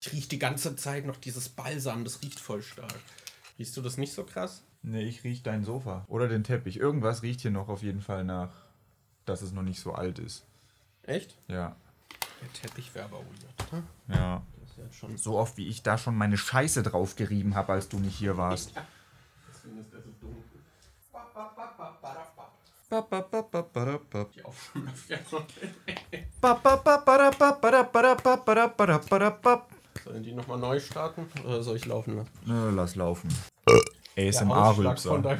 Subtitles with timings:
[0.00, 2.94] Ich rieche die ganze Zeit noch dieses Balsam, das riecht voll stark.
[3.58, 4.62] Riechst du das nicht so krass?
[4.82, 6.04] Nee, ich riech dein Sofa.
[6.08, 6.76] Oder den Teppich.
[6.78, 8.50] Irgendwas riecht hier noch auf jeden Fall nach,
[9.24, 10.44] dass es noch nicht so alt ist.
[11.02, 11.36] Echt?
[11.48, 11.74] Ja.
[12.40, 13.72] Der Teppich wäre aber weird.
[13.72, 13.82] ne?
[14.14, 14.42] Ja.
[14.60, 17.72] Das ist ja schon So oft wie ich da schon meine Scheiße drauf gerieben habe,
[17.72, 18.72] als du nicht hier warst.
[19.52, 20.60] Deswegen ist der so dunkel.
[24.34, 24.42] Die
[30.04, 31.26] Sollen die nochmal neu starten?
[31.44, 32.30] Oder soll ich laufen lassen?
[32.46, 33.28] Nö, lass laufen.
[34.16, 35.22] ASMR-Rülpser.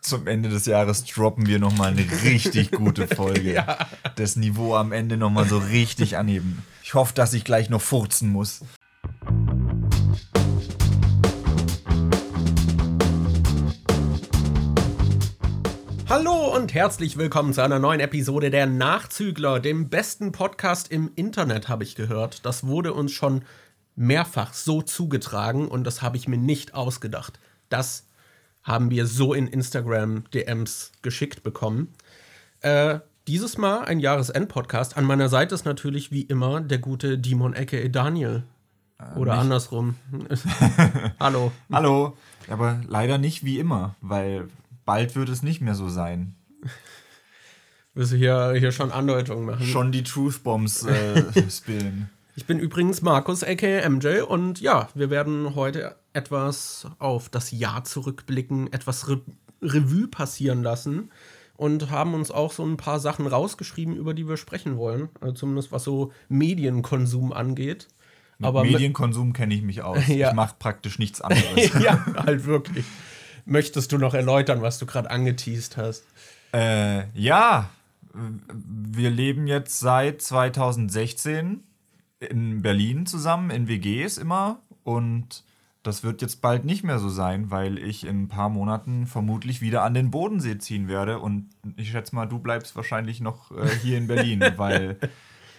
[0.00, 3.64] Zum Ende des Jahres droppen wir nochmal eine richtig gute Folge.
[4.16, 6.62] Das Niveau am Ende nochmal so richtig anheben.
[6.82, 8.60] Ich hoffe, dass ich gleich noch furzen muss.
[16.12, 21.70] Hallo und herzlich willkommen zu einer neuen Episode der Nachzügler, dem besten Podcast im Internet,
[21.70, 22.44] habe ich gehört.
[22.44, 23.46] Das wurde uns schon
[23.96, 27.40] mehrfach so zugetragen und das habe ich mir nicht ausgedacht.
[27.70, 28.08] Das
[28.62, 31.94] haben wir so in Instagram-DMs geschickt bekommen.
[32.60, 34.98] Äh, dieses Mal ein Jahresend-Podcast.
[34.98, 38.42] An meiner Seite ist natürlich wie immer der gute Dimon Ecke Daniel.
[39.16, 39.96] Oder andersrum.
[41.18, 41.52] Hallo.
[41.72, 42.18] Hallo.
[42.50, 44.48] Aber leider nicht wie immer, weil
[44.84, 46.34] bald wird es nicht mehr so sein.
[47.94, 49.66] Willst du hier, hier schon Andeutungen machen?
[49.66, 52.08] Schon die Truth Bombs äh, spillen.
[52.34, 57.84] Ich bin übrigens Markus aka MJ und ja, wir werden heute etwas auf das Jahr
[57.84, 59.20] zurückblicken, etwas Re
[59.60, 61.10] Revue passieren lassen
[61.56, 65.34] und haben uns auch so ein paar Sachen rausgeschrieben, über die wir sprechen wollen, also
[65.34, 67.86] zumindest was so Medienkonsum angeht.
[68.38, 69.98] Mit Aber Medienkonsum kenne ich mich aus.
[70.08, 70.30] Ja.
[70.30, 71.70] Ich mache praktisch nichts anderes.
[71.80, 72.84] ja, halt wirklich.
[73.44, 76.04] Möchtest du noch erläutern, was du gerade angeteased hast?
[76.52, 77.70] Äh, ja,
[78.14, 81.62] wir leben jetzt seit 2016
[82.20, 84.60] in Berlin zusammen, in WGs immer.
[84.84, 85.44] Und
[85.82, 89.60] das wird jetzt bald nicht mehr so sein, weil ich in ein paar Monaten vermutlich
[89.60, 91.18] wieder an den Bodensee ziehen werde.
[91.18, 94.98] Und ich schätze mal, du bleibst wahrscheinlich noch äh, hier in Berlin, weil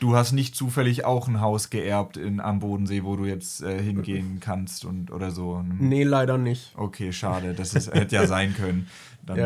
[0.03, 3.81] du hast nicht zufällig auch ein Haus geerbt in, am Bodensee, wo du jetzt äh,
[3.81, 5.63] hingehen kannst und oder so.
[5.79, 6.73] Nee, leider nicht.
[6.75, 7.53] Okay, schade.
[7.53, 8.87] Das ist, hätte ja sein können.
[9.25, 9.37] Dann,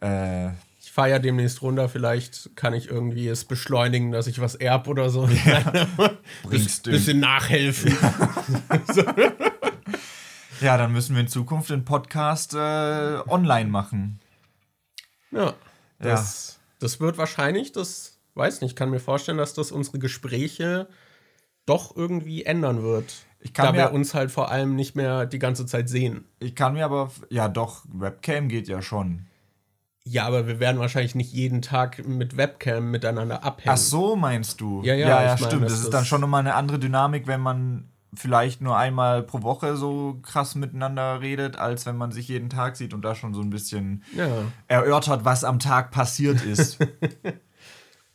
[0.00, 0.46] Ja.
[0.48, 4.54] äh, Ich fahre ja demnächst runter, vielleicht kann ich irgendwie es beschleunigen, dass ich was
[4.54, 5.28] erb oder so.
[6.44, 7.94] Bringst du- bisschen nachhelfen.
[10.60, 12.58] Ja, dann müssen wir in Zukunft den Podcast äh,
[13.28, 14.20] online machen.
[15.30, 15.54] Ja,
[15.98, 20.88] das, das wird wahrscheinlich, das weiß nicht, kann mir vorstellen, dass das unsere Gespräche
[21.66, 23.14] doch irgendwie ändern wird.
[23.40, 26.24] Ich kann da mir- wir uns halt vor allem nicht mehr die ganze Zeit sehen.
[26.38, 29.26] Ich kann mir aber, ja doch, Webcam geht ja schon.
[30.04, 33.74] Ja, aber wir werden wahrscheinlich nicht jeden Tag mit Webcam miteinander abhängen.
[33.74, 34.82] Ach so, meinst du?
[34.82, 35.62] Ja, ja, ja, ja ich meine, stimmt.
[35.64, 39.22] dass Das ist das- dann schon nochmal eine andere Dynamik, wenn man vielleicht nur einmal
[39.22, 43.14] pro Woche so krass miteinander redet, als wenn man sich jeden Tag sieht und da
[43.14, 46.78] schon so ein bisschen Ja, erörtert, was am Tag passiert ist.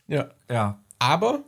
[0.08, 0.30] ja.
[0.50, 0.80] ja.
[1.00, 1.44] Aber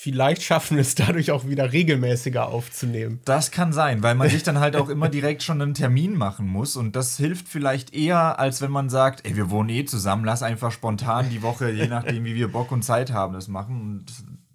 [0.00, 3.20] vielleicht schaffen wir es dadurch auch wieder regelmäßiger aufzunehmen.
[3.24, 6.46] Das kann sein, weil man sich dann halt auch immer direkt schon einen Termin machen
[6.46, 10.24] muss und das hilft vielleicht eher, als wenn man sagt, ey, wir wohnen eh zusammen,
[10.24, 13.80] lass einfach spontan die Woche, je nachdem, wie wir Bock und Zeit haben, das machen.
[13.80, 14.06] Und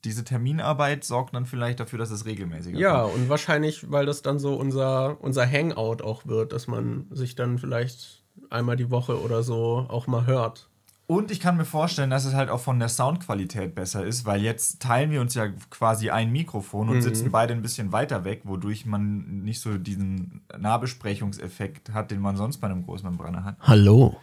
[0.04, 3.16] diese Terminarbeit sorgt dann vielleicht dafür, dass es regelmäßiger Ja, kommt.
[3.16, 7.58] und wahrscheinlich, weil das dann so unser, unser Hangout auch wird, dass man sich dann
[7.58, 10.70] vielleicht einmal die Woche oder so auch mal hört.
[11.08, 14.42] Und ich kann mir vorstellen, dass es halt auch von der Soundqualität besser ist, weil
[14.42, 18.42] jetzt teilen wir uns ja quasi ein Mikrofon und sitzen beide ein bisschen weiter weg,
[18.44, 23.58] wodurch man nicht so diesen Nahbesprechungseffekt hat, den man sonst bei einem Großmembraner hat.
[23.62, 24.18] Hallo.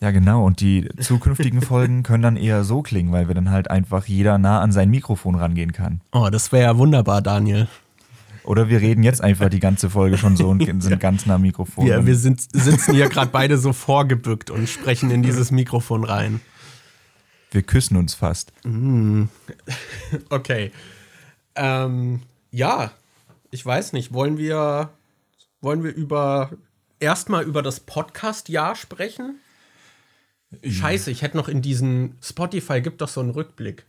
[0.00, 0.44] Ja, genau.
[0.44, 4.36] Und die zukünftigen Folgen können dann eher so klingen, weil wir dann halt einfach jeder
[4.38, 6.00] nah an sein Mikrofon rangehen kann.
[6.12, 7.68] Oh, das wäre ja wunderbar, Daniel.
[8.44, 11.42] Oder wir reden jetzt einfach die ganze Folge schon so und sind ganz nah am
[11.42, 11.86] Mikrofon.
[11.86, 16.40] Wir, wir sind, sitzen hier gerade beide so vorgebückt und sprechen in dieses Mikrofon rein.
[17.50, 18.52] wir küssen uns fast.
[20.28, 20.72] Okay.
[21.56, 22.92] Ähm, ja,
[23.50, 24.12] ich weiß nicht.
[24.12, 24.90] Wollen wir,
[25.60, 26.50] wollen wir über
[27.00, 29.36] erstmal über das Podcast-Jahr sprechen?
[30.62, 33.84] Scheiße, ich hätte noch in diesen Spotify gibt doch so einen Rückblick.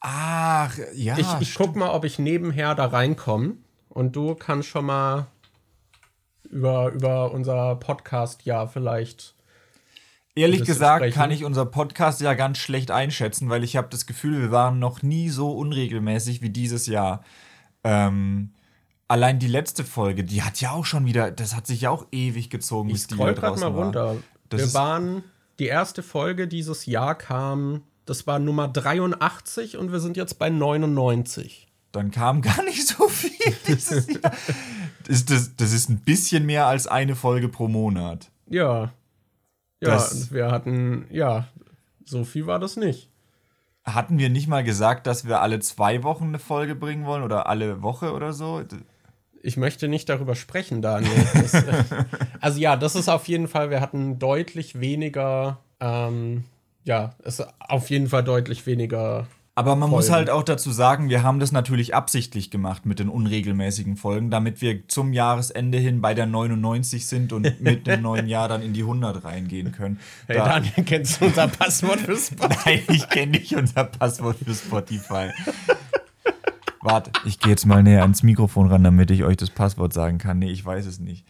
[0.00, 1.18] Ach, ja.
[1.18, 3.56] Ich, ich guck mal, ob ich nebenher da reinkomme
[3.92, 5.26] und du kannst schon mal
[6.50, 9.34] über, über unser Podcast-Jahr vielleicht.
[10.34, 11.14] Ehrlich gesagt sprechen.
[11.14, 14.78] kann ich unser Podcast ja ganz schlecht einschätzen, weil ich habe das Gefühl, wir waren
[14.78, 17.22] noch nie so unregelmäßig wie dieses Jahr.
[17.84, 18.54] Ähm,
[19.08, 22.06] allein die letzte Folge, die hat ja auch schon wieder, das hat sich ja auch
[22.12, 22.88] ewig gezogen.
[22.88, 23.84] Ich scroll gerade mal war.
[23.84, 24.16] runter.
[24.48, 25.24] Das wir waren,
[25.58, 30.48] die erste Folge dieses Jahr kam, das war Nummer 83 und wir sind jetzt bei
[30.48, 31.71] 99.
[31.92, 34.32] dann kam gar nicht so viel dieses Jahr.
[35.06, 38.30] Das, das, das ist ein bisschen mehr als eine Folge pro Monat.
[38.48, 38.92] Ja.
[39.80, 41.48] Ja, Das- wir hatten, ja,
[42.04, 43.08] so viel war das nicht.
[43.84, 47.48] Hatten wir nicht mal gesagt, dass wir alle zwei Wochen eine Folge bringen wollen oder
[47.48, 48.62] alle Woche oder so?
[49.42, 51.10] Ich möchte nicht darüber sprechen, Daniel.
[51.34, 51.84] Das, äh,
[52.40, 56.44] also ja, das ist auf jeden Fall, wir hatten deutlich weniger, ähm,
[56.84, 59.26] ja, es ist auf jeden Fall deutlich weniger.
[59.54, 60.14] Aber man muss Folgen.
[60.14, 64.62] halt auch dazu sagen, wir haben das natürlich absichtlich gemacht mit den unregelmäßigen Folgen, damit
[64.62, 68.72] wir zum Jahresende hin bei der 99 sind und mit dem neuen Jahr dann in
[68.72, 70.00] die 100 reingehen können.
[70.26, 72.82] Hey Da- Daniel, kennst du unser Passwort für Spotify?
[72.86, 75.30] Nein, ich kenne nicht unser Passwort für Spotify.
[76.80, 80.16] Warte, ich gehe jetzt mal näher ans Mikrofon ran, damit ich euch das Passwort sagen
[80.18, 80.38] kann.
[80.38, 81.26] Nee, ich weiß es nicht.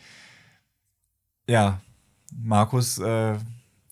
[1.48, 1.80] Ja,
[2.40, 3.34] Markus, äh,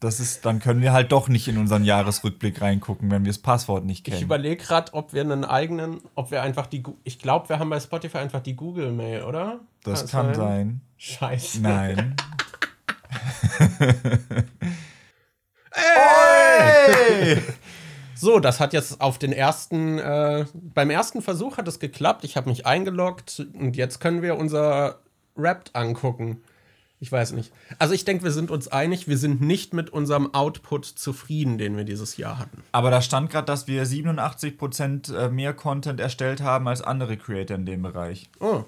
[0.00, 3.38] das ist, dann können wir halt doch nicht in unseren Jahresrückblick reingucken, wenn wir das
[3.38, 4.24] Passwort nicht Ich kennen.
[4.24, 7.80] überlege gerade, ob wir einen eigenen, ob wir einfach die, ich glaube, wir haben bei
[7.80, 9.60] Spotify einfach die Google-Mail, oder?
[9.84, 10.80] das es kann sein.
[10.96, 11.60] Scheiße.
[11.60, 12.16] Nein.
[15.72, 17.42] Ey!
[18.14, 22.24] So, das hat jetzt auf den ersten, äh, beim ersten Versuch hat es geklappt.
[22.24, 24.98] Ich habe mich eingeloggt und jetzt können wir unser
[25.36, 26.42] Rap angucken.
[27.02, 27.50] Ich weiß nicht.
[27.78, 31.74] Also ich denke, wir sind uns einig, wir sind nicht mit unserem Output zufrieden, den
[31.78, 32.62] wir dieses Jahr hatten.
[32.72, 37.56] Aber da stand gerade, dass wir 87% äh, mehr Content erstellt haben als andere Creator
[37.56, 38.28] in dem Bereich.
[38.38, 38.64] Oh.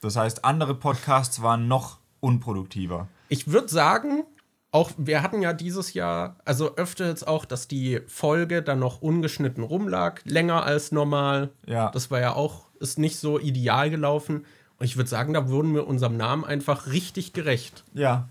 [0.00, 3.08] Das heißt, andere Podcasts waren noch unproduktiver.
[3.28, 4.22] Ich würde sagen,
[4.70, 9.02] auch wir hatten ja dieses Jahr, also öfter jetzt auch, dass die Folge dann noch
[9.02, 11.50] ungeschnitten rumlag, länger als normal.
[11.66, 11.90] Ja.
[11.90, 14.44] Das war ja auch, ist nicht so ideal gelaufen.
[14.80, 17.84] Ich würde sagen, da wurden wir unserem Namen einfach richtig gerecht.
[17.94, 18.28] Ja,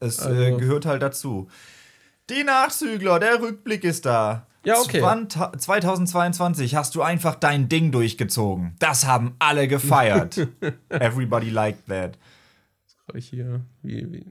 [0.00, 1.48] es äh, Also- gehört halt dazu.
[2.30, 4.46] Die Nachzügler, der Rückblick ist da.
[4.64, 5.00] Ja, okay.
[5.00, 8.74] 20 2022 hast du einfach dein Ding durchgezogen.
[8.78, 10.46] Das haben alle gefeiert.
[10.90, 12.18] Everybody liked that.
[13.06, 14.26] Habe ich hier, wie, wie,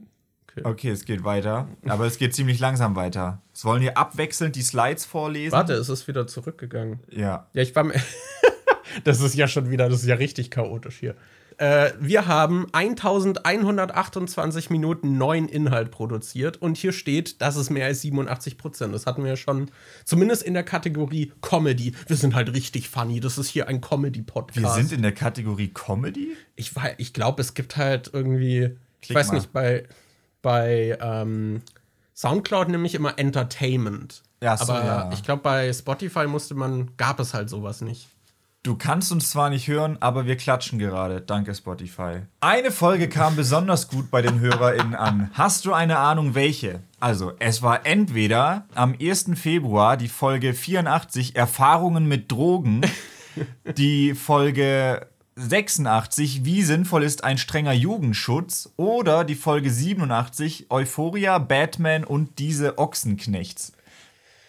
[0.47, 0.61] okay.
[0.63, 1.67] Okay, es geht weiter.
[1.87, 3.41] Aber es geht ziemlich langsam weiter.
[3.53, 5.53] Sollen wir abwechselnd die Slides vorlesen?
[5.53, 6.99] Warte, es ist wieder zurückgegangen.
[7.09, 7.47] Ja.
[7.53, 7.85] Ja, ich war.
[7.85, 7.95] mir-
[9.03, 11.15] das ist ja schon wieder, das ist ja richtig chaotisch hier.
[11.57, 18.01] Äh, wir haben 1128 Minuten neuen Inhalt produziert und hier steht, das ist mehr als
[18.01, 18.93] 87 Prozent.
[18.93, 19.71] Das hatten wir ja schon,
[20.05, 21.95] zumindest in der Kategorie Comedy.
[22.05, 23.19] Wir sind halt richtig funny.
[23.19, 24.61] Das ist hier ein Comedy-Podcast.
[24.61, 26.35] Wir sind in der Kategorie Comedy?
[26.55, 29.35] ich ich glaube, es gibt halt irgendwie, ich Klick weiß mal.
[29.35, 29.83] nicht, bei,
[30.43, 31.63] bei ähm,
[32.13, 34.21] Soundcloud nämlich immer Entertainment.
[34.43, 35.09] Ja, so, Aber ja.
[35.11, 38.09] ich glaube, bei Spotify musste man, gab es halt sowas nicht.
[38.67, 41.21] Du kannst uns zwar nicht hören, aber wir klatschen gerade.
[41.21, 42.23] Danke, Spotify.
[42.41, 45.31] Eine Folge kam besonders gut bei den HörerInnen an.
[45.35, 46.81] Hast du eine Ahnung, welche?
[46.99, 49.27] Also, es war entweder am 1.
[49.35, 52.81] Februar die Folge 84 Erfahrungen mit Drogen,
[53.77, 62.03] die Folge 86 Wie sinnvoll ist ein strenger Jugendschutz oder die Folge 87 Euphoria, Batman
[62.03, 63.71] und diese Ochsenknechts.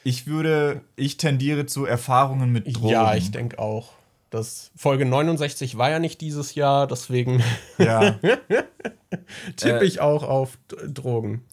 [0.03, 2.89] Ich würde, ich tendiere zu Erfahrungen mit Drogen.
[2.89, 3.98] Ja, ich denke auch.
[4.31, 7.43] Das Folge 69 war ja nicht dieses Jahr, deswegen
[7.79, 8.19] Ja.
[9.57, 9.85] tippe Äh.
[9.85, 11.45] ich auch auf Drogen.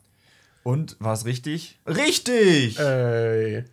[0.63, 1.79] Und war es richtig?
[1.87, 2.79] Richtig!
[2.79, 3.63] Äh,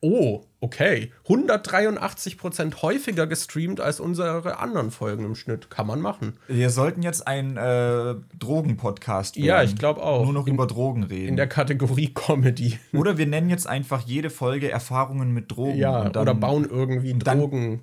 [0.00, 1.10] oh, okay.
[1.26, 5.70] 183% häufiger gestreamt als unsere anderen Folgen im Schnitt.
[5.70, 6.34] Kann man machen.
[6.46, 10.24] Wir sollten jetzt ein äh, Drogen-Podcast Ja, ich glaub auch.
[10.24, 11.28] Nur noch In- über Drogen reden.
[11.28, 12.78] In der Kategorie Comedy.
[12.92, 15.78] oder wir nennen jetzt einfach jede Folge Erfahrungen mit Drogen.
[15.78, 17.80] Ja, oder bauen irgendwie Drogen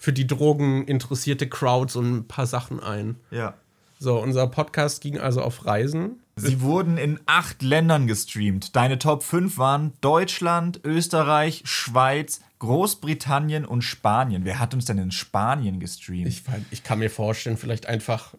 [0.00, 3.16] für die Drogen interessierte Crowd so ein paar Sachen ein.
[3.30, 3.52] Ja.
[3.98, 6.20] So, unser Podcast ging also auf Reisen.
[6.36, 8.74] Sie wurden in acht Ländern gestreamt.
[8.74, 14.46] Deine Top 5 waren Deutschland, Österreich, Schweiz, Großbritannien und Spanien.
[14.46, 16.28] Wer hat uns denn in Spanien gestreamt?
[16.28, 18.32] Ich, ich kann mir vorstellen, vielleicht einfach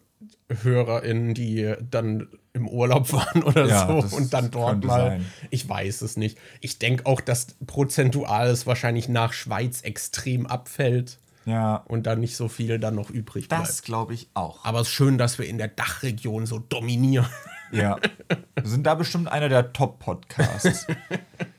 [0.48, 5.10] HörerInnen, die dann im Urlaub waren oder Ja, so und dann dort mal.
[5.10, 5.26] sein.
[5.50, 6.38] Ich weiß es nicht.
[6.60, 12.36] Ich denke auch, dass prozentual es wahrscheinlich nach Schweiz extrem abfällt ja, und dann nicht
[12.36, 13.62] so viel dann noch übrig bleibt.
[13.62, 14.64] das glaube ich auch.
[14.64, 17.26] Aber es ist schön, dass wir in der Dachregion so dominieren.
[17.74, 17.96] Ja.
[18.28, 20.86] Wir sind da bestimmt einer der Top-Podcasts.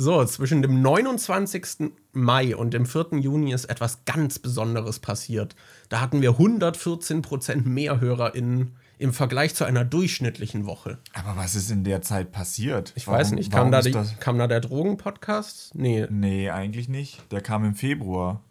[0.00, 1.90] So, zwischen dem 29.
[2.12, 3.18] Mai und dem 4.
[3.18, 5.56] Juni ist etwas ganz Besonderes passiert.
[5.88, 10.98] Da hatten wir 114% mehr HörerInnen im Vergleich zu einer durchschnittlichen Woche.
[11.14, 12.92] Aber was ist in der Zeit passiert?
[12.96, 15.74] Ich weiß nicht, kam da, die, kam da der Drogenpodcast?
[15.74, 17.20] Nee, Nee, eigentlich nicht.
[17.32, 18.42] Der kam im Februar.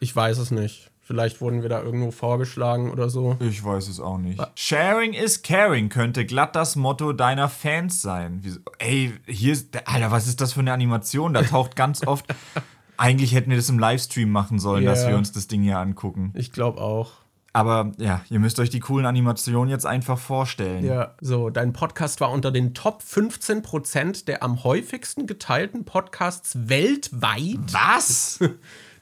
[0.00, 0.90] ich weiß es nicht.
[1.00, 3.36] Vielleicht wurden wir da irgendwo vorgeschlagen oder so.
[3.38, 4.42] Ich weiß es auch nicht.
[4.56, 8.40] Sharing is caring könnte glatt das Motto deiner Fans sein.
[8.42, 8.58] Wieso?
[8.80, 9.68] Ey, hier ist.
[9.88, 11.32] Alter, was ist das für eine Animation?
[11.32, 12.26] Da taucht ganz oft
[12.98, 14.90] Eigentlich hätten wir das im Livestream machen sollen, Ja.
[14.90, 16.32] dass wir uns das Ding hier angucken.
[16.34, 17.12] Ich glaube auch.
[17.56, 20.84] Aber ja, ihr müsst euch die coolen Animationen jetzt einfach vorstellen.
[20.84, 27.72] Ja, so, dein Podcast war unter den Top 15% der am häufigsten geteilten Podcasts weltweit.
[27.72, 28.40] Was?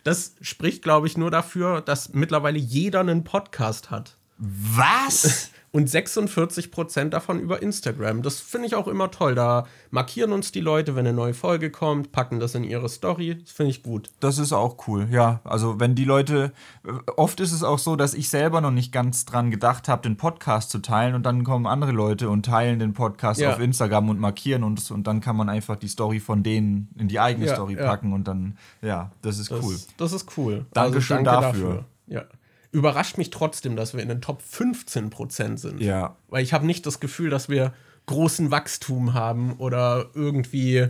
[0.05, 4.19] Das spricht, glaube ich, nur dafür, dass mittlerweile jeder einen Podcast hat.
[4.37, 5.49] Was?
[5.75, 8.23] Und 46% davon über Instagram.
[8.23, 9.35] Das finde ich auch immer toll.
[9.35, 13.39] Da markieren uns die Leute, wenn eine neue Folge kommt, packen das in ihre Story.
[13.41, 14.09] Das finde ich gut.
[14.21, 15.41] Das ist auch cool, ja.
[15.43, 16.53] Also wenn die Leute,
[16.87, 20.03] äh, oft ist es auch so, dass ich selber noch nicht ganz dran gedacht habe,
[20.03, 23.53] den Podcast zu teilen und dann kommen andere Leute und teilen den Podcast Ja.
[23.53, 27.09] auf Instagram und markieren uns und dann kann man einfach die Story von denen in
[27.09, 27.85] die eigene Ja, Story ja.
[27.85, 29.77] packen und dann, ja, das ist Das, cool.
[29.97, 30.53] das ist cool.
[30.55, 31.85] Also Dankeschön dafür.
[32.07, 32.23] Ja.
[32.75, 35.81] Überrascht mich trotzdem, dass wir in den Top 15% sind.
[35.81, 36.17] Ja.
[36.29, 37.73] Weil ich habe nicht das Gefühl, dass wir
[38.07, 40.89] großen Wachstum haben oder irgendwie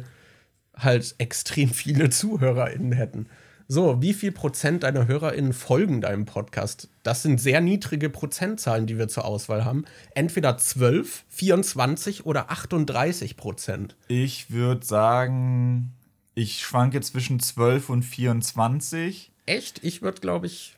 [0.75, 3.29] halt extrem viele ZuhörerInnen hätten.
[3.69, 6.89] So, wie viel Prozent deiner HörerInnen folgen deinem Podcast?
[7.03, 9.85] Das sind sehr niedrige Prozentzahlen, die wir zur Auswahl haben.
[10.15, 13.95] Entweder 12, 24 oder 38 Prozent.
[14.09, 15.93] Ich würde sagen,
[16.35, 19.33] ich schwanke zwischen 12 und 24.
[19.45, 19.85] Echt?
[19.85, 20.77] Ich würde, glaube ich.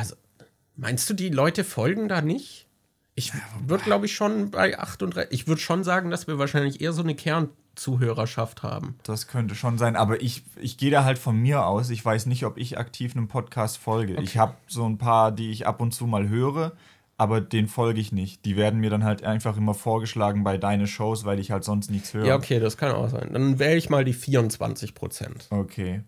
[0.00, 0.14] Also,
[0.76, 2.66] meinst du, die Leute folgen da nicht?
[3.14, 3.32] Ich
[3.66, 5.30] würde, glaube ich, schon bei 38.
[5.32, 8.96] Ich würde schon sagen, dass wir wahrscheinlich eher so eine Kernzuhörerschaft haben.
[9.02, 11.90] Das könnte schon sein, aber ich, ich gehe da halt von mir aus.
[11.90, 14.16] Ich weiß nicht, ob ich aktiv einem Podcast folge.
[14.22, 16.72] Ich habe so ein paar, die ich ab und zu mal höre,
[17.18, 18.46] aber den folge ich nicht.
[18.46, 21.90] Die werden mir dann halt einfach immer vorgeschlagen bei deine Shows, weil ich halt sonst
[21.90, 22.24] nichts höre.
[22.24, 23.30] Ja, okay, das kann auch sein.
[23.34, 25.46] Dann wähle ich mal die 24 Prozent.
[25.50, 26.02] Okay.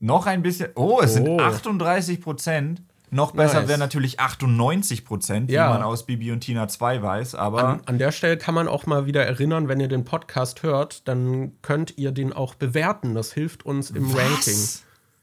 [0.00, 0.70] Noch ein bisschen.
[0.74, 1.38] Oh, es sind Oh.
[1.38, 2.82] 38 Prozent.
[3.10, 3.68] Noch besser Nice.
[3.68, 5.68] wäre natürlich 98 Prozent, Ja.
[5.68, 7.34] wie man aus Bibi und Tina 2 weiß.
[7.36, 10.62] Aber An, an der Stelle kann man auch mal wieder erinnern, wenn ihr den Podcast
[10.64, 13.14] hört, dann könnt ihr den auch bewerten.
[13.14, 14.58] Das hilft uns im Ranking.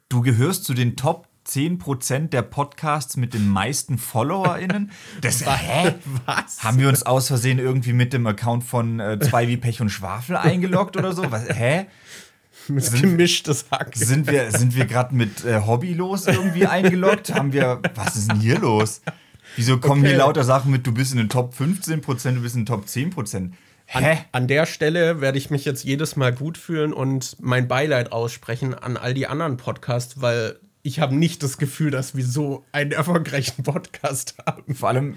[0.09, 4.91] Du gehörst zu den Top 10% der Podcasts mit den meisten FollowerInnen?
[5.19, 5.93] Das, hä?
[6.25, 6.63] Was?
[6.63, 9.89] Haben wir uns aus Versehen irgendwie mit dem Account von äh, zwei wie Pech und
[9.89, 11.29] Schwafel eingeloggt oder so?
[11.31, 11.87] Was, hä?
[12.67, 13.91] Mit gemischtes Hack.
[13.95, 17.33] Sind wir, sind wir gerade mit äh, Hobbylos irgendwie eingeloggt?
[17.33, 17.81] Haben wir.
[17.95, 19.01] Was ist denn hier los?
[19.55, 20.09] Wieso kommen Okay.
[20.09, 22.85] hier lauter Sachen mit, du bist in den Top 15%, du bist in den Top
[22.85, 23.51] 10%?
[23.85, 24.17] Hä?
[24.31, 28.73] An der Stelle werde ich mich jetzt jedes Mal gut fühlen und mein Beileid aussprechen
[28.73, 32.91] an all die anderen Podcasts, weil ich habe nicht das Gefühl, dass wir so einen
[32.91, 34.73] erfolgreichen Podcast haben.
[34.73, 35.15] Vor allem,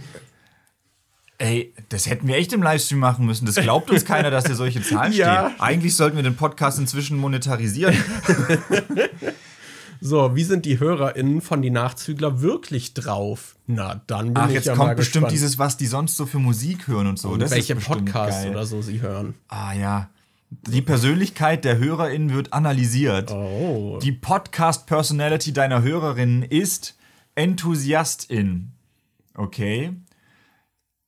[1.38, 3.46] ey, das hätten wir echt im Livestream machen müssen.
[3.46, 5.50] Das glaubt uns keiner, dass hier solche Zahlen Ja.
[5.50, 5.60] stehen.
[5.60, 7.94] Eigentlich sollten wir den Podcast inzwischen monetarisieren.
[10.00, 13.56] So, wie sind die HörerInnen von die Nachzügler wirklich drauf?
[13.66, 16.16] Na, dann bin Ach, ich jetzt ja kommt mal bestimmt gespannt, dieses, was die sonst
[16.16, 17.30] so für Musik hören und so.
[17.30, 18.50] und das welche Podcasts geil.
[18.50, 19.34] oder so sie hören.
[19.48, 20.10] Ah ja.
[20.68, 23.32] Die Persönlichkeit der HörerInnen wird analysiert.
[23.32, 23.98] Oh.
[24.02, 26.96] Die Podcast-Personality deiner HörerInnen ist
[27.34, 28.72] Enthusiastin.
[29.34, 29.92] Okay.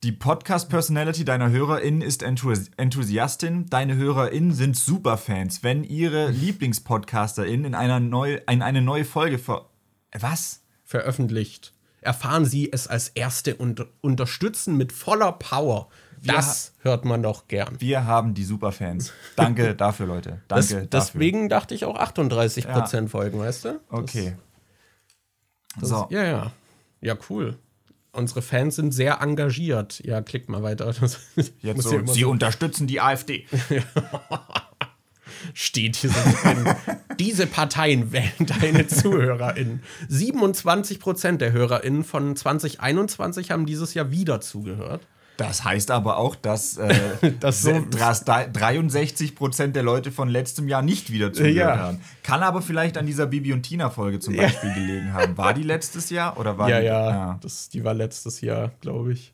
[0.03, 3.65] Die Podcast-Personality deiner HörerInnen ist Enthusi- Enthusiastin.
[3.69, 5.61] Deine HörerInnen sind Superfans.
[5.61, 9.65] Wenn ihre LieblingspodcasterInnen in, einer neu, in eine neue Folge ver...
[10.17, 10.61] Was?
[10.85, 11.73] veröffentlicht.
[12.01, 15.89] Erfahren Sie es als Erste und unterstützen mit voller Power.
[16.23, 17.75] Das hört man doch gern.
[17.79, 19.11] Wir haben die Superfans.
[19.35, 20.41] Danke dafür, Leute.
[20.47, 21.11] Das, Danke dafür.
[21.19, 23.67] deswegen dachte ich auch 38% folgen, weißt du?
[23.73, 24.35] Das- Okay.
[25.79, 26.07] Das, so.
[26.09, 26.51] Ja, ja.
[27.01, 27.57] Ja, cool.
[28.11, 30.01] Unsere Fans sind sehr engagiert.
[30.03, 30.93] Ja, klick mal weiter.
[31.01, 31.19] Das
[31.61, 33.45] Jetzt so, sie so unterstützen die AfD.
[35.53, 36.75] steht hier so drin.
[37.19, 39.81] Diese Parteien wählen deine ZuhörerInnen.
[40.09, 45.01] 27% der HörerInnen von 2021 haben dieses Jahr wieder zugehört.
[45.39, 46.93] Das heißt aber auch, dass, äh,
[47.39, 51.77] Das so- dass da 63 Prozent der Leute von letztem Jahr nicht wieder zugehört Ja.
[51.77, 52.01] haben.
[52.23, 55.37] Kann aber vielleicht an dieser Bibi und Tina Folge zum Beispiel gelegen haben.
[55.37, 56.85] War die letztes Jahr oder war Ja, die?
[56.85, 57.39] ja.
[57.41, 59.33] Das, die war letztes Jahr, glaube ich.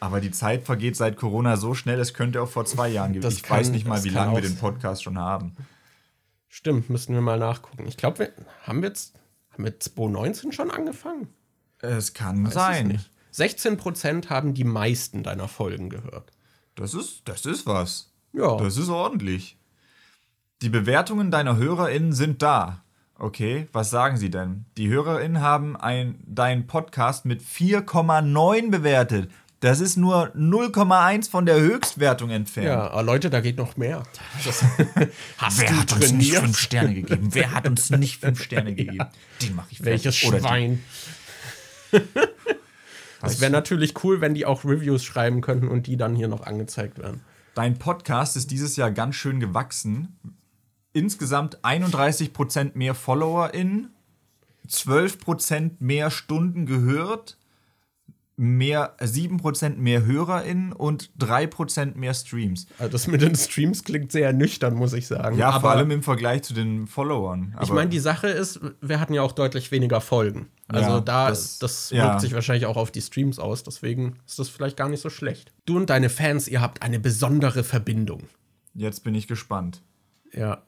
[0.00, 3.22] Aber die Zeit vergeht seit Corona so schnell, es könnte auch vor zwei Jahren gewesen.
[3.28, 4.58] Das Ich kann- weiß nicht mal, wie lange wir den sein.
[4.60, 5.56] Podcast schon haben.
[6.48, 7.86] Stimmt, müssten wir mal nachgucken.
[7.88, 8.32] Ich glaube, wir
[8.66, 9.14] haben wir jetzt
[9.52, 11.28] haben wir 2019 schon angefangen.
[11.78, 12.88] Es kann Weiß es sein.
[12.88, 13.10] nicht.
[13.34, 16.30] 16% haben die meisten deiner Folgen gehört.
[16.74, 18.10] Das ist, das ist was.
[18.32, 18.56] Ja.
[18.56, 19.56] Das ist ordentlich.
[20.62, 22.82] Die Bewertungen deiner HörerInnen sind da.
[23.18, 24.64] Okay, was sagen sie denn?
[24.76, 29.30] Die HörerInnen haben ein, deinen Podcast mit 4,9 bewertet.
[29.60, 32.66] Das ist nur 0,1 von der Höchstwertung entfernt.
[32.66, 34.02] Ja, aber Leute, da geht noch mehr.
[34.44, 37.28] Wer hat uns nicht fünf Sterne gegeben?
[37.32, 39.06] Wer hat uns nicht fünf Sterne gegeben?
[39.40, 40.28] Den mache ich Welches fertig.
[40.28, 40.44] Oder die.
[40.48, 40.84] Schwein?
[43.22, 46.44] Es wäre natürlich cool, wenn die auch Reviews schreiben könnten und die dann hier noch
[46.44, 47.22] angezeigt werden.
[47.54, 50.18] Dein Podcast ist dieses Jahr ganz schön gewachsen.
[50.94, 53.90] insgesamt 31% mehr FollowerInnen,
[54.68, 57.38] 12% mehr Stunden gehört,
[58.36, 62.66] mehr, 7% mehr HörerInnen und 3% mehr Streams.
[62.78, 65.36] Also das mit den Streams klingt sehr nüchtern, muss ich sagen.
[65.36, 67.56] Ja, vor allem im Vergleich zu den Followern.
[67.62, 70.48] ich meine, die Sache ist, wir hatten ja auch deutlich weniger Folgen.
[70.68, 72.04] Also Ja, da, das- das, ja.
[72.04, 73.62] wirkt sich wahrscheinlich auch auf die Streams aus.
[73.62, 75.52] Deswegen ist das vielleicht gar nicht so schlecht.
[75.66, 78.22] Du und deine Fans, ihr habt eine besondere Verbindung.
[78.74, 79.82] Jetzt bin ich gespannt.
[80.32, 80.62] Ja.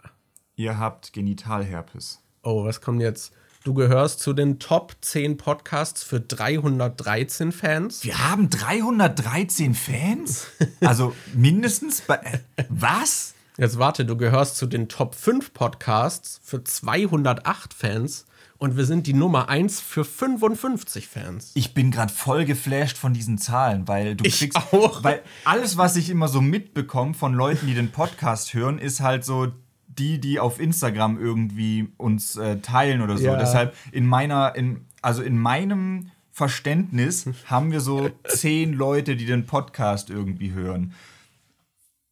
[0.56, 2.20] Ihr habt Genitalherpes.
[2.42, 3.32] Oh, was kommt jetzt?
[3.64, 8.04] Du gehörst zu den Top 10 Podcasts für 313 Fans.
[8.04, 10.48] Wir haben 313 Fans?
[10.82, 12.16] Also mindestens bei.
[12.56, 13.32] äh, Was?
[13.56, 18.26] Jetzt warte, du gehörst zu den Top 5 Podcasts für 208 Fans
[18.58, 21.52] und wir sind die Nummer 1 für 55 Fans.
[21.54, 24.58] Ich bin gerade voll geflasht von diesen Zahlen, weil du Ich kriegst.
[24.74, 25.02] auch.
[25.02, 29.24] Weil alles, was ich immer so mitbekomme von Leuten, die den Podcast hören, ist halt
[29.24, 29.52] so
[29.98, 33.24] die, die auf Instagram irgendwie uns äh, teilen oder so.
[33.24, 33.36] Ja.
[33.36, 39.46] Deshalb in meiner, in, also in meinem Verständnis haben wir so zehn Leute, die den
[39.46, 40.92] Podcast irgendwie hören.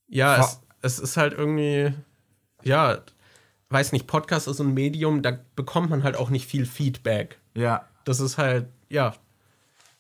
[0.08, 1.94] Ja, es, es ist halt irgendwie,
[2.62, 2.98] ja,
[3.70, 7.38] weiß nicht, Podcast ist ein Medium, da bekommt man halt auch nicht viel Feedback.
[7.54, 7.86] Ja.
[8.04, 9.14] Das ist halt, ja,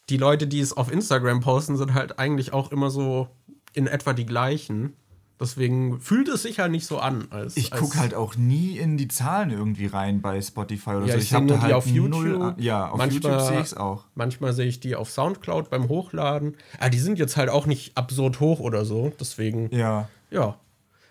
[0.08, 3.28] die Leute, die es auf Instagram posten, sind halt eigentlich auch immer so
[3.72, 4.94] in etwa die gleichen.
[5.42, 7.26] Deswegen fühlt es sich halt nicht so an.
[7.30, 11.14] Als, Ich gucke halt auch nie in die Zahlen irgendwie rein bei Spotify oder Ja,
[11.14, 11.18] so.
[11.18, 11.94] ich sehe hab nur da die auf null
[12.28, 12.40] YouTube.
[12.42, 14.04] an- ja, auf Manchmal- YouTube sehe ich es auch.
[14.14, 16.56] Manchmal sehe ich die auf Soundcloud beim Hochladen.
[16.78, 19.12] Ah, die sind jetzt halt auch nicht absurd hoch oder so.
[19.18, 20.08] Deswegen, Ja.
[20.30, 20.56] ja.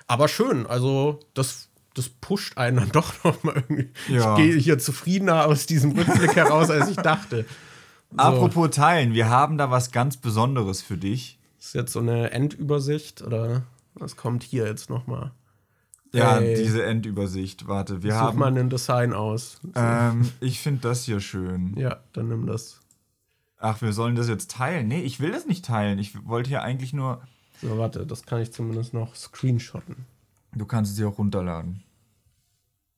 [0.07, 3.89] Aber schön, also das, das pusht einen dann doch noch mal irgendwie.
[4.07, 4.37] Ja.
[4.37, 7.45] Ich gehe hier zufriedener aus diesem Rückblick heraus, als ich dachte.
[8.17, 11.37] Apropos Teilen, wir haben da was ganz Besonderes für dich.
[11.59, 15.31] Ist jetzt so eine Endübersicht oder was kommt hier jetzt noch mal?
[16.13, 16.55] Ja, Ey.
[16.55, 17.67] diese Endübersicht.
[17.67, 18.39] Warte, wir Such haben.
[18.39, 19.61] mal ein Design aus.
[19.75, 21.75] Ähm, ich finde das hier schön.
[21.77, 22.81] Ja, dann nimm das.
[23.57, 24.87] Ach, wir sollen das jetzt teilen.
[24.87, 25.99] Nee, ich will das nicht teilen.
[25.99, 27.21] Ich wollte hier eigentlich nur.
[27.61, 30.05] So, warte, das kann ich zumindest noch screenshotten.
[30.53, 31.83] Du kannst es hier auch runterladen.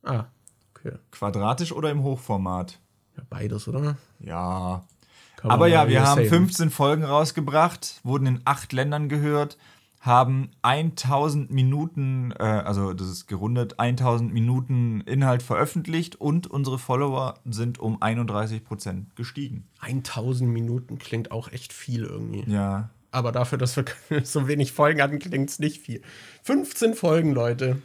[0.03, 0.25] Ah,
[0.73, 0.93] okay.
[1.11, 2.79] Quadratisch oder im Hochformat?
[3.17, 3.97] Ja, beides, oder?
[4.19, 4.85] Ja.
[5.43, 6.29] Aber ja, wir haben saven.
[6.29, 9.57] 15 Folgen rausgebracht, wurden in acht Ländern gehört,
[10.03, 17.35] haben 1000 Minuten, äh, also das ist gerundet, 1000 Minuten Inhalt veröffentlicht und unsere Follower
[17.45, 19.65] sind um 31% gestiegen.
[19.79, 22.43] 1000 Minuten klingt auch echt viel irgendwie.
[22.51, 22.89] Ja.
[23.11, 23.85] Aber dafür, dass wir
[24.23, 26.01] so wenig Folgen hatten, klingt es nicht viel.
[26.43, 27.81] 15 Folgen, Leute.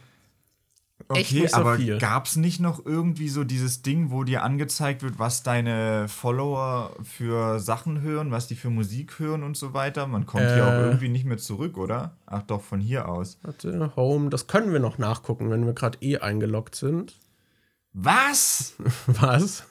[1.07, 1.97] Okay, so aber viel.
[1.97, 6.95] gab es nicht noch irgendwie so dieses Ding, wo dir angezeigt wird, was deine Follower
[7.03, 10.05] für Sachen hören, was die für Musik hören und so weiter?
[10.07, 10.83] Man kommt hier auch Äh.
[10.87, 12.15] irgendwie nicht mehr zurück, oder?
[12.27, 13.39] Ach doch, von hier aus.
[13.41, 17.15] Warte, Home, das können wir noch nachgucken, wenn wir gerade eh eingeloggt sind.
[17.93, 18.73] Was?
[19.07, 19.63] Was?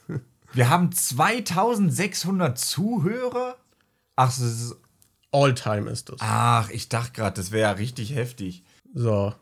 [0.51, 3.55] Wir haben 2600 Zuhörer?
[4.15, 4.75] Ach, das ist,
[5.31, 6.17] Alltime ist es.
[6.19, 8.63] ach ich dachte gerade, das wäre ja richtig heftig.
[8.93, 9.33] So.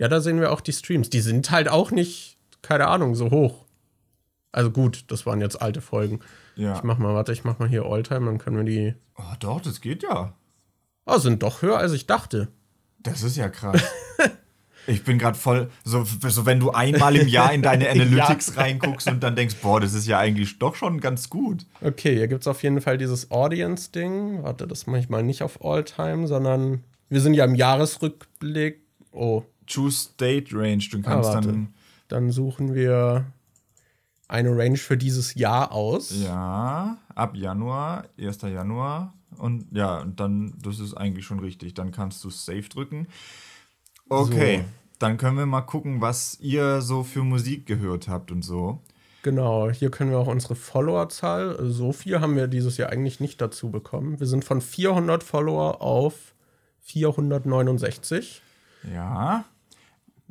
[0.00, 1.10] Ja, da sehen wir auch die Streams.
[1.10, 3.66] Die sind halt auch nicht, keine Ahnung, so hoch.
[4.50, 6.20] Also gut, das waren jetzt alte Folgen.
[6.56, 6.74] Ja.
[6.76, 8.94] Ich mach mal, warte, ich mach mal hier Alltime, dann können wir die.
[9.18, 10.32] Oh, doch, das geht ja.
[11.04, 12.48] Oh, sind doch höher, als ich dachte.
[12.98, 13.82] Das ist ja krass.
[14.86, 19.08] Ich bin gerade voll, so, so wenn du einmal im Jahr in deine Analytics reinguckst
[19.08, 21.66] und dann denkst, boah, das ist ja eigentlich doch schon ganz gut.
[21.82, 24.42] Okay, hier gibt es auf jeden Fall dieses Audience-Ding.
[24.42, 28.80] Warte, das mache ich mal nicht auf Alltime, sondern wir sind ja im Jahresrückblick.
[29.12, 31.74] Oh, Choose State Range, du kannst Ah, dann,
[32.08, 33.26] dann suchen wir
[34.28, 36.12] eine Range für dieses Jahr aus.
[36.22, 38.42] ja, ab Januar, 1.
[38.42, 43.06] Januar und ja, und dann, das ist eigentlich schon richtig, dann kannst du Save drücken.
[44.08, 44.64] Okay, So.
[44.98, 48.80] dann können wir mal gucken, was ihr so für Musik gehört habt und so.
[49.22, 51.58] Genau, hier können wir auch unsere Followerzahl.
[51.70, 54.18] So viel haben wir dieses Jahr eigentlich nicht dazu bekommen.
[54.18, 56.34] Wir sind von 400 Follower auf
[56.80, 58.42] 469.
[58.92, 59.44] Ja.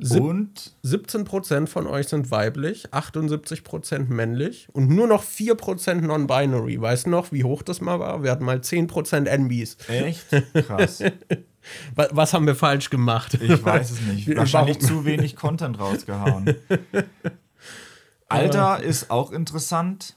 [0.02, 6.80] Sieb- Und 17% von euch sind weiblich, 78% männlich und nur noch 4% non-binary.
[6.80, 8.24] Weißt du noch, wie hoch das mal war?
[8.24, 9.78] Wir hatten mal 10% NBs.
[9.90, 11.04] echt krass.
[11.96, 13.34] Wa- Was haben wir falsch gemacht?
[13.42, 14.28] Ich weiß es nicht.
[14.38, 14.88] Wahrscheinlich warum?
[14.88, 16.56] zu wenig Content rausgehauen.
[18.30, 20.16] Alter ist auch interessant.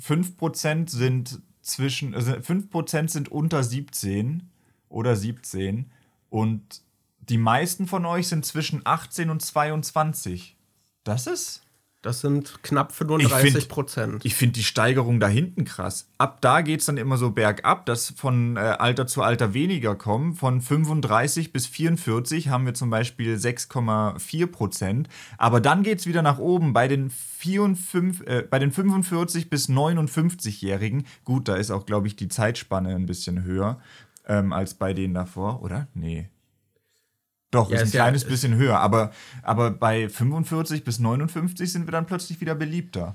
[0.00, 4.48] 5% sind zwischen, also 5% sind unter 17
[4.88, 5.90] oder 17
[6.30, 6.82] und
[7.28, 10.56] die meisten von euch sind zwischen 18 und 22.
[11.04, 11.62] Das ist
[12.02, 14.24] Das sind knapp 35 Prozent.
[14.24, 16.08] Ich finde find die Steigerung da hinten krass.
[16.18, 19.96] Ab da geht es dann immer so bergab, dass von äh, Alter zu Alter weniger
[19.96, 20.34] kommen.
[20.34, 25.08] Von 35 bis 44 haben wir zum Beispiel 6,4 Prozent.
[25.36, 29.50] Aber dann geht es wieder nach oben bei den, 4 5, äh, bei den 45
[29.50, 31.06] bis 59-Jährigen.
[31.24, 33.80] Gut, da ist auch, glaube ich, die Zeitspanne ein bisschen höher
[34.28, 35.88] ähm, als bei denen davor, oder?
[35.94, 36.28] Nee.
[37.50, 38.78] Doch, ja, ist ein ist kleines ja, bisschen höher.
[38.78, 43.14] Aber, aber bei 45 bis 59 sind wir dann plötzlich wieder beliebter.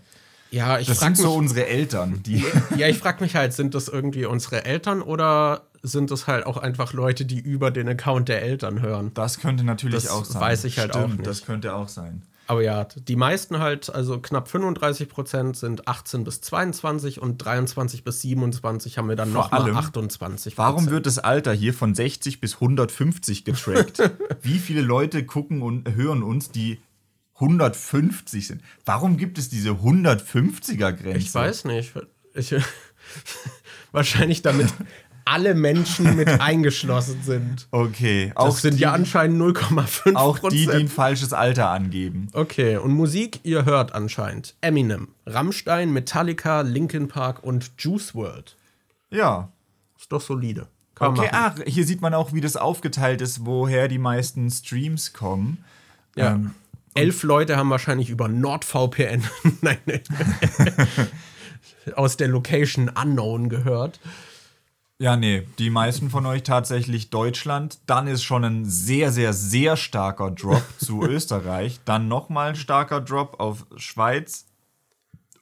[0.51, 2.21] Ja, ich Das sind so unsere Eltern.
[2.23, 2.43] Die
[2.75, 6.57] ja, ich frage mich halt, sind das irgendwie unsere Eltern oder sind das halt auch
[6.57, 9.11] einfach Leute, die über den Account der Eltern hören?
[9.13, 10.41] Das könnte natürlich das auch sein.
[10.41, 11.27] Weiß ich halt Stimmt, auch nicht.
[11.27, 12.23] Das könnte auch sein.
[12.51, 18.03] Aber ja, die meisten halt, also knapp 35 Prozent sind 18 bis 22 und 23
[18.03, 22.55] bis 27 haben wir dann nochmal 28 Warum wird das Alter hier von 60 bis
[22.55, 24.01] 150 getrackt?
[24.41, 26.81] Wie viele Leute gucken und hören uns, die
[27.35, 28.61] 150 sind?
[28.83, 31.17] Warum gibt es diese 150er-Grenze?
[31.19, 31.93] Ich weiß nicht.
[32.33, 32.53] Ich,
[33.93, 34.67] wahrscheinlich damit
[35.25, 37.67] alle Menschen mit eingeschlossen sind.
[37.71, 38.31] Okay.
[38.35, 42.27] Auch das sind die, ja anscheinend 0,5 Auch die, die ein falsches Alter angeben.
[42.33, 48.55] Okay, und Musik, ihr hört anscheinend Eminem, Rammstein, Metallica, Linkin Park und Juice World.
[49.09, 49.49] Ja.
[49.99, 50.67] Ist doch solide.
[50.95, 55.13] Kann okay, ach, hier sieht man auch, wie das aufgeteilt ist, woher die meisten Streams
[55.13, 55.63] kommen.
[56.15, 56.33] Ja.
[56.33, 56.51] Ähm,
[56.93, 59.23] Elf Leute haben wahrscheinlich über NordVPN
[59.61, 59.77] nein,
[61.95, 63.99] aus der Location Unknown gehört.
[65.01, 67.79] Ja, nee, die meisten von euch tatsächlich Deutschland.
[67.87, 71.79] Dann ist schon ein sehr, sehr, sehr starker Drop zu Österreich.
[71.85, 74.45] Dann nochmal ein starker Drop auf Schweiz.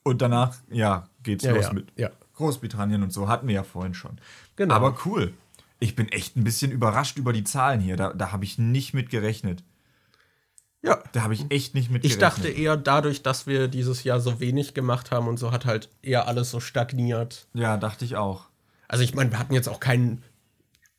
[0.02, 2.10] Und danach, ja, geht's ja, los ja, mit ja.
[2.36, 3.28] Großbritannien und so.
[3.28, 4.22] Hatten wir ja vorhin schon.
[4.56, 4.76] Genau.
[4.76, 5.34] Aber cool.
[5.82, 7.98] Ich bin echt ein bisschen überrascht über die Zahlen hier.
[7.98, 9.65] Da, da habe ich nicht mit gerechnet.
[10.82, 11.04] Ja.
[11.12, 14.39] Da habe ich echt nicht mit Ich dachte eher dadurch, dass wir dieses Jahr so
[14.39, 17.48] wenig gemacht haben und so hat halt eher alles so stagniert.
[17.54, 18.48] Ja, dachte ich auch.
[18.89, 20.23] Also ich meine, wir hatten jetzt auch keinen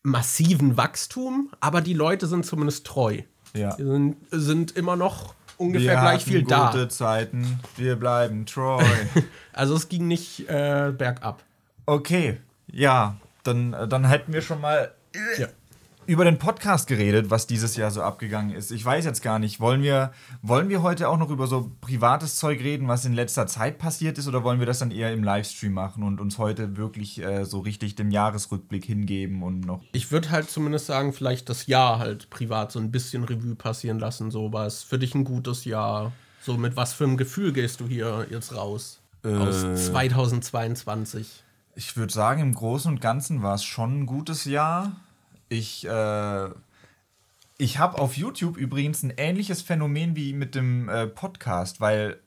[0.03, 3.19] massiven Wachstum, aber die Leute sind zumindest treu.
[3.53, 3.77] Ja.
[3.77, 6.71] Die sind, sind immer noch ungefähr wir gleich viel gute da.
[6.71, 8.83] Gute Zeiten, wir bleiben treu.
[9.53, 11.43] also es ging nicht äh, bergab.
[11.85, 14.95] Okay, ja, dann, dann hätten wir schon mal
[15.37, 15.49] ja
[16.11, 18.73] über den Podcast geredet, was dieses Jahr so abgegangen ist.
[18.73, 20.11] Ich weiß jetzt gar nicht, wollen wir,
[20.43, 24.19] wollen wir heute auch noch über so privates Zeug reden, was in letzter Zeit passiert
[24.19, 27.45] ist, oder wollen wir das dann eher im Livestream machen und uns heute wirklich äh,
[27.45, 29.85] so richtig dem Jahresrückblick hingeben und noch.
[29.93, 34.01] Ich würde halt zumindest sagen, vielleicht das Jahr halt privat so ein bisschen Revue passieren
[34.01, 36.11] lassen, so was für dich ein gutes Jahr.
[36.43, 38.99] So mit was für einem Gefühl gehst du hier jetzt raus?
[39.25, 41.45] Äh, aus 2022.
[41.77, 44.91] Ich würde sagen, im Großen und Ganzen war es schon ein gutes Jahr
[45.51, 46.49] ich, äh,
[47.59, 52.19] ich habe auf YouTube übrigens ein ähnliches Phänomen wie mit dem äh, Podcast, weil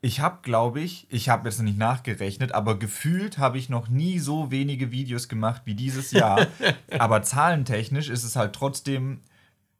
[0.00, 4.20] ich habe, glaube ich, ich habe jetzt nicht nachgerechnet, aber gefühlt habe ich noch nie
[4.20, 6.46] so wenige Videos gemacht wie dieses Jahr.
[6.98, 9.20] aber zahlentechnisch ist es halt trotzdem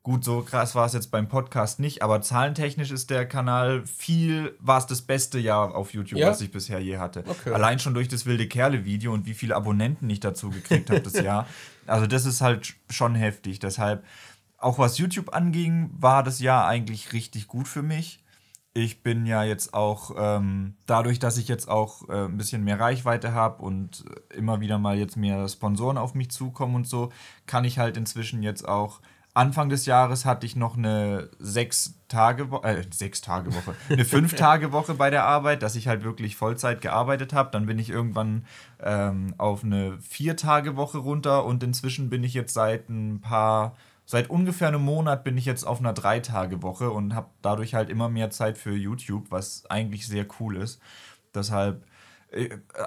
[0.09, 4.57] Gut, so krass war es jetzt beim Podcast nicht, aber zahlentechnisch ist der Kanal viel,
[4.59, 6.31] war es das beste Jahr auf YouTube, ja?
[6.31, 7.25] was ich bisher je hatte.
[7.27, 7.53] Okay.
[7.53, 11.13] Allein schon durch das wilde Kerle-Video und wie viele Abonnenten ich dazu gekriegt habe das
[11.23, 11.47] Jahr.
[11.89, 13.59] Also, das ist halt schon heftig.
[13.59, 14.05] Deshalb,
[14.59, 18.23] auch was YouTube anging, war das Jahr eigentlich richtig gut für mich.
[18.75, 22.79] Ich bin ja jetzt auch, ähm, dadurch, dass ich jetzt auch äh, ein bisschen mehr
[22.79, 27.11] Reichweite habe und immer wieder mal jetzt mehr Sponsoren auf mich zukommen und so,
[27.47, 29.01] kann ich halt inzwischen jetzt auch
[29.39, 34.05] Anfang des Jahres hatte ich noch eine sechs Tage Woche, äh, sechs Tage Woche, eine
[34.05, 37.51] fünf Tage Woche bei der Arbeit, dass ich halt wirklich Vollzeit gearbeitet habe.
[37.53, 38.47] Dann bin ich irgendwann
[38.83, 43.77] ähm, auf eine vier Tage Woche runter und inzwischen bin ich jetzt seit ein paar,
[44.07, 47.75] seit ungefähr einem Monat bin ich jetzt auf einer drei Tage Woche und habe dadurch
[47.75, 50.81] halt immer mehr Zeit für YouTube, was eigentlich sehr cool ist.
[51.33, 51.85] Deshalb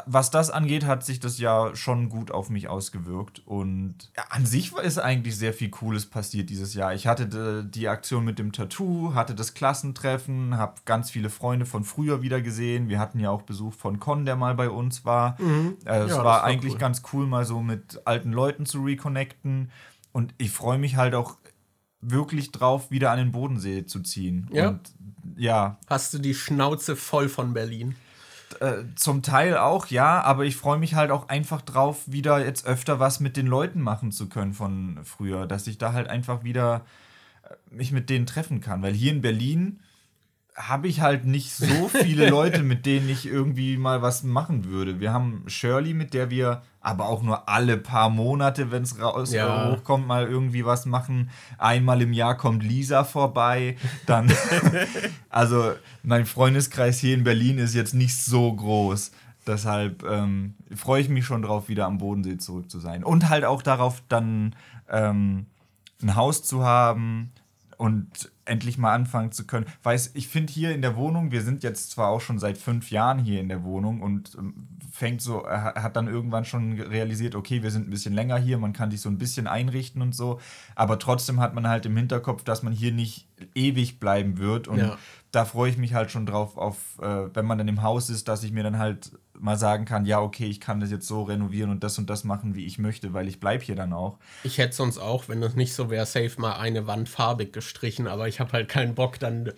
[0.05, 3.41] was das angeht, hat sich das ja schon gut auf mich ausgewirkt.
[3.45, 3.95] Und
[4.29, 6.93] an sich ist eigentlich sehr viel Cooles passiert dieses Jahr.
[6.93, 11.83] Ich hatte die Aktion mit dem Tattoo, hatte das Klassentreffen, habe ganz viele Freunde von
[11.83, 12.87] früher wieder gesehen.
[12.87, 15.41] Wir hatten ja auch Besuch von Con, der mal bei uns war.
[15.41, 15.77] Mhm.
[15.85, 16.79] Äh, es ja, war, war eigentlich cool.
[16.79, 19.71] ganz cool, mal so mit alten Leuten zu reconnecten.
[20.11, 21.37] Und ich freue mich halt auch
[21.99, 24.49] wirklich drauf, wieder an den Bodensee zu ziehen.
[24.53, 24.69] Ja.
[24.69, 24.93] Und
[25.35, 25.79] ja.
[25.87, 27.95] Hast du die Schnauze voll von Berlin?
[28.59, 32.65] Äh, zum Teil auch, ja, aber ich freue mich halt auch einfach drauf, wieder jetzt
[32.65, 36.43] öfter was mit den Leuten machen zu können von früher, dass ich da halt einfach
[36.43, 36.81] wieder
[37.43, 38.81] äh, mich mit denen treffen kann.
[38.81, 39.79] Weil hier in Berlin
[40.55, 44.99] habe ich halt nicht so viele Leute, mit denen ich irgendwie mal was machen würde.
[44.99, 49.31] Wir haben Shirley, mit der wir aber auch nur alle paar Monate, wenn es raus
[49.31, 49.71] ja.
[49.71, 51.29] Hochkommt, mal irgendwie was machen.
[51.57, 53.77] Einmal im Jahr kommt Lisa vorbei.
[54.05, 54.31] Dann,
[55.29, 59.11] also mein Freundeskreis hier in Berlin ist jetzt nicht so groß.
[59.47, 63.03] Deshalb ähm, freue ich mich schon drauf, wieder am Bodensee zurück zu sein.
[63.03, 64.55] Und halt auch darauf, dann
[64.89, 65.45] ähm,
[66.01, 67.31] ein Haus zu haben
[67.81, 69.65] und endlich mal anfangen zu können.
[69.81, 72.91] Weiß, ich finde hier in der Wohnung, wir sind jetzt zwar auch schon seit fünf
[72.91, 77.33] Jahren hier in der Wohnung und ähm, fängt so, er hat dann irgendwann schon realisiert,
[77.33, 80.13] okay, wir sind ein bisschen länger hier, man kann sich so ein bisschen einrichten und
[80.13, 80.39] so,
[80.75, 84.77] aber trotzdem hat man halt im Hinterkopf, dass man hier nicht ewig bleiben wird und
[84.77, 84.99] ja.
[85.31, 88.27] da freue ich mich halt schon drauf, auf, äh, wenn man dann im Haus ist,
[88.27, 91.23] dass ich mir dann halt mal sagen kann, ja, okay, ich kann das jetzt so
[91.23, 94.17] renovieren und das und das machen, wie ich möchte, weil ich bleibe hier dann auch.
[94.43, 98.07] Ich hätte sonst auch, wenn das nicht so wäre, safe mal eine Wand farbig gestrichen,
[98.07, 99.51] aber ich habe halt keinen Bock dann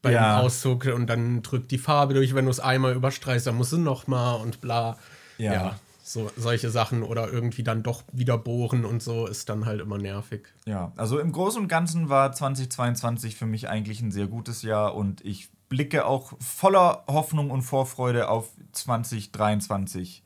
[0.00, 0.40] beim ja.
[0.40, 3.78] Auszug und dann drückt die Farbe durch, wenn du es einmal überstreichst, dann musst du
[3.78, 4.96] noch mal und bla.
[5.38, 5.52] Ja.
[5.52, 5.76] ja.
[6.04, 9.98] So, solche Sachen oder irgendwie dann doch wieder bohren und so ist dann halt immer
[9.98, 10.48] nervig.
[10.66, 14.96] Ja, also im Großen und Ganzen war 2022 für mich eigentlich ein sehr gutes Jahr
[14.96, 20.22] und ich blicke auch voller Hoffnung und Vorfreude auf 2023.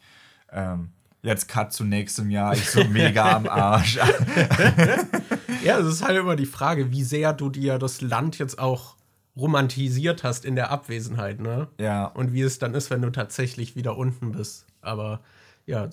[0.53, 0.91] Ähm,
[1.23, 3.97] jetzt Cut zu nächstem Jahr, ich so mega am Arsch.
[5.65, 8.97] ja, es ist halt immer die Frage, wie sehr du dir das Land jetzt auch
[9.37, 11.69] romantisiert hast in der Abwesenheit, ne?
[11.79, 12.07] Ja.
[12.07, 14.67] Und wie es dann ist, wenn du tatsächlich wieder unten bist.
[14.81, 15.21] Aber
[15.67, 15.91] ja,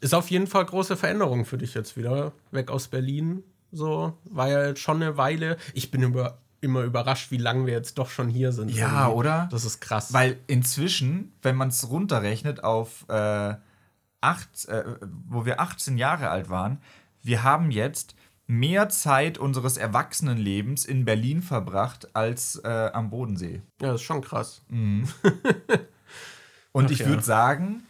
[0.00, 2.32] ist auf jeden Fall große Veränderung für dich jetzt wieder.
[2.52, 3.42] Weg aus Berlin.
[3.72, 5.56] So, war ja jetzt schon eine Weile.
[5.74, 8.70] Ich bin über immer überrascht, wie lange wir jetzt doch schon hier sind.
[8.70, 9.18] Ja, irgendwie.
[9.18, 9.48] oder?
[9.50, 10.12] Das ist krass.
[10.12, 13.54] Weil inzwischen, wenn man es runterrechnet auf äh,
[14.20, 14.84] acht, äh,
[15.28, 16.78] wo wir 18 Jahre alt waren,
[17.22, 18.14] wir haben jetzt
[18.46, 23.62] mehr Zeit unseres Erwachsenenlebens in Berlin verbracht als äh, am Bodensee.
[23.80, 24.62] Ja, das ist schon krass.
[24.68, 25.08] Mhm.
[26.72, 27.22] Und Ach, ich würde ja.
[27.22, 27.85] sagen,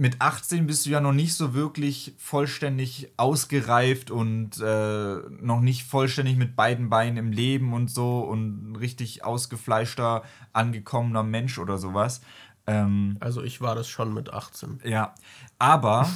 [0.00, 5.84] mit 18 bist du ja noch nicht so wirklich vollständig ausgereift und äh, noch nicht
[5.84, 10.22] vollständig mit beiden Beinen im Leben und so und richtig ausgefleischter,
[10.54, 12.22] angekommener Mensch oder sowas.
[12.66, 14.80] Ähm, also ich war das schon mit 18.
[14.84, 15.14] Ja,
[15.58, 16.08] aber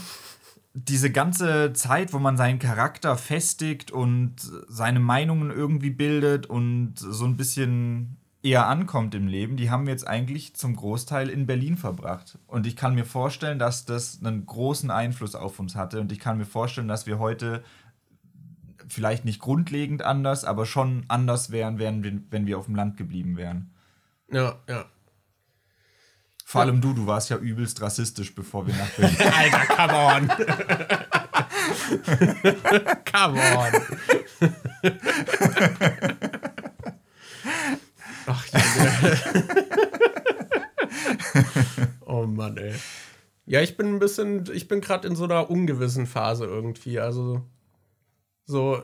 [0.73, 7.27] diese ganze Zeit, wo man seinen Charakter festigt und seine Meinungen irgendwie bildet und so
[7.27, 11.79] ein bisschen eher ankommt im Leben, die haben wir jetzt eigentlich zum Großteil in Berlin
[11.79, 12.39] verbracht.
[12.47, 15.99] Und ich kann mir vorstellen, dass das einen großen Einfluss auf uns hatte.
[16.01, 17.65] Und ich kann mir vorstellen, dass wir heute
[18.87, 23.39] vielleicht nicht grundlegend anders, aber schon anders wären, wären wenn wir auf dem Land geblieben
[23.39, 23.73] wären.
[24.31, 24.85] Ja, ja.
[26.45, 29.17] Vor allem du, du warst ja übelst rassistisch, bevor wir nach Berlin.
[29.33, 30.29] Alter, come on.
[33.11, 33.73] come on.
[38.27, 38.47] Ach,
[42.07, 42.75] oh Mann, ey.
[43.47, 46.99] Ja, ich bin ein bisschen, ich bin gerade in so einer ungewissen Phase irgendwie.
[46.99, 47.43] Also,
[48.47, 48.83] so,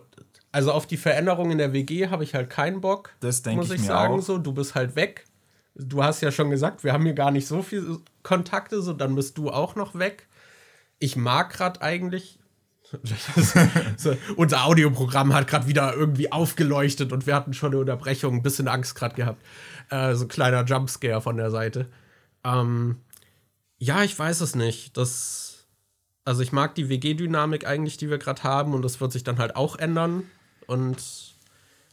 [0.53, 3.14] also auf die Veränderung in der WG habe ich halt keinen Bock.
[3.20, 4.14] Das denke ich, ich mir sagen.
[4.14, 4.22] Auch.
[4.22, 5.24] So, du bist halt weg.
[5.74, 9.14] Du hast ja schon gesagt, wir haben hier gar nicht so viele Kontakte, so dann
[9.14, 10.26] bist du auch noch weg.
[10.98, 12.39] Ich mag gerade eigentlich
[14.37, 18.68] unser Audioprogramm hat gerade wieder irgendwie aufgeleuchtet und wir hatten schon eine Unterbrechung, ein bisschen
[18.68, 19.42] Angst gerade gehabt.
[19.90, 21.88] Äh, so ein kleiner Jumpscare von der Seite.
[22.44, 22.96] Ähm,
[23.79, 24.96] ja, ich weiß es nicht.
[24.96, 25.66] Das,
[26.24, 29.38] also ich mag die WG-Dynamik eigentlich, die wir gerade haben und das wird sich dann
[29.38, 30.24] halt auch ändern.
[30.66, 31.35] Und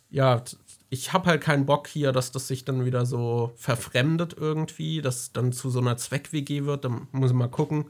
[0.10, 0.44] ja,
[0.90, 5.34] ich habe halt keinen Bock hier, dass das sich dann wieder so verfremdet irgendwie, dass
[5.34, 6.86] dann zu so einer Zweck-WG wird.
[6.86, 7.86] Da muss ich mal gucken.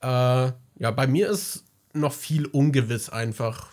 [0.00, 1.65] Äh, ja, bei mir ist
[2.00, 3.68] noch viel ungewiss einfach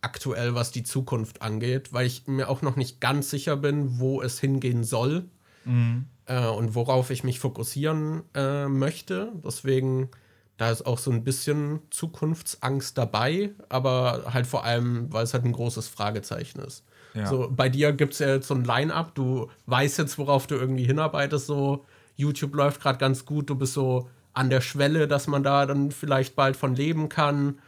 [0.00, 4.22] aktuell, was die Zukunft angeht, weil ich mir auch noch nicht ganz sicher bin, wo
[4.22, 5.24] es hingehen soll
[5.64, 6.06] mhm.
[6.26, 9.32] äh, und worauf ich mich fokussieren äh, möchte.
[9.44, 10.08] Deswegen,
[10.56, 15.44] da ist auch so ein bisschen Zukunftsangst dabei, aber halt vor allem, weil es halt
[15.44, 16.84] ein großes Fragezeichen ist.
[17.14, 17.26] Ja.
[17.26, 20.54] So, bei dir gibt es ja jetzt so ein Line-up, du weißt jetzt, worauf du
[20.54, 21.84] irgendwie hinarbeitest, so
[22.16, 25.90] YouTube läuft gerade ganz gut, du bist so an der Schwelle, dass man da dann
[25.90, 27.58] vielleicht bald von leben kann.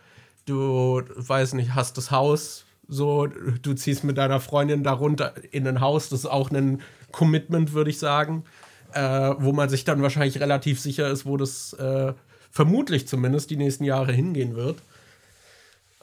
[0.46, 5.80] Du, weiß nicht, hast das Haus, so, du ziehst mit deiner Freundin darunter in ein
[5.80, 6.80] Haus, das ist auch ein
[7.10, 8.44] Commitment, würde ich sagen,
[8.92, 9.00] äh,
[9.38, 12.14] wo man sich dann wahrscheinlich relativ sicher ist, wo das äh,
[12.52, 14.78] vermutlich zumindest die nächsten Jahre hingehen wird.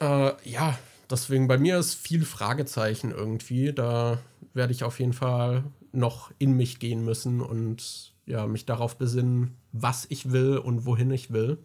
[0.00, 0.78] Äh, ja,
[1.10, 3.72] deswegen bei mir ist viel Fragezeichen irgendwie.
[3.72, 4.18] Da
[4.52, 9.57] werde ich auf jeden Fall noch in mich gehen müssen und ja, mich darauf besinnen,
[9.72, 11.58] was ich will und wohin ich will.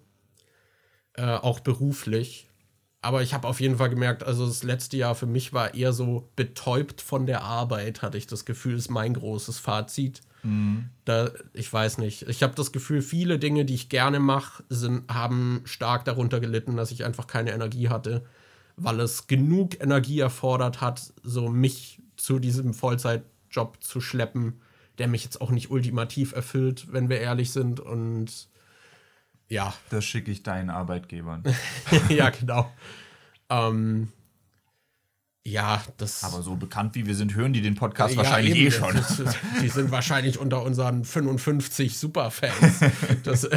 [1.13, 2.49] Äh, auch beruflich.
[3.03, 5.91] aber ich habe auf jeden Fall gemerkt, also das letzte Jahr für mich war eher
[5.91, 10.21] so betäubt von der Arbeit, hatte ich das Gefühl, ist mein großes Fazit.
[10.41, 10.89] Mhm.
[11.03, 12.23] Da, ich weiß nicht.
[12.29, 14.63] Ich habe das Gefühl, viele Dinge, die ich gerne mache,
[15.09, 18.23] haben stark darunter gelitten, dass ich einfach keine Energie hatte,
[18.77, 24.61] weil es genug Energie erfordert hat, so mich zu diesem Vollzeitjob zu schleppen,
[24.99, 27.79] der mich jetzt auch nicht ultimativ erfüllt, wenn wir ehrlich sind.
[27.79, 28.47] Und
[29.47, 29.73] ja.
[29.89, 31.43] Das schicke ich deinen Arbeitgebern.
[32.09, 32.71] ja, genau.
[33.49, 34.09] Ähm,
[35.45, 36.23] ja, das.
[36.23, 38.95] Aber so bekannt wie wir sind, hören die den Podcast ja, wahrscheinlich eben, eh schon.
[38.95, 42.79] Das, das, die sind wahrscheinlich unter unseren 55 Superfans.
[43.23, 43.49] Das,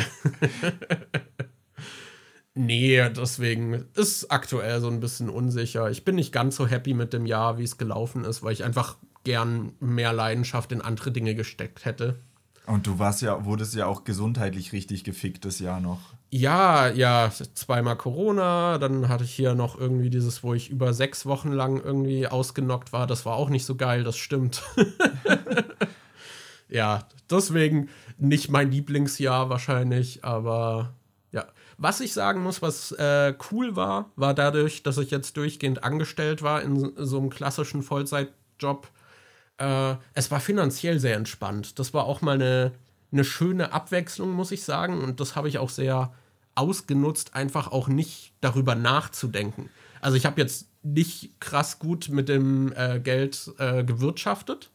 [2.55, 5.91] nee, deswegen ist aktuell so ein bisschen unsicher.
[5.91, 8.65] Ich bin nicht ganz so happy mit dem Jahr, wie es gelaufen ist, weil ich
[8.65, 8.97] einfach
[9.27, 12.21] gern mehr Leidenschaft in andere Dinge gesteckt hätte.
[12.65, 16.15] Und du warst ja, wurdest ja auch gesundheitlich richtig gefickt das Jahr noch.
[16.31, 21.27] Ja, ja, zweimal Corona, dann hatte ich hier noch irgendwie dieses, wo ich über sechs
[21.27, 23.09] Wochen lang irgendwie ausgenockt war.
[23.09, 24.63] Das war auch nicht so geil, das stimmt.
[26.69, 30.95] ja, deswegen nicht mein Lieblingsjahr wahrscheinlich, aber
[31.33, 31.47] ja.
[31.79, 36.43] Was ich sagen muss, was äh, cool war, war dadurch, dass ich jetzt durchgehend angestellt
[36.43, 38.89] war in so einem klassischen Vollzeitjob.
[39.59, 41.79] Äh, es war finanziell sehr entspannt.
[41.79, 42.73] Das war auch mal eine
[43.13, 45.03] eine schöne Abwechslung, muss ich sagen.
[45.03, 46.13] Und das habe ich auch sehr
[46.55, 49.71] ausgenutzt, einfach auch nicht darüber nachzudenken.
[50.01, 54.71] Also ich habe jetzt nicht krass gut mit dem äh, Geld äh, gewirtschaftet,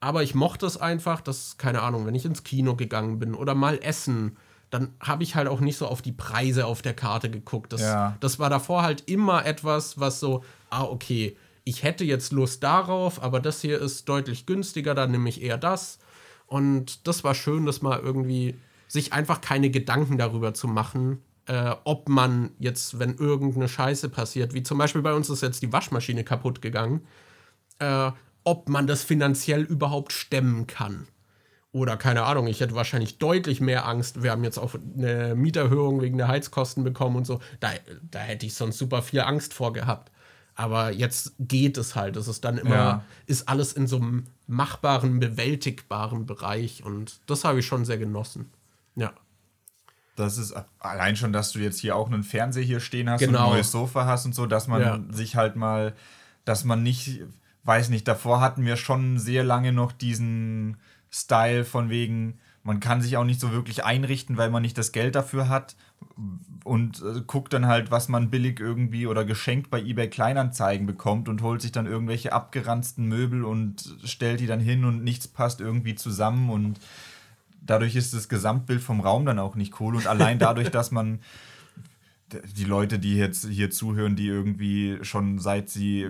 [0.00, 3.54] aber ich mochte es einfach, dass, keine Ahnung, wenn ich ins Kino gegangen bin oder
[3.54, 4.36] mal essen,
[4.70, 7.72] dann habe ich halt auch nicht so auf die Preise auf der Karte geguckt.
[7.72, 8.16] Das, ja.
[8.20, 11.36] das war davor halt immer etwas, was so, ah, okay,
[11.70, 15.56] ich hätte jetzt Lust darauf, aber das hier ist deutlich günstiger, dann nehme ich eher
[15.56, 16.00] das.
[16.46, 18.56] Und das war schön, das mal irgendwie
[18.88, 24.52] sich einfach keine Gedanken darüber zu machen, äh, ob man jetzt, wenn irgendeine Scheiße passiert,
[24.52, 27.06] wie zum Beispiel bei uns ist jetzt die Waschmaschine kaputt gegangen,
[27.78, 28.10] äh,
[28.42, 31.06] ob man das finanziell überhaupt stemmen kann.
[31.70, 34.24] Oder keine Ahnung, ich hätte wahrscheinlich deutlich mehr Angst.
[34.24, 37.38] Wir haben jetzt auch eine Mieterhöhung wegen der Heizkosten bekommen und so.
[37.60, 37.70] Da,
[38.10, 40.10] da hätte ich sonst super viel Angst vor gehabt.
[40.60, 42.18] Aber jetzt geht es halt.
[42.18, 43.04] Es ist dann immer, ja.
[43.24, 46.84] ist alles in so einem machbaren, bewältigbaren Bereich.
[46.84, 48.50] Und das habe ich schon sehr genossen.
[48.94, 49.14] Ja.
[50.16, 53.38] Das ist allein schon, dass du jetzt hier auch einen Fernseher hier stehen hast genau.
[53.38, 55.00] und ein neues Sofa hast und so, dass man ja.
[55.10, 55.94] sich halt mal,
[56.44, 57.22] dass man nicht,
[57.64, 60.76] weiß nicht, davor hatten wir schon sehr lange noch diesen
[61.10, 64.92] Style von wegen, man kann sich auch nicht so wirklich einrichten, weil man nicht das
[64.92, 65.76] Geld dafür hat
[66.64, 71.28] und äh, guckt dann halt, was man billig irgendwie oder geschenkt bei eBay Kleinanzeigen bekommt
[71.28, 75.60] und holt sich dann irgendwelche abgeranzten Möbel und stellt die dann hin und nichts passt
[75.60, 76.78] irgendwie zusammen und
[77.62, 81.20] dadurch ist das Gesamtbild vom Raum dann auch nicht cool und allein dadurch, dass man
[82.34, 86.08] die Leute, die jetzt hier zuhören, die irgendwie schon seit sie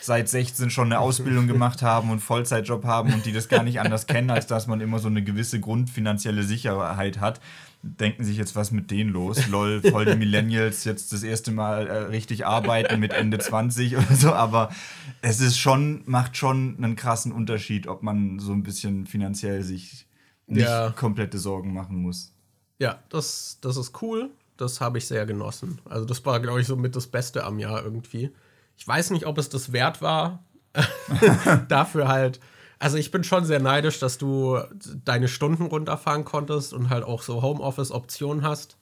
[0.00, 3.80] seit 16 schon eine Ausbildung gemacht haben und Vollzeitjob haben und die das gar nicht
[3.80, 7.40] anders kennen, als dass man immer so eine gewisse grundfinanzielle Sicherheit hat,
[7.82, 9.48] denken sich jetzt was mit denen los.
[9.48, 14.14] Lol, voll die Millennials jetzt das erste Mal äh, richtig arbeiten mit Ende 20 oder
[14.14, 14.70] so, aber
[15.22, 20.06] es ist schon macht schon einen krassen Unterschied, ob man so ein bisschen finanziell sich
[20.46, 20.90] nicht ja.
[20.90, 22.32] komplette Sorgen machen muss.
[22.78, 25.80] Ja, das, das ist cool das habe ich sehr genossen.
[25.84, 28.32] Also das war, glaube ich, so mit das Beste am Jahr irgendwie.
[28.76, 30.44] Ich weiß nicht, ob es das wert war.
[31.68, 32.40] Dafür halt.
[32.78, 34.58] Also ich bin schon sehr neidisch, dass du
[35.04, 38.76] deine Stunden runterfahren konntest und halt auch so Homeoffice-Optionen hast.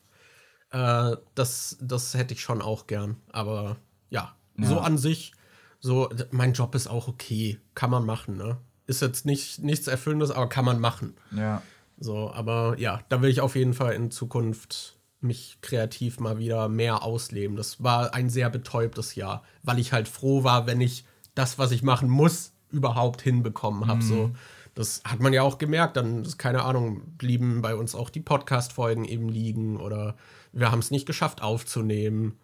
[0.70, 3.16] Äh, das, das hätte ich schon auch gern.
[3.30, 3.76] Aber
[4.10, 5.32] ja, ja, so an sich,
[5.78, 7.60] so mein Job ist auch okay.
[7.74, 8.56] Kann man machen, ne?
[8.87, 11.14] Ist jetzt nicht, nichts Erfüllendes, aber kann man machen.
[11.30, 11.62] Ja.
[11.96, 14.93] So, aber ja, da will ich auf jeden Fall in Zukunft
[15.24, 17.56] mich kreativ mal wieder mehr ausleben.
[17.56, 21.72] Das war ein sehr betäubtes Jahr, weil ich halt froh war, wenn ich das, was
[21.72, 24.02] ich machen muss, überhaupt hinbekommen habe.
[24.02, 24.08] Mhm.
[24.08, 24.30] So,
[24.74, 25.96] das hat man ja auch gemerkt.
[25.96, 30.16] Dann, keine Ahnung, blieben bei uns auch die Podcast-Folgen eben liegen oder
[30.52, 32.38] wir haben es nicht geschafft aufzunehmen.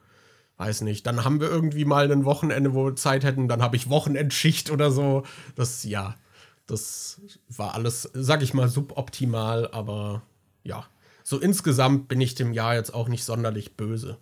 [0.56, 1.06] Weiß nicht.
[1.06, 3.48] Dann haben wir irgendwie mal ein Wochenende, wo wir Zeit hätten.
[3.48, 5.22] Dann habe ich Wochenendschicht oder so.
[5.54, 6.14] Das, ja,
[6.66, 10.22] das war alles, sag ich mal, suboptimal, aber
[10.62, 10.84] ja,
[11.30, 14.18] so insgesamt bin ich dem Jahr jetzt auch nicht sonderlich böse.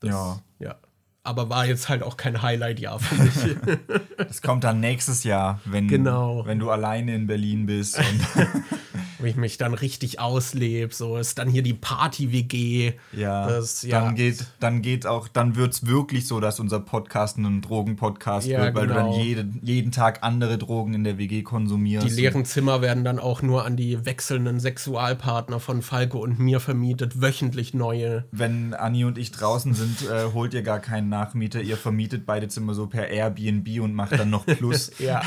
[0.00, 0.42] Das, ja.
[0.58, 0.74] Ja.
[1.22, 3.56] Aber war jetzt halt auch kein Highlight-Jahr für mich.
[4.16, 6.44] das kommt dann nächstes Jahr, wenn, genau.
[6.44, 8.00] wenn du alleine in Berlin bist.
[9.18, 10.94] Wo ich mich dann richtig auslebe.
[10.94, 12.92] So ist dann hier die Party-WG.
[13.12, 14.00] Ja, Das- ja.
[14.00, 18.46] dann geht, dann geht auch, dann wird es wirklich so, dass unser Podcast ein Drogen-Podcast
[18.46, 19.10] Ja, wird, weil genau.
[19.12, 22.06] du dann jeden, jeden Tag andere Drogen in der WG konsumierst.
[22.06, 26.60] Die leeren Zimmer werden dann auch nur an die wechselnden Sexualpartner von Falco und mir
[26.60, 27.20] vermietet.
[27.22, 28.24] Wöchentlich neue.
[28.32, 31.60] Wenn Anni und ich draußen sind, äh, holt ihr gar keinen Nachmieter.
[31.62, 35.22] Ihr vermietet beide Zimmer so per Airbnb und macht dann noch Plus, Ja,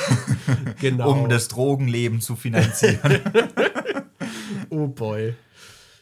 [0.80, 1.12] genau.
[1.24, 3.00] um das Drogenleben zu finanzieren.
[4.70, 5.36] Oh boy.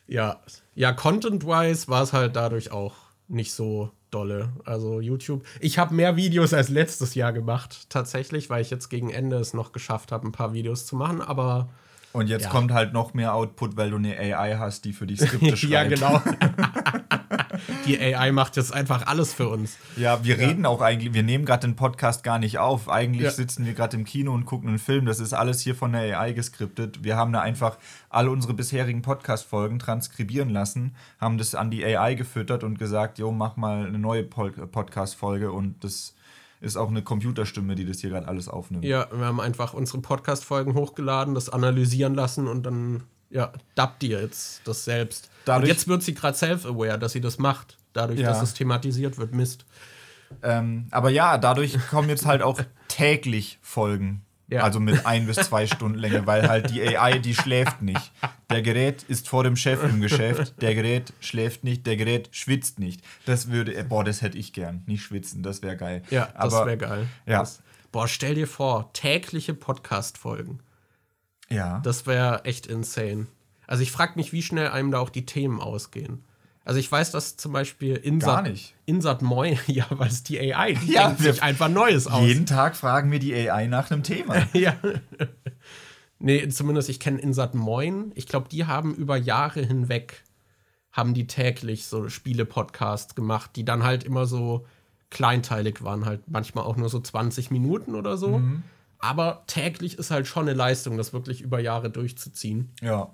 [0.07, 0.39] Ja,
[0.75, 2.93] ja, content-wise war es halt dadurch auch
[3.27, 4.49] nicht so dolle.
[4.63, 5.43] Also YouTube.
[5.59, 9.53] Ich habe mehr Videos als letztes Jahr gemacht, tatsächlich, weil ich jetzt gegen Ende es
[9.53, 11.19] noch geschafft habe, ein paar Videos zu machen.
[11.21, 11.69] Aber
[12.13, 12.49] Und jetzt Ja.
[12.49, 15.71] kommt halt noch mehr Output, weil du eine AI hast, die für die Skripte schreibt.
[15.73, 16.21] ja, genau.
[17.85, 19.77] Die AI macht jetzt einfach alles für uns.
[19.95, 22.89] Ja, wir reden auch eigentlich, wir nehmen gerade den Podcast gar nicht auf.
[22.89, 23.31] Eigentlich Ja.
[23.31, 25.05] sitzen wir gerade im Kino und gucken einen Film.
[25.05, 27.03] Das ist alles hier von der AI geskriptet.
[27.03, 27.77] Wir haben da einfach
[28.09, 33.31] alle unsere bisherigen Podcast-Folgen transkribieren lassen, haben das an die AI gefüttert und gesagt, jo,
[33.31, 36.13] mach mal eine neue Pol- Podcast-Folge und das
[36.61, 38.83] ist auch eine Computerstimme, die das hier gerade alles aufnimmt.
[38.85, 44.21] Ja, wir haben einfach unsere Podcast-Folgen hochgeladen, das analysieren lassen und dann, ja, dubbt ihr
[44.21, 45.29] jetzt das selbst.
[45.45, 47.77] Dadurch- und jetzt wird sie gerade self-aware, dass sie das macht.
[47.93, 48.29] Dadurch, Ja.
[48.29, 49.33] dass es thematisiert wird.
[49.33, 49.65] Mist.
[50.43, 54.23] Ähm, aber ja, dadurch kommen jetzt halt auch täglich Folgen.
[54.49, 54.61] Ja.
[54.63, 58.13] Also mit ein bis zwei Stunden Länge, weil halt die AI, die schläft nicht.
[58.49, 62.79] Der Gerät ist vor dem Chef im Geschäft, der Gerät schläft nicht, der Gerät schwitzt
[62.79, 63.01] nicht.
[63.25, 64.83] Das würde, äh, boah, das hätte ich gern.
[64.85, 66.01] Nicht schwitzen, das wäre geil.
[66.11, 67.07] Ja, das aber, wäre geil.
[67.25, 67.39] Ja.
[67.39, 67.61] Das,
[67.91, 70.59] boah, stell dir vor, tägliche Podcast-Folgen.
[71.49, 71.79] Ja.
[71.79, 73.27] Das wäre echt insane.
[73.67, 76.23] Also ich frage mich, wie schnell einem da auch die Themen ausgehen.
[76.67, 78.75] Also ich weiß, dass zum Beispiel Insat, Gar nicht.
[78.85, 82.25] Insat Moin, ja, weil es die AI, die Ja, denkt sich einfach Neues aus.
[82.25, 84.45] Jeden Tag fragen wir die AI nach einem Thema.
[84.53, 84.75] ja.
[86.19, 88.11] nee, zumindest ich kenne Insat Moin.
[88.15, 90.23] Ich glaube, die haben über Jahre hinweg,
[90.91, 94.65] haben die täglich so Spiele-Podcasts gemacht, die dann halt immer so
[95.09, 98.39] kleinteilig waren, halt manchmal auch nur so 20 Minuten oder so.
[98.39, 98.63] Mhm.
[98.99, 102.71] Aber täglich ist halt schon eine Leistung, das wirklich über Jahre durchzuziehen.
[102.81, 103.13] Ja.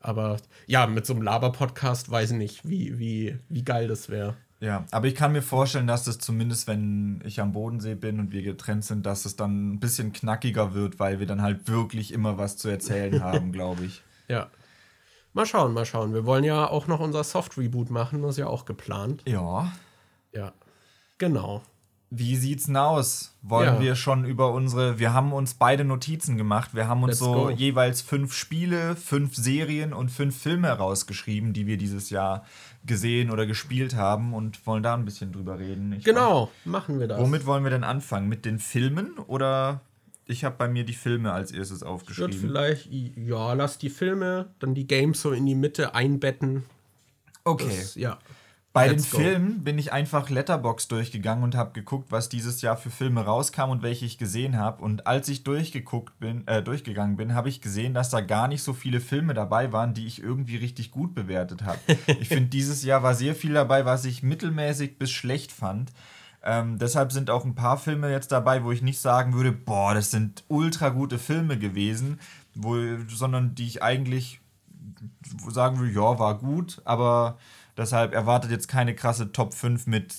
[0.00, 4.36] Aber ja, mit so einem Laber-Podcast weiß ich nicht, wie, wie, wie geil das wäre.
[4.60, 8.32] Ja, aber ich kann mir vorstellen, dass das zumindest, wenn ich am Bodensee bin und
[8.32, 12.12] wir getrennt sind, dass es dann ein bisschen knackiger wird, weil wir dann halt wirklich
[12.12, 14.02] immer was zu erzählen haben, glaube ich.
[14.28, 14.48] Ja.
[15.34, 16.14] Mal schauen, mal schauen.
[16.14, 19.22] Wir wollen ja auch noch unser Soft-Reboot machen, das ist ja auch geplant.
[19.26, 19.72] Ja.
[20.32, 20.52] Ja.
[21.18, 21.62] Genau.
[22.10, 23.34] Wie sieht's denn aus?
[23.42, 23.80] Wollen Ja.
[23.80, 24.98] wir schon über unsere.
[25.00, 26.72] Wir haben uns beide Notizen gemacht.
[26.72, 27.50] Wir haben uns Let's so go.
[27.50, 32.44] jeweils fünf Spiele, fünf Serien und fünf Filme herausgeschrieben, die wir dieses Jahr
[32.84, 35.92] gesehen oder gespielt haben und wollen da ein bisschen drüber reden.
[35.94, 37.20] Ich Genau, machen wir das.
[37.20, 38.28] Womit wollen wir denn anfangen?
[38.28, 39.80] Mit den Filmen oder
[40.26, 42.32] ich habe bei mir die Filme als erstes Ich aufgeschrieben?
[42.32, 46.62] vielleicht, ja, lass die Filme, dann die Games so in die Mitte einbetten.
[47.42, 47.66] Okay.
[47.66, 48.18] Das, ja.
[48.76, 49.16] Bei den Let's go.
[49.16, 53.70] Filmen bin ich einfach Letterbox durchgegangen und habe geguckt, was dieses Jahr für Filme rauskam
[53.70, 54.82] und welche ich gesehen habe.
[54.82, 58.62] Und als ich durchgeguckt bin, äh, durchgegangen bin, habe ich gesehen, dass da gar nicht
[58.62, 61.78] so viele Filme dabei waren, die ich irgendwie richtig gut bewertet habe.
[62.20, 65.90] ich finde, dieses Jahr war sehr viel dabei, was ich mittelmäßig bis schlecht fand.
[66.42, 69.94] Ähm, deshalb sind auch ein paar Filme jetzt dabei, wo ich nicht sagen würde, boah,
[69.94, 72.20] das sind ultra gute Filme gewesen,
[72.54, 72.76] wo,
[73.08, 74.40] sondern die ich eigentlich
[75.48, 77.38] sagen würde, ja, war gut, aber
[77.76, 80.14] deshalb erwartet jetzt keine krasse Top 5 mit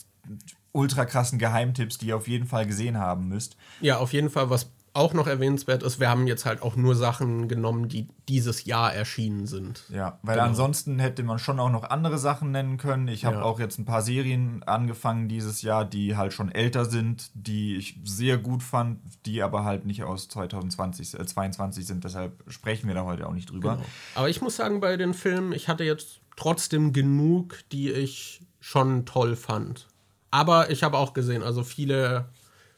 [0.71, 3.57] ultra krassen Geheimtipps, die ihr auf jeden Fall gesehen haben müsst.
[3.81, 6.95] ja, auf jeden Fall, was auch noch erwähnenswert ist, wir haben jetzt halt auch nur
[6.95, 9.83] Sachen genommen, die dieses Jahr erschienen sind.
[9.89, 10.47] Ja, weil Genau.
[10.47, 13.07] ansonsten hätte man schon auch noch andere Sachen nennen können.
[13.07, 13.41] Ich habe Ja.
[13.43, 17.99] auch jetzt ein paar Serien angefangen dieses Jahr, die halt schon älter sind, die ich
[18.05, 22.03] sehr gut fand, die aber halt nicht aus 2020, äh, 22 sind.
[22.03, 23.75] Deshalb sprechen wir da heute auch nicht drüber.
[23.75, 23.85] Genau.
[24.15, 29.05] Aber ich muss sagen, bei den Filmen, ich hatte jetzt trotzdem genug, die ich schon
[29.05, 29.87] toll fand.
[30.31, 32.29] Aber ich habe auch gesehen, also viele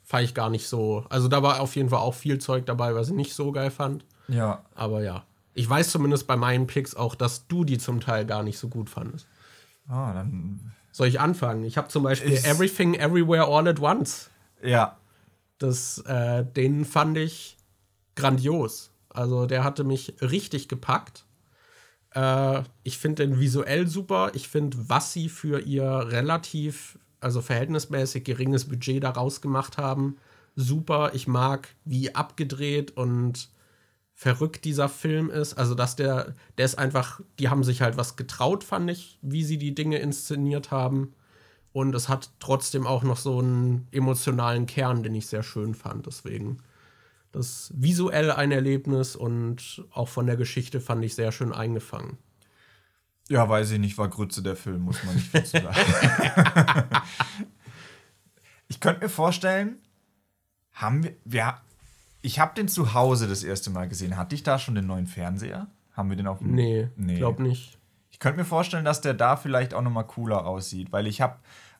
[0.03, 1.05] fand ich gar nicht so.
[1.10, 3.70] Also da war auf jeden Fall auch viel Zeug dabei, was ich nicht so geil
[3.70, 4.03] fand.
[4.28, 5.24] Ja, Aber ja.
[5.53, 8.70] Ich weiß zumindest bei meinen Picks auch, dass du die zum Teil gar nicht so
[8.70, 9.28] gut fandest.
[9.88, 10.72] ah, dann.
[10.91, 11.64] Soll ich anfangen?
[11.66, 14.30] Ich habe zum Beispiel Everything Everywhere All at Once.
[14.64, 14.97] Ja,
[15.57, 17.57] Das, äh, den fand ich
[18.16, 18.91] grandios.
[19.10, 21.26] Also der hatte mich richtig gepackt.
[22.14, 24.32] Äh, ich finde den visuell super.
[24.34, 30.18] Ich finde, was sie für ihr relativ, also verhältnismäßig geringes Budget daraus gemacht haben,
[30.55, 31.12] super.
[31.14, 33.49] Ich mag, wie abgedreht und
[34.14, 35.53] verrückt dieser Film ist.
[35.53, 39.43] Also, dass der, der ist einfach, die haben sich halt was getraut, fand ich, wie
[39.43, 41.14] sie die Dinge inszeniert haben.
[41.72, 46.07] Und es hat trotzdem auch noch so einen emotionalen Kern, den ich sehr schön fand.
[46.07, 46.57] Deswegen
[47.32, 52.18] das visuell ein Erlebnis und auch von der Geschichte fand ich sehr schön eingefangen.
[53.30, 55.76] Ja, weiß ich nicht, war Grütze der Film, muss man nicht viel zu sagen.
[58.68, 59.78] ich könnte mir vorstellen,
[60.74, 61.62] haben wir, wir
[62.22, 64.18] ich habe den zu Hause das erste Mal gesehen.
[64.18, 65.68] Hatte ich da schon den neuen Fernseher?
[65.94, 67.18] Haben wir den auf dem Nee, nee.
[67.18, 67.78] glaub nicht.
[68.12, 71.22] Ich könnte mir vorstellen, dass der da vielleicht auch noch mal cooler aussieht, weil ich
[71.22, 71.38] habe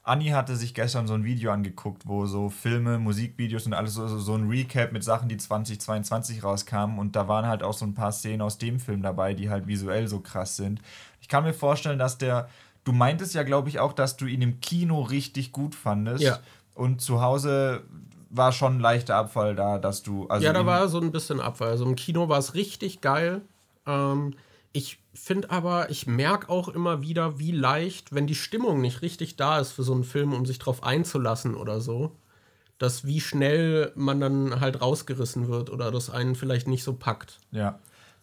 [0.10, 4.08] Anni hatte sich gestern so ein Video angeguckt, wo so Filme, Musikvideos und alles so,
[4.08, 6.98] so ein Recap mit Sachen, die 2022 rauskamen.
[6.98, 9.68] Und da waren halt auch so ein paar Szenen aus dem Film dabei, die halt
[9.68, 10.82] visuell so krass sind.
[11.22, 12.50] Ich kann mir vorstellen, dass der.
[12.86, 16.24] Du meintest ja, glaube ich, auch, dass du ihn im Kino richtig gut fandest.
[16.24, 16.40] Ja.
[16.74, 17.84] Und zu Hause
[18.32, 20.28] war schon ein leichter Abfall da, dass du.
[20.28, 21.70] Also ja, da war so ein bisschen Abfall.
[21.70, 23.42] Also im Kino war es richtig geil.
[23.86, 24.34] Ähm,
[24.72, 29.36] ich finde aber, ich merke auch immer wieder, wie leicht, wenn die Stimmung nicht richtig
[29.36, 32.16] da ist für so einen Film, um sich drauf einzulassen oder so,
[32.78, 37.40] dass wie schnell man dann halt rausgerissen wird oder das einen vielleicht nicht so packt.
[37.52, 37.80] Ja.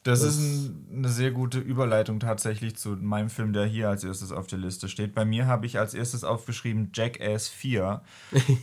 [0.07, 4.05] Das, das ist ein, eine sehr gute Überleitung tatsächlich zu meinem Film, der hier als
[4.05, 5.17] erstes auf der Liste steht.
[5.17, 8.03] Bei mir habe ich als erstes aufgeschrieben Jackass 4,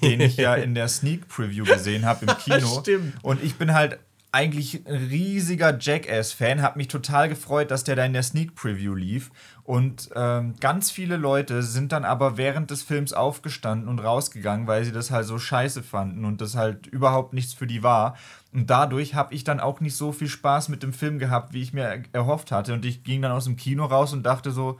[0.02, 2.80] den ich ja in der Sneak Preview gesehen habe im Kino.
[2.80, 3.16] Stimmt.
[3.24, 4.00] Und ich bin halt
[4.34, 8.96] eigentlich ein riesiger Jackass-Fan, habe mich total gefreut, dass der da in der Sneak Preview
[8.96, 9.30] lief.
[9.64, 14.84] Und ähm, ganz viele Leute sind dann aber während des Films aufgestanden und rausgegangen, weil
[14.86, 18.18] sie das halt so scheiße fanden und das halt überhaupt nichts für die war.
[18.52, 21.62] Und dadurch habe ich dann auch nicht so viel Spaß mit dem Film gehabt, wie
[21.62, 22.74] ich mir erhofft hatte.
[22.74, 24.80] Und ich ging dann aus dem Kino raus und dachte so,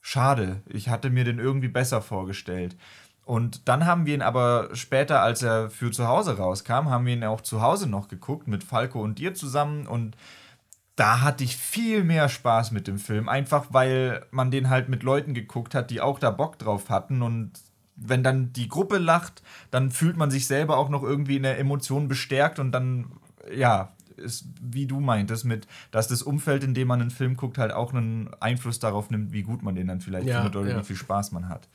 [0.00, 2.74] schade, ich hatte mir den irgendwie besser vorgestellt.
[3.28, 7.12] Und dann haben wir ihn aber später, als er für zu Hause rauskam, haben wir
[7.12, 10.16] ihn auch zu Hause noch geguckt mit Falco und dir zusammen und
[10.96, 15.02] da hatte ich viel mehr Spaß mit dem Film, einfach weil man den halt mit
[15.02, 17.52] Leuten geguckt hat, die auch da Bock drauf hatten und
[17.96, 21.58] wenn dann die Gruppe lacht, dann fühlt man sich selber auch noch irgendwie in der
[21.58, 23.12] Emotion bestärkt und dann,
[23.54, 27.58] ja, ist, wie du meintest, mit, dass das Umfeld, in dem man einen Film guckt,
[27.58, 30.70] halt auch einen Einfluss darauf nimmt, wie gut man den dann vielleicht ja, findet oder
[30.70, 30.78] ja.
[30.78, 31.68] wie viel Spaß man hat.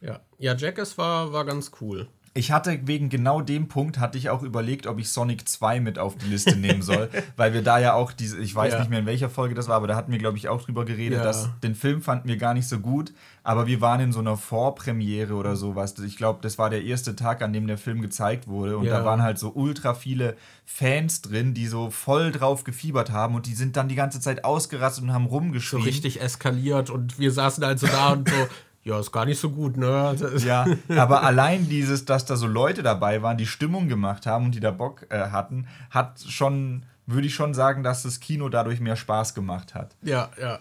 [0.00, 2.08] Ja, ja Jackass war, war ganz cool.
[2.36, 5.98] Ich hatte wegen genau dem Punkt hatte ich auch überlegt, ob ich Sonic 2 mit
[5.98, 8.80] auf die Liste nehmen soll, weil wir da ja auch diese, ich weiß ja.
[8.80, 10.84] nicht mehr in welcher Folge das war, aber da hatten wir glaube ich auch drüber
[10.84, 11.24] geredet, ja.
[11.24, 14.36] dass den Film fanden wir gar nicht so gut, aber wir waren in so einer
[14.36, 15.98] Vorpremiere oder sowas.
[16.00, 18.98] Ich glaube, das war der erste Tag, an dem der Film gezeigt wurde und ja.
[18.98, 20.36] da waren halt so ultra viele
[20.66, 24.44] Fans drin, die so voll drauf gefiebert haben und die sind dann die ganze Zeit
[24.44, 25.80] ausgerastet und haben rumgeschrien.
[25.80, 28.34] So richtig eskaliert und wir saßen halt so da und so
[28.86, 30.14] ja, ist gar nicht so gut, ne?
[30.44, 30.64] Ja,
[30.96, 34.60] aber allein dieses, dass da so Leute dabei waren, die Stimmung gemacht haben und die
[34.60, 38.94] da Bock äh, hatten, hat schon, würde ich schon sagen, dass das Kino dadurch mehr
[38.94, 39.96] Spaß gemacht hat.
[40.02, 40.60] Ja, ja.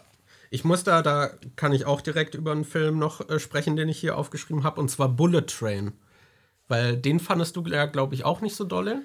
[0.49, 3.89] Ich muss da, da kann ich auch direkt über einen Film noch äh, sprechen, den
[3.89, 5.91] ich hier aufgeschrieben habe, und zwar Bullet Train.
[6.67, 9.03] Weil den fandest du ja, glaube ich, auch nicht so dolle.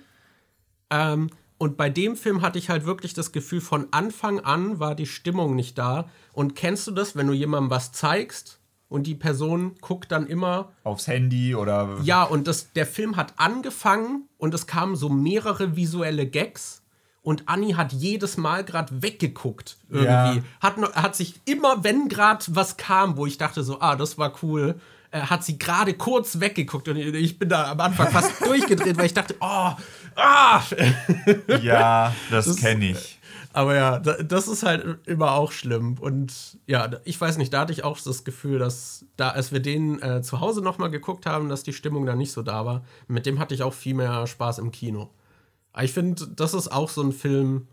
[0.89, 4.95] Ähm, und bei dem Film hatte ich halt wirklich das Gefühl, von Anfang an war
[4.95, 6.09] die Stimmung nicht da.
[6.33, 8.60] Und kennst du das, wenn du jemandem was zeigst
[8.91, 13.35] und die Person guckt dann immer aufs Handy oder ja und das der Film hat
[13.39, 16.77] angefangen und es kamen so mehrere visuelle Gags.
[17.23, 20.07] Und Anni hat jedes Mal gerade weggeguckt irgendwie.
[20.39, 20.43] Ja.
[20.61, 24.33] hat hat sich immer wenn gerade was kam wo ich dachte so ah das war
[24.43, 24.81] cool
[25.11, 26.89] äh, hat sie gerade kurz weggeguckt.
[26.89, 29.73] Und ich bin da am Anfang fast durchgedreht weil ich dachte oh
[30.17, 30.63] ah!
[31.63, 33.20] Ja das, das kenne ich
[33.53, 35.99] aber ja, das ist halt immer auch schlimm.
[35.99, 39.61] Und ja, ich weiß nicht, da hatte ich auch das Gefühl, dass da, als wir
[39.61, 42.85] den äh, zu Hause nochmal geguckt haben, dass die Stimmung da nicht so da war.
[43.09, 45.11] Mit dem hatte ich auch viel mehr Spaß im Kino.
[45.73, 47.67] Aber ich finde, das ist auch so ein Film,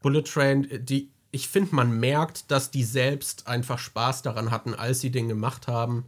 [0.00, 5.00] Bullet Train, die, ich finde, man merkt, dass die selbst einfach Spaß daran hatten, als
[5.00, 6.06] sie den gemacht haben.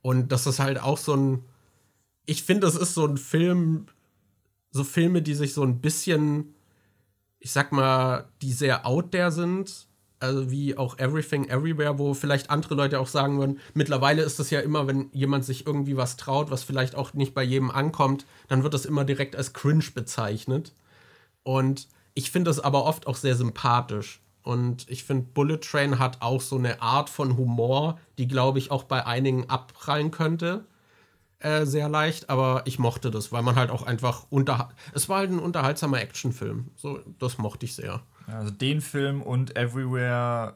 [0.00, 1.44] Und das ist halt auch so ein,
[2.26, 3.86] ich finde, das ist so ein Film,
[4.70, 6.54] so Filme, die sich so ein bisschen
[7.44, 9.86] ich sag mal, die sehr out there sind,
[10.18, 14.48] also wie auch Everything Everywhere, wo vielleicht andere Leute auch sagen würden, mittlerweile ist es
[14.48, 18.24] ja immer, wenn jemand sich irgendwie was traut, was vielleicht auch nicht bei jedem ankommt,
[18.48, 20.72] dann wird das immer direkt als cringe bezeichnet.
[21.42, 24.22] Und ich finde das aber oft auch sehr sympathisch.
[24.42, 28.70] Und ich finde, Bullet Train hat auch so eine Art von Humor, die, glaube ich,
[28.70, 30.64] auch bei einigen abprallen könnte.
[31.44, 34.70] Äh, sehr leicht, aber ich mochte das, weil man halt auch einfach unter.
[34.94, 36.70] Es war halt ein unterhaltsamer Actionfilm.
[36.74, 38.00] So, das mochte ich sehr.
[38.26, 40.54] Also den Film und Everywhere,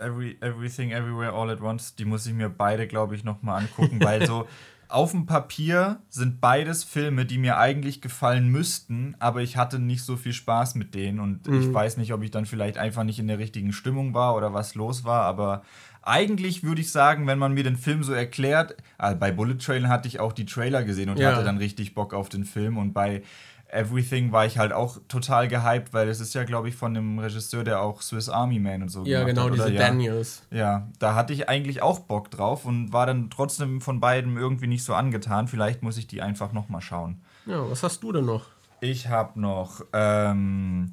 [0.00, 4.02] Every, Everything Everywhere All at Once, die muss ich mir beide, glaube ich, nochmal angucken,
[4.02, 4.48] weil so
[4.88, 10.02] auf dem Papier sind beides Filme, die mir eigentlich gefallen müssten, aber ich hatte nicht
[10.02, 11.60] so viel Spaß mit denen und mhm.
[11.60, 14.52] ich weiß nicht, ob ich dann vielleicht einfach nicht in der richtigen Stimmung war oder
[14.52, 15.62] was los war, aber
[16.06, 19.88] eigentlich würde ich sagen, wenn man mir den Film so erklärt, also bei Bullet Train
[19.88, 21.32] hatte ich auch die Trailer gesehen und ja.
[21.32, 23.22] hatte dann richtig Bock auf den Film und bei
[23.68, 27.18] Everything war ich halt auch total gehypt, weil es ist ja, glaube ich, von dem
[27.18, 29.50] Regisseur, der auch Swiss Army Man und so ja, gemacht genau, hat.
[29.50, 30.42] Ja, genau, diese Daniels.
[30.52, 34.68] Ja, da hatte ich eigentlich auch Bock drauf und war dann trotzdem von beiden irgendwie
[34.68, 35.48] nicht so angetan.
[35.48, 37.20] Vielleicht muss ich die einfach nochmal schauen.
[37.44, 38.46] Ja, was hast du denn noch?
[38.80, 40.92] Ich habe noch ähm,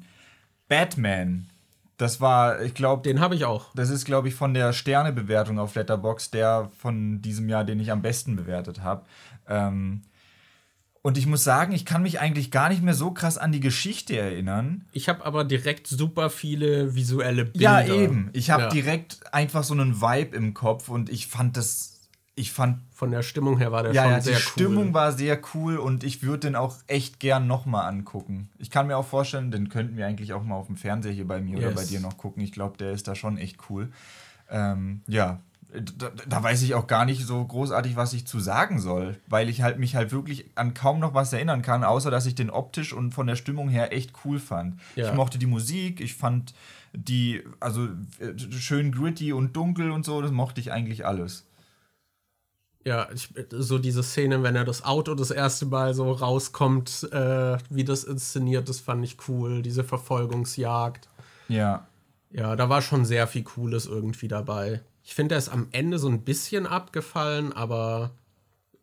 [0.68, 1.46] Batman.
[1.96, 3.02] Das war, ich glaube.
[3.02, 3.72] Den habe ich auch.
[3.74, 7.92] Das ist, glaube ich, von der Sternebewertung auf Letterbox der von diesem Jahr, den ich
[7.92, 9.04] am besten bewertet habe.
[9.48, 10.02] Ähm,
[11.02, 13.60] und ich muss sagen, ich kann mich eigentlich gar nicht mehr so krass an die
[13.60, 14.86] Geschichte erinnern.
[14.92, 17.84] Ich habe aber direkt super viele visuelle Bilder.
[17.84, 18.30] Ja, eben.
[18.32, 18.68] Ich habe ja.
[18.70, 21.93] direkt einfach so einen Vibe im Kopf und ich fand das
[22.36, 22.78] ich fand.
[22.92, 24.38] Von der Stimmung her war der ja, schon ja, sehr cool.
[24.38, 28.48] Die Stimmung war sehr cool und ich würde den auch echt gern nochmal angucken.
[28.58, 31.26] Ich kann mir auch vorstellen, den könnten wir eigentlich auch mal auf dem Fernseher hier
[31.26, 31.66] bei mir yes.
[31.66, 32.42] oder bei dir noch gucken.
[32.42, 33.90] Ich glaube, der ist da schon echt cool.
[34.48, 35.40] Ähm, ja,
[35.72, 39.48] da, da, weiß ich auch gar nicht so großartig, was ich zu sagen soll, weil
[39.48, 42.50] ich halt mich halt wirklich an kaum noch was erinnern kann, außer dass ich den
[42.50, 44.80] optisch und von der Stimmung her echt cool fand.
[44.94, 45.08] Ja.
[45.08, 46.54] Ich mochte die Musik, ich fand
[46.92, 47.86] die, also
[48.20, 51.44] äh, schön gritty und dunkel und so, das mochte ich eigentlich alles.
[52.84, 57.56] Ja, ich, so diese Szene, wenn er das Auto das erste Mal so rauskommt, äh,
[57.70, 59.62] wie das inszeniert, das fand ich cool.
[59.62, 61.08] Diese Verfolgungsjagd.
[61.48, 61.86] Ja.
[62.30, 64.82] Ja, da war schon sehr viel Cooles irgendwie dabei.
[65.02, 68.10] Ich finde, er ist am Ende so ein bisschen abgefallen, aber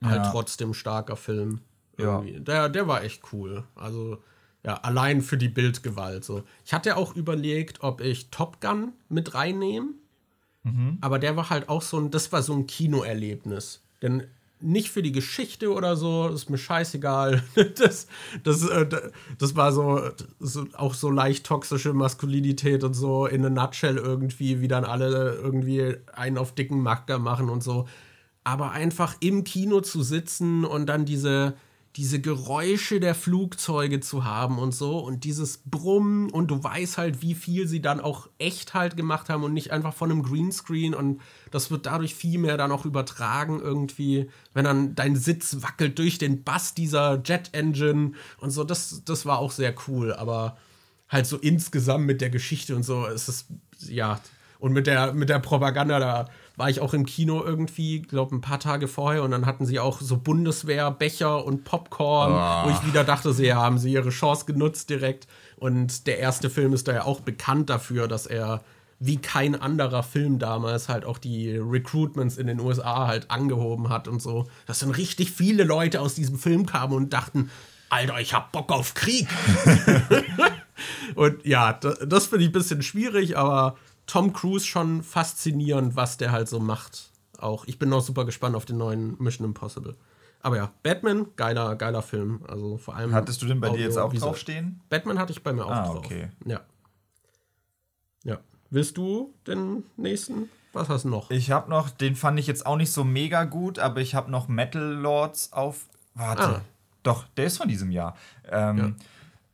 [0.03, 0.31] halt ja.
[0.31, 1.61] trotzdem starker Film.
[1.97, 2.33] Irgendwie.
[2.33, 2.39] Ja.
[2.39, 3.63] Der, der war echt cool.
[3.75, 4.17] Also,
[4.63, 6.23] ja, allein für die Bildgewalt.
[6.23, 6.43] So.
[6.65, 9.89] Ich hatte auch überlegt, ob ich Top Gun mit reinnehme.
[10.63, 10.97] Mhm.
[11.01, 13.81] Aber der war halt auch so ein, das war so ein Kinoerlebnis.
[14.01, 14.23] Denn
[14.61, 17.43] nicht für die Geschichte oder so, ist mir scheißegal.
[17.75, 18.07] Das,
[18.43, 18.87] das, äh,
[19.37, 20.01] das war so,
[20.77, 25.95] auch so leicht toxische Maskulinität und so in a nutshell irgendwie, wie dann alle irgendwie
[26.13, 27.87] einen auf dicken Macker machen und so.
[28.43, 31.53] Aber einfach im Kino zu sitzen und dann diese,
[31.97, 37.21] diese Geräusche der Flugzeuge zu haben und so und dieses Brummen und du weißt halt,
[37.21, 40.93] wie viel sie dann auch echt halt gemacht haben und nicht einfach von einem Greenscreen
[40.93, 41.19] und
[41.51, 46.17] das wird dadurch viel mehr dann auch übertragen irgendwie, wenn dann dein Sitz wackelt durch
[46.17, 50.57] den Bass dieser Jet Engine und so, das, das war auch sehr cool, aber
[51.09, 53.45] halt so insgesamt mit der Geschichte und so ist es,
[53.79, 54.21] ja,
[54.59, 56.29] und mit der, mit der Propaganda da
[56.61, 59.79] war ich auch im Kino irgendwie, glaube ein paar Tage vorher und dann hatten sie
[59.79, 62.67] auch so Bundeswehrbecher und Popcorn, oh.
[62.67, 65.27] wo ich wieder dachte, sie haben sie ihre Chance genutzt direkt.
[65.57, 68.61] Und der erste Film ist da ja auch bekannt dafür, dass er
[68.99, 74.07] wie kein anderer Film damals halt auch die Recruitments in den USA halt angehoben hat
[74.07, 74.47] und so.
[74.67, 77.49] Dass dann richtig viele Leute aus diesem Film kamen und dachten,
[77.89, 79.27] Alter, ich hab Bock auf Krieg.
[81.15, 83.77] und ja, das, das finde ich ein bisschen schwierig, aber
[84.11, 87.11] Tom Cruise schon faszinierend, was der halt so macht.
[87.37, 89.95] Auch ich bin noch super gespannt auf den neuen Mission Impossible.
[90.41, 92.41] Aber ja, Batman, geiler, geiler Film.
[92.45, 93.13] Also vor allem.
[93.13, 94.81] Hattest du den bei Audio, dir jetzt auch draufstehen?
[94.89, 95.97] Batman hatte ich bei mir auch ah, drauf.
[95.99, 96.27] okay.
[96.43, 96.59] Ja.
[98.25, 98.39] Ja.
[98.69, 100.49] Willst du den nächsten?
[100.73, 101.31] Was hast du noch?
[101.31, 104.29] Ich habe noch, den fand ich jetzt auch nicht so mega gut, aber ich habe
[104.29, 105.85] noch Metal Lords auf.
[106.15, 106.43] Warte.
[106.43, 106.61] Ah.
[107.03, 108.17] Doch, der ist von diesem Jahr.
[108.49, 108.91] Ähm, ja.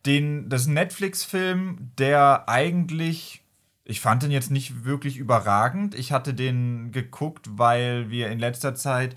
[0.07, 3.43] den, das ist ein Netflix-Film, der eigentlich
[3.87, 5.95] ich fand den jetzt nicht wirklich überragend.
[5.95, 9.15] Ich hatte den geguckt, weil wir in letzter Zeit.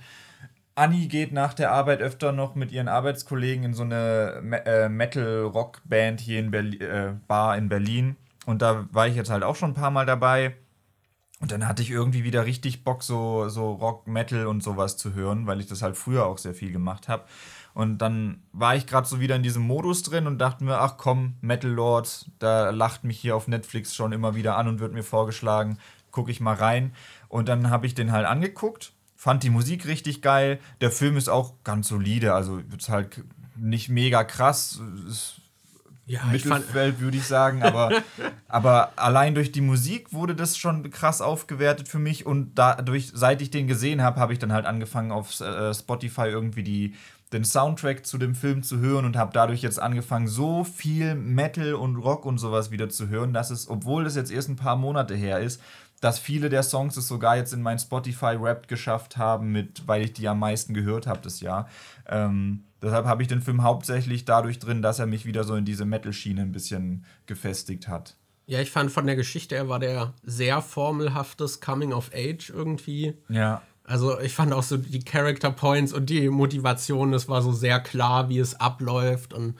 [0.76, 6.20] Anni geht nach der Arbeit öfter noch mit ihren Arbeitskollegen in so eine äh, Metal-Rock-Band
[6.20, 8.16] hier in Berlin, äh, Bar in Berlin.
[8.46, 10.54] Und da war ich jetzt halt auch schon ein paar Mal dabei.
[11.40, 15.14] Und dann hatte ich irgendwie wieder richtig Bock, so, so Rock, Metal und sowas zu
[15.14, 17.24] hören, weil ich das halt früher auch sehr viel gemacht habe.
[17.74, 20.96] Und dann war ich gerade so wieder in diesem Modus drin und dachte mir, ach
[20.96, 24.92] komm, Metal Lord, da lacht mich hier auf Netflix schon immer wieder an und wird
[24.92, 25.78] mir vorgeschlagen,
[26.10, 26.92] gucke ich mal rein.
[27.28, 30.58] Und dann habe ich den halt angeguckt, fand die Musik richtig geil.
[30.80, 33.22] Der Film ist auch ganz solide, also ist halt
[33.56, 34.80] nicht mega krass.
[35.08, 35.40] Ist
[36.10, 38.02] ja, Mittelfeld, würde ich sagen, aber,
[38.48, 43.40] aber allein durch die Musik wurde das schon krass aufgewertet für mich und dadurch, seit
[43.42, 46.94] ich den gesehen habe, habe ich dann halt angefangen auf äh, Spotify irgendwie die
[47.32, 51.74] den Soundtrack zu dem Film zu hören und habe dadurch jetzt angefangen, so viel Metal
[51.74, 54.76] und Rock und sowas wieder zu hören, dass es, obwohl es jetzt erst ein paar
[54.76, 55.60] Monate her ist,
[56.00, 60.12] dass viele der Songs es sogar jetzt in mein Spotify-Rap geschafft haben, mit, weil ich
[60.14, 61.68] die am meisten gehört habe das Jahr.
[62.08, 65.64] Ähm, deshalb habe ich den Film hauptsächlich dadurch drin, dass er mich wieder so in
[65.64, 68.16] diese Metal-Schiene ein bisschen gefestigt hat.
[68.46, 73.14] Ja, ich fand von der Geschichte her war der sehr formelhaftes Coming of Age irgendwie.
[73.28, 73.62] Ja.
[73.90, 77.80] Also ich fand auch so die Character Points und die Motivation, das war so sehr
[77.80, 79.34] klar, wie es abläuft.
[79.34, 79.54] Und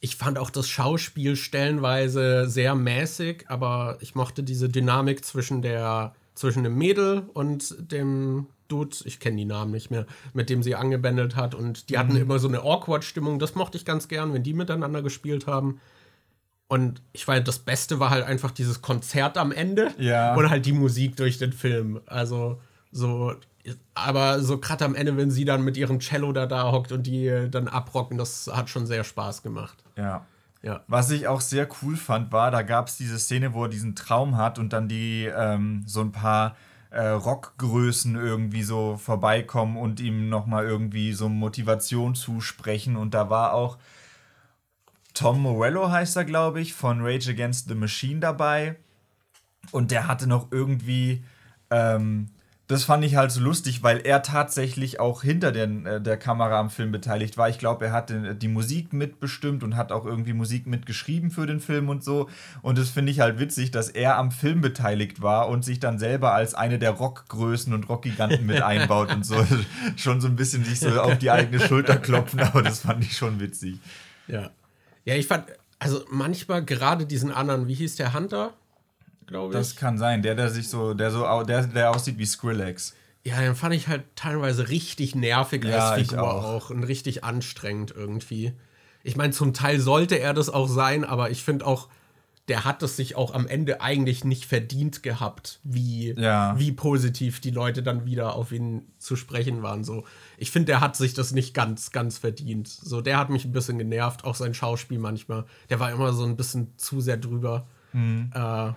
[0.00, 6.14] ich fand auch das Schauspiel stellenweise sehr mäßig, aber ich mochte diese Dynamik zwischen der
[6.34, 10.74] zwischen dem Mädel und dem Dude, ich kenne die Namen nicht mehr, mit dem sie
[10.74, 11.54] angebändelt hat.
[11.54, 12.22] Und die hatten Mhm.
[12.22, 13.38] immer so eine Awkward-Stimmung.
[13.38, 15.80] Das mochte ich ganz gern, wenn die miteinander gespielt haben.
[16.66, 20.34] Und ich weiß, das Beste war halt einfach dieses Konzert am Ende Ja.
[20.34, 22.00] und halt die Musik durch den Film.
[22.06, 22.60] Also
[22.90, 23.34] so,
[23.94, 27.06] aber so gerade am Ende, wenn sie dann mit ihrem Cello da da hockt und
[27.06, 29.82] die äh, dann abrocken, das hat schon sehr Spaß gemacht.
[29.96, 30.26] Ja.
[30.62, 30.82] Ja.
[30.88, 33.94] Was ich auch sehr cool fand, war, da gab es diese Szene, wo er diesen
[33.94, 36.56] Traum hat und dann die ähm, so ein paar
[36.88, 42.96] äh, Rockgrößen irgendwie so vorbeikommen und ihm nochmal irgendwie so Motivation zusprechen.
[42.96, 43.76] Und da war auch
[45.12, 48.76] Tom Morello, heißt er, glaube ich, von Rage Against the Machine dabei.
[49.70, 51.24] Und der hatte noch irgendwie.
[51.70, 52.30] Ähm,
[52.66, 56.58] das fand ich halt so lustig, weil er tatsächlich auch hinter den, äh, der Kamera
[56.58, 57.50] am Film beteiligt war.
[57.50, 61.46] Ich glaube, er hat den, die Musik mitbestimmt und hat auch irgendwie Musik mitgeschrieben für
[61.46, 62.30] den Film und so.
[62.62, 65.98] Und das finde ich halt witzig, dass er am Film beteiligt war und sich dann
[65.98, 69.36] selber als eine der Rockgrößen und Rockgiganten mit einbaut und so.
[69.96, 73.16] Schon so ein bisschen sich so auf die eigene Schulter klopfen, aber das fand ich
[73.16, 73.78] schon witzig.
[74.26, 74.50] Ja.
[75.04, 75.44] Ja, ich fand,
[75.78, 78.54] also manchmal gerade diesen anderen, wie hieß der Hunter,
[79.26, 79.58] glaube ich.
[79.58, 82.94] Das kann sein, der, der sich so, der so, der, der aussieht wie Skrillex.
[83.24, 86.44] ja, den fand ich halt teilweise richtig nervig Ja, als Figur auch.
[86.44, 86.70] auch.
[86.70, 88.52] und richtig anstrengend irgendwie.
[89.02, 91.88] Ich meine, zum Teil sollte er das auch sein, aber ich finde auch,
[92.48, 96.54] der hat es sich auch am Ende eigentlich nicht verdient gehabt, wie, Ja.
[96.58, 99.82] wie positiv die Leute dann wieder auf ihn zu sprechen waren.
[99.82, 100.04] So,
[100.36, 102.68] ich finde, der hat sich das nicht ganz, ganz verdient.
[102.68, 105.44] So, der hat mich ein bisschen genervt, auch sein Schauspiel manchmal.
[105.70, 107.66] Der war immer so ein bisschen zu sehr drüber.
[107.94, 108.30] Mhm.
[108.34, 108.72] Äh,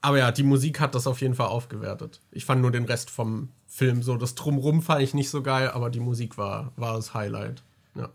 [0.00, 2.20] aber ja, die Musik hat das auf jeden Fall aufgewertet.
[2.30, 5.70] Ich fand nur den Rest vom Film so, das Drumrum fand ich nicht so geil,
[5.70, 7.62] aber die Musik war, war das Highlight.
[7.94, 8.08] Ja.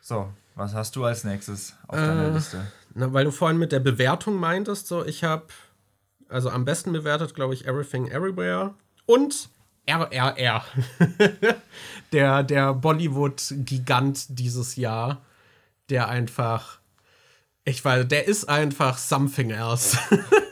[0.00, 2.66] So, was hast du als nächstes auf deiner Liste?
[2.94, 5.46] Na, weil du vorhin mit der Bewertung meintest, so ich habe
[6.28, 8.74] also am besten bewertet, glaube ich, Everything Everywhere
[9.06, 9.48] und
[9.86, 10.64] RRR.
[12.12, 15.22] der der Bollywood-Gigant dieses Jahr,
[15.88, 16.78] der einfach,
[17.64, 19.98] ich weiß, der ist einfach something else.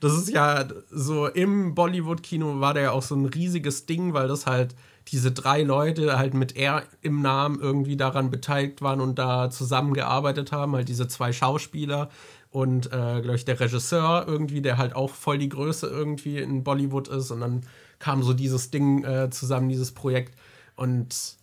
[0.00, 4.28] das ist ja so im Bollywood-Kino war der ja auch so ein riesiges Ding, weil
[4.28, 4.74] das halt
[5.08, 10.52] diese drei Leute halt mit R im Namen irgendwie daran beteiligt waren und da zusammengearbeitet
[10.52, 12.08] haben, halt diese zwei Schauspieler
[12.50, 16.64] und, äh, glaube ich, der Regisseur irgendwie, der halt auch voll die Größe irgendwie in
[16.64, 17.62] Bollywood ist und dann
[17.98, 20.34] kam so dieses Ding äh, zusammen, dieses Projekt
[20.76, 21.38] und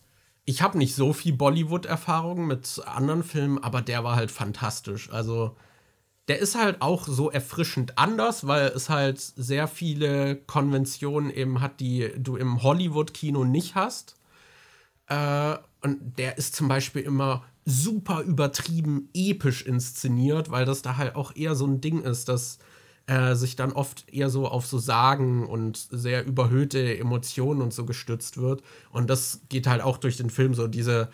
[0.45, 5.11] ich habe nicht so viel Bollywood-Erfahrung mit anderen Filmen, aber der war halt fantastisch.
[5.11, 5.57] Also
[6.27, 11.79] der ist halt auch so erfrischend anders, weil es halt sehr viele Konventionen eben hat,
[11.79, 14.15] die du im Hollywood-Kino nicht hast.
[15.07, 21.15] Äh, und der ist zum Beispiel immer super übertrieben episch inszeniert, weil das da halt
[21.15, 22.59] auch eher so ein Ding ist, dass
[23.07, 27.85] äh, sich dann oft eher so auf so Sagen und sehr überhöhte Emotionen und so
[27.85, 28.63] gestützt wird.
[28.91, 31.09] Und das geht halt auch durch den Film so, diese,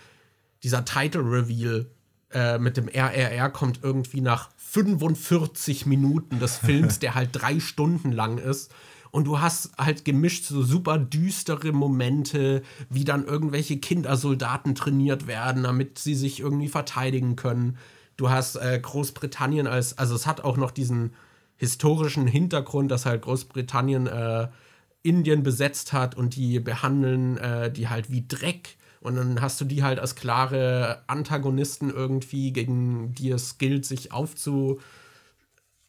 [0.63, 1.87] dieser Title-Reveal
[2.31, 8.11] äh, mit dem RRR kommt irgendwie nach 45 Minuten des Films, der halt drei Stunden
[8.11, 8.73] lang ist.
[9.11, 15.61] Und du hast halt gemischt so super düstere Momente, wie dann irgendwelche Kindersoldaten trainiert werden,
[15.61, 17.77] damit sie sich irgendwie verteidigen können.
[18.17, 21.13] Du hast äh, Großbritannien als, also es hat auch noch diesen
[21.57, 24.47] historischen Hintergrund, dass halt Großbritannien äh,
[25.03, 28.77] Indien besetzt hat und die behandeln äh, die halt wie Dreck.
[29.03, 34.13] Und dann hast du die halt als klare Antagonisten irgendwie, gegen die es gilt, sich
[34.13, 34.79] aufzu,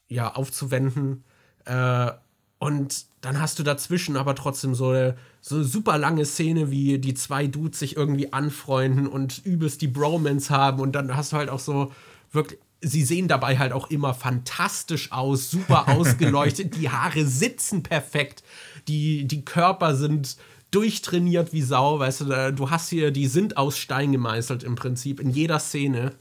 [0.08, 1.22] ja, aufzuwenden.
[1.64, 2.10] Äh,
[2.58, 6.98] und dann hast du dazwischen aber trotzdem so eine, so eine super lange Szene, wie
[6.98, 10.80] die zwei Dudes sich irgendwie anfreunden und übelst die Bromance haben.
[10.80, 11.92] Und dann hast du halt auch so
[12.32, 12.58] wirklich.
[12.86, 16.76] Sie sehen dabei halt auch immer fantastisch aus, super ausgeleuchtet.
[16.76, 18.42] die Haare sitzen perfekt.
[18.88, 20.36] Die, die Körper sind
[20.74, 21.98] durchtrainiert wie Sau.
[21.98, 25.58] Weißt du, da- du hast hier, die sind aus Stein gemeißelt im Prinzip in jeder
[25.58, 26.12] Szene.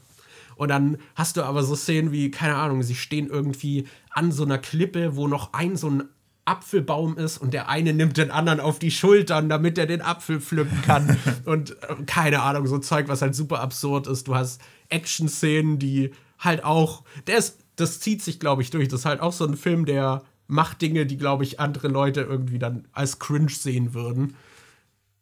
[0.56, 4.44] Und dann hast du aber so Szenen wie, keine Ahnung, sie stehen irgendwie an so
[4.44, 6.04] einer Klippe, wo noch ein so ein
[6.46, 10.40] Apfelbaum ist und der eine nimmt den anderen auf die Schultern, damit er den Apfel
[10.40, 11.16] pflücken kann.
[11.44, 14.28] und äh, keine Ahnung, so Zeug, was halt super absurd ist.
[14.28, 18.88] Du hast Action-Szenen, die halt auch, der ist, das zieht sich, glaube ich, durch.
[18.88, 22.22] Das ist halt auch so ein Film, der macht Dinge, die, glaube ich, andere Leute
[22.22, 24.36] irgendwie dann als cringe sehen würden.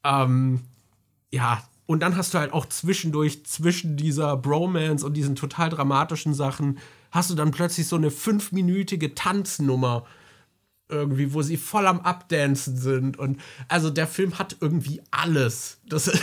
[0.04, 0.60] Ähm,
[1.30, 6.34] ja, und dann hast du halt auch zwischendurch, zwischen dieser Bromance und diesen total dramatischen
[6.34, 6.78] Sachen,
[7.10, 10.06] hast du dann plötzlich so eine fünfminütige Tanznummer
[10.88, 13.18] irgendwie, wo sie voll am Abdancen sind.
[13.18, 15.78] Und also der Film hat irgendwie alles.
[15.86, 16.06] Das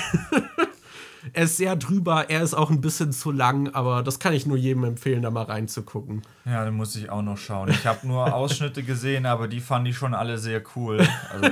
[1.34, 4.46] er ist sehr drüber, er ist auch ein bisschen zu lang, aber das kann ich
[4.46, 6.22] nur jedem empfehlen, da mal reinzugucken.
[6.46, 7.70] Ja, den muss ich auch noch schauen.
[7.70, 11.08] Ich habe nur Ausschnitte gesehen, aber die fand ich schon alle sehr cool.
[11.32, 11.52] Also,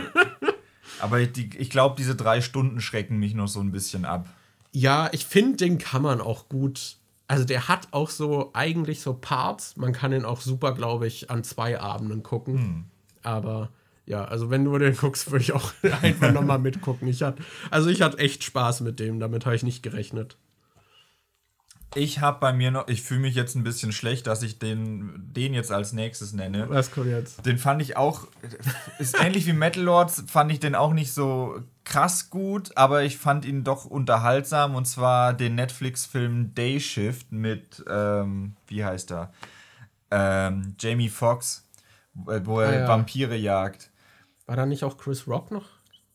[1.00, 4.28] Aber ich, ich glaube, diese drei Stunden schrecken mich noch so ein bisschen ab.
[4.72, 6.98] Ja, ich finde, den kann man auch gut.
[7.28, 9.76] Also der hat auch so eigentlich so Parts.
[9.76, 12.58] Man kann ihn auch super, glaube ich, an zwei Abenden gucken.
[12.58, 12.86] Hm.
[13.24, 13.70] Aber
[14.08, 17.08] ja, also wenn du den guckst, würde ich auch einfach nochmal mitgucken.
[17.10, 20.38] Ich hatte, also ich hatte echt Spaß mit dem, damit habe ich nicht gerechnet.
[21.94, 25.32] Ich habe bei mir noch, ich fühle mich jetzt ein bisschen schlecht, dass ich den,
[25.34, 26.70] den jetzt als nächstes nenne.
[26.70, 27.46] Was kommt jetzt?
[27.46, 28.28] Den fand ich auch,
[29.00, 33.18] ist ähnlich wie Metal Lords, fand ich den auch nicht so krass gut, aber ich
[33.18, 39.34] fand ihn doch unterhaltsam und zwar den Netflix-Film Day Shift mit, ähm, wie heißt er?
[40.12, 41.68] Ähm, Jamie Foxx,
[42.14, 42.88] wo er ah, ja.
[42.88, 43.90] Vampire jagt.
[44.48, 45.66] War da nicht auch Chris Rock noch?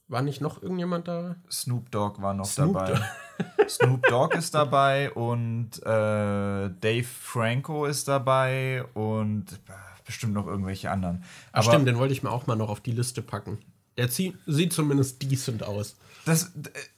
[0.08, 1.36] War nicht noch irgendjemand da?
[1.50, 3.00] Snoop Dogg war noch Snoop dabei.
[3.68, 9.60] Snoop Dogg ist dabei und äh, Dave Franco ist dabei und
[10.04, 11.24] bestimmt noch irgendwelche anderen.
[11.52, 13.58] Aber Stimmt, den wollte ich mir auch mal noch auf die Liste packen.
[13.98, 15.96] Der sieht zumindest decent aus.
[16.24, 16.52] Das,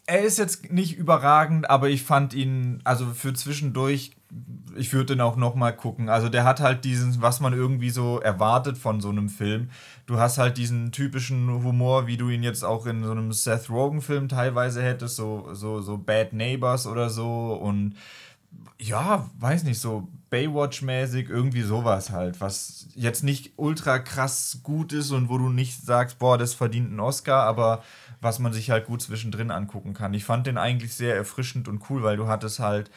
[0.07, 4.12] er ist jetzt nicht überragend, aber ich fand ihn, also für zwischendurch
[4.76, 6.09] ich würde den auch noch mal gucken.
[6.09, 9.70] Also der hat halt diesen, was man irgendwie so erwartet von so einem Film.
[10.07, 13.71] Du hast halt diesen typischen Humor, wie du ihn jetzt auch in so einem Seth
[13.71, 17.55] Rogen-Film teilweise hättest, so, so, so Bad Neighbors oder so.
[17.55, 17.97] Und
[18.79, 25.11] ja, weiß nicht, so Baywatch-mäßig, irgendwie sowas halt, was jetzt nicht ultra krass gut ist
[25.11, 27.83] und wo du nicht sagst, boah, das verdient einen Oscar, aber
[28.21, 30.13] was man sich halt gut zwischendrin angucken kann.
[30.13, 32.91] Ich fand den eigentlich sehr erfrischend und cool, weil du hattest halt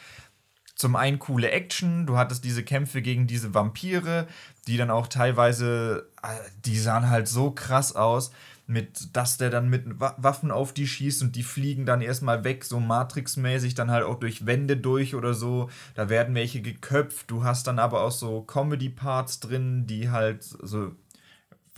[0.78, 4.28] zum einen coole Action, du hattest diese Kämpfe gegen diese Vampire,
[4.68, 6.28] die dann auch teilweise, äh,
[6.64, 8.30] die sahen halt so krass aus,
[8.68, 12.64] mit, dass der dann mit Waffen auf die schießt und die fliegen dann erstmal weg,
[12.64, 15.70] so Matrix-mäßig, dann halt auch durch Wände durch oder so.
[15.94, 17.30] Da werden welche geköpft.
[17.30, 20.92] Du hast dann aber auch so Comedy-Parts drin, die halt so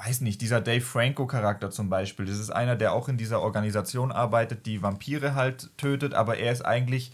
[0.05, 4.13] weiß nicht, dieser Dave Franco-Charakter zum Beispiel, das ist einer, der auch in dieser Organisation
[4.13, 7.13] arbeitet, die Vampire halt tötet, aber er ist eigentlich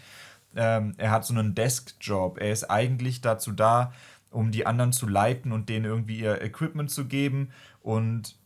[0.57, 2.39] ähm, er hat so einen Desk-Job.
[2.41, 3.93] Er ist eigentlich dazu da,
[4.31, 7.51] um die anderen zu leiten und denen irgendwie ihr Equipment zu geben.
[7.83, 8.37] Und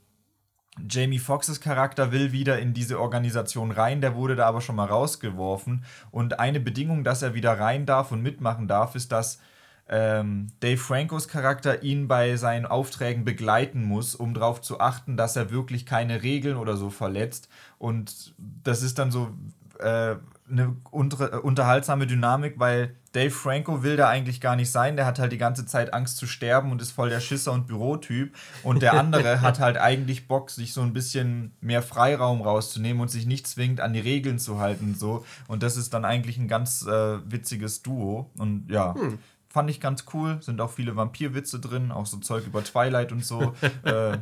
[0.89, 4.87] Jamie Foxxes Charakter will wieder in diese Organisation rein, der wurde da aber schon mal
[4.87, 5.85] rausgeworfen.
[6.11, 9.41] Und eine Bedingung, dass er wieder rein darf und mitmachen darf, ist, dass
[9.89, 15.35] ähm, Dave Francos Charakter ihn bei seinen Aufträgen begleiten muss, um darauf zu achten, dass
[15.35, 17.49] er wirklich keine Regeln oder so verletzt.
[17.79, 19.35] Und das ist dann so,
[19.81, 20.15] äh,
[20.51, 24.97] eine äh, unterhaltsame Dynamik, weil Dave Franco will da eigentlich gar nicht sein.
[24.97, 27.67] Der hat halt die ganze Zeit Angst zu sterben und ist voll der Schisser und
[27.67, 28.37] Bürotyp.
[28.63, 33.09] Und der andere hat halt eigentlich Bock, sich so ein bisschen mehr Freiraum rauszunehmen und
[33.09, 34.87] sich nicht zwingend an die Regeln zu halten.
[34.87, 35.25] Und so.
[35.49, 38.31] Und das ist dann eigentlich ein ganz äh, witziges Duo.
[38.39, 38.95] Und ja.
[38.95, 39.19] Hm.
[39.53, 40.41] Fand ich ganz cool.
[40.41, 43.57] Sind auch viele Vampirwitze drin, auch so Zeug über Twilight und so.
[43.83, 44.19] äh,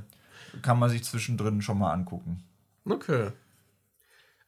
[0.62, 2.42] kann man sich zwischendrin schon mal angucken.
[2.86, 3.32] Okay.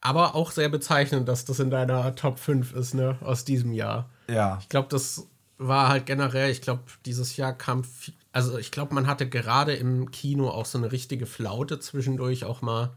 [0.01, 4.09] Aber auch sehr bezeichnend, dass das in deiner Top 5 ist, ne, aus diesem Jahr.
[4.29, 4.59] Ja.
[4.61, 5.27] Ich glaube, das
[5.59, 9.75] war halt generell, ich glaube, dieses Jahr kam, viel, also ich glaube, man hatte gerade
[9.75, 12.95] im Kino auch so eine richtige Flaute zwischendurch auch mal.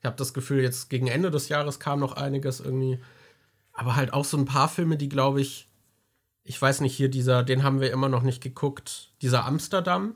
[0.00, 2.98] Ich habe das Gefühl, jetzt gegen Ende des Jahres kam noch einiges irgendwie.
[3.72, 5.68] Aber halt auch so ein paar Filme, die, glaube ich,
[6.44, 10.14] ich weiß nicht, hier dieser, den haben wir immer noch nicht geguckt, dieser Amsterdam,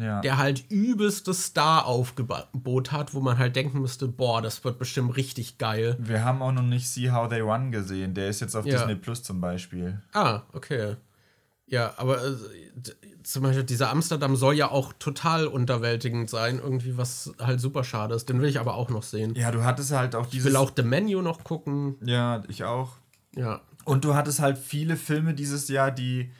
[0.00, 0.20] ja.
[0.20, 5.58] der halt übelstes Star-Aufgebot hat, wo man halt denken müsste, boah, das wird bestimmt richtig
[5.58, 5.96] geil.
[5.98, 8.14] Wir haben auch noch nicht See How They Run gesehen.
[8.14, 8.78] Der ist jetzt auf ja.
[8.78, 10.00] Disney Plus zum Beispiel.
[10.12, 10.96] Ah, okay.
[11.66, 12.34] Ja, aber äh,
[13.22, 18.14] zum Beispiel dieser Amsterdam soll ja auch total unterwältigend sein, irgendwie, was halt super schade
[18.14, 18.28] ist.
[18.28, 19.34] Den will ich aber auch noch sehen.
[19.34, 20.46] Ja, du hattest halt auch dieses.
[20.46, 21.96] Ich will auch The Menu noch gucken.
[22.02, 22.92] Ja, ich auch.
[23.36, 23.60] Ja.
[23.84, 26.30] Und du hattest halt viele Filme dieses Jahr, die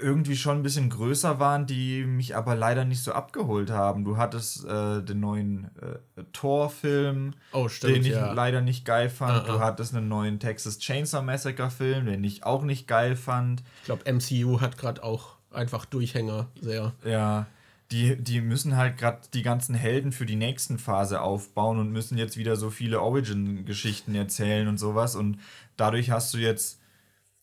[0.00, 4.04] irgendwie schon ein bisschen größer waren, die mich aber leider nicht so abgeholt haben.
[4.04, 8.32] Du hattest äh, den neuen äh, Thor-Film, oh, den ich ja.
[8.32, 9.48] leider nicht geil fand.
[9.48, 9.52] Uh -uh.
[9.54, 13.62] Du hattest einen neuen Texas Chainsaw Massacre-Film, den ich auch nicht geil fand.
[13.80, 16.92] Ich glaube, MCU hat gerade auch einfach Durchhänger sehr.
[17.04, 17.46] Ja.
[17.90, 22.18] Die, die müssen halt gerade die ganzen Helden für die nächsten Phase aufbauen und müssen
[22.18, 25.16] jetzt wieder so viele Origin-Geschichten erzählen und sowas.
[25.16, 25.40] Und
[25.76, 26.79] dadurch hast du jetzt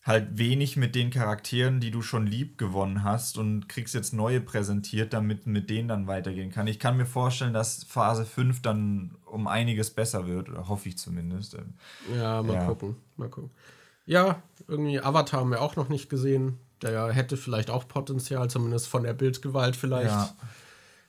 [0.08, 4.40] halt wenig mit den Charakteren, die du schon lieb gewonnen hast und kriegst jetzt neue
[4.40, 6.66] präsentiert, damit mit denen dann weitergehen kann.
[6.66, 10.96] Ich kann mir vorstellen, dass Phase 5 dann um einiges besser wird, oder hoffe ich
[10.96, 11.58] zumindest.
[12.16, 12.64] Ja, mal ja.
[12.64, 12.96] gucken.
[13.16, 13.50] Mal gucken.
[14.06, 16.58] Ja, irgendwie Avatar haben wir auch noch nicht gesehen.
[16.80, 20.34] Der hätte vielleicht auch Potenzial, zumindest von der Bildgewalt vielleicht ja.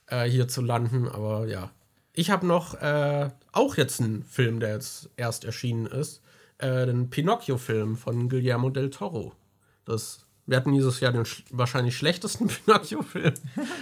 [0.07, 1.71] äh, hier zu landen, aber ja.
[2.11, 6.21] Ich habe noch äh, auch jetzt einen Film, der jetzt erst erschienen ist
[6.59, 9.33] äh, den Pinocchio-Film von Guillermo del Toro.
[9.85, 13.33] Das Wir hatten dieses Jahr den sch wahrscheinlich schlechtesten Pinocchio-Film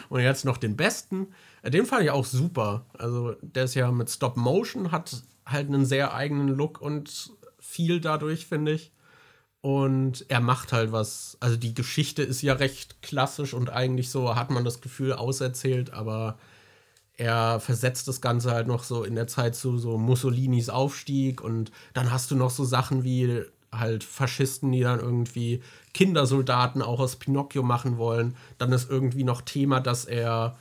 [0.10, 1.28] und jetzt noch den besten.
[1.62, 2.86] Äh, den fand ich auch super.
[2.98, 8.00] Also, der ist ja mit Stop Motion, hat halt einen sehr eigenen Look und viel
[8.00, 8.92] dadurch, finde ich.
[9.62, 11.38] Und er macht halt was.
[11.40, 15.92] Also, die Geschichte ist ja recht klassisch und eigentlich so, hat man das Gefühl, auserzählt,
[15.94, 16.38] aber
[17.18, 21.72] er versetzt das Ganze halt noch so in der Zeit zu so Mussolinis Aufstieg und
[21.94, 23.42] dann hast du noch so Sachen wie
[23.72, 25.62] halt Faschisten, die dann irgendwie
[25.94, 28.38] Kindersoldaten auch aus Pinocchio machen wollen.
[28.60, 30.56] Dann ist irgendwie noch Thema, dass er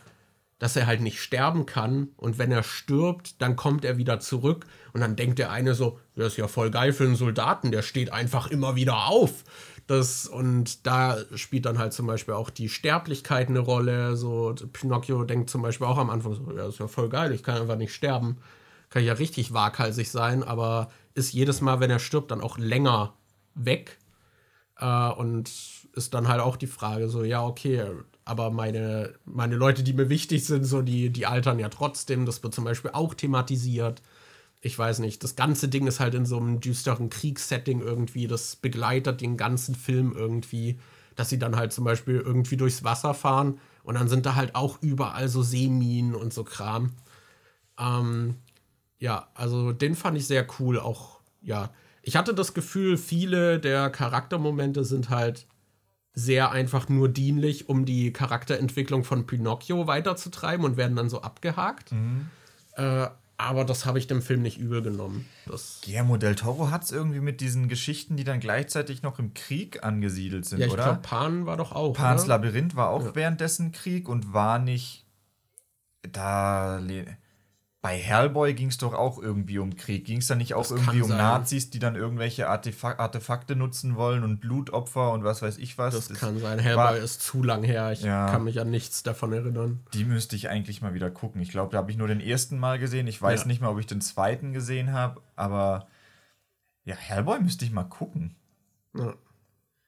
[0.59, 4.67] dass er halt nicht sterben kann und wenn er stirbt, dann kommt er wieder zurück
[4.95, 7.83] und dann denkt der eine so, das ist ja voll geil für einen Soldaten, der
[7.83, 9.45] steht einfach immer wieder auf.
[9.87, 14.17] Das, und da spielt dann halt zum Beispiel auch die Sterblichkeit eine Rolle.
[14.17, 17.45] So, Pinocchio denkt zum Beispiel auch am Anfang so, ja, ist ja voll geil, ich
[17.45, 18.39] kann einfach nicht sterben.
[18.91, 23.15] Kann ja richtig waghalsig sein, aber ist jedes Mal, wenn er stirbt, dann auch länger
[23.55, 23.99] weg.
[24.79, 25.51] Äh, und
[25.93, 27.85] ist dann halt auch die Frage so, ja, okay,
[28.25, 32.27] aber meine, meine Leute, die mir wichtig sind, so, die, die altern ja trotzdem.
[32.27, 34.03] Das wird zum Beispiel auch thematisiert.
[34.67, 38.27] Ich weiß nicht, das ganze Ding ist halt in so einem düsteren Kriegssetting irgendwie.
[38.27, 40.81] Das begleitet den ganzen Film irgendwie,
[41.15, 44.57] dass sie dann halt zum Beispiel irgendwie durchs Wasser fahren und dann sind da halt
[44.57, 46.95] auch überall so Seeminen und so Kram.
[47.79, 48.35] Ähm,
[48.99, 50.81] ja, also den fand ich sehr cool.
[50.81, 51.71] Auch, ja,
[52.03, 55.47] ich hatte das Gefühl, viele der Charaktermomente sind halt
[56.13, 61.93] sehr einfach nur dienlich, um die Charakterentwicklung von Pinocchio weiterzutreiben und werden dann so abgehakt.
[61.93, 62.31] Mhm.
[62.73, 63.07] Äh,
[63.39, 65.27] aber das habe ich dem Film nicht übel genommen.
[65.47, 69.35] Das Guillermo del Toro hat es irgendwie mit diesen Geschichten, die dann gleichzeitig noch im
[69.35, 70.85] Krieg angesiedelt sind, ja, ich oder?
[70.85, 71.93] Glaub, Pan war doch auch.
[71.93, 72.31] Pans oder?
[72.31, 73.15] Labyrinth war auch ja.
[73.15, 75.05] währenddessen Krieg und war nicht.
[76.03, 76.79] Da
[77.87, 80.07] bei Hellboy ging es doch auch irgendwie um Krieg.
[80.07, 81.19] Ging es da nicht auch das irgendwie um sein.
[81.19, 85.95] Nazis, die dann irgendwelche Artefak Artefakte nutzen wollen und Blutopfer und was weiß ich was?
[85.95, 86.59] Das, das kann sein.
[86.59, 87.93] Hellboy ist zu lang her.
[87.93, 89.85] Ich ja, kann mich an nichts davon erinnern.
[89.95, 91.41] Die müsste ich eigentlich mal wieder gucken.
[91.41, 93.07] Ich glaube, da habe ich nur den ersten Mal gesehen.
[93.07, 93.47] Ich weiß ja.
[93.47, 95.21] nicht mal, ob ich den zweiten gesehen habe.
[95.37, 95.87] Aber
[96.85, 98.35] ja, Hellboy müsste ich mal gucken.
[98.99, 99.15] Ja.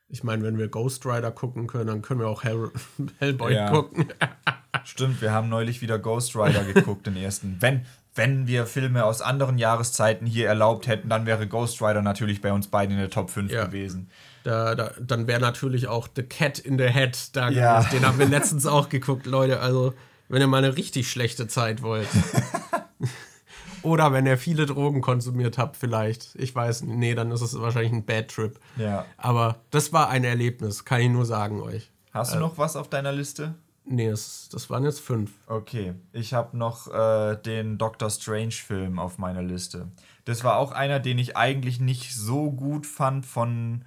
[0.07, 2.71] Ich meine, wenn wir Ghost Rider gucken können, dann können wir auch Hell
[3.19, 4.07] Hellboy gucken.
[4.85, 7.57] Stimmt, wir haben neulich wieder Ghost Rider geguckt, den ersten.
[7.61, 12.41] Wenn, wenn wir Filme aus anderen Jahreszeiten hier erlaubt hätten, dann wäre Ghost Rider natürlich
[12.41, 13.65] bei uns beiden in der Top 5 ja.
[13.67, 14.11] gewesen.
[14.45, 17.81] Da, da, dann wäre natürlich auch The Cat in the Head da ja.
[17.81, 17.91] gewesen.
[17.97, 19.61] Den haben wir letztens auch geguckt, Leute.
[19.61, 19.95] Also,
[20.29, 22.09] wenn ihr mal eine richtig schlechte Zeit wollt.
[23.83, 26.35] Oder wenn ihr viele Drogen konsumiert habt, vielleicht.
[26.35, 28.59] Ich weiß, nee, dann ist es wahrscheinlich ein Bad Trip.
[28.77, 29.05] Ja.
[29.17, 31.91] Aber das war ein Erlebnis, kann ich nur sagen euch.
[32.13, 33.55] Hast du äh, noch was auf deiner Liste?
[33.91, 35.33] Nee, das, das waren jetzt fünf.
[35.47, 39.89] Okay, ich habe noch äh, den Doctor Strange-Film auf meiner Liste.
[40.25, 43.85] Das war auch einer, den ich eigentlich nicht so gut fand von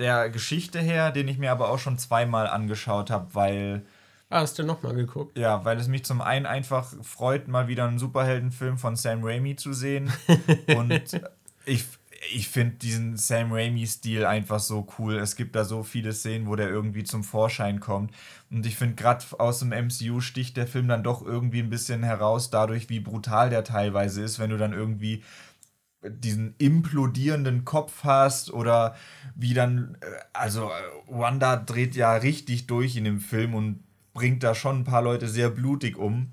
[0.00, 3.82] der Geschichte her, den ich mir aber auch schon zweimal angeschaut habe, weil.
[4.28, 5.36] Ah, hast du nochmal geguckt?
[5.36, 9.56] Ja, weil es mich zum einen einfach freut, mal wieder einen Superheldenfilm von Sam Raimi
[9.56, 10.12] zu sehen.
[10.76, 11.20] Und
[11.64, 11.84] ich,
[12.32, 15.16] ich finde diesen Sam Raimi-Stil einfach so cool.
[15.16, 18.12] Es gibt da so viele Szenen, wo der irgendwie zum Vorschein kommt.
[18.50, 22.02] Und ich finde, gerade aus dem MCU sticht der Film dann doch irgendwie ein bisschen
[22.02, 25.22] heraus, dadurch, wie brutal der teilweise ist, wenn du dann irgendwie
[26.02, 28.96] diesen implodierenden Kopf hast oder
[29.34, 30.72] wie dann, äh, also äh,
[31.08, 33.84] Wanda dreht ja richtig durch in dem Film und
[34.14, 36.32] bringt da schon ein paar Leute sehr blutig um.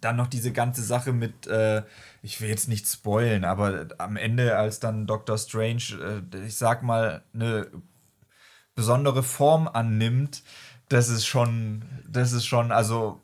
[0.00, 1.82] Dann noch diese ganze Sache mit, äh,
[2.22, 6.82] ich will jetzt nicht spoilen, aber am Ende, als dann Doctor Strange, äh, ich sag
[6.82, 7.68] mal, eine
[8.74, 10.42] besondere Form annimmt,
[10.90, 13.20] das ist schon, das ist schon, also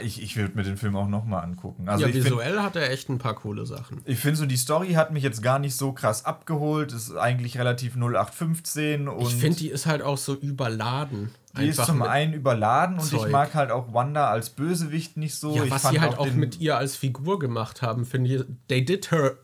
[0.00, 1.88] ich, ich würde mir den Film auch nochmal angucken.
[1.88, 4.00] Also ja, visuell find, hat er echt ein paar coole Sachen.
[4.04, 6.92] Ich finde so, die Story hat mich jetzt gar nicht so krass abgeholt.
[6.92, 9.22] Ist eigentlich relativ 0815 und.
[9.22, 11.30] Ich finde, die ist halt auch so überladen.
[11.58, 13.26] Die ist zum einen überladen und Zeug.
[13.26, 15.56] ich mag halt auch Wanda als Bösewicht nicht so.
[15.56, 18.44] Ja, ich was sie halt auch, auch mit ihr als Figur gemacht haben, finde ich,
[18.68, 19.36] they did her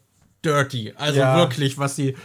[0.45, 0.93] dirty.
[0.97, 1.37] Also ja.
[1.37, 2.17] wirklich, was sie,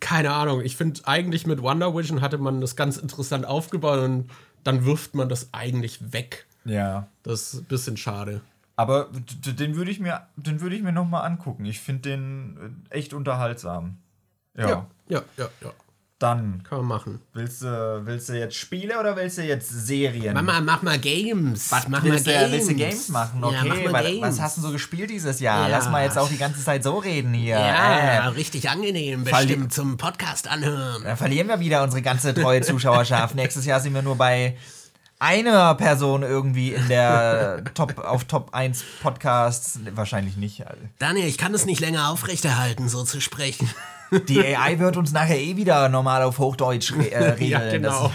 [0.00, 4.30] keine Ahnung, ich finde eigentlich mit Wonder Vision hatte man das ganz interessant aufgebaut und
[4.64, 6.46] dann wirft man das eigentlich weg.
[6.64, 7.06] Ja.
[7.22, 8.40] Das ist ein bisschen schade.
[8.76, 11.64] Aber den würde ich mir, den würde ich mir noch mal angucken.
[11.64, 13.98] Ich finde den echt unterhaltsam.
[14.56, 14.68] Ja.
[14.68, 15.72] ja, ja, ja, ja.
[16.20, 16.62] Dann.
[16.62, 17.20] Kann man machen.
[17.32, 20.32] Willst du, willst du jetzt Spiele oder willst du jetzt Serien?
[20.32, 21.72] Mama, mach mal Games.
[21.72, 22.46] Was, mach willst, mal Games.
[22.46, 23.42] Du, willst du Games machen?
[23.42, 24.20] Okay, ja, was, Games.
[24.22, 25.68] was hast du so gespielt dieses Jahr?
[25.68, 25.76] Ja.
[25.76, 27.58] Lass mal jetzt auch die ganze Zeit so reden hier.
[27.58, 28.28] Ja, äh.
[28.28, 29.24] richtig angenehm.
[29.24, 31.02] Bestimmt zum Podcast anhören.
[31.02, 33.34] Dann verlieren wir wieder unsere ganze treue Zuschauerschaft.
[33.34, 34.56] Nächstes Jahr sind wir nur bei
[35.18, 39.80] einer Person irgendwie in der Top auf Top 1 Podcasts.
[39.94, 40.62] Wahrscheinlich nicht.
[40.98, 43.68] Daniel, ich kann es nicht länger aufrechterhalten, so zu sprechen.
[44.20, 47.50] Die AI wird uns nachher eh wieder normal auf Hochdeutsch re äh, regeln.
[47.50, 48.12] ja, genau.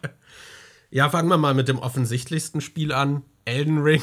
[0.90, 3.22] ja, fangen wir mal mit dem offensichtlichsten Spiel an.
[3.44, 4.02] Elden Ring.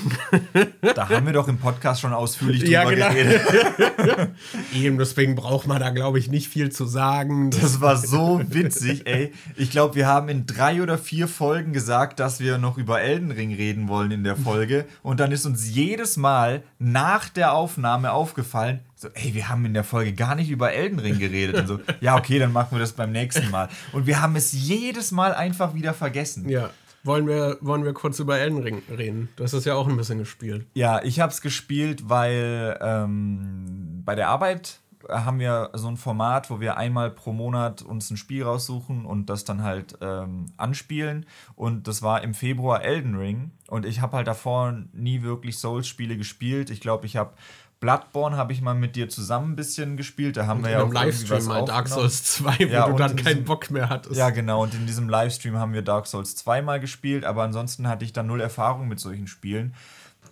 [0.95, 3.09] da haben wir doch im Podcast schon ausführlich drüber ja, genau.
[3.09, 3.41] geredet.
[4.73, 7.51] Eben, deswegen braucht man da, glaube ich, nicht viel zu sagen.
[7.51, 9.31] Das war so witzig, ey.
[9.55, 13.31] Ich glaube, wir haben in drei oder vier Folgen gesagt, dass wir noch über Elden
[13.31, 14.85] Ring reden wollen in der Folge.
[15.03, 19.75] Und dann ist uns jedes Mal nach der Aufnahme aufgefallen, so, ey, wir haben in
[19.75, 21.55] der Folge gar nicht über Elden Ring geredet.
[21.55, 23.69] Und so, ja, okay, dann machen wir das beim nächsten Mal.
[23.91, 26.49] Und wir haben es jedes Mal einfach wieder vergessen.
[26.49, 26.71] Ja.
[27.07, 29.29] Wollen wir, wollen wir kurz über Elden Ring reden?
[29.37, 30.67] Du hast es ja auch ein bisschen gespielt.
[30.73, 36.49] Ja, ich habe es gespielt, weil ähm, bei der Arbeit haben wir so ein Format,
[36.49, 41.25] wo wir einmal pro Monat uns ein Spiel raussuchen und das dann halt ähm, anspielen.
[41.55, 43.51] Und das war im Februar Elden Ring.
[43.67, 46.69] Und ich habe halt davor nie wirklich Souls-Spiele gespielt.
[46.69, 47.33] Ich glaube, ich habe
[47.79, 50.37] Bloodborne habe ich mal mit dir zusammen ein bisschen gespielt.
[50.37, 53.15] Da haben und wir ja auch Livestream mal Dark Souls 2, wo ja, du dann
[53.15, 54.15] keinen Bock mehr hattest.
[54.15, 54.63] Ja, genau.
[54.63, 58.13] Und in diesem Livestream haben wir Dark Souls 2 mal gespielt, aber ansonsten hatte ich
[58.13, 59.75] dann null Erfahrung mit solchen Spielen.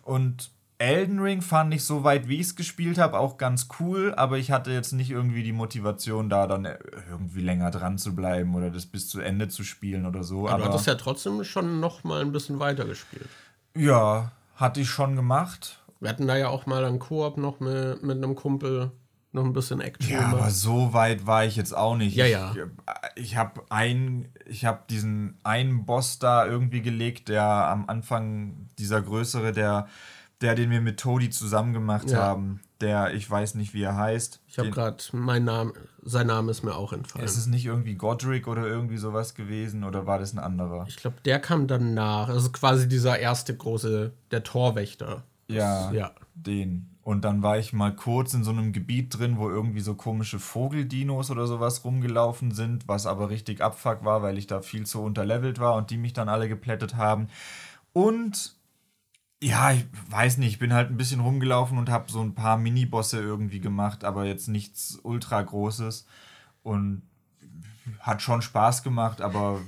[0.04, 4.14] Und Elden Ring fand ich so weit, wie ich es gespielt habe, auch ganz cool,
[4.16, 6.68] aber ich hatte jetzt nicht irgendwie die Motivation, da dann
[7.10, 10.48] irgendwie länger dran zu bleiben oder das bis zu Ende zu spielen oder so.
[10.48, 13.30] Aber, aber du hattest ja trotzdem schon noch mal ein bisschen weiter gespielt.
[13.74, 15.80] Ja, hatte ich schon gemacht.
[16.00, 18.92] Wir hatten da ja auch mal einen Koop noch mit, mit einem Kumpel
[19.36, 20.12] noch ein bisschen Action.
[20.12, 20.42] Ja, gemacht.
[20.42, 22.16] aber so weit war ich jetzt auch nicht.
[22.16, 22.56] Ja, ja.
[23.16, 28.70] Ich, ich habe ein, ich habe diesen einen Boss da irgendwie gelegt, der am Anfang
[28.80, 29.88] dieser größere, der,
[30.42, 32.18] der den wir mit Todi zusammen gemacht ja.
[32.18, 34.42] haben, der ich weiß nicht, wie er heißt.
[34.48, 37.26] Ich habe gerade mein Name, sein Name ist mir auch entfallen.
[37.26, 40.86] Ist es nicht irgendwie Godric oder irgendwie sowas gewesen oder war das ein anderer?
[40.88, 42.30] Ich glaube, der kam danach.
[42.30, 45.24] Also quasi dieser erste große, der Torwächter.
[45.48, 46.90] Ja, ja, den.
[47.04, 50.40] Und dann war ich mal kurz in so einem Gebiet drin, wo irgendwie so komische
[50.40, 55.04] Vogeldinos oder sowas rumgelaufen sind, was aber richtig abfuck war, weil ich da viel zu
[55.04, 57.28] unterlevelt war und die mich dann alle geplättet haben.
[57.94, 58.56] Und
[59.40, 62.58] ja, ich weiß nicht, ich bin halt ein bisschen rumgelaufen und habe so ein paar
[62.58, 66.08] Minibosse irgendwie gemacht, aber jetzt nichts ultra großes
[66.64, 67.04] und
[68.00, 69.62] hat schon Spaß gemacht, aber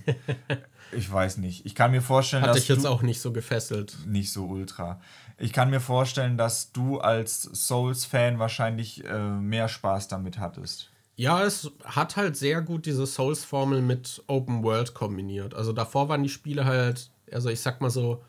[0.92, 1.66] ich weiß nicht.
[1.66, 3.98] Ich kann mir vorstellen, Hat dass dich jetzt auch nicht so gefesselt.
[4.08, 5.00] Nicht so ultra.
[5.40, 10.90] Ich kann mir vorstellen, dass du als Souls-Fan wahrscheinlich äh, mehr Spaß damit hattest.
[11.16, 15.54] Ja, es hat halt sehr gut diese Souls-Formel mit Open World kombiniert.
[15.54, 18.24] Also davor waren die Spiele halt, also ich sag mal so,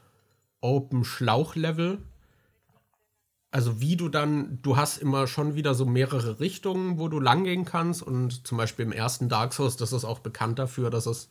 [0.61, 1.98] Open Schlauch-Level.
[3.50, 7.64] Also wie du dann, du hast immer schon wieder so mehrere Richtungen, wo du langgehen
[7.64, 8.02] kannst.
[8.02, 11.30] Und zum Beispiel im ersten Dark Souls, das ist auch bekannt dafür, dass es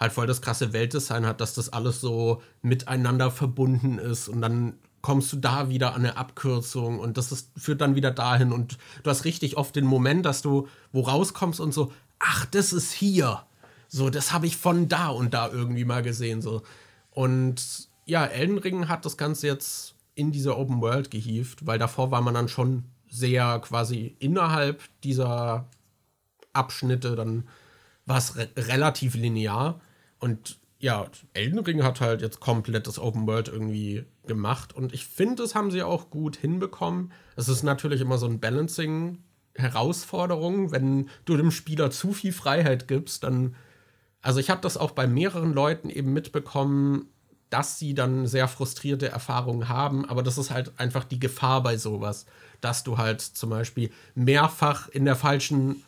[0.00, 4.28] halt voll das krasse Weltdesign hat, dass das alles so miteinander verbunden ist.
[4.28, 8.12] Und dann kommst du da wieder an eine Abkürzung und das ist, führt dann wieder
[8.12, 12.46] dahin und du hast richtig oft den Moment, dass du wo rauskommst und so, ach,
[12.46, 13.42] das ist hier.
[13.88, 16.40] So, das habe ich von da und da irgendwie mal gesehen.
[16.40, 16.62] So.
[17.10, 22.10] Und ja, Elden Ring hat das Ganze jetzt in diese Open World gehievt, weil davor
[22.10, 25.68] war man dann schon sehr quasi innerhalb dieser
[26.52, 27.48] Abschnitte, dann
[28.06, 29.80] war es re relativ linear.
[30.18, 35.06] Und ja, Elden Ring hat halt jetzt komplett das Open World irgendwie gemacht und ich
[35.06, 37.12] finde, das haben sie auch gut hinbekommen.
[37.36, 39.18] Es ist natürlich immer so ein Balancing
[39.54, 43.54] Herausforderung, wenn du dem Spieler zu viel Freiheit gibst, dann
[44.22, 47.06] also ich habe das auch bei mehreren Leuten eben mitbekommen,
[47.48, 51.76] dass sie dann sehr frustrierte Erfahrungen haben, aber das ist halt einfach die Gefahr bei
[51.76, 52.26] sowas,
[52.60, 55.84] dass du halt zum Beispiel mehrfach in der falschen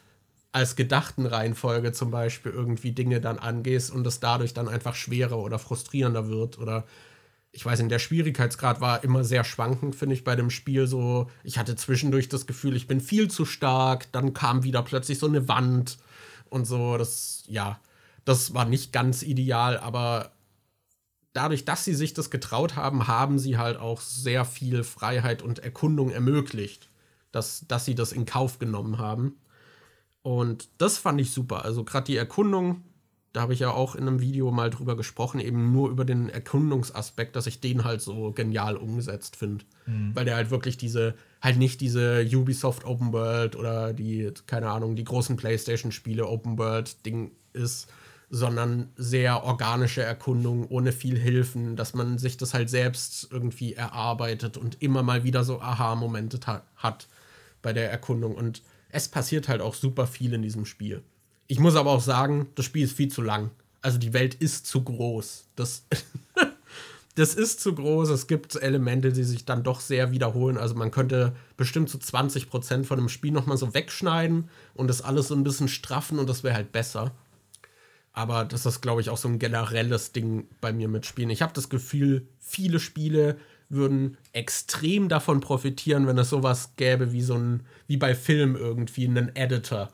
[0.54, 5.38] als gedachten Reihenfolge zum Beispiel irgendwie Dinge dann angehst und es dadurch dann einfach schwerer
[5.38, 6.84] oder frustrierender wird oder
[7.50, 11.28] ich weiß nicht, der Schwierigkeitsgrad war immer sehr schwankend, finde ich, bei dem Spiel so.
[11.42, 15.26] Ich hatte zwischendurch das Gefühl, ich bin viel zu stark, dann kam wieder plötzlich so
[15.26, 15.98] eine Wand
[16.50, 16.98] und so.
[16.98, 17.80] Das, ja,
[18.24, 20.32] das war nicht ganz ideal, aber
[21.32, 25.58] dadurch, dass sie sich das getraut haben, haben sie halt auch sehr viel Freiheit und
[25.60, 26.90] Erkundung ermöglicht,
[27.32, 29.36] dass, dass sie das in Kauf genommen haben.
[30.24, 31.66] Und das fand ich super.
[31.66, 32.82] Also gerade die Erkundung,
[33.34, 36.30] da habe ich ja auch in einem Video mal drüber gesprochen, eben nur über den
[36.30, 39.66] Erkundungsaspekt, dass ich den halt so genial umgesetzt finde.
[39.84, 40.12] Mhm.
[40.16, 44.96] Weil der halt wirklich diese, halt nicht diese Ubisoft Open World oder die, keine Ahnung,
[44.96, 47.92] die großen PlayStation-Spiele Open World-Ding ist,
[48.30, 54.56] sondern sehr organische Erkundung ohne viel Hilfen, dass man sich das halt selbst irgendwie erarbeitet
[54.56, 56.40] und immer mal wieder so Aha-Momente
[56.76, 57.08] hat
[57.60, 58.34] bei der Erkundung.
[58.34, 58.62] Und
[58.94, 61.02] es passiert halt auch super viel in diesem Spiel.
[61.48, 63.50] Ich muss aber auch sagen, das Spiel ist viel zu lang.
[63.82, 65.46] Also die Welt ist zu groß.
[65.56, 65.84] Das,
[67.16, 68.10] das ist zu groß.
[68.10, 70.56] Es gibt Elemente, die sich dann doch sehr wiederholen.
[70.56, 75.28] Also man könnte bestimmt so 20% von dem Spiel nochmal so wegschneiden und das alles
[75.28, 77.10] so ein bisschen straffen und das wäre halt besser.
[78.12, 81.30] Aber das ist, glaube ich, auch so ein generelles Ding bei mir mit Spielen.
[81.30, 83.38] Ich habe das Gefühl, viele Spiele
[83.74, 89.06] würden extrem davon profitieren, wenn es sowas gäbe wie so ein, wie bei Film irgendwie,
[89.06, 89.90] einen Editor,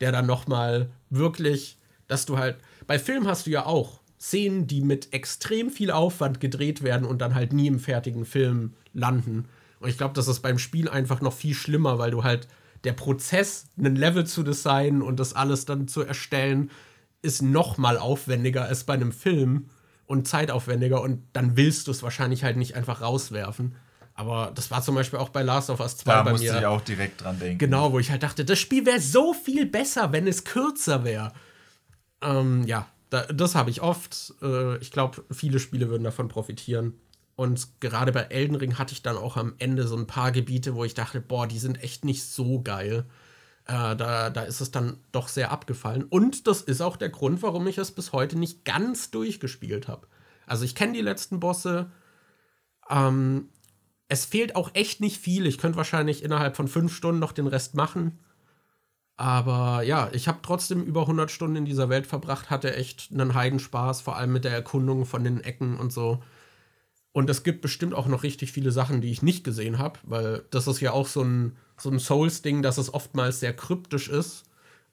[0.00, 1.78] der dann nochmal wirklich,
[2.08, 6.40] dass du halt, bei Film hast du ja auch Szenen, die mit extrem viel Aufwand
[6.40, 9.46] gedreht werden und dann halt nie im fertigen Film landen.
[9.80, 12.46] Und ich glaube, das ist beim Spiel einfach noch viel schlimmer, weil du halt
[12.84, 16.70] der Prozess, einen Level zu designen und das alles dann zu erstellen,
[17.22, 19.66] ist noch mal aufwendiger als bei einem Film
[20.10, 23.76] und zeitaufwendiger und dann willst du es wahrscheinlich halt nicht einfach rauswerfen.
[24.14, 26.58] Aber das war zum Beispiel auch bei Last of Us 2 Da bei musste mir.
[26.58, 27.58] ich auch direkt dran denken.
[27.58, 31.32] Genau, wo ich halt dachte, das Spiel wäre so viel besser, wenn es kürzer wäre.
[32.22, 34.34] Ähm, ja, da, das habe ich oft.
[34.42, 36.94] Äh, ich glaube, viele Spiele würden davon profitieren.
[37.36, 40.74] Und gerade bei Elden Ring hatte ich dann auch am Ende so ein paar Gebiete,
[40.74, 43.04] wo ich dachte, boah, die sind echt nicht so geil.
[43.70, 46.02] Äh, da, da ist es dann doch sehr abgefallen.
[46.02, 50.08] Und das ist auch der Grund, warum ich es bis heute nicht ganz durchgespielt habe.
[50.44, 51.92] Also ich kenne die letzten Bosse.
[52.88, 53.48] Ähm,
[54.08, 55.46] es fehlt auch echt nicht viel.
[55.46, 58.18] Ich könnte wahrscheinlich innerhalb von fünf Stunden noch den Rest machen.
[59.16, 63.34] Aber ja, ich habe trotzdem über 100 Stunden in dieser Welt verbracht, hatte echt einen
[63.34, 66.24] Heidenspaß, vor allem mit der Erkundung von den Ecken und so.
[67.12, 70.44] Und es gibt bestimmt auch noch richtig viele Sachen, die ich nicht gesehen habe, weil
[70.50, 74.44] das ist ja auch so ein, so ein Souls-Ding, dass es oftmals sehr kryptisch ist.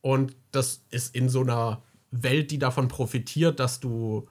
[0.01, 1.81] Und das ist in so einer
[2.11, 4.27] Welt, die davon profitiert, dass du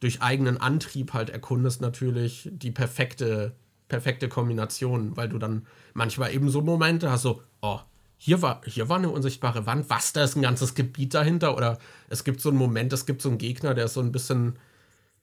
[0.00, 3.54] durch eigenen Antrieb halt erkundest, natürlich die perfekte,
[3.88, 7.80] perfekte Kombination, weil du dann manchmal eben so Momente hast, so, oh,
[8.16, 11.56] hier war, hier war eine unsichtbare Wand, was, da ist ein ganzes Gebiet dahinter?
[11.56, 11.78] Oder
[12.08, 14.58] es gibt so einen Moment, es gibt so einen Gegner, der ist so ein bisschen,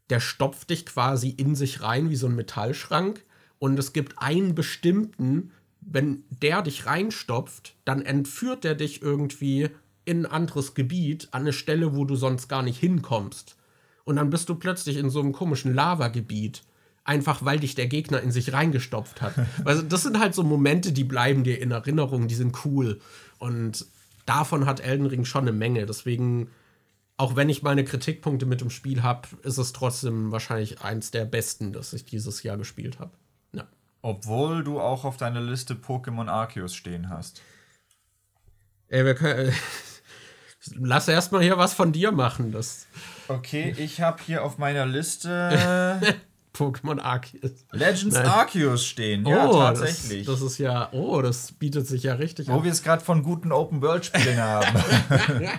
[0.10, 3.24] der stopft dich quasi in sich rein wie so ein Metallschrank.
[3.60, 5.52] Und es gibt einen bestimmten,
[5.82, 9.70] wenn der dich reinstopft, dann entführt der dich irgendwie
[10.06, 13.58] in ein anderes Gebiet, an eine Stelle, wo du sonst gar nicht hinkommst.
[14.06, 16.64] Und dann bist du plötzlich in so einem komischen Lavagebiet.
[17.04, 19.34] Einfach weil dich der Gegner in sich reingestopft hat.
[19.66, 23.02] Also, das sind halt so Momente, die bleiben dir in Erinnerung, die sind cool.
[23.38, 23.86] Und
[24.26, 25.86] davon hat Elden Ring schon eine Menge.
[25.86, 26.50] Deswegen,
[27.18, 31.26] auch wenn ich meine Kritikpunkte mit dem Spiel habe, ist es trotzdem wahrscheinlich eins der
[31.26, 33.12] besten, das ich dieses Jahr gespielt habe.
[34.04, 34.10] Ja.
[34.10, 37.42] Obwohl du auch auf deiner Liste Pokémon Arceus stehen hast.
[38.90, 39.54] Ey, wir können.
[40.80, 42.88] Lass erstmal hier was von dir machen, das
[43.30, 46.02] Okay, ich habe hier auf meiner Liste
[46.58, 47.52] Pokémon Arceus.
[47.72, 48.26] Legends Nein.
[48.26, 49.26] Arceus stehen.
[49.26, 50.26] Ja, oh, tatsächlich.
[50.26, 53.24] Das, das ist ja, oh, das bietet sich ja richtig Wo wir es gerade von
[53.24, 54.76] guten Open-World-Spielen haben.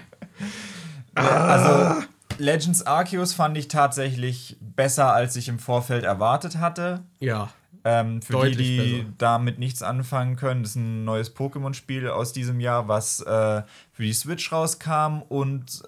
[1.15, 2.03] also,
[2.39, 7.05] Legends Arceus fand ich tatsächlich besser, als ich im Vorfeld erwartet hatte.
[7.21, 7.51] Ja.
[7.85, 9.15] Ähm, für Deutlich die, die besser.
[9.19, 14.03] damit nichts anfangen können, das ist ein neues Pokémon-Spiel aus diesem Jahr, was äh, für
[14.03, 15.83] die Switch rauskam und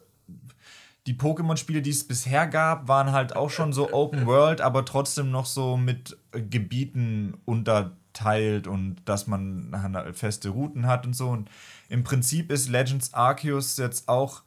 [1.07, 5.31] die Pokémon-Spiele, die es bisher gab, waren halt auch schon so Open World, aber trotzdem
[5.31, 11.31] noch so mit Gebieten unterteilt und dass man halt feste Routen hat und so.
[11.31, 11.51] Und
[11.89, 14.43] im Prinzip ist Legends Arceus jetzt auch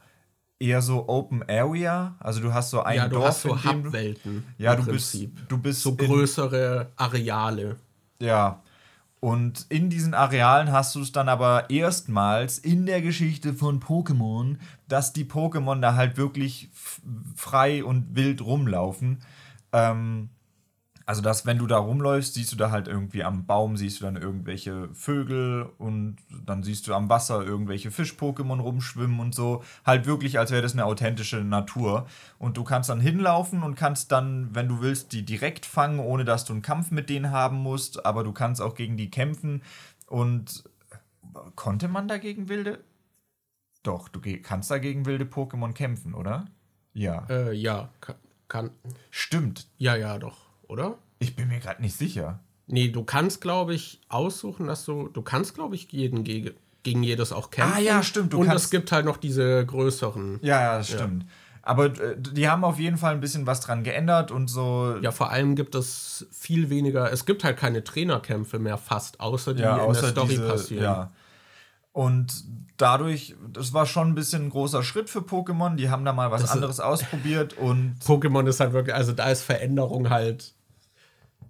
[0.59, 2.15] eher so Open Area.
[2.19, 4.45] Also du hast so ein Ja, du Dorf, hast so Hubwelten.
[4.57, 5.49] ja, im du bist, Prinzip.
[5.49, 7.77] du bist so in- größere Areale.
[8.19, 8.61] ja.
[9.19, 14.57] Und in diesen Arealen hast du es dann aber erstmals in der Geschichte von Pokémon,
[14.89, 16.69] dass die Pokémon da halt wirklich
[17.33, 19.21] frei und wild rumlaufen.
[19.71, 20.27] Ähm,
[21.05, 24.05] also, dass wenn du da rumläufst, siehst du da halt irgendwie am Baum, siehst du
[24.05, 29.63] dann irgendwelche Vögel und dann siehst du am Wasser irgendwelche Fisch-Pokémon rumschwimmen und so.
[29.85, 32.07] Halt wirklich, als wäre das eine authentische Natur.
[32.39, 36.23] Und du kannst dann hinlaufen und kannst dann, wenn du willst, die direkt fangen, ohne
[36.23, 38.05] dass du einen Kampf mit denen haben musst.
[38.05, 39.61] Aber du kannst auch gegen die kämpfen.
[40.07, 40.63] Und
[41.55, 42.83] konnte man dagegen wilde?
[43.83, 46.45] Doch, du kannst dagegen wilde Pokémon kämpfen, oder?
[46.93, 47.25] Ja.
[47.29, 47.89] Äh, ja,
[48.47, 48.71] kann.
[49.09, 49.67] Stimmt.
[49.77, 50.42] Ja, ja, doch,
[50.73, 50.97] oder?
[51.19, 52.39] Ich bin mir gerade nicht sicher.
[52.67, 55.07] Nee, du kannst, glaube ich, aussuchen, dass du.
[55.07, 56.51] Du kannst, glaube ich, jeden gegen,
[56.81, 57.73] gegen jedes auch kämpfen.
[57.77, 60.39] Ah, ja, stimmt, Und es gibt halt noch diese größeren.
[60.41, 61.25] Ja, ja, das stimmt.
[61.61, 64.97] Aber äh, die haben auf jeden Fall ein bisschen was dran geändert und so.
[65.01, 67.11] Ja, vor allem gibt es viel weniger.
[67.11, 70.47] Es gibt halt keine Trainerkämpfe mehr fast, außer die ja, in außer der Story diese,
[70.47, 70.83] passieren.
[70.83, 71.11] Ja.
[71.93, 72.43] Und
[72.77, 75.75] dadurch, das war schon ein bisschen ein großer Schritt für Pokémon.
[75.75, 79.29] Die haben da mal was Das anderes ausprobiert und Pokémon ist halt wirklich, also da
[79.29, 80.52] ist Veränderung halt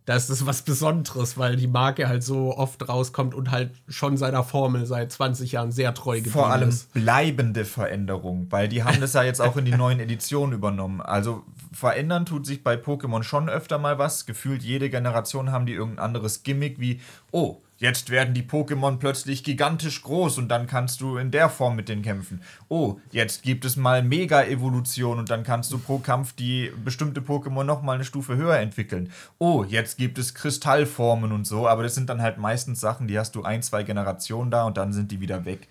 [0.06, 4.18] da ist es was Besonderes, weil die Marke halt so oft rauskommt und halt schon
[4.18, 6.94] seiner Formel seit 20 Jahren sehr treu geblieben Vor allem ist.
[6.94, 11.02] bleibende Veränderung, weil die haben das ja jetzt auch in die neuen Editionen übernommen.
[11.02, 14.26] Also verändern tut sich bei Pokémon schon öfter mal was.
[14.26, 17.00] Gefühlt jede Generation haben die irgendein anderes Gimmick wie,
[17.32, 21.76] oh, Jetzt werden die Pokémon plötzlich gigantisch groß und dann kannst du in der Form
[21.76, 22.42] mit denen kämpfen.
[22.70, 27.66] Oh, jetzt gibt es mal Mega-Evolution und dann kannst du pro Kampf die bestimmte Pokémon
[27.66, 29.12] noch mal eine Stufe höher entwickeln.
[29.38, 33.20] Oh, jetzt gibt es Kristallformen und so, aber das sind dann halt meistens Sachen, die
[33.20, 35.68] hast du ein, zwei Generationen da und dann sind die wieder weg.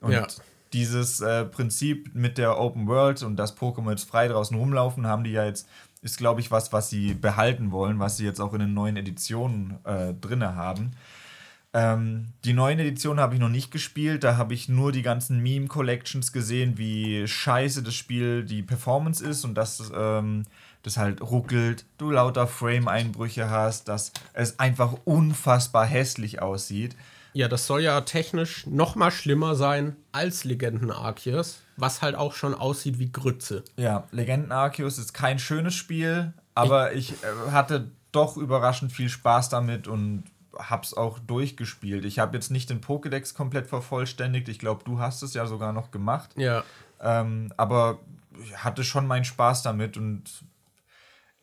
[0.00, 0.26] Und Ja.
[0.72, 5.22] dieses äh, Prinzip mit der Open World und dass Pokémon jetzt frei draußen rumlaufen, haben
[5.22, 5.68] die ja jetzt,
[6.00, 8.96] ist glaube ich was, was sie behalten wollen, was sie jetzt auch in den neuen
[8.96, 10.96] Editionen äh, drinne haben.
[11.74, 14.24] Ähm, die neuen Editionen habe ich noch nicht gespielt.
[14.24, 19.44] Da habe ich nur die ganzen Meme-Collections gesehen, wie scheiße das Spiel die Performance ist
[19.44, 20.44] und dass ähm,
[20.82, 26.96] das halt ruckelt, du lauter Frame-Einbrüche hast, dass es einfach unfassbar hässlich aussieht.
[27.34, 32.34] Ja, das soll ja technisch noch mal schlimmer sein als Legenden Arceus, was halt auch
[32.34, 33.64] schon aussieht wie Grütze.
[33.76, 39.48] Ja, Legenden Arceus ist kein schönes Spiel, aber ich, äh, hatte doch überraschend viel Spaß
[39.48, 40.24] damit und
[40.58, 42.04] hab's auch durchgespielt.
[42.04, 44.48] Ich habe jetzt nicht den Pokédex komplett vervollständigt.
[44.48, 46.30] Ich glaube, du hast es ja sogar noch gemacht.
[46.36, 46.64] Ja,
[47.00, 47.98] Ähm, aber
[48.44, 50.22] ich hatte schon meinen Spaß damit und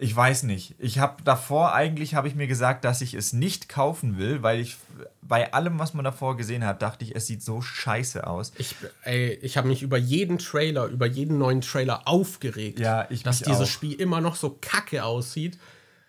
[0.02, 0.76] ich weiß nicht.
[0.80, 4.61] Ich habe davor eigentlich habe ich mir gesagt, dass ich es nicht kaufen will, weil
[4.61, 4.77] ich
[5.22, 8.53] bei allem, was man davor gesehen hat, dachte ich, es sieht so scheiße aus.
[8.57, 13.23] ich, ey, ich habe mich über jeden Trailer, über jeden neuen Trailer aufgeregt, Ja, ich
[13.23, 13.68] dass dieses auch.
[13.68, 15.60] Spiel immer noch so kacke aussieht.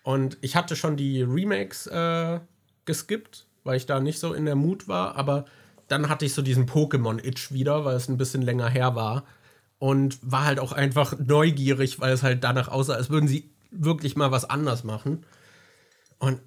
[0.05, 2.39] Und ich hatte schon die Remakes äh,
[2.85, 5.45] geskippt, weil ich da nicht so in der Mut war, aber
[5.89, 9.25] dann hatte ich so diesen Pokémon-Itch wieder, weil es ein bisschen länger her war.
[9.79, 14.15] Und war halt auch einfach neugierig, weil es halt danach aussah, als würden sie wirklich
[14.15, 15.25] mal was anders machen.
[16.19, 16.41] Und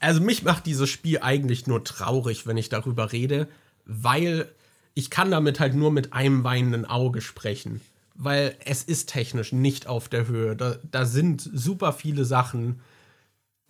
[0.00, 3.48] also mich macht dieses Spiel eigentlich nur traurig, wenn ich darüber rede,
[3.84, 4.50] weil
[4.94, 7.80] ich kann damit halt nur mit einem weinenden Auge sprechen.
[8.16, 10.56] Weil es ist technisch nicht auf der Höhe.
[10.56, 12.80] Da, da sind super viele Sachen,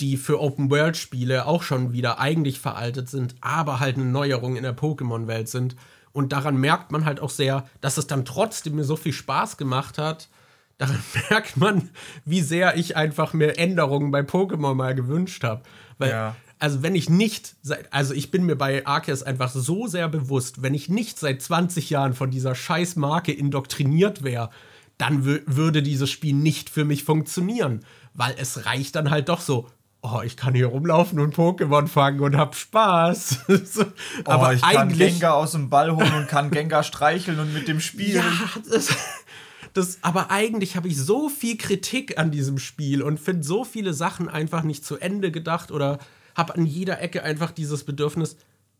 [0.00, 4.76] die für Open-World-Spiele auch schon wieder eigentlich veraltet sind, aber halt eine Neuerung in der
[4.76, 5.76] Pokémon-Welt sind.
[6.12, 9.56] Und daran merkt man halt auch sehr, dass es dann trotzdem mir so viel Spaß
[9.56, 10.28] gemacht hat.
[10.78, 10.98] Daran
[11.30, 11.90] merkt man,
[12.24, 15.62] wie sehr ich einfach mir Änderungen bei Pokémon mal gewünscht habe.
[15.98, 16.36] Weil, Ja.
[16.60, 20.62] also wenn ich nicht, seit, also ich bin mir bei Arceus einfach so sehr bewusst,
[20.62, 24.50] wenn ich nicht seit 20 Jahren von dieser scheiß Marke indoktriniert wäre,
[24.96, 27.80] dann wü- würde dieses Spiel nicht für mich funktionieren.
[28.14, 29.68] Weil es reicht dann halt doch so,
[30.12, 33.38] oh, ich kann hier rumlaufen und Pokémon fangen und hab Spaß.
[33.64, 33.84] So,
[34.24, 37.68] Aber Oh, ich kann Gengar aus dem Ball holen und kann Gengar streicheln und mit
[37.68, 38.16] dem spielen.
[38.16, 38.88] Ja, das,
[39.74, 43.94] das, aber eigentlich habe ich so viel Kritik an diesem Spiel und finde so viele
[43.94, 45.98] Sachen einfach nicht zu Ende gedacht oder
[46.34, 48.36] habe an jeder Ecke einfach dieses Bedürfnis,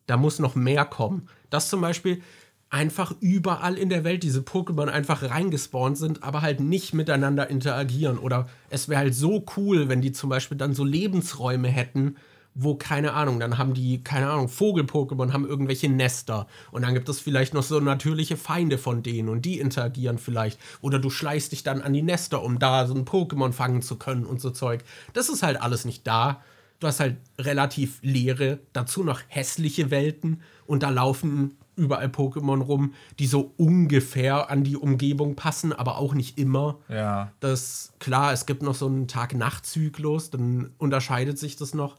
[0.06, 1.28] da muss noch mehr kommen.
[1.50, 2.22] Dass zum Beispiel
[2.70, 8.18] einfach überall in der Welt diese Pokémon einfach reingespawnt sind, aber halt nicht miteinander interagieren.
[8.18, 12.16] Oder es wäre halt so cool, wenn die zum Beispiel dann so Lebensräume hätten,
[12.60, 16.48] wo, keine Ahnung, dann haben die, keine Ahnung, Vogel-Pokémon haben irgendwelche Nester.
[16.72, 20.58] Und dann gibt es vielleicht noch so natürliche Feinde von denen und die interagieren vielleicht.
[20.80, 23.96] Oder du schleichst dich dann an die Nester, um da so ein Pokémon fangen zu
[23.96, 24.82] können und so Zeug.
[25.12, 26.42] Das ist halt alles nicht da.
[26.80, 32.94] Du hast halt relativ leere, dazu noch hässliche Welten und da laufen überall Pokémon rum,
[33.18, 36.78] die so ungefähr an die Umgebung passen, aber auch nicht immer.
[36.88, 37.32] Ja.
[37.40, 41.96] Das, klar, es gibt noch so einen Tag-Nacht-Zyklus, dann unterscheidet sich das noch.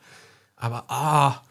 [0.56, 1.42] Aber, ah,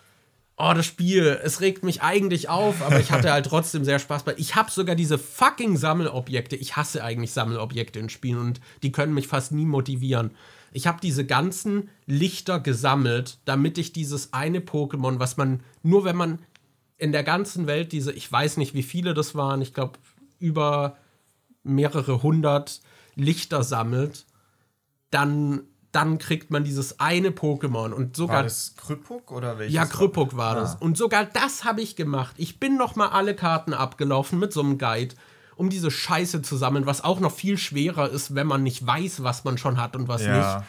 [0.59, 4.25] oh, das Spiel, es regt mich eigentlich auf, aber ich hatte halt trotzdem sehr Spaß
[4.25, 4.35] bei.
[4.37, 6.57] Ich habe sogar diese fucking Sammelobjekte.
[6.57, 10.33] Ich hasse eigentlich Sammelobjekte in Spielen und die können mich fast nie motivieren.
[10.73, 16.17] Ich habe diese ganzen Lichter gesammelt, damit ich dieses eine Pokémon, was man nur wenn
[16.17, 16.41] man
[16.99, 19.99] in der ganzen Welt diese, ich weiß nicht, wie viele das waren, ich glaube
[20.39, 20.97] über
[21.63, 22.81] mehrere hundert
[23.15, 24.27] Lichter sammelt,
[25.11, 25.63] dann,
[25.93, 29.75] dann kriegt man dieses eine Pokémon und sogar War das Krypuk oder welches?
[29.75, 30.75] ja, Krypuk war das.
[30.75, 30.79] Ah.
[30.81, 32.35] Und sogar das habe ich gemacht.
[32.37, 35.15] Ich bin noch mal alle Karten abgelaufen mit so einem Guide,
[35.57, 39.23] um diese Scheiße zu sammeln, was auch noch viel schwerer ist, wenn man nicht weiß,
[39.23, 40.31] was man schon hat und was nicht.
[40.31, 40.65] Ja.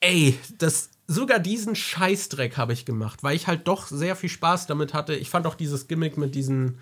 [0.00, 4.66] Ey, das sogar diesen Scheißdreck habe ich gemacht, weil ich halt doch sehr viel Spaß
[4.66, 5.14] damit hatte.
[5.14, 6.78] Ich fand auch dieses Gimmick mit diesen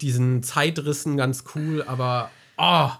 [0.00, 2.90] diesen Zeitrissen ganz cool, aber oh,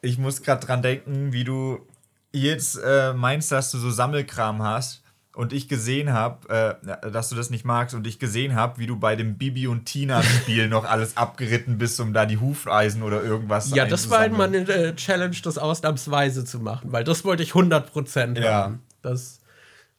[0.00, 1.86] Ich muss gerade dran denken, wie du
[2.32, 5.02] jetzt äh, meinst, dass du so Sammelkram hast
[5.34, 8.86] und ich gesehen habe, äh, dass du das nicht magst und ich gesehen habe, wie
[8.86, 13.02] du bei dem Bibi und Tina Spiel noch alles abgeritten bist, um da die Hufeisen
[13.02, 14.80] oder irgendwas ja, das war halt mal einzusammeln.
[14.80, 18.78] eine äh, Challenge, das ausnahmsweise zu machen, weil das wollte ich 100% Ja.
[19.02, 19.40] Das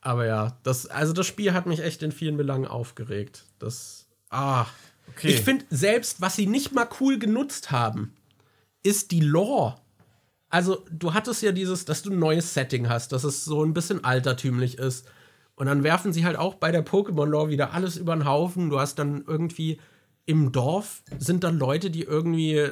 [0.01, 3.45] Aber ja, das, also das Spiel hat mich echt in vielen Belangen aufgeregt.
[3.59, 4.65] Das, ah.
[5.09, 5.30] Okay.
[5.30, 8.13] Ich finde, selbst was sie nicht mal cool genutzt haben,
[8.84, 9.76] ist die Lore.
[10.49, 13.73] Also, du hattest ja dieses, dass du ein neues Setting hast, dass es so ein
[13.73, 15.07] bisschen altertümlich ist.
[15.55, 18.69] Und dann werfen sie halt auch bei der Pokémon-Lore wieder alles über den Haufen.
[18.69, 19.80] Du hast dann irgendwie
[20.26, 22.69] im Dorf sind dann Leute, die irgendwie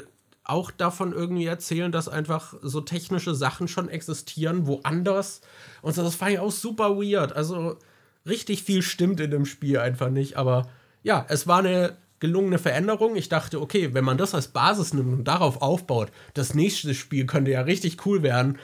[0.48, 5.42] auch davon irgendwie erzählen, dass einfach so technische Sachen schon existieren, woanders.
[5.82, 7.34] Und das fand ich auch super weird.
[7.34, 7.78] Also
[8.26, 10.38] richtig viel stimmt in dem Spiel einfach nicht.
[10.38, 10.70] Aber
[11.04, 13.16] ja, es war eine gelungene Veränderung.
[13.16, 17.26] Ich dachte, okay, wenn man das als Basis nimmt und darauf aufbaut, das nächste Spiel
[17.26, 18.58] könnte ja richtig cool werden.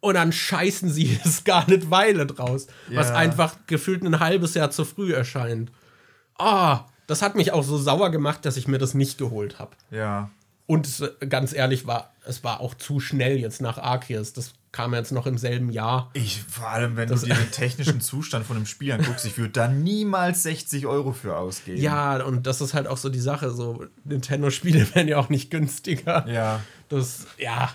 [0.00, 3.00] Und dann scheißen sie Scarlet Violet raus, ja.
[3.00, 5.70] was einfach gefühlt ein halbes Jahr zu früh erscheint.
[6.38, 9.58] Ah, oh, das hat mich auch so sauer gemacht, dass ich mir das nicht geholt
[9.58, 9.72] habe.
[9.90, 10.30] Ja.
[10.66, 14.32] Und es, ganz ehrlich war, es war auch zu schnell jetzt nach Arceus.
[14.32, 16.10] Das kam jetzt noch im selben Jahr.
[16.12, 19.38] Ich, vor allem, wenn das du dir den technischen Zustand von dem Spiel anguckst, ich
[19.38, 21.80] würde da niemals 60 Euro für ausgeben.
[21.80, 23.50] Ja, und das ist halt auch so die Sache.
[23.50, 26.28] So, Nintendo-Spiele werden ja auch nicht günstiger.
[26.28, 26.60] Ja.
[26.88, 27.72] Das, ja.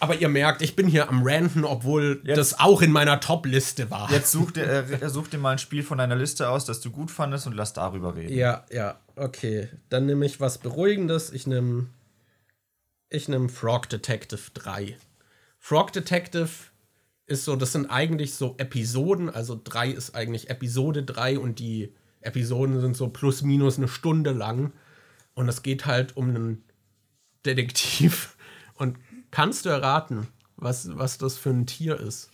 [0.00, 3.90] Aber ihr merkt, ich bin hier am Ranten, obwohl jetzt, das auch in meiner Top-Liste
[3.90, 4.10] war.
[4.10, 4.64] Jetzt such dir,
[5.02, 7.54] äh, such dir mal ein Spiel von deiner Liste aus, das du gut fandest und
[7.54, 8.34] lass darüber reden.
[8.34, 9.68] Ja, ja, okay.
[9.90, 11.32] Dann nehme ich was Beruhigendes.
[11.32, 11.86] Ich nehme
[13.14, 14.96] ich nehme Frog Detective 3.
[15.58, 16.50] Frog Detective
[17.26, 21.94] ist so, das sind eigentlich so Episoden, also 3 ist eigentlich Episode 3 und die
[22.20, 24.72] Episoden sind so plus minus eine Stunde lang.
[25.34, 26.64] Und es geht halt um einen
[27.44, 28.36] Detektiv.
[28.74, 28.98] Und
[29.30, 30.26] kannst du erraten,
[30.56, 32.30] was, was das für ein Tier ist?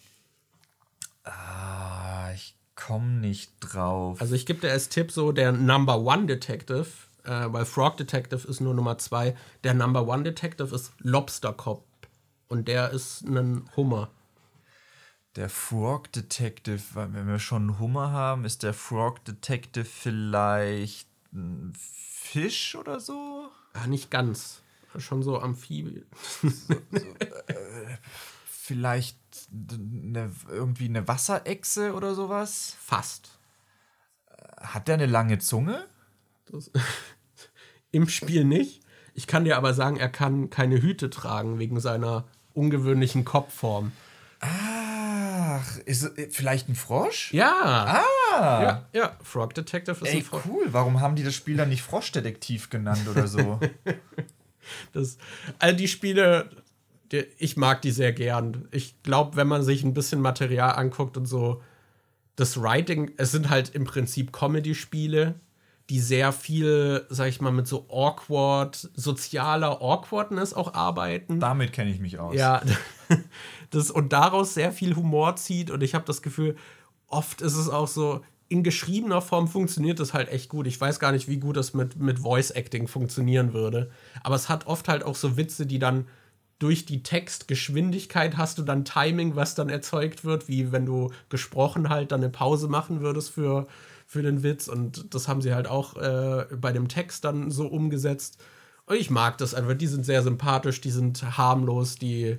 [1.24, 4.20] Ah, ich komme nicht drauf.
[4.20, 6.86] Also ich gebe dir als Tipp so, der Number One Detective
[7.30, 9.36] äh, weil Frog Detective ist nur Nummer zwei.
[9.62, 11.86] Der Number One Detective ist Lobster Cop.
[12.48, 14.10] Und der ist ein Hummer.
[15.36, 21.72] Der Frog Detective, wenn wir schon einen Hummer haben, ist der Frog Detective vielleicht ein
[21.78, 23.48] Fisch oder so?
[23.76, 24.62] Ja, nicht ganz.
[24.98, 26.04] Schon so Amphibien.
[26.42, 26.48] So,
[26.90, 27.14] so,
[27.46, 27.96] äh,
[28.44, 29.16] vielleicht
[29.52, 32.76] eine, irgendwie eine Wasserechse oder sowas?
[32.80, 33.38] Fast.
[34.56, 35.86] Hat der eine lange Zunge?
[36.46, 36.72] Das,
[37.92, 38.80] Im Spiel nicht.
[39.14, 43.92] Ich kann dir aber sagen, er kann keine Hüte tragen wegen seiner ungewöhnlichen Kopfform.
[44.40, 47.32] Ach, ist es vielleicht ein Frosch?
[47.32, 48.02] Ja.
[48.32, 48.62] Ah.
[48.62, 49.16] Ja, ja.
[49.22, 50.42] Frog Detective ist Ey, ein Frosch.
[50.48, 50.68] cool.
[50.70, 53.60] Warum haben die das Spiel dann nicht Froschdetektiv genannt oder so?
[54.92, 55.18] das,
[55.58, 56.50] all die Spiele,
[57.12, 58.68] die, ich mag die sehr gern.
[58.70, 61.62] Ich glaube, wenn man sich ein bisschen Material anguckt und so,
[62.36, 65.34] das Writing, es sind halt im Prinzip Comedy-Spiele
[65.90, 71.40] die sehr viel, sag ich mal, mit so awkward, sozialer Awkwardness auch arbeiten.
[71.40, 72.36] Damit kenne ich mich aus.
[72.36, 72.62] Ja,
[73.70, 75.70] das, und daraus sehr viel Humor zieht.
[75.70, 76.56] Und ich habe das Gefühl,
[77.08, 80.68] oft ist es auch so, in geschriebener Form funktioniert das halt echt gut.
[80.68, 83.90] Ich weiß gar nicht, wie gut das mit, mit Voice Acting funktionieren würde.
[84.22, 86.06] Aber es hat oft halt auch so Witze, die dann
[86.60, 91.88] durch die Textgeschwindigkeit hast du dann Timing, was dann erzeugt wird, wie wenn du gesprochen
[91.88, 93.66] halt dann eine Pause machen würdest für
[94.10, 97.68] für den Witz und das haben sie halt auch äh, bei dem Text dann so
[97.68, 98.42] umgesetzt.
[98.86, 99.74] Und ich mag das einfach.
[99.74, 102.38] Die sind sehr sympathisch, die sind harmlos, die,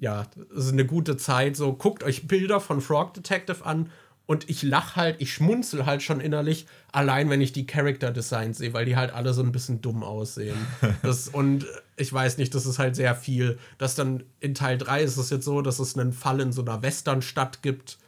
[0.00, 0.26] ja,
[0.56, 1.56] es ist eine gute Zeit.
[1.56, 3.90] So, guckt euch Bilder von Frog Detective an
[4.24, 8.56] und ich lach halt, ich schmunzel halt schon innerlich, allein wenn ich die Character Designs
[8.56, 10.56] sehe, weil die halt alle so ein bisschen dumm aussehen.
[11.02, 11.66] Das, und
[11.98, 13.58] ich weiß nicht, das ist halt sehr viel.
[13.76, 16.62] Dass dann in Teil 3 ist es jetzt so, dass es einen Fall in so
[16.62, 17.98] einer Westernstadt gibt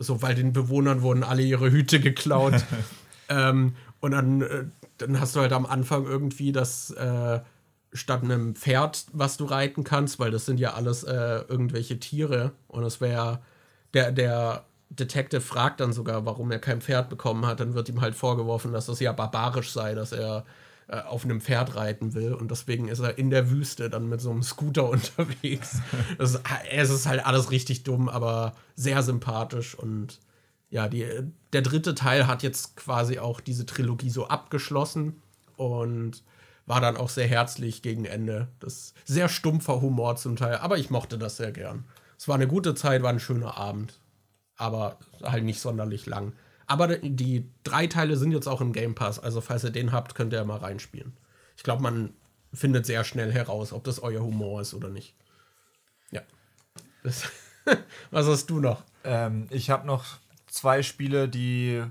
[0.00, 2.54] so, weil den Bewohnern wurden alle ihre Hüte geklaut.
[3.28, 4.64] ähm, und dann, äh,
[4.98, 7.40] dann hast du halt am Anfang irgendwie das äh,
[7.92, 12.52] statt einem Pferd, was du reiten kannst, weil das sind ja alles äh, irgendwelche Tiere.
[12.66, 13.40] Und es wäre
[13.92, 17.60] der, der Detective fragt dann sogar, warum er kein Pferd bekommen hat.
[17.60, 20.46] Dann wird ihm halt vorgeworfen, dass das ja barbarisch sei, dass er
[20.90, 24.20] äh, auf einem Pferd reiten will und deswegen ist er in der Wüste dann mit
[24.20, 25.78] so einem Scooter unterwegs.
[26.18, 30.18] Das, es ist halt alles richtig dumm, aber sehr sympathisch und
[30.68, 31.06] ja, die,
[31.52, 35.22] der dritte Teil hat jetzt quasi auch diese Trilogie so abgeschlossen
[35.56, 36.24] und
[36.66, 38.48] war dann auch sehr herzlich gegen Ende.
[38.58, 41.84] Das sehr stumpfer Humor zum Teil, aber ich mochte das sehr gern.
[42.18, 44.00] Es war eine gute Zeit, war ein schöner Abend,
[44.56, 46.32] aber halt nicht sonderlich lang.
[46.70, 49.18] Aber die drei Teile sind jetzt auch im Game Pass.
[49.18, 51.16] Also, falls ihr den habt, könnt ihr mal reinspielen.
[51.56, 52.14] Ich glaube, man
[52.54, 55.16] findet sehr schnell heraus, ob das euer Humor ist oder nicht.
[56.12, 56.22] Ja.
[57.02, 57.24] Das,
[58.12, 58.84] was hast du noch?
[59.02, 60.04] Ähm, ich habe noch
[60.46, 61.82] zwei Spiele, die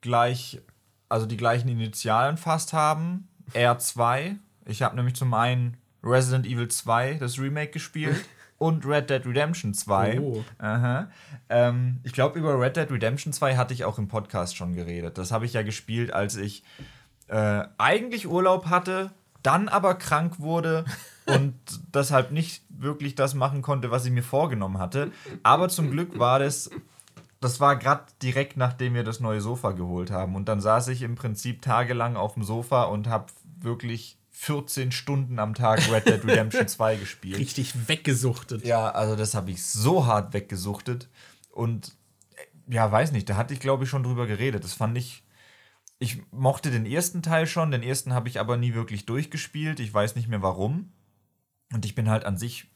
[0.00, 0.60] gleich,
[1.08, 3.28] also die gleichen Initialen fast haben.
[3.52, 4.38] R2.
[4.64, 8.24] Ich habe nämlich zum einen Resident Evil 2, das Remake, gespielt.
[8.58, 10.20] Und Red Dead Redemption 2.
[10.20, 10.44] Oh.
[10.58, 11.08] Aha.
[11.48, 15.18] Ähm, ich glaube, über Red Dead Redemption 2 hatte ich auch im Podcast schon geredet.
[15.18, 16.64] Das habe ich ja gespielt, als ich
[17.28, 19.10] äh, eigentlich Urlaub hatte,
[19.42, 20.84] dann aber krank wurde
[21.26, 21.54] und
[21.94, 25.10] deshalb nicht wirklich das machen konnte, was ich mir vorgenommen hatte.
[25.42, 26.70] Aber zum Glück war das,
[27.40, 30.34] das war gerade direkt nachdem wir das neue Sofa geholt haben.
[30.34, 33.26] Und dann saß ich im Prinzip tagelang auf dem Sofa und habe
[33.60, 37.38] wirklich 14 Stunden am Tag Red Dead Redemption 2 gespielt.
[37.38, 38.66] Richtig weggesuchtet.
[38.66, 41.08] Ja, also das habe ich so hart weggesuchtet.
[41.50, 41.96] Und
[42.36, 44.62] äh, ja, weiß nicht, da hatte ich glaube ich schon drüber geredet.
[44.62, 45.24] Das fand ich.
[45.98, 49.80] Ich mochte den ersten Teil schon, den ersten habe ich aber nie wirklich durchgespielt.
[49.80, 50.92] Ich weiß nicht mehr warum.
[51.72, 52.68] Und ich bin halt an sich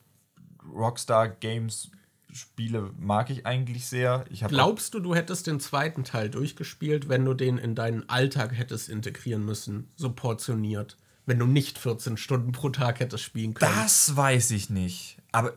[0.74, 1.90] Rockstar Games
[2.32, 4.24] Spiele mag ich eigentlich sehr.
[4.30, 8.56] Ich Glaubst du, du hättest den zweiten Teil durchgespielt, wenn du den in deinen Alltag
[8.56, 10.96] hättest integrieren müssen, so portioniert?
[11.30, 13.72] Wenn du nicht 14 Stunden pro Tag hättest spielen können?
[13.72, 15.16] das weiß ich nicht.
[15.30, 15.52] Aber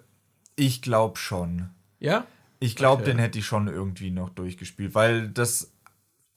[0.55, 1.71] ich glaube schon.
[1.99, 2.27] ja?
[2.59, 3.11] Ich glaube, Okay.
[3.11, 5.71] den hätte ich schon irgendwie noch durchgespielt, weil das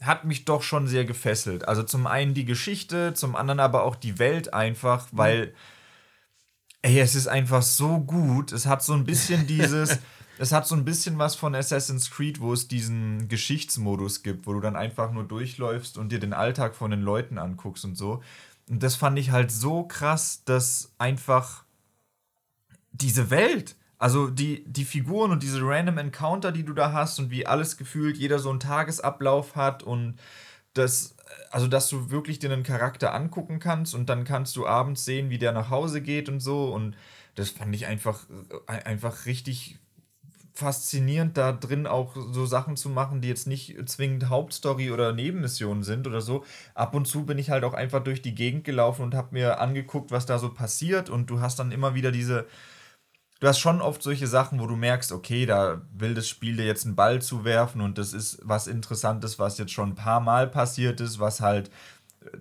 [0.02, 1.68] hat mich doch schon sehr gefesselt.
[1.68, 5.52] Also zum einen die Geschichte, zum anderen aber auch die Welt einfach, weil
[6.82, 8.52] ey, es ist einfach so gut.
[8.52, 9.98] Es hat so ein bisschen dieses,
[10.38, 14.52] es hat so ein bisschen was von Assassin's Creed, wo es diesen Geschichtsmodus gibt, wo
[14.54, 18.22] du dann einfach nur durchläufst und dir den Alltag von den Leuten anguckst und so.
[18.68, 21.64] Und das fand ich halt so krass, dass einfach
[22.92, 27.30] diese Welt, also die, die Figuren und diese random Encounter, die du da hast und
[27.30, 30.16] wie alles gefühlt, jeder so einen Tagesablauf hat und
[30.74, 31.16] das,
[31.50, 35.30] also dass du wirklich dir einen Charakter angucken kannst und dann kannst du abends sehen,
[35.30, 36.72] wie der nach Hause geht und so.
[36.74, 36.96] Und
[37.34, 38.26] das fand ich einfach,
[38.66, 39.78] äh, einfach richtig
[40.56, 45.82] faszinierend, da drin auch so Sachen zu machen, die jetzt nicht zwingend Hauptstory oder Nebenmissionen
[45.82, 46.44] sind oder so.
[46.74, 49.60] Ab und zu bin ich halt auch einfach durch die Gegend gelaufen und habe mir
[49.60, 52.46] angeguckt, was da so passiert und du hast dann immer wieder diese
[53.40, 56.66] du hast schon oft solche Sachen, wo du merkst, okay, da will das Spiel dir
[56.66, 60.46] jetzt einen Ball zuwerfen und das ist was Interessantes, was jetzt schon ein paar Mal
[60.48, 61.70] passiert ist, was halt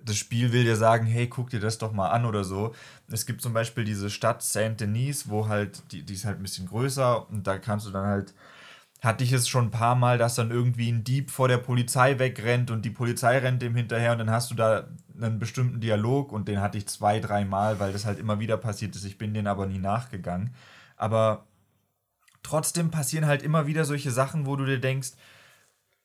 [0.04, 2.74] das Spiel will dir sagen, hey, guck dir das doch mal an oder so.
[3.10, 6.66] Es gibt zum Beispiel diese Stadt Saint-Denis, wo halt, die, die ist halt ein bisschen
[6.66, 8.34] größer und da kannst du dann halt,
[9.02, 12.18] hatte ich es schon ein paar Mal, dass dann irgendwie ein Dieb vor der Polizei
[12.18, 14.88] wegrennt und die Polizei rennt dem hinterher und dann hast du da
[15.20, 18.56] einen bestimmten Dialog und den hatte ich zwei, drei Mal, weil das halt immer wieder
[18.56, 19.04] passiert ist.
[19.04, 20.54] Ich bin den aber nie nachgegangen.
[20.96, 21.46] Aber
[22.42, 25.12] trotzdem passieren halt immer wieder solche Sachen, wo du dir denkst,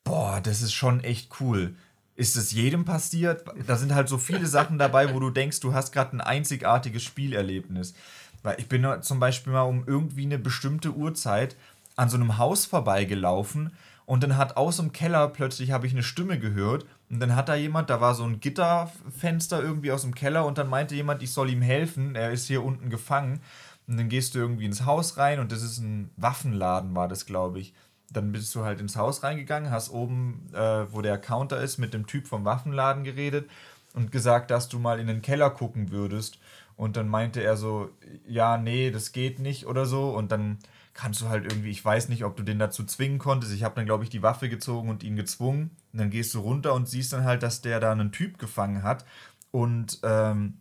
[0.03, 1.75] boah, das ist schon echt cool.
[2.21, 3.45] Ist es jedem passiert?
[3.65, 7.01] Da sind halt so viele Sachen dabei, wo du denkst, du hast gerade ein einzigartiges
[7.01, 7.95] Spielerlebnis.
[8.43, 11.55] Weil ich bin zum Beispiel mal um irgendwie eine bestimmte Uhrzeit
[11.95, 13.71] an so einem Haus vorbeigelaufen
[14.05, 17.49] und dann hat aus dem Keller plötzlich habe ich eine Stimme gehört und dann hat
[17.49, 21.23] da jemand, da war so ein Gitterfenster irgendwie aus dem Keller und dann meinte jemand,
[21.23, 23.41] ich soll ihm helfen, er ist hier unten gefangen
[23.87, 27.25] und dann gehst du irgendwie ins Haus rein und das ist ein Waffenladen, war das,
[27.25, 27.73] glaube ich.
[28.11, 31.93] Dann bist du halt ins Haus reingegangen, hast oben, äh, wo der Counter ist, mit
[31.93, 33.49] dem Typ vom Waffenladen geredet
[33.93, 36.39] und gesagt, dass du mal in den Keller gucken würdest.
[36.75, 37.89] Und dann meinte er so,
[38.27, 40.09] ja, nee, das geht nicht oder so.
[40.09, 40.57] Und dann
[40.93, 43.53] kannst du halt irgendwie, ich weiß nicht, ob du den dazu zwingen konntest.
[43.53, 45.71] Ich habe dann, glaube ich, die Waffe gezogen und ihn gezwungen.
[45.93, 48.83] Und dann gehst du runter und siehst dann halt, dass der da einen Typ gefangen
[48.83, 49.05] hat.
[49.51, 50.57] Und ähm,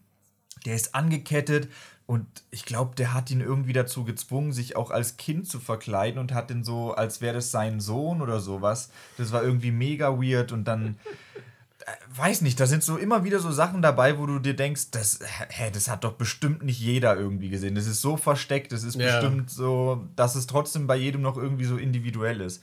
[0.67, 1.69] der ist angekettet
[2.11, 6.19] und ich glaube, der hat ihn irgendwie dazu gezwungen, sich auch als Kind zu verkleiden
[6.19, 8.91] und hat den so, als wäre das sein Sohn oder sowas.
[9.17, 10.97] Das war irgendwie mega weird und dann,
[11.87, 14.91] äh, weiß nicht, da sind so immer wieder so Sachen dabei, wo du dir denkst,
[14.91, 15.21] das,
[15.51, 17.77] hä, das hat doch bestimmt nicht jeder irgendwie gesehen.
[17.77, 19.07] Das ist so versteckt, das ist Ja.
[19.07, 22.61] bestimmt so, dass es trotzdem bei jedem noch irgendwie so individuell ist.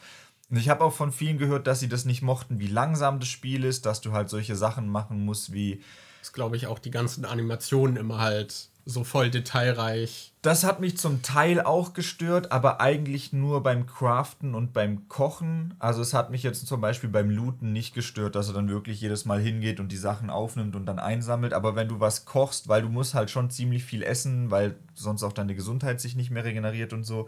[0.49, 3.29] Und ich habe auch von vielen gehört, dass sie das nicht mochten, wie langsam das
[3.29, 5.81] Spiel ist, dass du halt solche Sachen machen musst wie
[6.19, 10.33] Das glaube ich auch die ganzen Animationen immer halt so voll detailreich.
[10.41, 15.73] Das hat mich zum Teil auch gestört, aber eigentlich nur beim Craften und beim Kochen.
[15.77, 19.01] Also es hat mich jetzt zum Beispiel beim Looten nicht gestört, dass er dann wirklich
[19.01, 21.53] jedes Mal hingeht und die Sachen aufnimmt und dann einsammelt.
[21.53, 25.23] Aber wenn du was kochst, weil du musst halt schon ziemlich viel essen, weil sonst
[25.23, 27.27] auch deine Gesundheit sich nicht mehr regeneriert und so.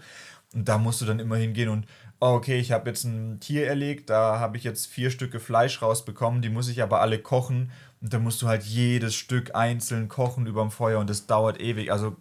[0.53, 1.86] Und da musst du dann immer hingehen und,
[2.19, 5.81] oh, okay, ich habe jetzt ein Tier erlegt, da habe ich jetzt vier Stücke Fleisch
[5.81, 7.72] rausbekommen, die muss ich aber alle kochen.
[8.02, 11.92] Und dann musst du halt jedes Stück einzeln kochen überm Feuer und das dauert ewig.
[11.92, 12.16] Also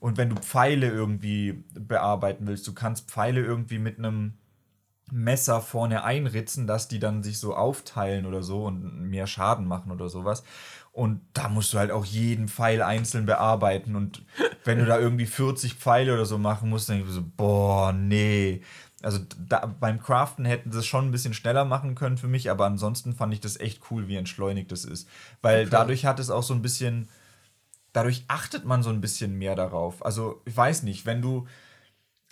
[0.00, 4.34] und wenn du Pfeile irgendwie bearbeiten willst, du kannst Pfeile irgendwie mit einem
[5.10, 9.90] Messer vorne einritzen, dass die dann sich so aufteilen oder so und mehr Schaden machen
[9.90, 10.44] oder sowas.
[10.92, 13.96] Und da musst du halt auch jeden Pfeil einzeln bearbeiten.
[13.96, 14.24] Und
[14.64, 17.92] wenn du da irgendwie 40 Pfeile oder so machen musst, dann denkst du so, boah,
[17.92, 18.62] nee.
[19.02, 22.50] Also da, beim Craften hätten sie es schon ein bisschen schneller machen können für mich,
[22.50, 25.08] aber ansonsten fand ich das echt cool, wie entschleunigt das ist.
[25.40, 25.70] Weil Okay.
[25.70, 27.08] dadurch hat es auch so ein bisschen,
[27.92, 30.04] dadurch achtet man so ein bisschen mehr darauf.
[30.04, 31.46] Also ich weiß nicht, wenn du,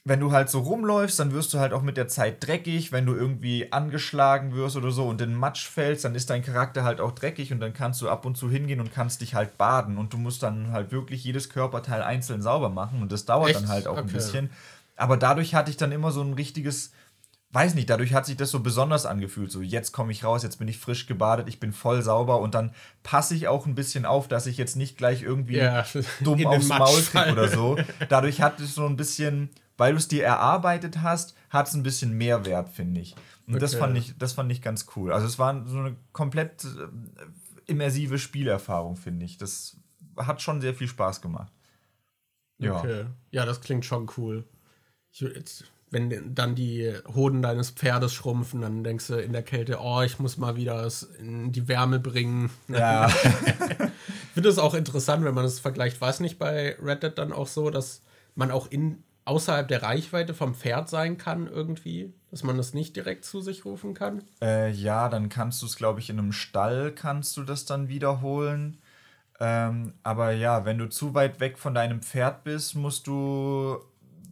[0.05, 2.93] wenn du halt so rumläufst, dann wirst du halt auch mit der Zeit dreckig.
[2.93, 6.85] Wenn du irgendwie angeschlagen wirst oder so und in Matsch fällst, dann ist dein Charakter
[6.85, 9.59] halt auch dreckig und dann kannst du ab und zu hingehen und kannst dich halt
[9.59, 9.99] baden.
[9.99, 13.61] Und du musst dann halt wirklich jedes Körperteil einzeln sauber machen und das dauert Echt?
[13.61, 14.07] dann halt auch okay.
[14.07, 14.51] ein bisschen.
[14.97, 16.93] Aber dadurch hatte ich dann immer so ein richtiges,
[17.51, 19.53] weiß nicht, dadurch hat sich das so besonders angefühlt.
[19.53, 22.55] So, jetzt komme ich raus, jetzt bin ich frisch gebadet, ich bin voll sauber und
[22.55, 25.85] dann passe ich auch ein bisschen auf, dass ich jetzt nicht gleich irgendwie ja,
[26.21, 27.77] dumm aufs Maul kriege oder so.
[28.09, 31.83] Dadurch hat es so ein bisschen weil du es dir erarbeitet hast, hat es ein
[31.83, 33.15] bisschen mehr Wert, finde ich.
[33.47, 33.61] Und okay.
[33.61, 35.13] das, fand ich, das fand ich ganz cool.
[35.13, 36.89] Also es war so eine komplett äh,
[37.67, 39.39] immersive Spielerfahrung, finde ich.
[39.39, 39.77] Das
[40.17, 41.53] hat schon sehr viel Spaß gemacht.
[42.59, 42.79] Ja.
[42.79, 43.07] Okay.
[43.31, 44.45] Ja, das klingt schon cool.
[45.17, 49.79] Ich, jetzt, wenn dann die Hoden deines Pferdes schrumpfen, dann denkst du in der Kälte,
[49.81, 52.51] oh, ich muss mal wieder es in die Wärme bringen.
[52.69, 53.07] Ja.
[53.09, 56.01] ich finde es auch interessant, wenn man es vergleicht.
[56.01, 58.03] War es nicht bei Reddit dann auch so, dass
[58.35, 62.95] man auch in außerhalb der Reichweite vom Pferd sein kann irgendwie, dass man das nicht
[62.95, 64.23] direkt zu sich rufen kann?
[64.43, 67.89] Äh, ja, dann kannst du es, glaube ich, in einem Stall kannst du das dann
[67.89, 68.79] wiederholen.
[69.41, 73.79] Ähm, aber ja, wenn du zu weit weg von deinem Pferd bist, musst du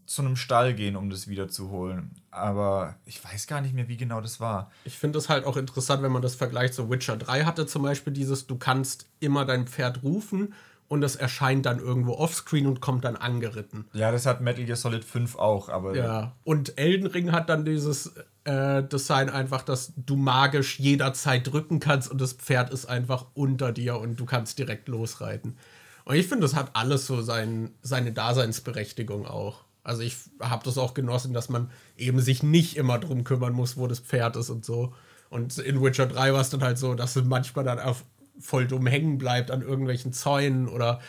[0.06, 2.10] zu einem Stall gehen, um das wiederzuholen.
[2.30, 4.70] Aber ich weiß gar nicht mehr, wie genau das war.
[4.84, 6.74] Ich finde es halt auch interessant, wenn man das vergleicht.
[6.74, 10.54] So Witcher 3 hatte zum Beispiel dieses, du kannst immer dein Pferd rufen
[10.88, 13.86] und es erscheint dann irgendwo offscreen und kommt dann angeritten.
[13.92, 15.96] Ja, das hat Metal Gear Solid 5 auch, aber.
[15.96, 18.12] Ja, und Elden Ring hat dann dieses
[18.44, 23.72] äh, Design einfach, dass du magisch jederzeit drücken kannst und das Pferd ist einfach unter
[23.72, 25.56] dir und du kannst direkt losreiten.
[26.04, 29.63] Und ich finde, das hat alles so sein, seine Daseinsberechtigung auch.
[29.84, 33.76] Also ich habe das auch genossen, dass man eben sich nicht immer drum kümmern muss,
[33.76, 34.94] wo das Pferd ist und so.
[35.28, 38.04] Und in Witcher 3 war es dann halt so, dass du manchmal dann auf
[38.40, 41.00] voll dumm hängen bleibt an irgendwelchen Zäunen oder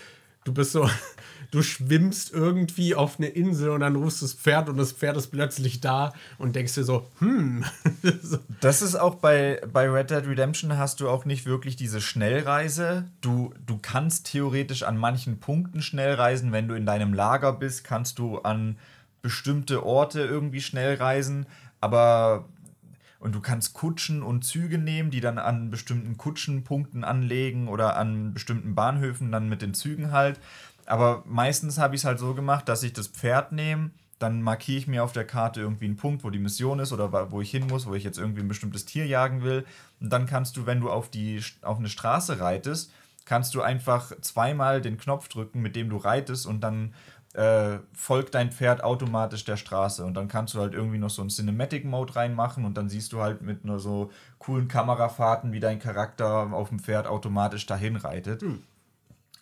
[0.46, 0.90] du bist so,
[1.52, 5.18] du schwimmst irgendwie auf eine Insel und dann rufst du das Pferd und das Pferd
[5.18, 7.66] ist plötzlich da und denkst dir so, hm.
[8.62, 13.06] das ist auch bei, bei Red Dead Redemption hast du auch nicht wirklich diese Schnellreise.
[13.20, 16.54] Du, du kannst theoretisch an manchen Punkten schnell reisen.
[16.54, 18.78] Wenn du in deinem Lager bist, kannst du an
[19.22, 21.48] bestimmte Orte irgendwie schnell reisen.
[21.82, 22.46] Aber
[23.20, 28.34] und du kannst Kutschen und Züge nehmen, die dann an bestimmten Kutschenpunkten anlegen oder an
[28.34, 30.40] bestimmten Bahnhöfen dann mit den Zügen halt.
[30.86, 34.78] Aber meistens habe ich es halt so gemacht, dass ich das Pferd nehme, dann markiere
[34.78, 37.52] ich mir auf der Karte irgendwie einen Punkt, wo die Mission ist oder wo ich
[37.52, 39.66] hin muss, wo ich jetzt irgendwie ein bestimmtes Tier jagen will.
[40.00, 42.92] Und dann kannst du, wenn du auf, die, auf eine Straße reitest,
[43.26, 46.94] kannst du einfach zweimal den Knopf drücken, mit dem du reitest und dann
[47.36, 50.06] äh, folgt dein Pferd automatisch der Straße.
[50.06, 53.22] Und dann kannst du halt irgendwie noch so einen Cinematic-Mode reinmachen und dann siehst du
[53.22, 58.42] halt mit nur so coolen Kamerafahrten, wie dein Charakter auf dem Pferd automatisch dahin reitet.
[58.42, 58.64] Mhm.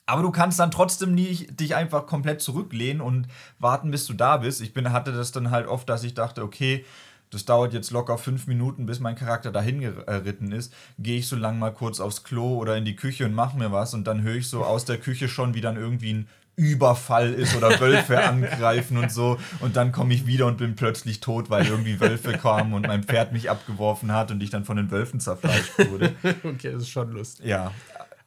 [0.05, 3.27] Aber du kannst dann trotzdem nie dich einfach komplett zurücklehnen und
[3.59, 4.59] warten, bis du da bist.
[4.59, 6.83] Ich bin, hatte das dann halt oft, dass ich dachte, okay,
[7.29, 10.73] das dauert jetzt locker fünf Minuten, bis mein Charakter dahin geritten ist.
[10.99, 13.71] Gehe ich so lang mal kurz aufs Klo oder in die Küche und mache mir
[13.71, 17.33] was und dann höre ich so aus der Küche schon, wie dann irgendwie ein Überfall
[17.33, 19.37] ist oder Wölfe angreifen und so.
[19.59, 23.03] Und dann komme ich wieder und bin plötzlich tot, weil irgendwie Wölfe kamen und mein
[23.03, 26.13] Pferd mich abgeworfen hat und ich dann von den Wölfen zerfleischt wurde.
[26.43, 27.45] okay, das ist schon lustig.
[27.45, 27.71] Ja.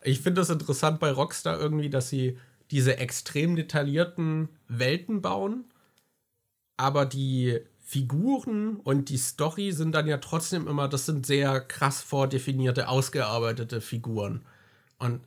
[0.03, 2.39] Ich finde das interessant bei Rockstar irgendwie, dass sie
[2.71, 5.65] diese extrem detaillierten Welten bauen,
[6.77, 12.03] aber die Figuren und die Story sind dann ja trotzdem immer, das sind sehr krass
[12.03, 14.43] vordefinierte, ausgearbeitete Figuren.
[14.99, 15.21] Und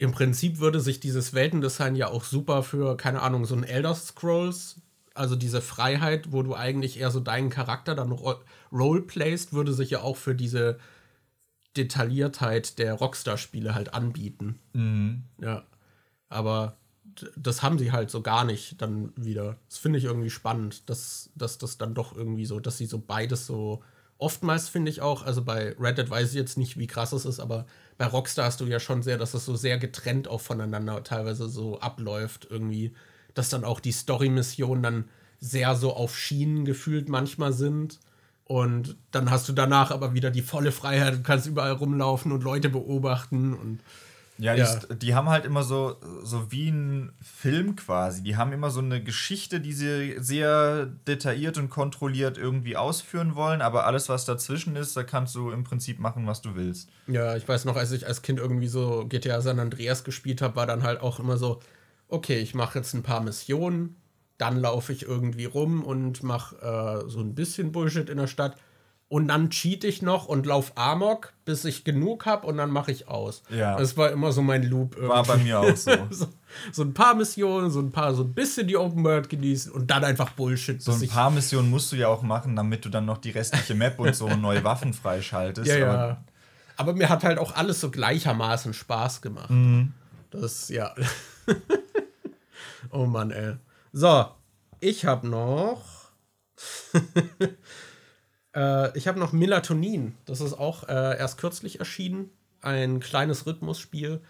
[0.00, 3.94] im Prinzip würde sich dieses Weltendesign ja auch super für, keine Ahnung, so ein Elder
[3.94, 4.76] Scrolls,
[5.12, 8.36] also diese Freiheit, wo du eigentlich eher so deinen Charakter dann ro
[8.72, 10.78] roleplayst, würde sich ja auch für diese
[11.76, 14.58] Detailliertheit der Rockstar-Spiele halt anbieten.
[14.72, 15.24] Mhm.
[15.38, 15.64] Ja.
[16.30, 16.78] Aber
[17.36, 19.58] das haben sie halt so gar nicht dann wieder.
[19.68, 22.98] Das finde ich irgendwie spannend, dass, dass das dann doch irgendwie so, dass sie so
[22.98, 23.82] beides so
[24.20, 27.40] oftmals finde ich auch, also bei Reddit weiß ich jetzt nicht, wie krass es ist,
[27.40, 27.66] aber
[28.00, 31.50] bei Rockstar hast du ja schon sehr, dass das so sehr getrennt auch voneinander teilweise
[31.50, 32.94] so abläuft irgendwie,
[33.34, 35.04] dass dann auch die Story-Missionen dann
[35.38, 38.00] sehr so auf Schienen gefühlt manchmal sind.
[38.44, 42.42] Und dann hast du danach aber wieder die volle Freiheit, du kannst überall rumlaufen und
[42.42, 43.80] Leute beobachten und
[44.40, 44.76] ja, ja.
[44.76, 48.22] Die, die, haben halt immer so, so wie ein Film quasi.
[48.22, 53.60] Die haben immer so eine Geschichte, die sie sehr detailliert und kontrolliert irgendwie ausführen wollen,
[53.60, 56.88] aber alles, was dazwischen ist, da kannst du im Prinzip machen, was du willst.
[57.06, 60.56] Ja, ich weiß noch, als ich als Kind irgendwie so GTA San Andreas gespielt habe,
[60.56, 61.60] war dann halt auch immer so,
[62.08, 63.96] okay, ich mache jetzt ein paar Missionen,
[64.38, 68.56] dann laufe ich irgendwie rum und mache äh, so ein bisschen Bullshit in der Stadt
[69.10, 72.92] und dann cheat ich noch und lauf Amok, bis ich genug habe und dann mache
[72.92, 73.42] ich aus.
[73.50, 73.76] Ja.
[73.76, 74.94] Das war immer so mein Loop.
[74.94, 75.08] Irgendwie.
[75.08, 75.90] War bei mir auch so.
[76.10, 76.28] so.
[76.70, 76.82] so.
[76.82, 80.04] ein paar Missionen, so ein paar, so ein bisschen die Open World genießen und dann
[80.04, 80.80] einfach Bullshit.
[80.80, 83.74] So ein paar Missionen musst du ja auch machen, damit du dann noch die restliche
[83.74, 85.66] Map und so neue Waffen freischaltest.
[85.66, 85.92] Ja, ja.
[85.92, 86.24] Aber,
[86.76, 89.50] aber, mir hat halt auch alles so gleichermaßen Spaß gemacht.
[89.50, 89.92] Mhm.
[90.30, 90.94] Das, ja.
[92.92, 93.54] oh Mann, ey.
[93.92, 94.26] So,
[94.78, 95.82] ich habe noch.
[98.54, 100.14] Äh, ich habe noch Melatonin.
[100.24, 102.30] Das ist auch äh, erst kürzlich erschienen.
[102.60, 104.20] Ein kleines Rhythmusspiel.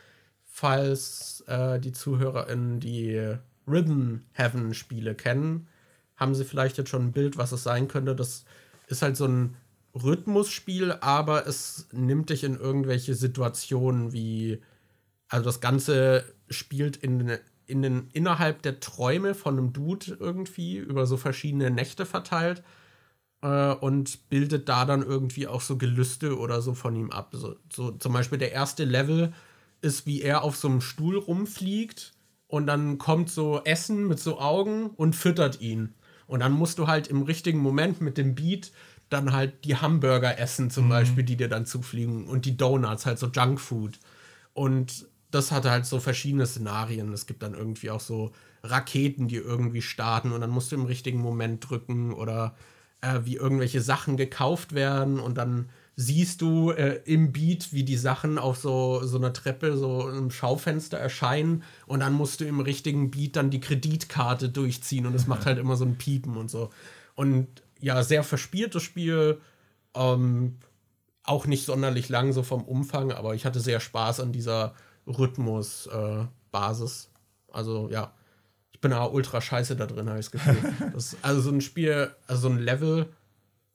[0.45, 3.37] Falls äh, die ZuhörerInnen die
[3.67, 5.69] Rhythm Heaven Spiele kennen,
[6.17, 8.15] haben sie vielleicht jetzt schon ein Bild, was es sein könnte.
[8.17, 8.45] Das
[8.89, 9.57] ist halt so ein
[9.95, 14.61] Rhythmusspiel, aber es nimmt dich in irgendwelche Situationen wie.
[15.29, 21.07] Also das Ganze spielt in, in den, innerhalb der Träume von einem Dude irgendwie über
[21.07, 22.65] so verschiedene Nächte verteilt
[23.43, 27.31] äh, und bildet da dann irgendwie auch so Gelüste oder so von ihm ab.
[27.33, 29.33] So, so zum Beispiel der erste Level
[29.83, 32.13] ist, wie er auf so einem Stuhl rumfliegt
[32.47, 35.95] und dann kommt so Essen mit so Augen und füttert ihn.
[36.27, 38.73] Und dann musst du halt im richtigen Moment mit dem Beat
[39.09, 40.91] dann halt die Hamburger essen, zum mhm.
[40.91, 43.99] Beispiel, die dir dann zufliegen und die Donuts, halt so Junkfood.
[44.53, 47.13] Und das hatte halt so verschiedene Szenarien.
[47.13, 50.85] Es gibt dann irgendwie auch so Raketen, die irgendwie starten und dann musst du im
[50.85, 52.55] richtigen Moment drücken oder
[53.01, 57.97] äh, wie irgendwelche Sachen gekauft werden und dann siehst du äh, im Beat, wie die
[57.97, 62.61] Sachen auf so, so einer Treppe, so im Schaufenster erscheinen und dann musst du im
[62.61, 66.51] richtigen Beat dann die Kreditkarte durchziehen und es macht halt immer so ein Piepen und
[66.51, 66.71] so.
[67.15, 67.49] Und
[67.81, 69.41] ja, sehr verspieltes Spiel,
[69.95, 70.57] ähm,
[71.23, 74.75] auch nicht sonderlich lang so vom Umfang, aber ich hatte sehr Spaß an dieser
[75.07, 77.05] Rhythmus-Basis.
[77.05, 78.15] Äh, also ja,
[78.81, 80.73] ich bin aber ultra scheiße da drin, habe ich das Gefühl.
[80.95, 83.11] Das also so ein Spiel, also so ein Level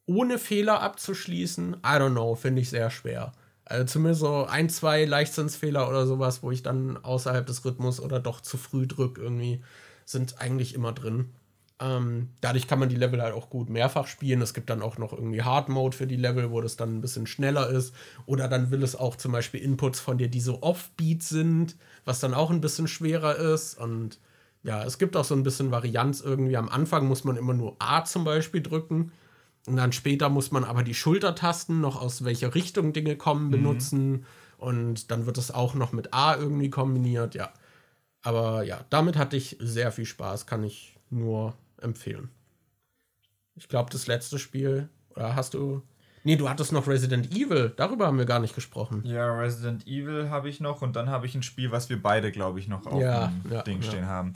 [0.08, 3.32] ohne Fehler abzuschließen, I don't know, finde ich sehr schwer.
[3.66, 8.20] Also zumindest so ein, zwei Leichtsinnsfehler oder sowas, wo ich dann außerhalb des Rhythmus oder
[8.20, 9.64] doch zu früh drücke, irgendwie,
[10.06, 11.30] sind eigentlich immer drin.
[11.80, 14.42] Ähm, dadurch kann man die Level halt auch gut mehrfach spielen.
[14.42, 17.02] Es gibt dann auch noch irgendwie Hard Mode für die Level, wo das dann ein
[17.02, 17.94] bisschen schneller ist.
[18.26, 21.76] Oder dann will es auch zum Beispiel Inputs von dir, die so Offbeat sind,
[22.06, 23.78] was dann auch ein bisschen schwerer ist.
[23.78, 24.18] Und
[24.66, 26.58] ja, es gibt auch so ein bisschen Varianz irgendwie.
[26.58, 29.12] Am Anfang muss man immer nur A zum Beispiel drücken.
[29.68, 33.52] Und dann später muss man aber die Schultertasten noch aus welcher Richtung Dinge kommen mhm.
[33.52, 34.12] benutzen.
[34.12, 34.26] Mhm.
[34.58, 37.54] Und dann wird es auch noch mit A irgendwie kombiniert, ja.
[38.24, 42.32] Aber ja, damit hatte ich sehr viel Spaß, kann ich nur empfehlen.
[43.54, 45.84] Ich glaube, das letzte Spiel, oder hast du
[46.26, 47.72] Nee, du hattest noch Resident Evil.
[47.78, 49.04] Darüber haben wir gar nicht gesprochen.
[49.06, 52.32] Ja, Resident Evil habe ich noch und dann habe ich ein Spiel, was wir beide,
[52.32, 53.88] glaube ich, noch auf ja, dem ja, Ding ja.
[53.88, 54.34] stehen haben.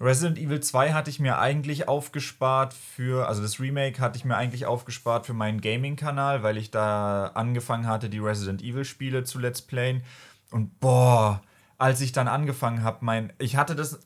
[0.00, 4.34] Resident Evil 2 hatte ich mir eigentlich aufgespart für, also das Remake hatte ich mir
[4.34, 9.60] eigentlich aufgespart für meinen Gaming-Kanal, weil ich da angefangen hatte, die Resident Evil-Spiele zu Let's
[9.60, 10.02] Playen.
[10.50, 11.42] Und boah,
[11.76, 14.00] als ich dann angefangen habe, mein, ich hatte das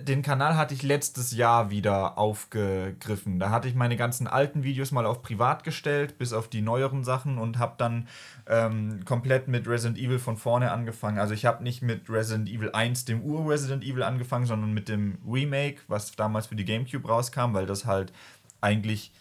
[0.00, 3.38] den Kanal hatte ich letztes Jahr wieder aufgegriffen.
[3.38, 7.02] Da hatte ich meine ganzen alten Videos mal auf privat gestellt, bis auf die neueren
[7.02, 8.08] Sachen und habe dann
[8.46, 11.18] ähm, komplett mit Resident Evil von vorne angefangen.
[11.18, 15.18] Also ich habe nicht mit Resident Evil 1, dem Ur-Resident Evil angefangen, sondern mit dem
[15.26, 18.12] Remake, was damals für die GameCube rauskam, weil das halt
[18.60, 19.12] eigentlich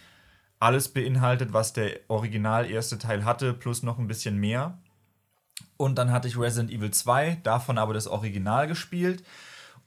[0.60, 4.78] alles beinhaltet, was der original erste Teil hatte, plus noch ein bisschen mehr.
[5.78, 9.24] Und dann hatte ich Resident Evil 2, davon aber das Original gespielt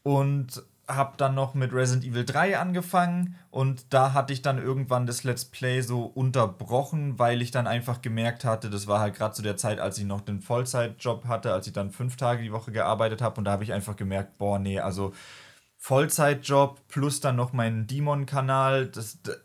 [0.03, 5.07] und habe dann noch mit Resident Evil 3 angefangen und da hatte ich dann irgendwann
[5.07, 9.35] das Let's Play so unterbrochen, weil ich dann einfach gemerkt hatte, das war halt gerade
[9.35, 12.53] zu der Zeit, als ich noch den Vollzeitjob hatte, als ich dann fünf Tage die
[12.53, 15.13] Woche gearbeitet habe und da habe ich einfach gemerkt, boah, nee, also
[15.79, 18.93] Vollzeitjob plus dann noch meinen Demon-Kanal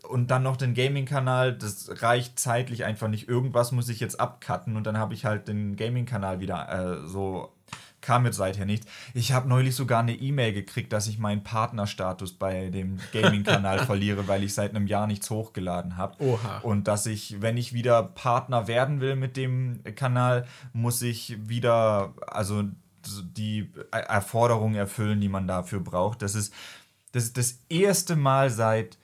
[0.08, 3.28] und dann noch den Gaming-Kanal, das reicht zeitlich einfach nicht.
[3.28, 6.68] Irgendwas muss ich jetzt abcutten und dann habe ich halt den Gaming-Kanal wieder
[7.02, 7.52] äh, so
[8.00, 8.86] kam jetzt seither nichts.
[9.14, 14.28] Ich habe neulich sogar eine E-Mail gekriegt, dass ich meinen Partnerstatus bei dem Gaming-Kanal verliere,
[14.28, 16.22] weil ich seit einem Jahr nichts hochgeladen habe.
[16.22, 16.58] Oha.
[16.58, 22.14] Und dass ich, wenn ich wieder Partner werden will mit dem Kanal, muss ich wieder,
[22.26, 22.64] also
[23.04, 26.22] die Erforderungen erfüllen, die man dafür braucht.
[26.22, 26.52] Das ist
[27.12, 28.98] das, ist das erste Mal seit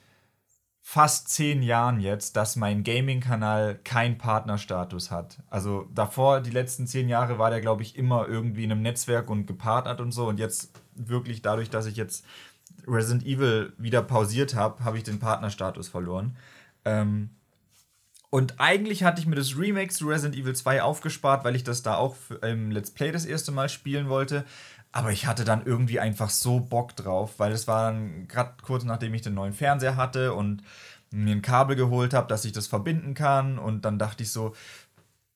[0.87, 5.39] fast zehn Jahren jetzt, dass mein Gaming-Kanal keinen Partnerstatus hat.
[5.49, 9.31] Also davor, die letzten zehn Jahre, war der, glaube ich, immer irgendwie in einem Netzwerk
[9.31, 10.29] und gepartnert und so.
[10.29, 12.27] Und jetzt wirklich dadurch, dass ich jetzt
[12.87, 16.37] Resident Evil wieder pausiert habe, habe ich den Partnerstatus verloren.
[16.85, 17.31] Ähm,
[18.29, 21.83] und eigentlich hatte ich mir das Remake zu Resident Evil 2 aufgespart, weil ich das
[21.83, 24.45] da auch im Let's Play das erste Mal spielen wollte.
[24.95, 28.85] Aber ich hatte dann irgendwie einfach so Bock drauf, weil es war dann gerade kurz
[28.85, 30.63] nachdem ich den neuen Fernseher hatte und
[31.11, 33.59] mir ein Kabel geholt habe, dass ich das verbinden kann.
[33.59, 34.55] Und dann dachte ich so,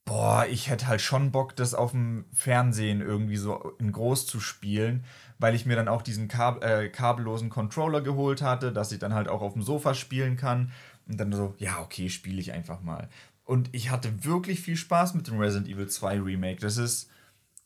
[0.05, 4.39] boah, ich hätte halt schon Bock, das auf dem Fernsehen irgendwie so in groß zu
[4.39, 5.03] spielen,
[5.41, 9.13] weil ich mir dann auch diesen Kab äh, kabellosen Controller geholt hatte, dass ich dann
[9.13, 10.71] halt auch auf dem Sofa spielen kann.
[11.09, 13.09] Und dann so, ja, okay, spiele ich einfach mal.
[13.45, 16.61] Und ich hatte wirklich viel Spaß mit dem Resident Evil 2 Remake.
[16.61, 17.11] Das ist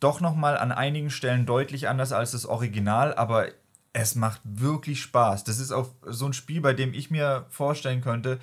[0.02, 3.48] doch nochmal an einigen Stellen deutlich anders als das Original, aber
[3.92, 5.44] es macht wirklich Spaß.
[5.44, 8.38] Das ist auch so ein Spiel, bei dem ich mir vorstellen könnte,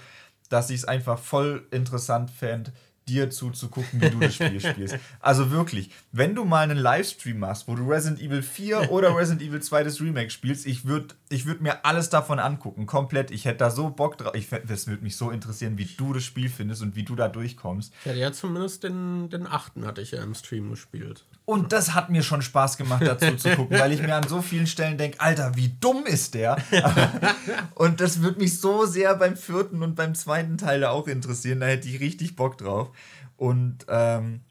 [0.50, 2.72] dass ich es einfach voll interessant fände,
[3.10, 4.98] dir zuzugucken, wie du das Spiel spielst.
[5.20, 9.42] Also wirklich, wenn du mal einen Livestream machst, wo du Resident Evil 4 oder Resident
[9.42, 13.32] Evil 2 das Remake spielst, ich würde ich würd mir alles davon angucken, komplett.
[13.32, 14.34] Ich hätte da so Bock drauf.
[14.36, 17.28] Ich, das würde mich so interessieren, wie du das Spiel findest und wie du da
[17.28, 17.94] durchkommst.
[18.06, 21.26] Ja, ja zumindest den, den achten hatte ich ja im Stream gespielt.
[21.46, 24.42] Und das hat mir schon Spaß gemacht, dazu zu gucken, weil ich mir an so
[24.42, 26.58] vielen Stellen denke, Alter, wie dumm ist der?
[27.76, 31.60] und das würde mich so sehr beim vierten und beim zweiten Teil auch interessieren.
[31.60, 32.92] Da hätte ich richtig Bock drauf.
[33.40, 34.42] Und ähm,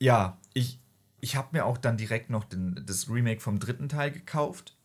[0.00, 0.80] ja, ich,
[1.20, 4.76] ich habe mir auch dann direkt noch den, das Remake vom dritten Teil gekauft.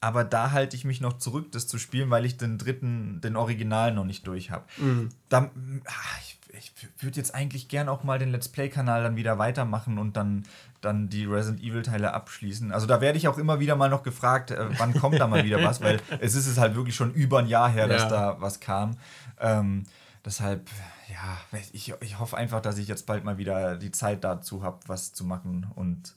[0.00, 3.36] Aber da halte ich mich noch zurück, das zu spielen, weil ich den dritten, den
[3.36, 4.64] Original noch nicht durch habe.
[4.76, 5.08] Mhm.
[5.30, 5.50] Da,
[5.86, 9.98] ah, ich, ich würde jetzt eigentlich gern auch mal den Let's Play-Kanal dann wieder weitermachen
[9.98, 10.44] und dann
[10.82, 12.72] dann die Resident Evil-Teile abschließen.
[12.72, 15.44] Also da werde ich auch immer wieder mal noch gefragt, äh, wann kommt da mal
[15.44, 18.08] wieder was, weil es ist es halt wirklich schon über ein Jahr her, dass ja.
[18.08, 18.96] da was kam.
[19.40, 19.84] Ähm,
[20.24, 20.68] deshalb,
[21.10, 24.80] ja, ich, ich hoffe einfach, dass ich jetzt bald mal wieder die Zeit dazu habe,
[24.86, 26.14] was zu machen und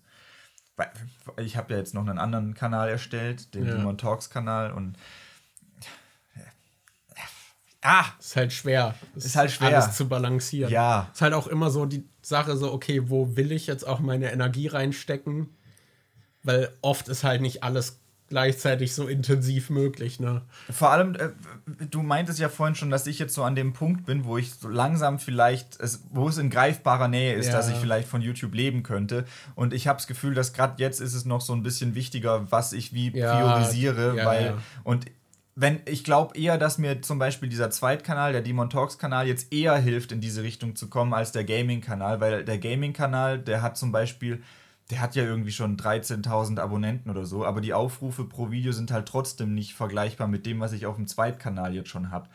[1.38, 3.76] ich habe ja jetzt noch einen anderen Kanal erstellt, den ja.
[3.76, 4.98] Demon Talks Kanal und
[7.86, 8.06] Ah!
[8.20, 8.96] Ist halt schwer.
[9.16, 9.68] Ist, halt schwer.
[9.68, 10.72] Alles zu balancieren.
[10.72, 11.08] Ja.
[11.14, 14.32] Ist halt auch immer so die Sache, so, okay, wo will ich jetzt auch meine
[14.32, 15.56] Energie reinstecken?
[16.42, 18.00] Weil oft ist halt nicht alles
[18.30, 20.42] gleichzeitig so intensiv möglich, ne?
[20.72, 21.30] Vor allem, äh,
[21.90, 24.54] du meintest ja vorhin schon, dass ich jetzt so an dem Punkt bin, wo ich
[24.54, 27.54] so langsam vielleicht, es, wo es in greifbarer Nähe ist, ja.
[27.54, 29.26] dass ich vielleicht von YouTube leben könnte.
[29.54, 32.52] Und ich habe das Gefühl, dass gerade jetzt ist es noch so ein bisschen wichtiger,
[32.52, 33.36] was ich wie ja.
[33.36, 34.54] priorisiere, ja, weil
[34.84, 35.06] und
[35.56, 39.54] wenn ich glaube eher, dass mir zum Beispiel dieser Zweitkanal, der Demon Talks Kanal, jetzt
[39.54, 43.78] eher hilft, in diese Richtung zu kommen, als der Gaming-Kanal, weil der Gaming-Kanal, der hat
[43.78, 44.44] zum Beispiel,
[44.90, 48.92] der hat ja irgendwie schon 13.000 Abonnenten oder so, aber die Aufrufe pro Video sind
[48.92, 52.28] halt trotzdem nicht vergleichbar mit dem, was ich auf dem Zweitkanal jetzt schon habe.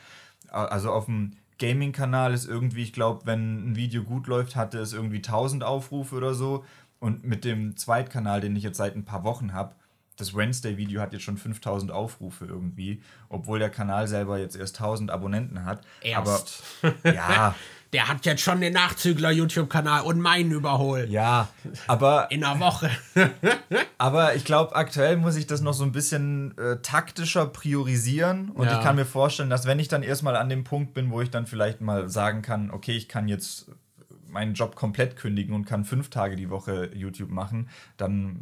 [0.49, 4.93] Also auf dem Gaming-Kanal ist irgendwie, ich glaube, wenn ein Video gut läuft, hatte es
[4.93, 6.65] irgendwie 1000 Aufrufe oder so.
[6.99, 9.75] Und mit dem Zweitkanal, den ich jetzt seit ein paar Wochen habe,
[10.17, 15.11] das Wednesday-Video hat jetzt schon 5000 Aufrufe irgendwie, obwohl der Kanal selber jetzt erst 1000
[15.11, 15.83] Abonnenten hat.
[16.03, 16.63] Erst.
[16.83, 17.55] Aber ja.
[17.93, 21.11] Der hat jetzt schon den Nachzügler-YouTube-Kanal und meinen überholt.
[21.11, 21.49] Ja,
[21.89, 22.31] aber.
[22.31, 22.91] In einer Woche.
[23.99, 28.51] aber ich glaube, aktuell muss ich das noch so ein bisschen äh, taktischer priorisieren.
[28.51, 28.79] Und ja.
[28.79, 31.31] ich kann mir vorstellen, dass wenn ich dann erstmal an dem Punkt bin, wo ich
[31.31, 33.71] dann vielleicht mal sagen kann, okay, ich kann jetzt
[34.31, 38.41] meinen Job komplett kündigen und kann fünf Tage die Woche YouTube machen, dann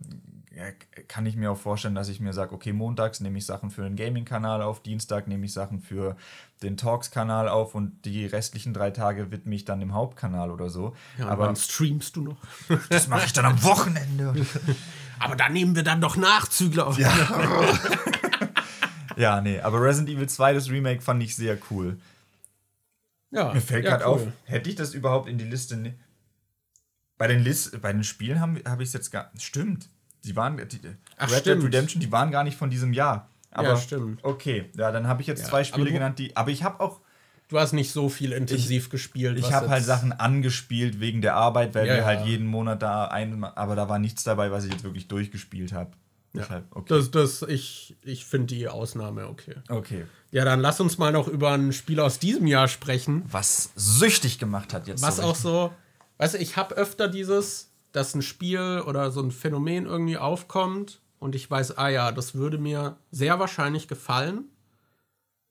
[1.07, 3.83] kann ich mir auch vorstellen, dass ich mir sage, okay, montags nehme ich Sachen für
[3.83, 6.17] den Gaming-Kanal auf, Dienstag nehme ich Sachen für
[6.63, 10.97] den Talks-Kanal auf und die restlichen drei Tage widme ich dann dem Hauptkanal oder so.
[11.19, 12.37] Ja, aber wann streamst du noch?
[12.91, 14.35] das mache ich dann am Wochenende.
[15.19, 16.99] aber da nehmen wir dann doch Nachzügler auf.
[16.99, 17.13] Ja.
[19.17, 21.99] ja, nee, aber Resident Evil 2, das Remake, fand ich sehr cool.
[23.31, 24.15] Ja, Mir fällt ja, gerade cool.
[24.15, 25.77] auf, hätte ich das überhaupt in die Liste.
[25.77, 25.95] Ne
[27.19, 29.31] bei den, List bei den Spielen habe hab ich es jetzt gar.
[29.39, 29.91] Stimmt.
[30.25, 30.57] Die waren.
[30.57, 30.81] Die,
[31.17, 33.29] Ach, Red Dead Redemption, die waren gar nicht von diesem Jahr.
[33.51, 34.23] Aber, ja, stimmt.
[34.23, 36.37] Okay, ja, dann habe ich jetzt ja, zwei Spiele genannt, die.
[36.37, 37.01] Aber ich habe auch.
[37.49, 39.39] Du hast nicht so viel intensiv ich, gespielt.
[39.39, 43.07] Ich habe halt Sachen angespielt wegen der Arbeit, weil ja, wir halt jeden Monat da
[43.07, 43.43] ein.
[43.43, 45.93] Aber da war nichts dabei, was ich jetzt wirklich durchgespielt habe.
[46.35, 46.63] Ja.
[46.71, 46.85] okay.
[46.89, 49.55] Das, das, ich ich finde die Ausnahme okay.
[49.69, 50.05] Okay.
[50.31, 53.23] Ja, dann lass uns mal noch über ein Spiel aus diesem Jahr sprechen.
[53.31, 55.03] Was süchtig gemacht hat jetzt.
[55.03, 55.73] Was so auch so.
[56.19, 61.01] Weißt du, ich habe öfter dieses dass ein Spiel oder so ein Phänomen irgendwie aufkommt
[61.19, 64.45] und ich weiß, ah ja, das würde mir sehr wahrscheinlich gefallen,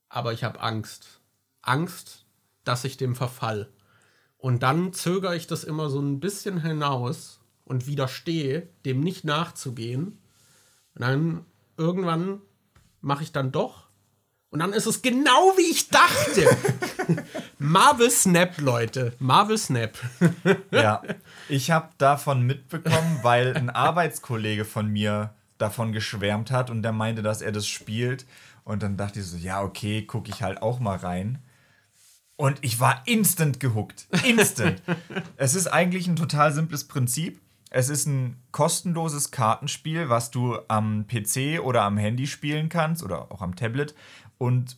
[0.09, 1.19] aber ich habe Angst.
[1.61, 2.25] Angst,
[2.63, 3.69] dass ich dem verfall.
[4.37, 10.19] Und dann zögere ich das immer so ein bisschen hinaus und widerstehe, dem nicht nachzugehen.
[10.95, 11.45] Und dann
[11.75, 12.41] irgendwann
[13.01, 13.86] mache ich dann doch.
[14.49, 16.47] Und dann ist es genau wie ich dachte.
[17.59, 19.13] Marvel Snap, Leute.
[19.19, 19.97] Marvel Snap.
[20.71, 21.01] ja,
[21.49, 27.23] ich habe davon mitbekommen, weil ein Arbeitskollege von mir davon geschwärmt hat und der meinte,
[27.23, 28.25] dass er das spielt.
[28.63, 31.39] Und dann dachte ich so, ja, okay, gucke ich halt auch mal rein.
[32.37, 34.07] Und ich war instant gehuckt.
[34.23, 34.81] Instant.
[35.37, 37.41] es ist eigentlich ein total simples Prinzip.
[37.69, 43.31] Es ist ein kostenloses Kartenspiel, was du am PC oder am Handy spielen kannst oder
[43.31, 43.93] auch am Tablet.
[44.37, 44.77] Und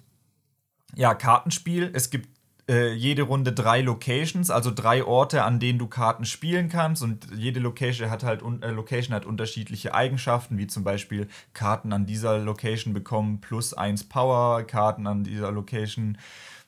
[0.95, 1.91] ja, Kartenspiel.
[1.93, 2.29] Es gibt
[2.69, 7.01] äh, jede Runde drei Locations, also drei Orte, an denen du Karten spielen kannst.
[7.01, 12.05] Und jede Location hat halt äh, Location hat unterschiedliche Eigenschaften, wie zum Beispiel Karten an
[12.05, 16.17] dieser Location bekommen plus eins Power, Karten an dieser Location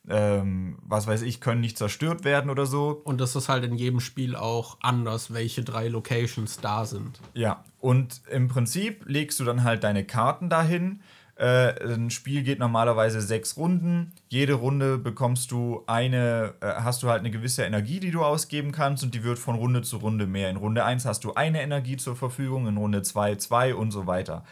[0.10, 3.02] ähm, was weiß ich, können nicht zerstört werden oder so.
[3.04, 7.20] Und das ist halt in jedem Spiel auch anders, welche drei Locations da sind.
[7.34, 11.02] Ja, und im Prinzip legst du dann halt deine Karten dahin.
[11.36, 14.14] Äh, ein Spiel geht normalerweise sechs Runden.
[14.30, 18.72] Jede Runde bekommst du eine, äh, hast du halt eine gewisse Energie, die du ausgeben
[18.72, 20.50] kannst und die wird von Runde zu Runde mehr.
[20.50, 24.08] In Runde 1 hast du eine Energie zur Verfügung, in Runde 2 zwei und so
[24.08, 24.44] weiter.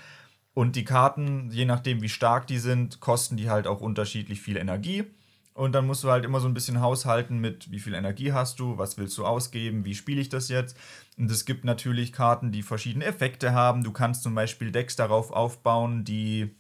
[0.54, 4.58] Und die Karten, je nachdem wie stark die sind, kosten die halt auch unterschiedlich viel
[4.58, 5.06] Energie.
[5.54, 8.60] Und dann musst du halt immer so ein bisschen haushalten mit, wie viel Energie hast
[8.62, 10.78] du, was willst du ausgeben, wie spiele ich das jetzt.
[11.18, 13.84] Und es gibt natürlich Karten, die verschiedene Effekte haben.
[13.84, 16.56] Du kannst zum Beispiel Decks darauf aufbauen, die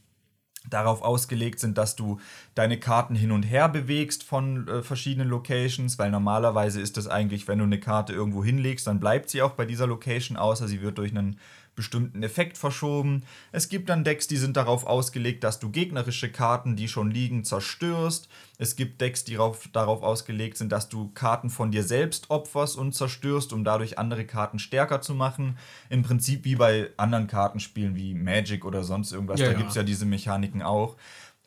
[0.69, 2.19] darauf ausgelegt sind, dass du
[2.55, 7.47] deine Karten hin und her bewegst von äh, verschiedenen Locations, weil normalerweise ist das eigentlich,
[7.47, 10.81] wenn du eine Karte irgendwo hinlegst, dann bleibt sie auch bei dieser Location, außer sie
[10.81, 11.39] wird durch einen
[11.79, 13.23] bestimmten Effekt verschoben.
[13.53, 17.45] Es gibt dann Decks, die sind darauf ausgelegt, dass du gegnerische Karten, die schon liegen,
[17.45, 18.27] zerstörst.
[18.57, 22.75] Es gibt Decks, die darauf, darauf ausgelegt sind, dass du Karten von dir selbst opferst
[22.75, 25.57] und zerstörst, um dadurch andere Karten stärker zu machen.
[25.89, 29.39] Im Prinzip wie bei anderen Kartenspielen wie Magic oder sonst irgendwas.
[29.39, 30.97] Ja, da gibt es ja diese Mechaniken auch.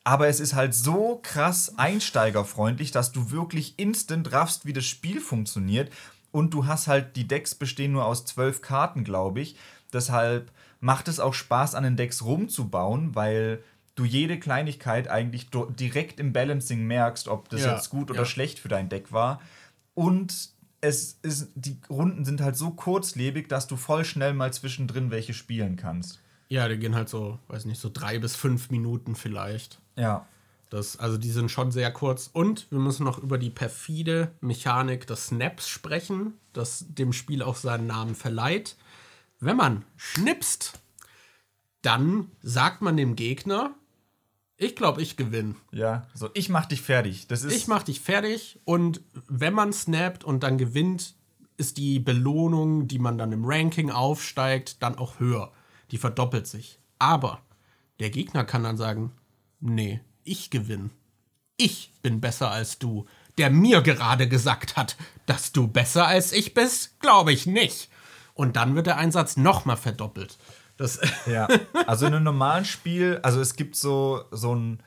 [0.03, 5.21] Aber es ist halt so krass einsteigerfreundlich, dass du wirklich instant raffst, wie das Spiel
[5.21, 5.91] funktioniert.
[6.33, 9.55] Und du hast halt, die Decks bestehen nur aus zwölf Karten, glaube ich.
[9.93, 13.63] Deshalb macht es auch Spaß, an den Decks rumzubauen, weil
[13.95, 18.25] du jede Kleinigkeit eigentlich direkt im Balancing merkst, ob das ja, jetzt gut oder ja.
[18.25, 19.39] schlecht für dein Deck war.
[19.93, 20.49] Und
[20.81, 25.33] es ist, die Runden sind halt so kurzlebig, dass du voll schnell mal zwischendrin welche
[25.33, 26.19] spielen kannst.
[26.49, 29.79] Ja, die gehen halt so, weiß nicht, so drei bis fünf Minuten vielleicht.
[29.95, 30.27] Ja.
[30.69, 32.29] Das, also die sind schon sehr kurz.
[32.33, 37.55] Und wir müssen noch über die perfide Mechanik des Snaps sprechen, das dem Spiel auch
[37.55, 38.75] seinen Namen verleiht.
[39.43, 40.79] Wenn man schnipst,
[41.81, 43.75] dann sagt man dem Gegner,
[44.55, 45.55] ich glaube, ich gewinne.
[45.71, 47.27] Ja, so ich mach dich fertig.
[47.27, 51.15] Das ist ich mach dich fertig und wenn man snappt und dann gewinnt,
[51.57, 55.51] ist die Belohnung, die man dann im Ranking aufsteigt, dann auch höher.
[55.91, 56.79] Die verdoppelt sich.
[56.97, 57.41] Aber
[57.99, 59.11] der Gegner kann dann sagen,
[59.59, 60.89] nee, ich gewinne.
[61.57, 63.05] Ich bin besser als du.
[63.37, 64.95] Der mir gerade gesagt hat,
[65.25, 67.89] dass du besser als ich bist, glaube ich nicht.
[68.33, 70.37] Und dann wird der Einsatz nochmal verdoppelt.
[70.77, 71.47] Das ja,
[71.85, 74.79] also in einem normalen Spiel, also es gibt so, so ein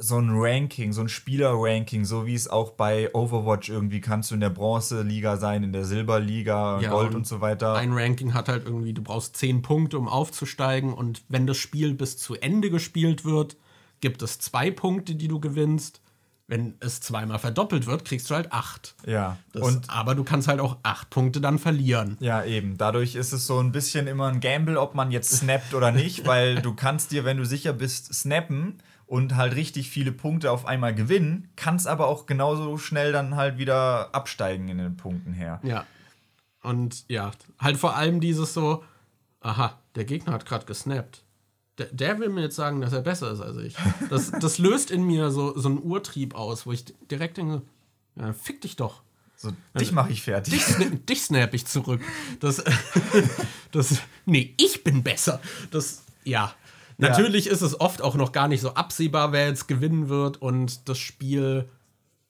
[0.00, 4.36] so ein Ranking, so ein Spieler-Ranking, so wie es auch bei Overwatch irgendwie kannst du
[4.36, 7.74] in der Bronze-Liga sein, in der Silberliga, ja, Gold und, und, so weiter.
[7.74, 11.94] Ein Ranking hat halt irgendwie, du brauchst zehn Punkte, um aufzusteigen und wenn das Spiel
[11.94, 13.56] bis zu Ende gespielt wird,
[14.00, 16.00] gibt es zwei Punkte, die du gewinnst
[16.48, 18.94] wenn es zweimal verdoppelt wird, kriegst du halt acht.
[19.06, 19.36] Ja.
[19.52, 22.16] Das, und, aber du kannst halt auch acht Punkte dann verlieren.
[22.20, 22.78] Ja, eben.
[22.78, 26.26] Dadurch ist es so ein bisschen immer ein Gamble, ob man jetzt snappt oder nicht,
[26.26, 30.64] weil du kannst dir, wenn du sicher bist, snappen und halt richtig viele Punkte auf
[30.64, 35.60] einmal gewinnen, kannst aber auch genauso schnell dann halt wieder absteigen in den Punkten her.
[35.62, 35.84] Ja.
[36.62, 38.84] Und ja, halt vor allem dieses so,
[39.40, 41.24] aha, der Gegner hat gerade gesnappt
[41.78, 43.74] der, der, will mir jetzt sagen, dass er besser ist als ich.
[44.10, 47.62] Das, das löst in mir so, so einen Urtrieb aus, wo ich direkt denke,
[48.16, 49.02] ja, fick dich doch.
[49.36, 50.54] So, dich mache ich fertig.
[50.54, 52.00] Dich, sna dich snap ich zurück.
[52.40, 52.64] Das,
[53.70, 55.40] das, nee, ich bin besser.
[55.70, 56.52] Das, ja.
[56.96, 57.52] Natürlich ja.
[57.52, 60.98] ist es oft auch noch gar nicht so absehbar, wer jetzt gewinnen wird und das
[60.98, 61.68] Spiel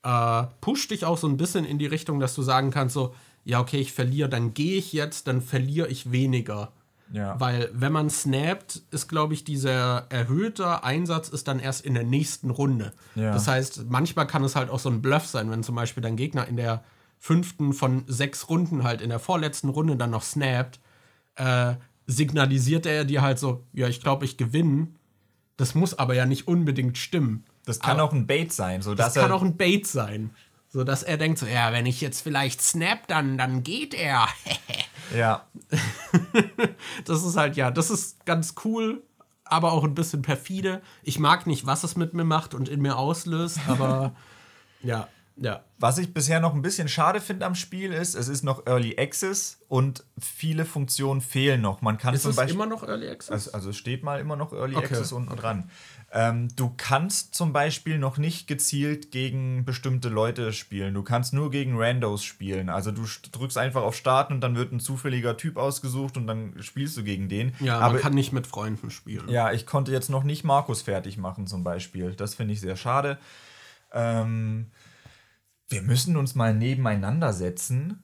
[0.02, 3.14] äh, pusht dich auch so ein bisschen in die Richtung, dass du sagen kannst so,
[3.44, 6.72] ja, okay, ich verliere, dann gehe ich jetzt, dann verliere ich weniger.
[7.12, 7.38] Ja.
[7.40, 12.04] Weil wenn man snappt, ist, glaube ich, dieser erhöhte Einsatz ist dann erst in der
[12.04, 12.92] nächsten Runde.
[13.14, 13.32] Ja.
[13.32, 16.16] Das heißt, manchmal kann es halt auch so ein Bluff sein, wenn zum Beispiel dein
[16.16, 16.84] Gegner in der
[17.18, 20.80] fünften von sechs Runden halt in der vorletzten Runde dann noch snappt,
[21.36, 21.74] äh,
[22.06, 24.88] signalisiert er dir halt so, ja, ich glaube, ich gewinne.
[25.56, 27.44] Das muss aber ja nicht unbedingt stimmen.
[27.64, 28.80] Das kann aber auch ein Bait sein.
[28.80, 30.30] So das kann auch ein Bait sein.
[30.70, 34.28] So dass er denkt so, ja, wenn ich jetzt vielleicht snap, dann, dann geht er.
[35.16, 35.46] ja.
[37.04, 39.02] das ist halt, ja, das ist ganz cool,
[39.44, 40.82] aber auch ein bisschen perfide.
[41.02, 44.14] Ich mag nicht, was es mit mir macht und in mir auslöst, aber
[44.82, 45.08] ja,
[45.40, 45.64] ja.
[45.78, 48.96] Was ich bisher noch ein bisschen schade finde am Spiel ist, es ist noch Early
[48.98, 51.80] Access und viele Funktionen fehlen noch.
[51.80, 53.30] Man kann ist zum es Beispiel, immer noch Early Access?
[53.30, 54.86] Also, also steht mal immer noch Early okay.
[54.86, 55.70] Access unten dran.
[56.10, 60.94] Ähm, du kannst zum Beispiel noch nicht gezielt gegen bestimmte Leute spielen.
[60.94, 62.70] Du kannst nur gegen Randos spielen.
[62.70, 63.02] Also du
[63.32, 67.04] drückst einfach auf Starten und dann wird ein zufälliger Typ ausgesucht und dann spielst du
[67.04, 67.52] gegen den.
[67.60, 69.28] Ja, Aber man kann nicht mit Freunden spielen.
[69.28, 72.14] Ja, ich konnte jetzt noch nicht Markus fertig machen zum Beispiel.
[72.14, 73.18] Das finde ich sehr schade.
[73.92, 74.70] Ähm,
[75.68, 78.02] wir müssen uns mal nebeneinander setzen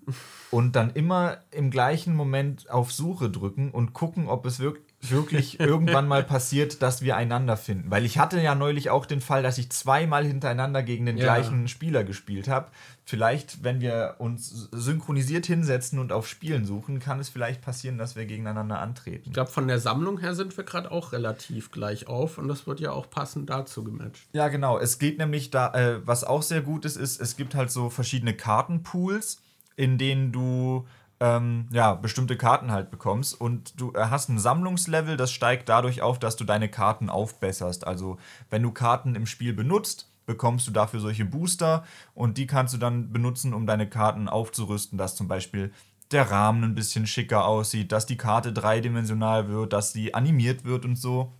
[0.51, 5.61] und dann immer im gleichen Moment auf Suche drücken und gucken, ob es wirklich wirklich
[5.61, 7.91] irgendwann mal passiert, dass wir einander finden.
[7.91, 11.25] Weil ich hatte ja neulich auch den Fall, dass ich zweimal hintereinander gegen den ja.
[11.25, 12.69] gleichen Spieler gespielt habe.
[13.07, 18.17] Vielleicht, wenn wir uns synchronisiert hinsetzen und auf Spielen suchen, kann es vielleicht passieren, dass
[18.17, 19.25] wir gegeneinander antreten.
[19.27, 22.67] Ich glaube, von der Sammlung her sind wir gerade auch relativ gleich auf und das
[22.67, 24.27] wird ja auch passend dazu gematcht.
[24.33, 24.79] Ja, genau.
[24.79, 27.91] Es geht nämlich da, äh, was auch sehr gut ist, ist, es gibt halt so
[27.91, 29.43] verschiedene Kartenpools,
[29.77, 30.87] in denen du
[31.21, 33.41] ähm, ja, bestimmte Karten halt bekommst.
[33.41, 37.87] Und du äh, hast ein Sammlungslevel, das steigt dadurch auf, dass du deine Karten aufbesserst.
[37.87, 38.19] Also
[38.51, 41.85] wenn du Karten im Spiel benutzt, bekommst du dafür solche Booster
[42.15, 45.73] und die kannst du dann benutzen, um deine Karten aufzurüsten, dass zum Beispiel
[46.11, 50.85] der Rahmen ein bisschen schicker aussieht, dass die Karte dreidimensional wird, dass sie animiert wird
[50.85, 51.33] und so.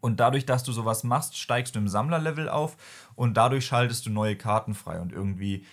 [0.00, 2.76] Und dadurch, dass du sowas machst, steigst du im Sammlerlevel auf
[3.14, 5.64] und dadurch schaltest du neue Karten frei und irgendwie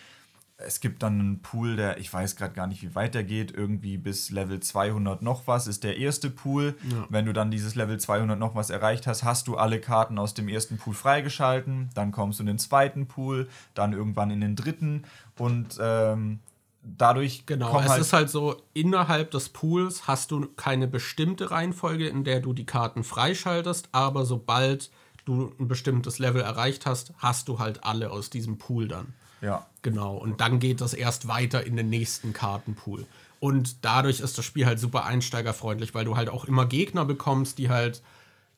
[0.65, 3.51] es gibt dann einen Pool, der, ich weiß gerade gar nicht, wie weit der geht,
[3.51, 6.75] irgendwie bis Level 200 noch was ist der erste Pool.
[6.89, 7.05] Ja.
[7.09, 10.33] Wenn du dann dieses Level 200 noch was erreicht hast, hast du alle Karten aus
[10.33, 11.89] dem ersten Pool freigeschalten.
[11.93, 15.03] Dann kommst du in den zweiten Pool, dann irgendwann in den dritten
[15.37, 16.39] und ähm,
[16.83, 17.45] dadurch.
[17.45, 22.23] Genau, es halt ist halt so, innerhalb des Pools hast du keine bestimmte Reihenfolge, in
[22.23, 24.91] der du die Karten freischaltest, aber sobald
[25.25, 29.13] du ein bestimmtes Level erreicht hast, hast du halt alle aus diesem Pool dann.
[29.43, 29.67] Ja.
[29.81, 30.15] Genau.
[30.15, 33.05] Und dann geht das erst weiter in den nächsten Kartenpool.
[33.39, 37.57] Und dadurch ist das Spiel halt super einsteigerfreundlich, weil du halt auch immer Gegner bekommst,
[37.57, 38.01] die halt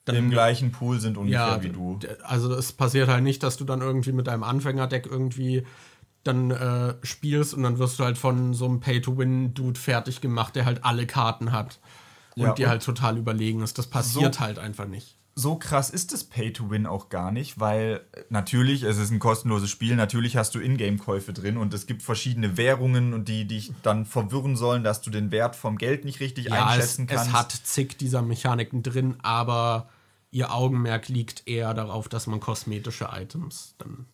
[0.06, 2.00] dann, im gleichen Pool sind ungefähr ja, wie du.
[2.22, 5.66] Also es passiert halt nicht, dass du dann irgendwie mit deinem Anfängerdeck irgendwie
[6.24, 10.66] dann äh, spielst und dann wirst du halt von so einem Pay-to-Win-Dude fertig gemacht, der
[10.66, 11.80] halt alle Karten hat
[12.36, 13.80] und ja, dir halt total überlegen ist.
[13.80, 18.02] Das passiert so, halt einfach nicht so krass ist das Pay-to-Win auch gar nicht, weil
[18.30, 22.56] natürlich, es ist ein kostenloses Spiel, natürlich hast du Ingame-Käufe drin und es gibt verschiedene
[22.56, 26.46] Währungen und die dich dann verwirren sollen, dass du den Wert vom Geld nicht richtig
[26.46, 27.28] ja, einschätzen es, kannst.
[27.28, 29.90] Es hat zig dieser Mechaniken drin, aber
[30.32, 34.06] ihr Augenmerk liegt eher darauf, dass man kosmetische Items dann,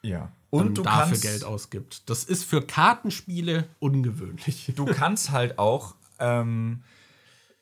[0.00, 0.32] ja.
[0.48, 2.08] und dann du dafür Geld ausgibt.
[2.08, 4.72] Das ist für Kartenspiele ungewöhnlich.
[4.76, 6.82] Du kannst halt auch ähm,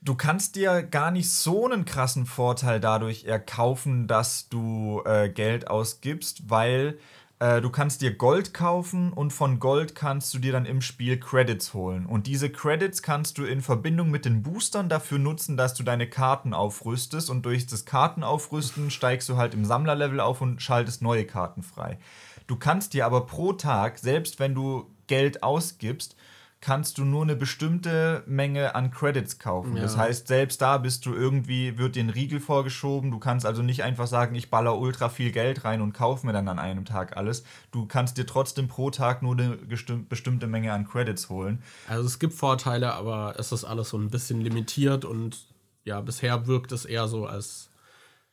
[0.00, 5.68] du kannst dir gar nicht so einen krassen Vorteil dadurch erkaufen, dass du äh, Geld
[5.68, 6.98] ausgibst, weil
[7.40, 11.18] äh, du kannst dir Gold kaufen und von Gold kannst du dir dann im Spiel
[11.18, 12.06] Credits holen.
[12.06, 16.08] Und diese Credits kannst du in Verbindung mit den Boostern dafür nutzen, dass du deine
[16.08, 21.24] Karten aufrüstest und durch das Kartenaufrüsten steigst du halt im Sammlerlevel auf und schaltest neue
[21.24, 21.98] Karten frei.
[22.46, 26.16] Du kannst dir aber pro Tag, selbst wenn du Geld ausgibst,
[26.60, 29.76] kannst du nur eine bestimmte Menge an Credits kaufen.
[29.76, 29.82] Ja.
[29.82, 33.12] Das heißt, selbst da bist du irgendwie, wird dir ein Riegel vorgeschoben.
[33.12, 36.32] Du kannst also nicht einfach sagen, ich baller ultra viel Geld rein und kaufe mir
[36.32, 37.44] dann an einem Tag alles.
[37.70, 41.62] Du kannst dir trotzdem pro Tag nur eine bestimmte Menge an Credits holen.
[41.86, 45.46] Also es gibt Vorteile, aber es ist alles so ein bisschen limitiert und
[45.84, 47.70] ja, bisher wirkt es eher so, als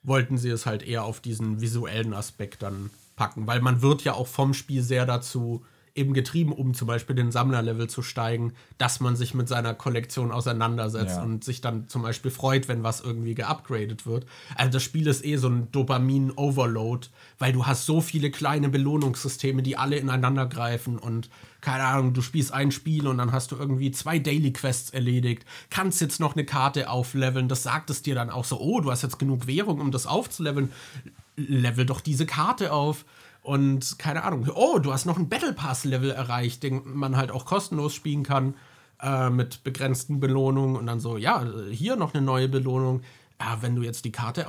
[0.02, 4.14] wollten sie es halt eher auf diesen visuellen Aspekt dann packen, weil man wird ja
[4.14, 5.64] auch vom Spiel sehr dazu
[5.96, 10.32] eben getrieben, um zum Beispiel den Sammlerlevel zu steigen, dass man sich mit seiner Kollektion
[10.32, 11.24] auseinandersetzt ja.
[11.24, 14.26] und sich dann zum Beispiel freut, wenn was irgendwie geupgradet wird.
[14.56, 17.08] Also das Spiel ist eh so ein Dopamin-Overload,
[17.40, 21.30] weil du hast so viele kleine Belohnungssysteme, die alle ineinander greifen und
[21.62, 25.46] keine Ahnung, du spielst ein Spiel und dann hast du irgendwie zwei Daily Quests erledigt,
[25.72, 28.92] kannst jetzt noch eine Karte aufleveln, das sagt es dir dann auch so, oh, du
[28.92, 30.72] hast jetzt genug Währung, um das aufzuleveln,
[31.38, 33.06] level doch diese Karte auf.
[33.46, 37.46] Und keine Ahnung, oh, du hast noch ein Battle Pass-Level erreicht, den man halt auch
[37.46, 38.56] kostenlos spielen kann
[39.00, 40.76] äh, mit begrenzten Belohnungen.
[40.76, 43.02] Und dann so, ja, hier noch eine neue Belohnung.
[43.40, 44.48] Ja, wenn du jetzt die Karte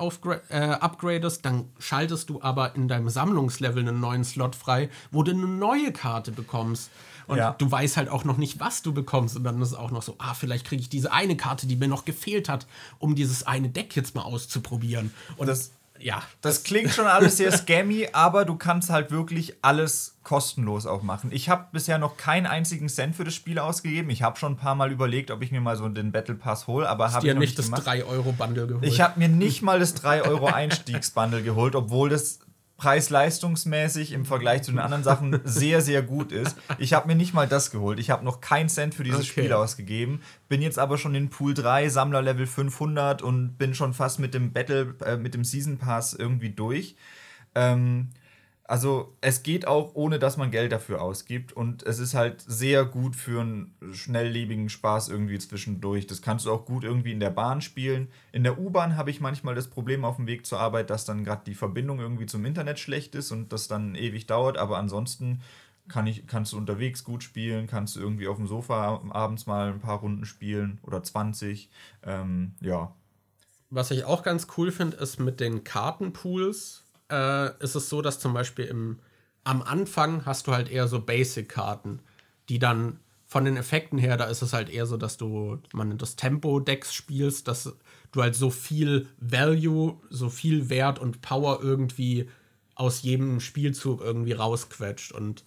[0.48, 5.32] äh, upgradest, dann schaltest du aber in deinem Sammlungslevel einen neuen Slot frei, wo du
[5.32, 6.90] eine neue Karte bekommst.
[7.26, 7.50] Und ja.
[7.58, 9.36] du weißt halt auch noch nicht, was du bekommst.
[9.36, 11.76] Und dann ist es auch noch so, ah, vielleicht kriege ich diese eine Karte, die
[11.76, 12.66] mir noch gefehlt hat,
[12.98, 15.12] um dieses eine Deck jetzt mal auszuprobieren.
[15.36, 16.22] Und das ja.
[16.40, 21.30] Das klingt schon alles sehr scammy, aber du kannst halt wirklich alles kostenlos auch machen.
[21.32, 24.10] Ich habe bisher noch keinen einzigen Cent für das Spiel ausgegeben.
[24.10, 26.66] Ich habe schon ein paar Mal überlegt, ob ich mir mal so den Battle Pass
[26.66, 28.84] hole, aber habe ich noch nicht das 3-Euro-Bundle geholt.
[28.84, 32.40] Ich habe mir nicht mal das 3-Euro-Einstiegsbundle geholt, obwohl das
[32.76, 36.56] preis-leistungsmäßig im Vergleich zu den anderen Sachen sehr, sehr gut ist.
[36.78, 37.98] Ich habe mir nicht mal das geholt.
[37.98, 39.28] Ich habe noch keinen Cent für dieses okay.
[39.28, 40.20] Spiel ausgegeben.
[40.48, 44.34] Bin jetzt aber schon in Pool 3, Sammler Level 500 und bin schon fast mit
[44.34, 46.96] dem Battle, äh, mit dem Season Pass irgendwie durch.
[47.54, 48.10] Ähm,
[48.68, 51.52] also es geht auch, ohne dass man Geld dafür ausgibt.
[51.52, 56.06] Und es ist halt sehr gut für einen schnelllebigen Spaß irgendwie zwischendurch.
[56.06, 58.08] Das kannst du auch gut irgendwie in der Bahn spielen.
[58.32, 61.24] In der U-Bahn habe ich manchmal das Problem auf dem Weg zur Arbeit, dass dann
[61.24, 64.58] gerade die Verbindung irgendwie zum Internet schlecht ist und das dann ewig dauert.
[64.58, 65.42] Aber ansonsten
[65.88, 69.68] kann ich, kannst du unterwegs gut spielen, kannst du irgendwie auf dem Sofa abends mal
[69.68, 71.70] ein paar Runden spielen oder 20.
[72.02, 72.92] Ähm, ja.
[73.70, 78.18] Was ich auch ganz cool finde, ist mit den Kartenpools äh, ist es so, dass
[78.18, 78.98] zum Beispiel im,
[79.44, 82.00] am Anfang hast du halt eher so Basic-Karten,
[82.48, 85.98] die dann von den Effekten her, da ist es halt eher so, dass du man
[85.98, 87.74] das Tempo-Decks spielst, dass
[88.12, 92.28] du halt so viel Value, so viel Wert und Power irgendwie
[92.76, 95.10] aus jedem Spielzug irgendwie rausquetscht.
[95.10, 95.44] Und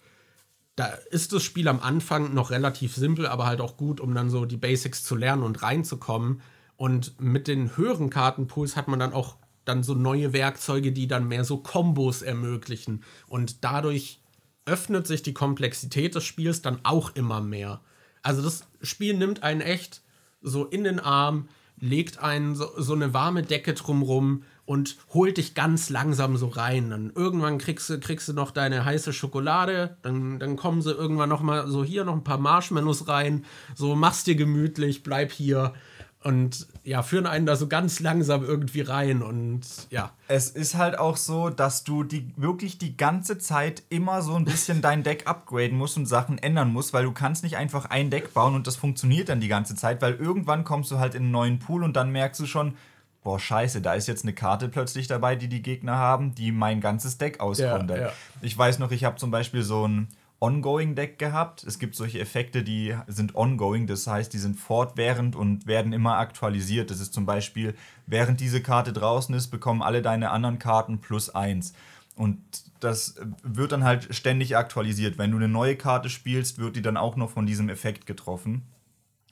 [0.76, 4.30] da ist das Spiel am Anfang noch relativ simpel, aber halt auch gut, um dann
[4.30, 6.42] so die Basics zu lernen und reinzukommen.
[6.76, 11.28] Und mit den höheren Kartenpools hat man dann auch dann so neue Werkzeuge, die dann
[11.28, 13.04] mehr so Kombos ermöglichen.
[13.26, 14.20] Und dadurch
[14.64, 17.80] öffnet sich die Komplexität des Spiels dann auch immer mehr.
[18.22, 20.02] Also das Spiel nimmt einen echt
[20.42, 25.54] so in den Arm, legt einen so, so eine warme Decke drumrum und holt dich
[25.54, 26.90] ganz langsam so rein.
[26.90, 31.28] Dann irgendwann kriegst du, kriegst du noch deine heiße Schokolade, dann, dann kommen sie irgendwann
[31.28, 35.74] noch mal so hier noch ein paar Marshmallows rein, so machst dir gemütlich, bleib hier
[36.22, 40.12] und ja, führen einen da so ganz langsam irgendwie rein und ja.
[40.28, 44.44] Es ist halt auch so, dass du die wirklich die ganze Zeit immer so ein
[44.44, 48.10] bisschen dein Deck upgraden musst und Sachen ändern musst, weil du kannst nicht einfach ein
[48.10, 51.24] Deck bauen und das funktioniert dann die ganze Zeit, weil irgendwann kommst du halt in
[51.24, 52.74] einen neuen Pool und dann merkst du schon,
[53.22, 56.80] boah, scheiße, da ist jetzt eine Karte plötzlich dabei, die die Gegner haben, die mein
[56.80, 57.98] ganzes Deck auskontert.
[57.98, 58.12] Ja, ja.
[58.40, 60.08] Ich weiß noch, ich habe zum Beispiel so ein
[60.40, 61.64] Ongoing-Deck gehabt.
[61.64, 66.16] Es gibt solche Effekte, die sind ongoing, das heißt, die sind fortwährend und werden immer
[66.16, 66.90] aktualisiert.
[66.90, 67.74] Das ist zum Beispiel,
[68.06, 71.74] während diese Karte draußen ist, bekommen alle deine anderen Karten plus eins.
[72.16, 72.38] Und
[72.80, 75.18] das wird dann halt ständig aktualisiert.
[75.18, 78.62] Wenn du eine neue Karte spielst, wird die dann auch noch von diesem Effekt getroffen.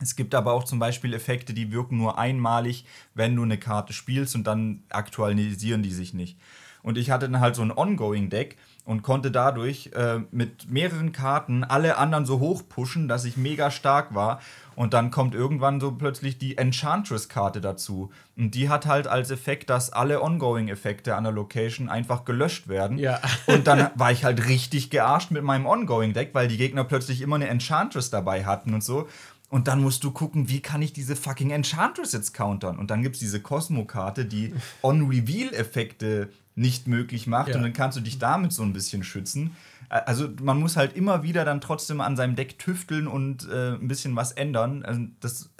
[0.00, 3.92] Es gibt aber auch zum Beispiel Effekte, die wirken nur einmalig, wenn du eine Karte
[3.92, 6.38] spielst und dann aktualisieren die sich nicht.
[6.82, 8.56] Und ich hatte dann halt so ein Ongoing-Deck
[8.88, 13.70] und konnte dadurch äh, mit mehreren Karten alle anderen so hoch pushen, dass ich mega
[13.70, 14.40] stark war.
[14.76, 18.10] Und dann kommt irgendwann so plötzlich die Enchantress-Karte dazu.
[18.34, 22.96] Und die hat halt als Effekt, dass alle Ongoing-Effekte an der Location einfach gelöscht werden.
[22.96, 23.20] Ja.
[23.46, 27.36] Und dann war ich halt richtig gearscht mit meinem Ongoing-Deck, weil die Gegner plötzlich immer
[27.36, 29.06] eine Enchantress dabei hatten und so.
[29.50, 32.78] Und dann musst du gucken, wie kann ich diese fucking Enchantress jetzt countern?
[32.78, 37.48] Und dann gibt es diese Cosmo-Karte, die On-Reveal-Effekte nicht möglich macht.
[37.48, 37.56] Ja.
[37.56, 39.56] Und dann kannst du dich damit so ein bisschen schützen.
[39.88, 43.88] Also man muss halt immer wieder dann trotzdem an seinem Deck tüfteln und äh, ein
[43.88, 44.84] bisschen was ändern.
[44.84, 45.50] Also das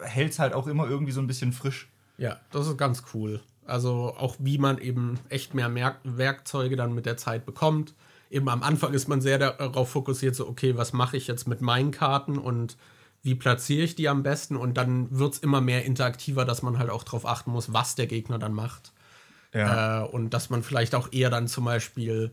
[0.00, 1.88] hält es halt auch immer irgendwie so ein bisschen frisch.
[2.16, 3.40] Ja, das ist ganz cool.
[3.66, 7.94] Also auch wie man eben echt mehr Merk Werkzeuge dann mit der Zeit bekommt.
[8.30, 11.60] Eben am Anfang ist man sehr darauf fokussiert, so okay, was mache ich jetzt mit
[11.60, 12.76] meinen Karten und
[13.22, 16.78] wie platziere ich die am besten und dann wird es immer mehr interaktiver, dass man
[16.78, 18.92] halt auch darauf achten muss, was der Gegner dann macht.
[19.54, 20.04] Ja.
[20.04, 22.32] Äh, und dass man vielleicht auch eher dann zum Beispiel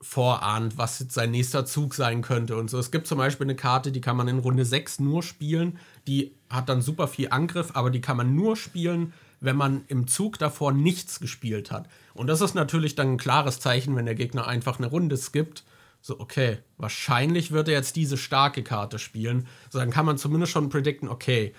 [0.00, 2.78] vorahnt, was jetzt sein nächster Zug sein könnte und so.
[2.78, 5.78] Es gibt zum Beispiel eine Karte, die kann man in Runde 6 nur spielen.
[6.08, 10.08] Die hat dann super viel Angriff, aber die kann man nur spielen, wenn man im
[10.08, 11.88] Zug davor nichts gespielt hat.
[12.14, 15.64] Und das ist natürlich dann ein klares Zeichen, wenn der Gegner einfach eine Runde skippt
[16.04, 19.46] so, okay, wahrscheinlich wird er jetzt diese starke Karte spielen.
[19.70, 21.54] So, dann kann man zumindest schon predikten, okay,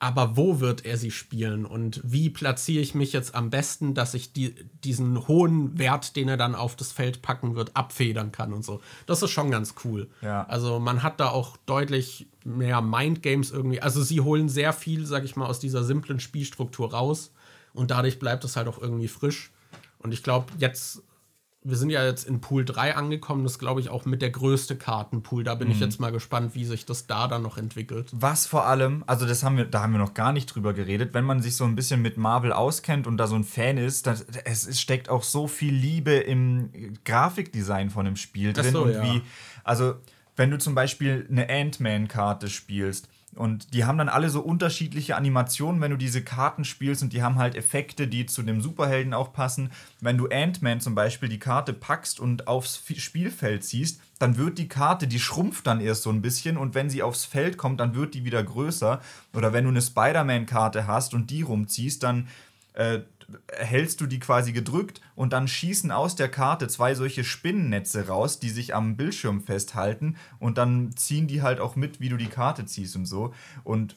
[0.00, 4.14] aber wo wird er sie spielen und wie platziere ich mich jetzt am besten, dass
[4.14, 4.54] ich die,
[4.84, 8.80] diesen hohen Wert, den er dann auf das Feld packen wird, abfedern kann und so.
[9.06, 10.08] Das ist schon ganz cool.
[10.22, 10.44] Ja.
[10.44, 13.82] Also man hat da auch deutlich mehr Mindgames irgendwie.
[13.82, 17.32] Also sie holen sehr viel, sag ich mal, aus dieser simplen Spielstruktur raus
[17.74, 19.50] und dadurch bleibt es halt auch irgendwie frisch.
[19.98, 21.02] Und ich glaube, jetzt
[21.68, 24.76] wir sind ja jetzt in Pool 3 angekommen, das glaube ich auch mit der größte
[24.76, 25.44] Kartenpool.
[25.44, 25.74] Da bin mhm.
[25.74, 28.08] ich jetzt mal gespannt, wie sich das da dann noch entwickelt.
[28.12, 31.12] Was vor allem, also das haben wir, da haben wir noch gar nicht drüber geredet,
[31.12, 34.06] wenn man sich so ein bisschen mit Marvel auskennt und da so ein Fan ist,
[34.06, 36.70] das, es, es steckt auch so viel Liebe im
[37.04, 39.02] Grafikdesign von dem Spiel drin so, und ja.
[39.02, 39.22] wie,
[39.62, 39.94] also
[40.36, 45.80] wenn du zum Beispiel eine Ant-Man-Karte spielst, und die haben dann alle so unterschiedliche Animationen,
[45.80, 49.32] wenn du diese Karten spielst und die haben halt Effekte, die zu dem Superhelden auch
[49.32, 49.70] passen.
[50.00, 54.68] Wenn du Ant-Man zum Beispiel die Karte packst und aufs Spielfeld ziehst, dann wird die
[54.68, 57.94] Karte, die schrumpft dann erst so ein bisschen und wenn sie aufs Feld kommt, dann
[57.94, 59.00] wird die wieder größer.
[59.34, 62.28] Oder wenn du eine Spider-Man-Karte hast und die rumziehst, dann
[62.72, 63.00] äh,
[63.52, 68.40] hältst du die quasi gedrückt und dann schießen aus der Karte zwei solche Spinnennetze raus,
[68.40, 72.26] die sich am Bildschirm festhalten und dann ziehen die halt auch mit, wie du die
[72.26, 73.34] Karte ziehst und so.
[73.64, 73.96] Und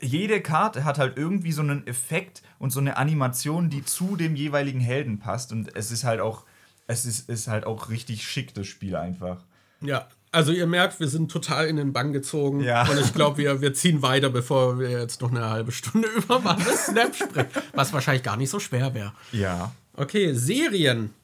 [0.00, 4.36] jede Karte hat halt irgendwie so einen Effekt und so eine Animation, die zu dem
[4.36, 6.44] jeweiligen Helden passt und es ist halt auch
[6.88, 9.44] es ist, ist halt auch richtig schick, das Spiel einfach.
[9.80, 12.60] Ja, also ihr merkt, wir sind total in den Bann gezogen.
[12.60, 12.88] Ja.
[12.88, 16.44] Und ich glaube, wir, wir ziehen weiter, bevor wir jetzt noch eine halbe Stunde über
[16.44, 17.50] Wanda Snap sprechen.
[17.74, 19.12] Was wahrscheinlich gar nicht so schwer wäre.
[19.32, 19.72] Ja.
[19.94, 21.14] Okay, Serien.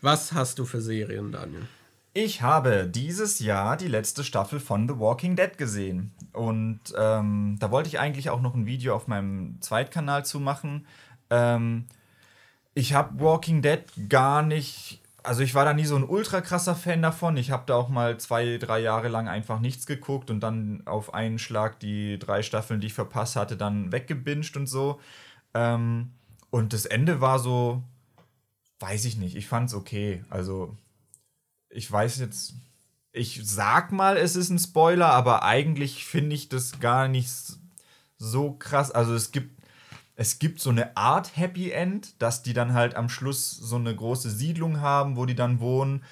[0.00, 1.66] Was hast du für Serien, Daniel?
[2.12, 6.12] Ich habe dieses Jahr die letzte Staffel von The Walking Dead gesehen.
[6.32, 10.86] Und ähm, da wollte ich eigentlich auch noch ein Video auf meinem Zweitkanal zu machen.
[11.28, 11.84] Ähm,
[12.74, 15.02] ich habe Walking Dead gar nicht.
[15.26, 17.36] Also ich war da nie so ein ultra krasser Fan davon.
[17.36, 21.14] Ich habe da auch mal zwei, drei Jahre lang einfach nichts geguckt und dann auf
[21.14, 25.00] einen Schlag die drei Staffeln, die ich verpasst hatte, dann weggebinged und so.
[25.52, 26.12] Ähm,
[26.50, 27.82] und das Ende war so,
[28.78, 29.34] weiß ich nicht.
[29.34, 30.24] Ich fand's okay.
[30.30, 30.76] Also
[31.70, 32.54] ich weiß jetzt,
[33.10, 37.30] ich sag mal, es ist ein Spoiler, aber eigentlich finde ich das gar nicht
[38.16, 38.92] so krass.
[38.92, 39.55] Also es gibt,
[40.16, 43.94] es gibt so eine Art Happy End, dass die dann halt am Schluss so eine
[43.94, 46.02] große Siedlung haben, wo die dann wohnen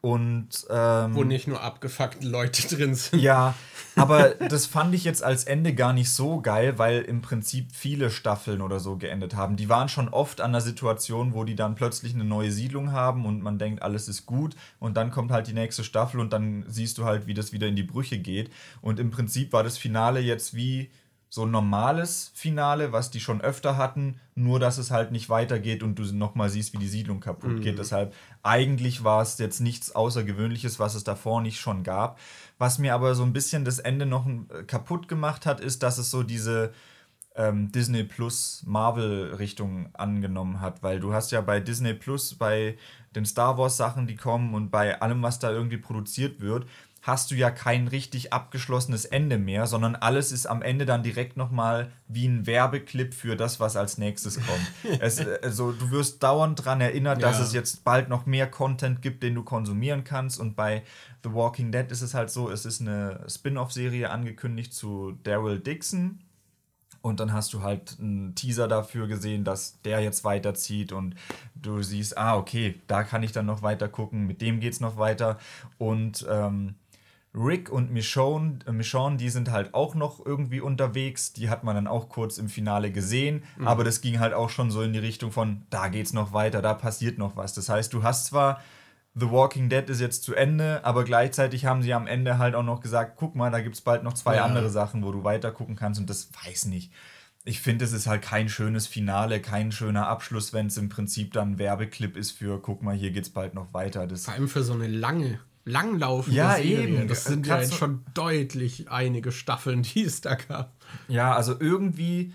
[0.00, 3.20] und ähm, Wo nicht nur abgefuckte Leute drin sind.
[3.20, 3.54] ja,
[3.96, 8.10] aber das fand ich jetzt als Ende gar nicht so geil, weil im Prinzip viele
[8.10, 9.56] Staffeln oder so geendet haben.
[9.56, 13.26] Die waren schon oft an der Situation, wo die dann plötzlich eine neue Siedlung haben
[13.26, 16.64] und man denkt, alles ist gut und dann kommt halt die nächste Staffel und dann
[16.66, 18.50] siehst du halt, wie das wieder in die Brüche geht.
[18.80, 20.88] Und im Prinzip war das Finale jetzt wie
[21.32, 25.84] so ein normales Finale, was die schon öfter hatten, nur dass es halt nicht weitergeht
[25.84, 27.60] und du nochmal siehst, wie die Siedlung kaputt Mhm.
[27.60, 27.78] geht.
[27.78, 28.12] Deshalb,
[28.42, 32.18] eigentlich war es jetzt nichts Außergewöhnliches, was es davor nicht schon gab.
[32.58, 35.98] Was mir aber so ein bisschen das Ende noch äh, kaputt gemacht hat, ist, dass
[35.98, 36.72] es so diese
[37.36, 42.76] ähm, Disney Plus Marvel Richtung angenommen hat, weil du hast ja bei Disney Plus, bei
[43.14, 46.66] den Star Wars Sachen, die kommen und bei allem, was da irgendwie produziert wird,
[47.02, 51.36] hast du ja kein richtig abgeschlossenes Ende mehr, sondern alles ist am Ende dann direkt
[51.36, 55.00] nochmal wie ein Werbeclip für das, was als nächstes kommt.
[55.00, 57.44] es, also du wirst dauernd daran erinnert, dass Ja.
[57.44, 60.82] es jetzt bald noch mehr Content gibt, den du konsumieren kannst und bei
[61.24, 66.20] The Walking Dead ist es halt so, es ist eine Spin-off-Serie angekündigt zu Daryl Dixon,
[67.02, 71.14] und dann hast du halt einen Teaser dafür gesehen, dass der jetzt weiterzieht und
[71.54, 74.98] du siehst, ah, okay, da kann ich dann noch weiter gucken, mit dem geht's noch
[74.98, 75.38] weiter.
[75.78, 76.74] Und ähm,
[77.34, 81.32] Rick und Michonne, äh, Michonne, die sind halt auch noch irgendwie unterwegs.
[81.32, 84.70] Die hat man dann auch kurz im Finale gesehen, aber das ging halt auch schon
[84.70, 87.54] so in die Richtung von, da geht's noch weiter, da passiert noch was.
[87.54, 88.60] Das heißt, du hast zwar
[89.14, 92.62] The Walking Dead ist jetzt zu Ende, aber gleichzeitig haben sie am Ende halt auch
[92.62, 94.44] noch gesagt, guck mal, da gibt es bald noch zwei Ja.
[94.44, 96.92] andere Sachen, wo du weiter gucken kannst und das weiß nicht.
[97.44, 101.32] Ich finde, es ist halt kein schönes Finale, kein schöner Abschluss, wenn es im Prinzip
[101.32, 104.06] dann ein Werbeclip ist für, guck mal, hier geht's bald noch weiter.
[104.06, 105.40] Das, Vor allem für so eine lange,
[105.70, 106.80] langlaufende Ja, Serie.
[106.88, 107.08] eben.
[107.08, 110.74] Das sind ja Kannst jetzt du- schon deutlich einige Staffeln, die es da gab.
[111.08, 112.32] Ja, also irgendwie,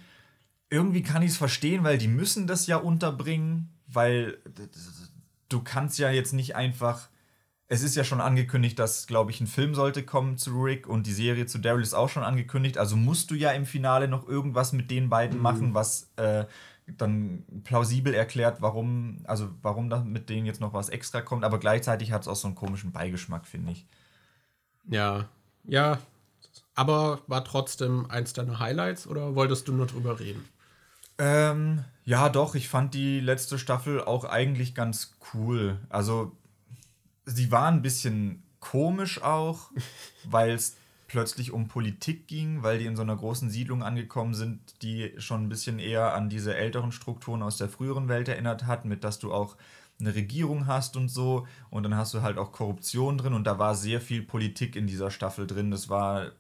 [0.70, 4.38] irgendwie kann ich es verstehen, weil die müssen das ja unterbringen, weil
[5.50, 7.10] du kannst ja jetzt nicht einfach.
[7.68, 11.08] Es ist ja schon angekündigt, dass, glaube ich, ein Film sollte kommen zu Rick und
[11.08, 12.78] die Serie zu Daryl ist auch schon angekündigt.
[12.78, 16.46] Also musst du ja im Finale noch irgendwas mit den beiden machen, was äh,
[16.88, 21.44] dann plausibel erklärt, warum, also warum da mit denen jetzt noch was extra kommt.
[21.44, 23.86] Aber gleichzeitig hat es auch so einen komischen Beigeschmack, finde ich.
[24.88, 25.28] Ja,
[25.64, 26.00] ja.
[26.76, 30.48] Aber war trotzdem eins deiner Highlights oder wolltest du nur drüber reden?
[31.18, 35.80] Ähm, ja, doch, ich fand die letzte Staffel auch eigentlich ganz cool.
[35.90, 36.34] Also,
[37.26, 39.72] sie war ein bisschen komisch auch,
[40.26, 40.76] weil es
[41.16, 45.44] plötzlich um Politik ging, weil die in so einer großen Siedlung angekommen sind, die schon
[45.44, 49.18] ein bisschen eher an diese älteren Strukturen aus der früheren Welt erinnert hat, mit dass
[49.18, 49.56] du auch
[49.98, 53.58] eine Regierung hast und so und dann hast du halt auch Korruption drin und da
[53.60, 55.72] war sehr viel Politik in dieser Staffel drin.
[55.72, 56.34] Das war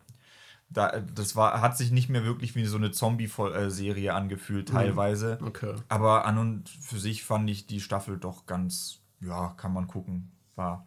[0.70, 5.40] da, das war, hat sich nicht mehr wirklich wie so eine Zombie-Serie angefühlt, teilweise.
[5.42, 5.74] Okay.
[5.88, 10.34] Aber an und für sich fand ich die Staffel doch ganz, ja, kann man gucken.
[10.58, 10.86] War.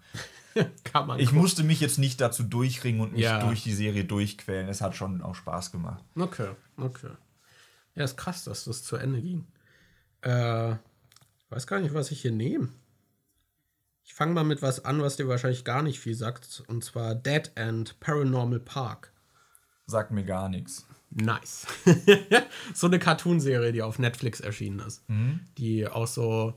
[0.85, 1.19] Kann man.
[1.19, 1.41] Ich gucken.
[1.43, 3.45] musste mich jetzt nicht dazu durchringen und mich Ja.
[3.47, 4.69] durch die Serie durchquälen.
[4.69, 6.05] Es hat schon auch Spaß gemacht.
[6.17, 7.11] Okay, okay.
[7.95, 9.47] Ja, ist krass, dass das zu Ende ging.
[10.23, 12.69] Äh, ich weiß gar nicht, was ich hier nehme.
[14.05, 16.63] Ich fange mal mit was an, was dir wahrscheinlich gar nicht viel sagt.
[16.69, 19.13] Und zwar Dead End Paranormal Park.
[19.87, 20.87] Sagt mir gar nichts.
[21.11, 21.67] Nice.
[22.75, 25.03] so eine Cartoonserie, die auf Netflix erschienen ist.
[25.59, 26.55] Die auch so.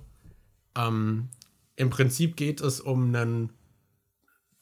[0.75, 1.29] Ähm,
[1.75, 3.51] Im Prinzip geht es um einen.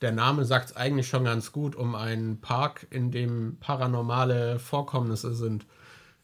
[0.01, 5.33] Der Name sagt es eigentlich schon ganz gut, um einen Park, in dem paranormale Vorkommnisse
[5.33, 5.65] sind.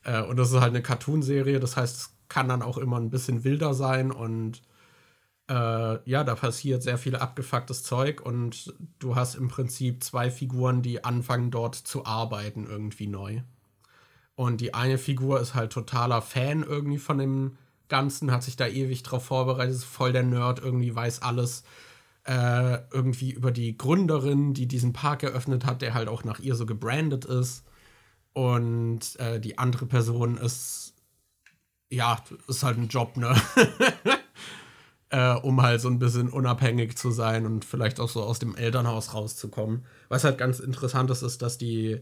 [0.03, 3.09] Äh, und das ist halt eine Cartoonserie, das heißt, es kann dann auch immer ein
[3.09, 4.61] bisschen wilder sein und
[5.47, 10.81] äh, ja, da passiert sehr viel abgefucktes Zeug und du hast im Prinzip zwei Figuren,
[10.81, 13.41] die anfangen dort zu arbeiten irgendwie neu.
[14.35, 17.57] Und die eine Figur ist halt totaler Fan irgendwie von dem
[17.87, 21.63] Ganzen, hat sich da ewig drauf vorbereitet, ist voll der Nerd, irgendwie weiß alles
[22.25, 26.55] äh, irgendwie über die Gründerin, die diesen Park eröffnet hat, der halt auch nach ihr
[26.55, 27.63] so gebrandet ist.
[28.33, 30.93] Und äh, die andere Person ist,
[31.89, 33.35] ja, ist halt ein Job, ne?
[35.09, 38.55] äh, um halt so ein bisschen unabhängig zu sein und vielleicht auch so aus dem
[38.55, 39.85] Elternhaus rauszukommen.
[40.09, 42.01] Was halt ganz interessant ist, ist, dass die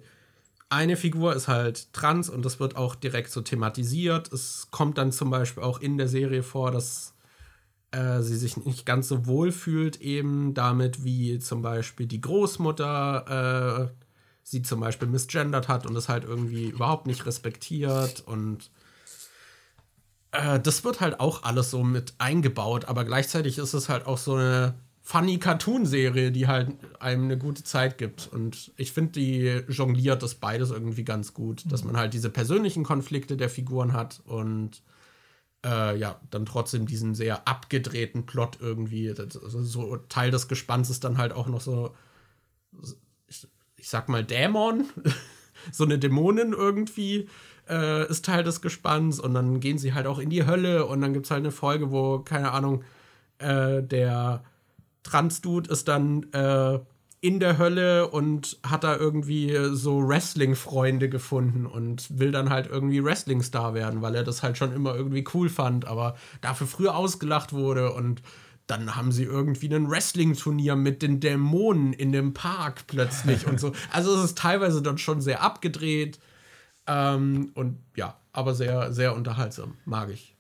[0.69, 4.31] eine Figur ist halt trans und das wird auch direkt so thematisiert.
[4.33, 7.12] Es kommt dann zum Beispiel auch in der Serie vor, dass
[7.93, 13.91] äh, sie sich nicht ganz so wohl fühlt, eben damit, wie zum Beispiel die Großmutter
[13.91, 14.03] äh,
[14.43, 18.69] sie zum Beispiel misgendert hat und es halt irgendwie überhaupt nicht respektiert und
[20.31, 24.17] äh, das wird halt auch alles so mit eingebaut, aber gleichzeitig ist es halt auch
[24.17, 28.29] so eine funny Cartoon-Serie, die halt einem eine gute Zeit gibt.
[28.31, 31.69] Und ich finde, die jongliert das beides irgendwie ganz gut, mhm.
[31.69, 34.81] dass man halt diese persönlichen Konflikte der Figuren hat und
[35.64, 39.10] äh, ja, dann trotzdem diesen sehr abgedrehten Plot irgendwie.
[39.10, 41.95] Also so Teil des Gespanns ist dann halt auch noch so,
[43.27, 44.85] ich, ich sag mal, Dämon,
[45.72, 47.30] so eine Dämonin irgendwie.
[47.69, 50.99] Äh, ist Teil des Gespanns und dann gehen sie halt auch in die Hölle und
[50.99, 52.84] dann gibt es halt eine Folge, wo, keine Ahnung,
[53.38, 54.44] äh, der
[55.03, 56.80] Trans-Dude ist dann äh,
[57.23, 63.01] in der Hölle und hat da irgendwie so Wrestling-Freunde gefunden und will dann halt irgendwie
[63.01, 67.53] Wrestling-Star werden, weil er das halt schon immer irgendwie cool fand, aber dafür früher ausgelacht
[67.53, 68.21] wurde und
[68.67, 73.71] dann haben sie irgendwie ein Wrestling-Turnier mit den Dämonen in dem Park plötzlich und so.
[73.89, 76.19] Also es ist teilweise dann schon sehr abgedreht
[76.87, 80.32] ähm, und ja, aber sehr, sehr unterhaltsam, mag ich.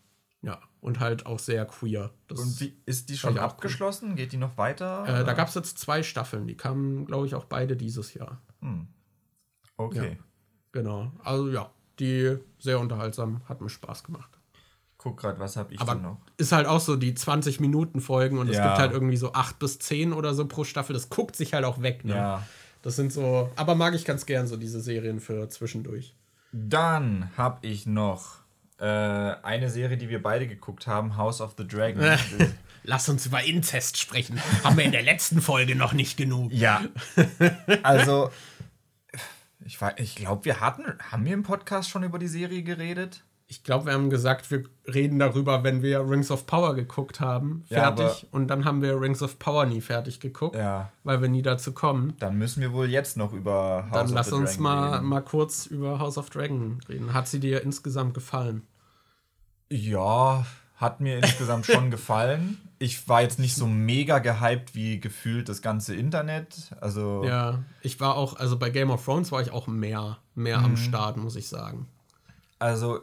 [0.83, 2.11] Und halt auch sehr queer.
[2.27, 4.09] Das und wie ist die schon abgeschlossen?
[4.09, 4.15] Cool.
[4.15, 5.05] Geht die noch weiter?
[5.07, 6.45] Äh, da gab es jetzt zwei Staffeln.
[6.45, 8.41] Die kamen, glaube ich, auch beide dieses Jahr.
[8.59, 8.87] Hm.
[9.77, 10.17] Okay.
[10.17, 10.23] Ja,
[10.73, 11.13] genau.
[11.23, 14.37] Also ja, die sehr unterhaltsam, hat mir Spaß gemacht.
[14.97, 16.17] Guck gerade, was habe ich Aber noch?
[16.35, 18.53] Ist halt auch so die 20 Minuten Folgen und ja.
[18.53, 20.93] es gibt halt irgendwie so 8 bis 10 oder so pro Staffel.
[20.93, 22.03] Das guckt sich halt auch weg.
[22.03, 22.15] Ne?
[22.15, 22.43] Ja.
[22.81, 26.13] Das sind so, aber mag ich ganz gern so diese Serien für zwischendurch.
[26.51, 28.42] Dann habe ich noch
[28.79, 32.01] äh, eine Serie, die wir beide geguckt haben, House of the Dragon.
[32.83, 34.41] Lass uns über Inzest sprechen.
[34.63, 36.51] haben wir in der letzten Folge noch nicht genug.
[36.51, 36.83] Ja.
[37.81, 38.31] Also,
[39.65, 43.23] ich, ich glaube, wir hatten, haben wir im Podcast schon über die Serie geredet?
[43.53, 47.63] Ich glaube, wir haben gesagt, wir reden darüber, wenn wir Rings of Power geguckt haben.
[47.67, 48.23] Fertig.
[48.23, 50.91] Ja, und dann haben wir Rings of Power nie fertig geguckt, ja.
[51.03, 52.15] weil wir nie dazu kommen.
[52.17, 54.57] Dann müssen wir wohl jetzt noch über House dann of the Dragon Dann lass uns
[54.57, 57.13] mal, mal kurz über House of Dragon reden.
[57.13, 58.63] Hat sie dir insgesamt gefallen?
[59.69, 62.57] Ja, hat mir insgesamt schon gefallen.
[62.79, 66.71] Ich war jetzt nicht so mega gehypt wie gefühlt das ganze Internet.
[66.81, 70.57] Also ja, ich war auch, also bei Game of Thrones war ich auch mehr, mehr
[70.57, 70.65] mhm.
[70.65, 71.85] am Start, muss ich sagen.
[72.57, 73.01] Also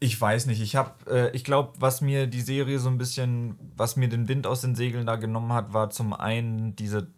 [0.00, 0.60] ich weiß nicht.
[0.62, 4.28] Ich habe, äh, ich glaube, was mir die Serie so ein bisschen, was mir den
[4.28, 7.08] Wind aus den Segeln da genommen hat, war zum einen diese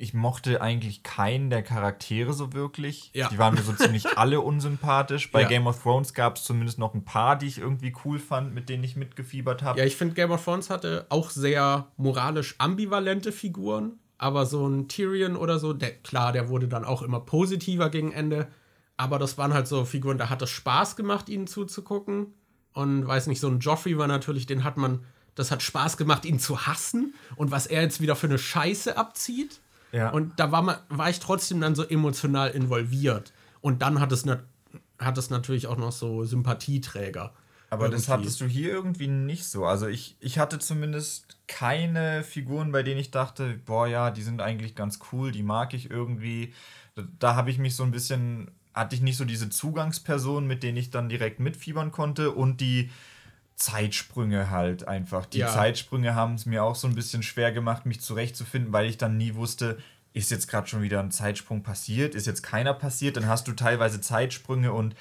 [0.00, 3.10] ich mochte eigentlich keinen der Charaktere so wirklich.
[3.12, 3.28] Ja.
[3.28, 5.30] Die waren mir so ziemlich alle unsympathisch.
[5.30, 5.48] Bei ja.
[5.48, 8.70] Game of Thrones gab es zumindest noch ein paar, die ich irgendwie cool fand, mit
[8.70, 9.78] denen ich mitgefiebert habe.
[9.78, 13.98] Ja, ich finde, Game of Thrones hatte auch sehr moralisch ambivalente Figuren.
[14.16, 18.12] Aber so ein Tyrion oder so, der, klar, der wurde dann auch immer positiver gegen
[18.12, 18.48] Ende.
[19.00, 22.34] Aber das waren halt so Figuren, da hat es Spaß gemacht, ihnen zuzugucken.
[22.74, 25.00] Und weiß nicht, so ein Joffrey war natürlich, den hat man,
[25.34, 27.14] das hat Spaß gemacht, ihn zu hassen.
[27.34, 29.60] Und was er jetzt wieder für eine Scheiße abzieht.
[29.92, 30.10] Ja.
[30.10, 33.32] Und da war, man, war ich trotzdem dann so emotional involviert.
[33.62, 34.26] Und dann hat es,
[34.98, 37.32] hat es natürlich auch noch so Sympathieträger.
[37.70, 38.02] Aber irgendwie.
[38.02, 39.64] das hattest du hier irgendwie nicht so.
[39.64, 44.42] Also ich, ich hatte zumindest keine Figuren, bei denen ich dachte, boah ja, die sind
[44.42, 46.52] eigentlich ganz cool, die mag ich irgendwie.
[46.96, 50.62] Da, da habe ich mich so ein bisschen, hatte ich nicht so diese Zugangspersonen, mit
[50.62, 52.90] denen ich dann direkt mitfiebern konnte und die
[53.56, 55.26] Zeitsprünge halt einfach.
[55.26, 55.48] Die ja.
[55.48, 59.16] Zeitsprünge haben es mir auch so ein bisschen schwer gemacht, mich zurechtzufinden, weil ich dann
[59.16, 59.78] nie wusste,
[60.12, 63.52] ist jetzt gerade schon wieder ein Zeitsprung passiert, ist jetzt keiner passiert, dann hast du
[63.52, 64.94] teilweise Zeitsprünge und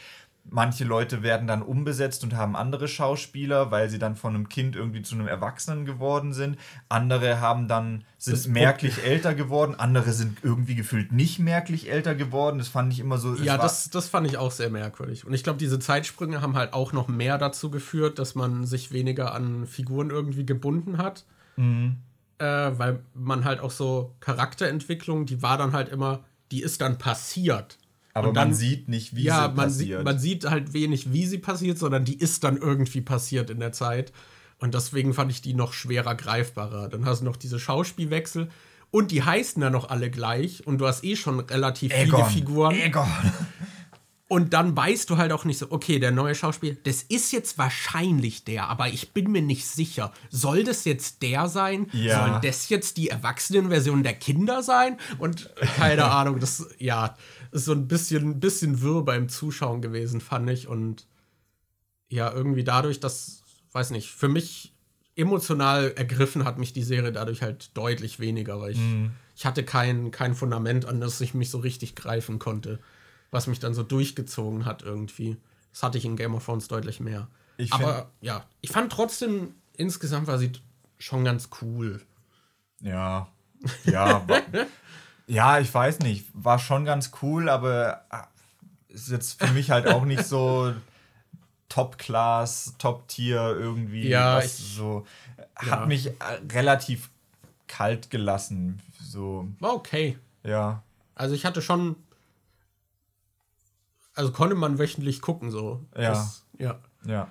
[0.52, 4.76] manche Leute werden dann umbesetzt und haben andere Schauspieler, weil sie dann von einem Kind
[4.76, 6.58] irgendwie zu einem Erwachsenen geworden sind.
[6.88, 12.16] Andere haben dann sind das merklich älter geworden, andere sind irgendwie gefühlt nicht merklich älter
[12.16, 12.58] geworden.
[12.58, 13.36] Das fand ich immer so.
[13.36, 15.26] Ja, das, das fand ich auch sehr merkwürdig.
[15.26, 18.92] Und ich glaube, diese Zeitsprünge haben halt auch noch mehr dazu geführt, dass man sich
[18.92, 21.26] weniger an Figuren irgendwie gebunden hat.
[21.56, 21.98] Mhm.
[22.38, 26.98] Äh, weil man halt auch so Charakterentwicklung, die war dann halt immer, die ist dann
[26.98, 27.78] passiert.
[28.20, 30.00] Aber dann, man sieht nicht, wie ja, sie man passiert.
[30.00, 33.60] Sieht, man sieht halt wenig, wie sie passiert, sondern die ist dann irgendwie passiert in
[33.60, 34.12] der Zeit.
[34.60, 36.90] Und deswegen fand ich die noch schwerer greifbarer.
[36.90, 38.50] Dann hast du noch diese Schauspielwechsel
[38.92, 42.20] und die heißen dann noch alle gleich und du hast eh schon relativ Egon.
[42.20, 42.76] viele Figuren.
[42.76, 43.08] Egon.
[44.30, 47.58] Und dann weißt du halt auch nicht so, okay, der neue Schauspieler, das ist jetzt
[47.58, 50.14] wahrscheinlich der, aber ich bin mir nicht sicher.
[50.30, 51.88] Soll das jetzt der sein?
[51.94, 52.28] Ja.
[52.28, 55.00] Soll das jetzt die Erwachsenenversion der Kinder sein?
[55.18, 57.18] Und keine Ahnung, das, ja,
[57.52, 60.68] ist so ein bisschen, bisschen wirr beim Zuschauen gewesen, fand ich.
[60.68, 61.08] Und
[62.10, 64.74] ja, irgendwie dadurch, dass, weiß nicht, für mich
[65.16, 68.82] emotional ergriffen hat mich die Serie dadurch halt deutlich weniger, weil ich,
[69.36, 72.80] ich hatte kein, kein Fundament, an das ich mich so richtig greifen konnte
[73.32, 75.38] was mich dann so durchgezogen hat irgendwie.
[75.72, 77.28] Das hatte ich in Game of Thrones deutlich mehr.
[77.58, 80.52] Ich Aber ja, ich fand trotzdem, insgesamt war sie
[80.98, 82.02] schon ganz cool.
[82.82, 83.28] Ja.
[83.84, 84.26] Ja,
[85.30, 86.26] ja, ich weiß nicht.
[86.34, 88.28] War schon ganz cool, aber ah,
[88.88, 90.74] ist jetzt für mich halt auch nicht so
[91.70, 94.08] Top-Class, Top-Tier irgendwie.
[94.10, 95.06] Ja, was ich- so
[95.64, 95.72] ja.
[95.72, 96.14] hat mich äh,
[96.52, 97.10] relativ
[97.68, 98.82] kalt gelassen.
[99.02, 100.18] So, War okay.
[100.44, 100.82] ja.
[101.16, 101.96] Also ich hatte schon.
[104.16, 105.86] Also konnte man wöchentlich gucken, so.
[105.96, 106.10] Ja.
[106.10, 106.80] Das, ja.
[107.06, 107.28] Ja.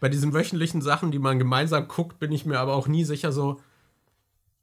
[0.00, 3.32] Bei diesen wöchentlichen Sachen, die man gemeinsam guckt, bin ich mir aber auch nie sicher,
[3.32, 3.60] so.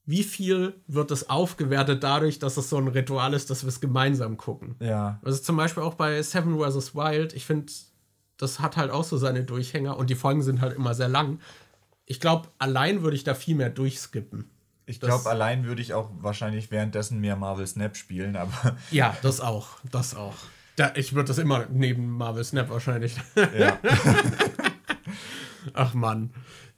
[0.10, 3.80] Wie viel wird es aufgewertet dadurch, dass es so ein Ritual ist, dass wir es
[3.80, 4.76] gemeinsam gucken?
[4.80, 5.20] Ja.
[5.22, 6.96] Also zum Beispiel auch bei Seven vs.
[6.96, 7.72] Wild, ich finde,
[8.38, 11.40] das hat halt auch so seine Durchhänger und die Folgen sind halt immer sehr lang.
[12.08, 14.50] Ich glaube, allein würde ich da viel mehr durchskippen.
[14.88, 19.42] Ich glaube, allein würde ich auch wahrscheinlich währenddessen mehr Marvel Snap spielen, aber Ja, das
[19.42, 19.78] auch.
[19.92, 20.34] Das auch.
[20.76, 23.16] Da, ich würde das immer neben Marvel Snap wahrscheinlich.
[23.56, 23.78] ja.
[25.76, 26.32] Ach Mann.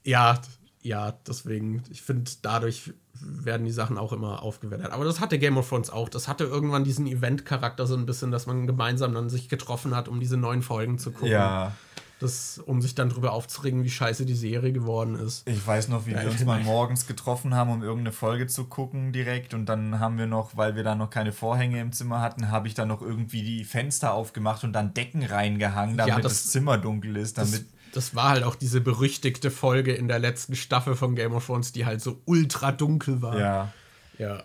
[0.04, 0.38] Ja,
[0.82, 2.92] ja, deswegen, ich finde, dadurch
[3.24, 4.90] werden die Sachen auch immer aufgewertet.
[4.92, 6.08] Aber das hatte Game of Thrones auch.
[6.08, 10.08] Das hatte irgendwann diesen Event-Charakter so ein bisschen, dass man gemeinsam dann sich getroffen hat,
[10.08, 11.28] um diese neuen Folgen zu gucken.
[11.30, 11.72] ja.
[12.20, 15.42] Das, um sich dann drüber aufzuregen, wie scheiße die Serie geworden ist.
[15.48, 18.66] Ich weiß noch, wie Ja, wir uns mal morgens getroffen haben, um irgendeine Folge zu
[18.66, 19.54] gucken direkt.
[19.54, 22.68] Und dann haben wir noch, weil wir da noch keine Vorhänge im Zimmer hatten, habe
[22.68, 26.52] ich dann noch irgendwie die Fenster aufgemacht und dann Decken reingehangen, damit Ja, das, das-
[26.52, 27.38] Zimmer dunkel ist.
[27.38, 31.46] Damit, das war halt auch diese berüchtigte Folge in der letzten Staffel von Game of
[31.46, 33.38] Thrones, die halt so ultra dunkel war.
[33.38, 33.72] ja.
[34.18, 34.42] Ja.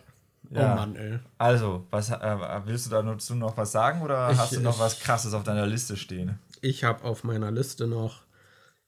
[0.50, 0.72] Ja.
[0.74, 1.20] Oh Mann, ey.
[1.38, 4.80] Also, was, äh, willst du dazu noch was sagen oder Ich- hast du noch ich-
[4.80, 6.40] was Krasses auf deiner Liste stehen?
[6.62, 8.22] Ich habe auf meiner Liste noch.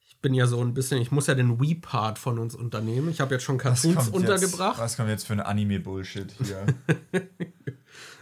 [0.07, 3.09] Ich bin ja so ein bisschen, ich muss ja den Wii-Part von uns unternehmen.
[3.09, 4.71] Ich habe jetzt schon Cartoons untergebracht.
[4.77, 6.65] Jetzt, was kommt jetzt für ein Anime-Bullshit hier?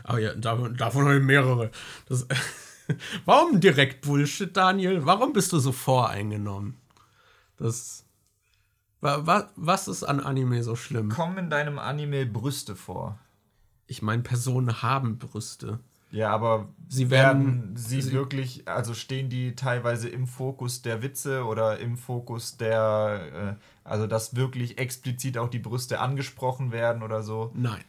[0.04, 1.70] Aber ja, davon, davon habe ich mehrere.
[2.10, 2.26] Das,
[3.26, 5.06] Warum direkt Bullshit, Daniel?
[5.06, 6.78] Warum bist du so voreingenommen?
[7.58, 8.06] Das.
[9.02, 11.10] wa- wa- Was ist an Anime so schlimm?
[11.10, 13.20] Kommen in deinem Anime Brüste vor?
[13.88, 15.80] Ich meine, Personen haben Brüste.
[16.12, 21.02] Ja, aber Sie werden werden- sie, sie- wirklich, also stehen die teilweise im Fokus der
[21.04, 27.04] Witze oder im Fokus der, äh, also dass wirklich explizit auch die Brüste angesprochen werden
[27.04, 27.52] oder so?
[27.56, 27.84] Nein.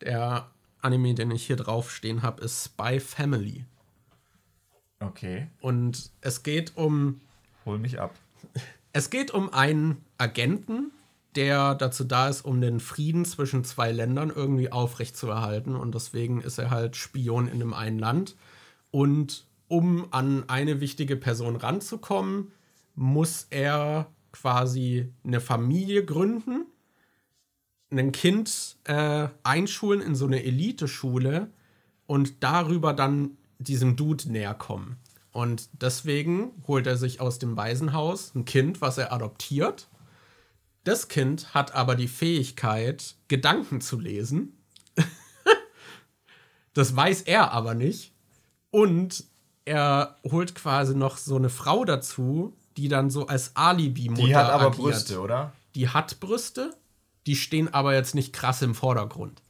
[0.00, 0.50] Der
[0.84, 3.64] Anime, den ich hier draufstehen habe, ist Spy Family.
[5.00, 7.20] Okay, Und es geht um
[7.64, 8.14] hol mich ab.
[8.92, 10.92] Es geht um einen Agenten,
[11.34, 15.74] der dazu da ist, um den Frieden zwischen zwei Ländern irgendwie aufrechtzuerhalten.
[15.74, 18.36] Und deswegen ist er halt Spion in dem einen Land.
[18.90, 22.52] Und um an eine wichtige Person ranzukommen,
[22.94, 26.66] muss er quasi eine Familie gründen,
[27.98, 31.50] ein Kind äh, einschulen in so eine Eliteschule
[32.06, 34.96] und darüber dann diesem Dude näher kommen.
[35.32, 39.88] Und deswegen holt er sich aus dem Waisenhaus ein Kind, was er adoptiert.
[40.84, 44.56] Das Kind hat aber die Fähigkeit, Gedanken zu lesen.
[46.74, 48.12] das weiß er aber nicht.
[48.70, 49.24] Und
[49.64, 54.50] er holt quasi noch so eine Frau dazu, die dann so als Alibi-Mutter Die hat
[54.50, 54.82] aber agiert.
[54.82, 55.52] Brüste, oder?
[55.74, 56.76] Die hat Brüste,
[57.26, 59.42] die stehen aber jetzt nicht krass im Vordergrund.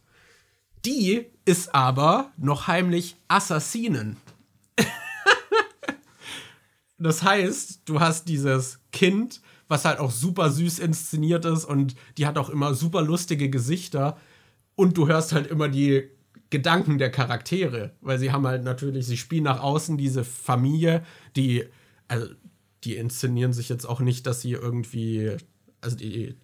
[0.85, 4.17] Die ist aber noch heimlich Assassinen.
[6.99, 12.27] das heißt, du hast dieses Kind, was halt auch super süß inszeniert ist und die
[12.27, 14.19] hat auch immer super lustige Gesichter
[14.75, 16.11] und du hörst halt immer die
[16.51, 21.03] Gedanken der Charaktere, weil sie haben halt natürlich, sie spielen nach außen diese Familie,
[21.35, 21.65] die,
[22.07, 22.29] also
[22.85, 25.37] die inszenieren sich jetzt auch nicht, dass sie irgendwie,
[25.81, 26.37] also die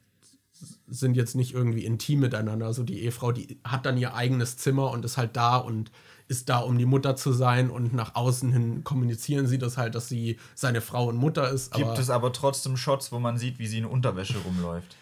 [0.90, 2.66] sind jetzt nicht irgendwie intim miteinander.
[2.66, 5.90] Also die Ehefrau, die hat dann ihr eigenes Zimmer und ist halt da und
[6.28, 9.94] ist da, um die Mutter zu sein und nach außen hin kommunizieren sie das halt,
[9.96, 11.72] dass sie seine Frau und Mutter ist.
[11.72, 14.96] Gibt es aber trotzdem Shots, wo man sieht, wie sie in Unterwäsche rumläuft?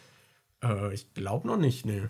[0.62, 2.02] Äh, ich glaube noch nicht, nee.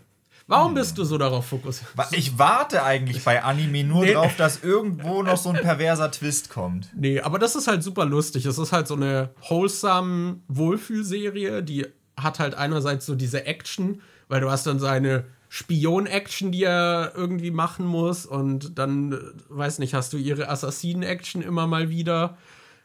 [0.46, 1.90] Warum bist du so darauf fokussiert?
[2.12, 4.14] Ich warte eigentlich bei Anime nur Nee.
[4.14, 6.88] drauf, dass irgendwo noch so ein perverser Twist kommt.
[6.96, 8.46] Nee, aber das ist halt super lustig.
[8.46, 11.86] Es ist halt so eine wholesome Wohlfühlserie, die
[12.22, 17.50] hat halt einerseits so diese Action, weil du hast dann seine Spion-Action, die er irgendwie
[17.50, 18.26] machen muss.
[18.26, 19.18] Und dann, äh,
[19.48, 22.36] weiß nicht, hast du ihre Assassinen-Action immer mal wieder.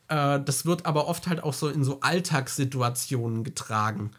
[0.08, 4.12] Äh, das wird aber oft halt auch so in so Alltagssituationen getragen.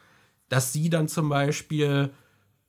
[0.48, 2.10] Dass sie dann zum Beispiel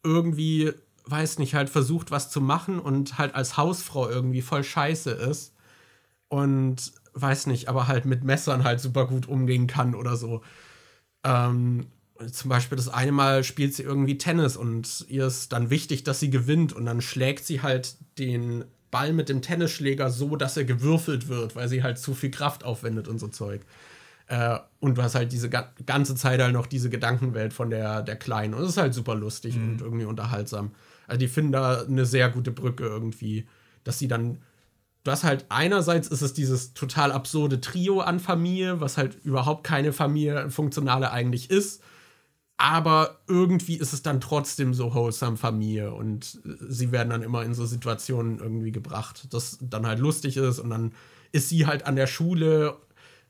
[0.04, 0.72] irgendwie,
[1.06, 5.54] weiß nicht, halt versucht, was zu machen und halt als Hausfrau irgendwie voll scheiße ist.
[6.30, 10.42] Und weiß nicht, aber halt mit Messern halt super gut umgehen kann oder so.
[11.24, 11.88] Ähm,
[12.32, 16.20] zum Beispiel das eine Mal spielt sie irgendwie Tennis und ihr ist dann wichtig, dass
[16.20, 20.64] sie gewinnt und dann schlägt sie halt den Ball mit dem Tennisschläger so, dass er
[20.64, 23.62] gewürfelt wird, weil sie halt zu viel Kraft aufwendet und so Zeug.
[24.28, 28.02] Äh, und du hast halt diese ga ganze Zeit halt noch diese Gedankenwelt von der,
[28.02, 28.54] der Kleinen.
[28.54, 29.74] Und es ist halt super lustig mhm.
[29.74, 30.72] und irgendwie unterhaltsam.
[31.08, 33.46] Also die finden da eine sehr gute Brücke irgendwie,
[33.84, 34.40] dass sie dann
[35.04, 39.64] du hast halt einerseits ist es dieses total absurde Trio an Familie, was halt überhaupt
[39.64, 41.84] keine Familie funktionale eigentlich ist
[42.58, 47.54] aber irgendwie ist es dann trotzdem so wholesome Familie und sie werden dann immer in
[47.54, 50.94] so Situationen irgendwie gebracht, das dann halt lustig ist und dann
[51.32, 52.78] ist sie halt an der Schule,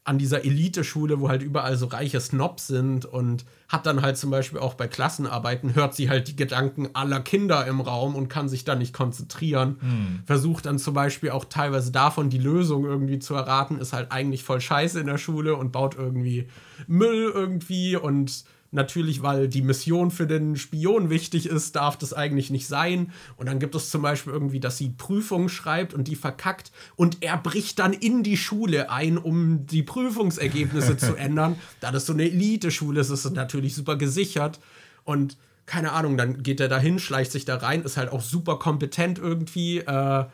[0.03, 4.29] an dieser Elite-Schule, wo halt überall so reiche Snobs sind und hat dann halt zum
[4.29, 8.47] Beispiel auch bei Klassenarbeiten, hört sie halt die Gedanken aller Kinder im Raum und kann
[8.47, 9.77] sich dann nicht konzentrieren.
[9.79, 10.19] Hm.
[10.27, 14.43] Versucht dann zum Beispiel auch teilweise davon die Lösung irgendwie zu erraten, ist halt eigentlich
[14.43, 16.47] voll scheiße in der Schule und baut irgendwie
[16.85, 18.45] Müll irgendwie und
[18.75, 23.11] natürlich, weil die Mission für den Spion wichtig ist, darf das eigentlich nicht sein.
[23.37, 27.17] Und dann gibt es zum Beispiel irgendwie, dass sie Prüfungen schreibt und die verkackt und
[27.21, 31.55] er bricht dann in die Schule ein, um die Prüfungsergebnisse zu ändern.
[31.79, 34.59] Da das so eine Elite-Schule ist, ist es natürlich super gesichert.
[35.03, 38.59] Und keine Ahnung, dann geht er dahin, schleicht sich da rein, ist halt auch super
[38.59, 39.79] kompetent irgendwie.
[39.79, 40.25] Äh,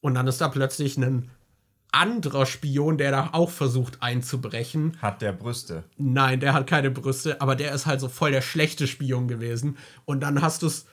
[0.00, 1.30] und dann ist da plötzlich ein
[1.92, 4.96] anderer Spion, der da auch versucht einzubrechen.
[5.00, 5.84] Hat der Brüste?
[5.96, 9.78] Nein, der hat keine Brüste, aber der ist halt so voll der schlechte Spion gewesen.
[10.04, 10.86] Und dann hast du es,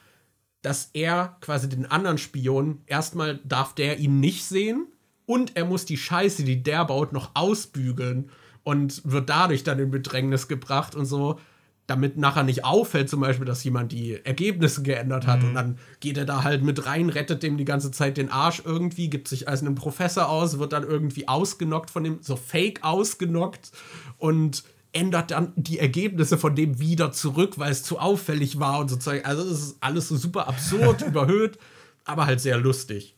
[0.62, 4.88] dass er quasi den anderen Spion, erstmal darf der ihn nicht sehen
[5.26, 8.30] und er muss die Scheiße, die der baut, noch ausbügeln
[8.64, 11.40] und wird dadurch dann in Bedrängnis gebracht und so
[11.88, 15.42] damit nachher nicht auffällt, zum Beispiel, dass jemand die Ergebnisse geändert hat.
[15.42, 15.50] Mhm.
[15.50, 18.62] Und dann geht er da halt mit rein, rettet dem die ganze Zeit den Arsch
[18.66, 22.84] irgendwie, gibt sich als einen Professor aus, wird dann irgendwie ausgenockt von dem, so fake
[22.84, 23.72] ausgenockt
[24.18, 24.64] und
[24.94, 29.26] ändert dann die Ergebnisse von dem wieder zurück, weil es zu auffällig war und sozusagen.
[29.26, 31.60] Also, es ist alles so super absurd, überhöht,
[32.06, 33.16] aber halt sehr lustig.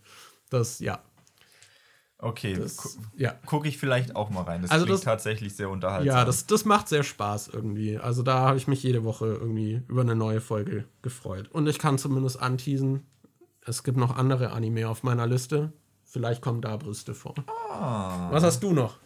[0.50, 1.04] Das, ja.
[2.20, 3.34] Okay, das, ja.
[3.46, 4.64] gucke ich vielleicht auch mal rein.
[4.64, 6.08] Das also klingt das, tatsächlich sehr unterhaltsam.
[6.08, 8.00] Ja, das, das macht sehr Spaß irgendwie.
[8.00, 11.48] Also da habe ich mich jede Woche irgendwie über eine neue Folge gefreut.
[11.50, 13.06] Und ich kann zumindest anteasen,
[13.66, 15.74] es gibt noch andere Anime auf meiner Liste.
[16.04, 17.36] Vielleicht kommen da Brüste vor.
[17.70, 18.32] Ah.
[18.32, 18.98] Was hast du noch?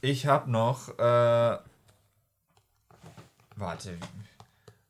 [0.00, 1.58] Ich habe noch, äh,
[3.56, 3.98] warte,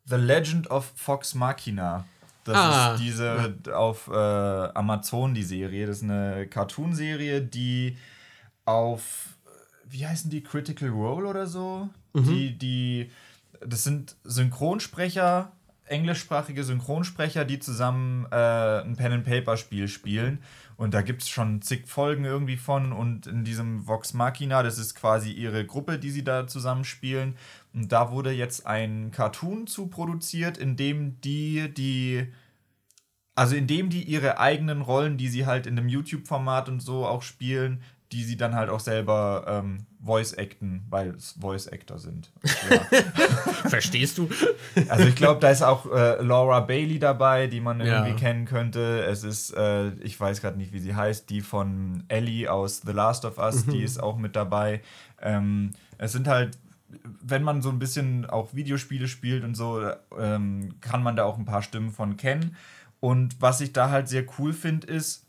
[0.05, 2.05] The Legend of Fox Machina.
[2.47, 5.85] Das ah, ist diese auf äh, Amazon die Serie.
[5.85, 7.97] Das ist eine Cartoon-Serie, die
[8.65, 9.37] auf,
[9.85, 11.89] wie heißen die, Critical Role oder so?
[12.13, 12.23] Mhm.
[12.23, 13.11] Die, die,
[13.65, 15.51] das sind Synchronsprecher,
[15.85, 20.39] englischsprachige Synchronsprecher, die zusammen äh, ein Pen-and-Paper-Spiel spielen.
[20.77, 22.93] Und da gibt es schon zig Folgen irgendwie von.
[22.93, 27.35] Und in diesem Vox Machina, das ist quasi ihre Gruppe, die sie da zusammen spielen.
[27.77, 32.25] Und da wurde jetzt ein Cartoon zu produziert, in dem die, die,
[33.35, 37.05] also in dem die ihre eigenen Rollen, die sie halt in einem YouTube-Format und so
[37.05, 42.31] auch spielen, die sie dann halt auch selber ähm, Voice-Acten, weil es Voice-Actor sind.
[42.71, 42.79] Ja.
[43.69, 44.27] Verstehst du?
[44.89, 48.15] Also ich glaube, da ist auch äh, Laura Bailey dabei, die man irgendwie ja.
[48.15, 49.05] kennen könnte.
[49.05, 52.91] Es ist, äh, ich weiß gerade nicht, wie sie heißt, die von Ellie aus The
[52.91, 53.71] Last of Us, mhm.
[53.71, 54.81] die ist auch mit dabei.
[55.21, 56.57] Ähm, es sind halt
[56.89, 61.37] wenn man so ein bisschen auch Videospiele spielt und so, ähm, kann man da auch
[61.37, 62.55] ein paar Stimmen von kennen.
[62.99, 65.25] Und was ich da halt sehr cool finde, ist,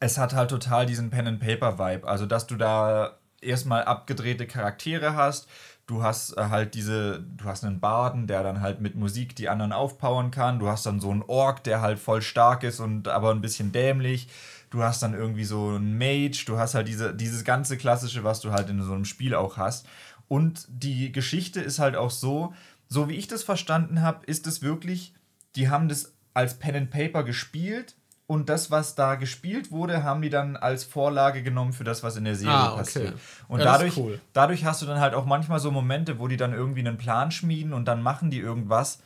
[0.00, 2.08] es hat halt total diesen Pen-and-Paper-Vibe.
[2.08, 5.48] Also, dass du da erstmal abgedrehte Charaktere hast.
[5.86, 9.48] Du hast äh, halt diese, du hast einen Baden, der dann halt mit Musik die
[9.48, 10.58] anderen aufpowern kann.
[10.58, 13.72] Du hast dann so einen Ork, der halt voll stark ist und aber ein bisschen
[13.72, 14.28] dämlich.
[14.70, 16.44] Du hast dann irgendwie so einen Mage.
[16.46, 19.56] Du hast halt diese, dieses ganze Klassische, was du halt in so einem Spiel auch
[19.56, 19.86] hast.
[20.32, 22.54] Und die Geschichte ist halt auch so,
[22.88, 25.12] so wie ich das verstanden habe, ist es wirklich,
[25.56, 27.96] die haben das als Pen and Paper gespielt
[28.26, 32.16] und das, was da gespielt wurde, haben die dann als Vorlage genommen für das, was
[32.16, 32.78] in der Serie ah, okay.
[32.78, 33.14] passiert.
[33.46, 34.22] Und ja, dadurch, cool.
[34.32, 37.30] dadurch hast du dann halt auch manchmal so Momente, wo die dann irgendwie einen Plan
[37.30, 39.02] schmieden und dann machen die irgendwas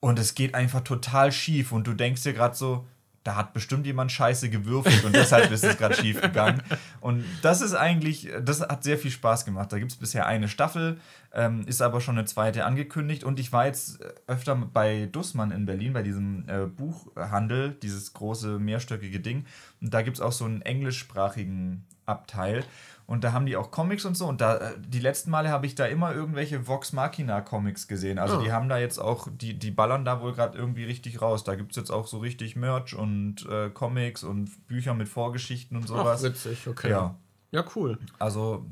[0.00, 2.86] und es geht einfach total schief und du denkst dir gerade so,
[3.24, 6.62] da hat bestimmt jemand scheiße gewürfelt und deshalb ist es gerade schief gegangen.
[7.00, 9.72] Und das ist eigentlich, das hat sehr viel Spaß gemacht.
[9.72, 11.00] Da gibt es bisher eine Staffel,
[11.32, 13.24] ähm, ist aber schon eine zweite angekündigt.
[13.24, 18.58] Und ich war jetzt öfter bei Dussmann in Berlin, bei diesem äh, Buchhandel, dieses große
[18.58, 19.46] mehrstöckige Ding.
[19.80, 22.62] Und da gibt es auch so einen englischsprachigen Abteil.
[23.06, 24.26] Und da haben die auch Comics und so.
[24.26, 28.18] Und da, äh, die letzten Male habe ich da immer irgendwelche Vox Machina Comics gesehen.
[28.18, 28.42] Also oh.
[28.42, 31.44] die haben da jetzt auch, die, die ballern da wohl gerade irgendwie richtig raus.
[31.44, 35.76] Da gibt es jetzt auch so richtig Merch und äh, Comics und Bücher mit Vorgeschichten
[35.76, 36.20] und sowas.
[36.20, 36.90] Ach, witzig, okay.
[36.90, 37.14] Ja.
[37.50, 37.98] ja, cool.
[38.18, 38.64] Also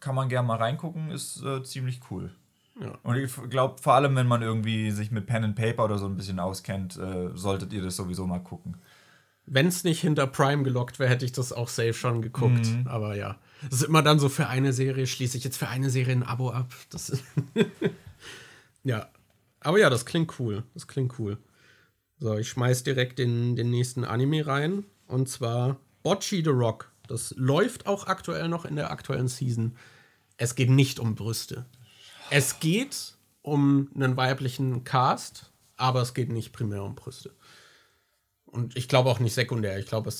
[0.00, 2.32] kann man gerne mal reingucken, ist äh, ziemlich cool.
[2.80, 2.98] Ja.
[3.02, 6.06] Und ich glaube, vor allem, wenn man irgendwie sich mit Pen and Paper oder so
[6.06, 8.76] ein bisschen auskennt, äh, solltet ihr das sowieso mal gucken.
[9.46, 12.66] Wenn es nicht hinter Prime gelockt wäre, hätte ich das auch safe schon geguckt.
[12.66, 12.86] Mhm.
[12.86, 13.36] Aber ja.
[13.62, 16.22] Das ist immer dann so für eine Serie, schließe ich jetzt für eine Serie ein
[16.22, 16.72] Abo ab.
[16.90, 17.12] Das
[18.84, 19.08] ja.
[19.60, 20.62] Aber ja, das klingt cool.
[20.74, 21.38] Das klingt cool.
[22.18, 24.84] So, ich schmeiß direkt den, den nächsten Anime rein.
[25.06, 26.92] Und zwar Bocchi the Rock.
[27.06, 29.76] Das läuft auch aktuell noch in der aktuellen Season.
[30.36, 31.66] Es geht nicht um Brüste.
[32.30, 37.32] Es geht um einen weiblichen Cast, aber es geht nicht primär um Brüste.
[38.44, 39.78] Und ich glaube auch nicht sekundär.
[39.78, 40.12] Ich glaube,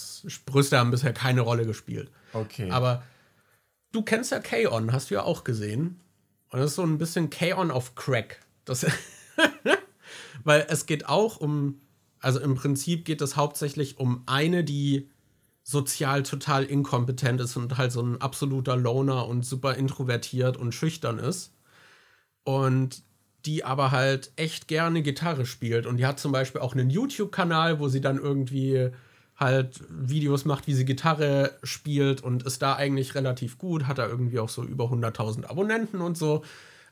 [0.46, 2.10] Brüste haben bisher keine Rolle gespielt.
[2.32, 2.70] Okay.
[2.70, 3.02] Aber
[3.92, 6.00] du kennst ja K-On, hast du ja auch gesehen.
[6.50, 8.40] Und das ist so ein bisschen K-On auf Crack.
[8.64, 8.86] Das
[10.44, 11.80] Weil es geht auch um,
[12.20, 15.10] also im Prinzip geht es hauptsächlich um eine, die
[15.62, 21.18] sozial total inkompetent ist und halt so ein absoluter Loner und super introvertiert und schüchtern
[21.18, 21.52] ist.
[22.44, 23.02] Und
[23.44, 25.86] die aber halt echt gerne Gitarre spielt.
[25.86, 28.90] Und die hat zum Beispiel auch einen YouTube-Kanal, wo sie dann irgendwie
[29.38, 34.06] halt Videos macht, wie sie Gitarre spielt und ist da eigentlich relativ gut, hat da
[34.06, 36.44] irgendwie auch so über 100.000 Abonnenten und so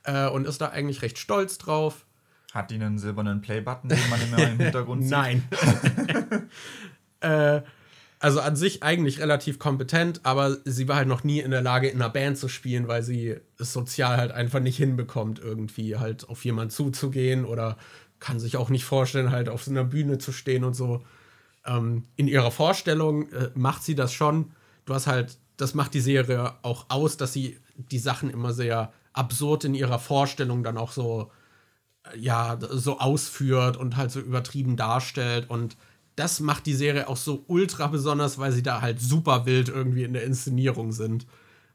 [0.05, 2.07] äh, und ist da eigentlich recht stolz drauf.
[2.53, 5.11] Hat die einen silbernen Play-Button, den man immer im Hintergrund sieht?
[5.11, 5.49] Nein.
[7.21, 7.63] äh,
[8.19, 11.89] also an sich eigentlich relativ kompetent, aber sie war halt noch nie in der Lage,
[11.89, 16.29] in einer Band zu spielen, weil sie es sozial halt einfach nicht hinbekommt, irgendwie halt
[16.29, 17.77] auf jemanden zuzugehen oder
[18.21, 21.05] kann sich auch nicht vorstellen, halt auf so einer Bühne zu stehen und so
[21.67, 24.53] ähm, in ihrer Vorstellung äh, macht sie das schon.
[24.85, 28.93] Du hast halt, das macht die Serie auch aus, dass sie die Sachen immer sehr
[29.13, 31.31] absurd in ihrer Vorstellung dann auch so,
[32.05, 35.51] äh, ja, so ausführt und halt so übertrieben darstellt.
[35.51, 35.77] Und
[36.17, 40.05] das macht die Serie auch so ultra besonders, weil sie da halt super wild irgendwie
[40.05, 41.27] in der Inszenierung sind.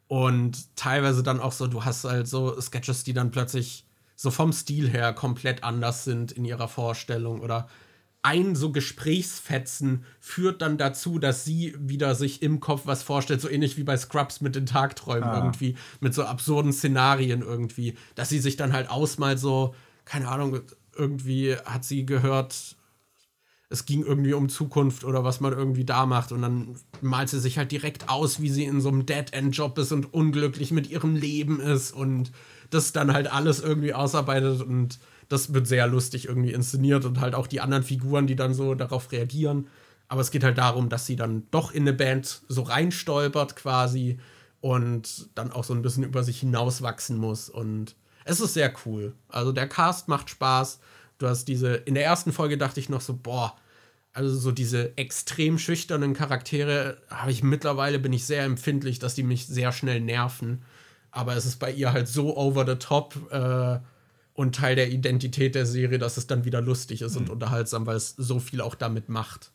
[0.07, 4.51] Und teilweise dann auch so, du hast halt so Sketches, die dann plötzlich so vom
[4.51, 7.67] Stil her komplett anders sind in ihrer Vorstellung oder
[8.23, 13.49] ein so Gesprächsfetzen führt dann dazu, dass sie wieder sich im Kopf was vorstellt, so
[13.49, 15.37] ähnlich wie bei Scrubs mit den Tagträumen ah.
[15.37, 19.73] irgendwie, mit so absurden Szenarien irgendwie, dass sie sich dann halt ausmalt so,
[20.05, 20.59] keine Ahnung,
[20.95, 22.75] irgendwie hat sie gehört,
[23.69, 27.39] es ging irgendwie um Zukunft oder was man irgendwie da macht und dann malt sie
[27.39, 31.15] sich halt direkt aus, wie sie in so einem Dead-End-Job ist und unglücklich mit ihrem
[31.15, 32.31] Leben ist und
[32.69, 34.99] das dann halt alles irgendwie ausarbeitet und
[35.31, 38.75] das wird sehr lustig irgendwie inszeniert und halt auch die anderen Figuren, die dann so
[38.75, 39.67] darauf reagieren.
[40.09, 44.19] Aber es geht halt darum, dass sie dann doch in eine Band so reinstolpert quasi
[44.59, 47.49] und dann auch so ein bisschen über sich hinauswachsen muss.
[47.49, 47.95] Und
[48.25, 49.13] es ist sehr cool.
[49.29, 50.79] Also der Cast macht Spaß.
[51.17, 53.55] Du hast diese, in der ersten Folge dachte ich noch so, boah,
[54.11, 59.23] also so diese extrem schüchternen Charaktere habe ich mittlerweile, bin ich sehr empfindlich, dass die
[59.23, 60.63] mich sehr schnell nerven.
[61.09, 63.15] Aber es ist bei ihr halt so over the top.
[63.31, 63.79] Äh,
[64.33, 67.21] und Teil der Identität der Serie, dass es dann wieder lustig ist mhm.
[67.21, 69.51] und unterhaltsam, weil es so viel auch damit macht.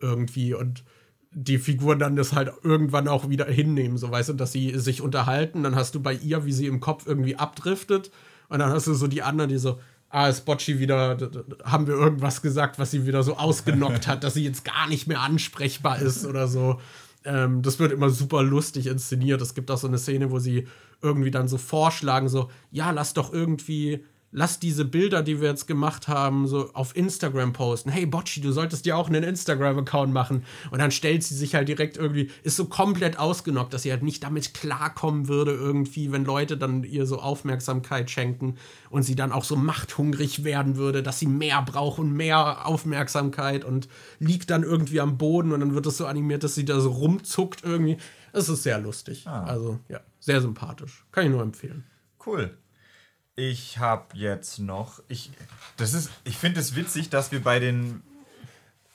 [0.00, 0.54] Irgendwie.
[0.54, 0.84] Und
[1.32, 5.02] die Figuren dann das halt irgendwann auch wieder hinnehmen, so weißt du, dass sie sich
[5.02, 5.62] unterhalten.
[5.62, 8.10] Dann hast du bei ihr, wie sie im Kopf irgendwie abdriftet.
[8.48, 9.78] Und dann hast du so die anderen, die so,
[10.08, 11.18] ah, ist Bocci wieder,
[11.64, 15.06] haben wir irgendwas gesagt, was sie wieder so ausgenockt hat, dass sie jetzt gar nicht
[15.06, 16.80] mehr ansprechbar ist oder so.
[17.26, 19.40] Ähm, das wird immer super lustig inszeniert.
[19.42, 20.66] Es gibt auch so eine Szene, wo sie
[21.02, 24.04] irgendwie dann so vorschlagen, so, ja, lass doch irgendwie
[24.36, 27.88] lass diese Bilder, die wir jetzt gemacht haben, so auf Instagram posten.
[27.88, 30.44] Hey Bocci, du solltest dir auch einen Instagram-Account machen.
[30.70, 34.02] Und dann stellt sie sich halt direkt irgendwie, ist so komplett ausgenockt, dass sie halt
[34.02, 38.56] nicht damit klarkommen würde, irgendwie, wenn Leute dann ihr so Aufmerksamkeit schenken
[38.90, 43.64] und sie dann auch so machthungrig werden würde, dass sie mehr braucht und mehr Aufmerksamkeit
[43.64, 46.78] und liegt dann irgendwie am Boden und dann wird es so animiert, dass sie da
[46.78, 47.96] so rumzuckt irgendwie.
[48.34, 49.26] Es ist sehr lustig.
[49.26, 49.44] Ah.
[49.44, 51.06] Also, ja, sehr sympathisch.
[51.10, 51.84] Kann ich nur empfehlen.
[52.26, 52.54] Cool.
[53.36, 55.00] Ich habe jetzt noch.
[55.08, 55.30] Ich,
[55.76, 58.02] das ist, ich finde es witzig, dass wir bei den.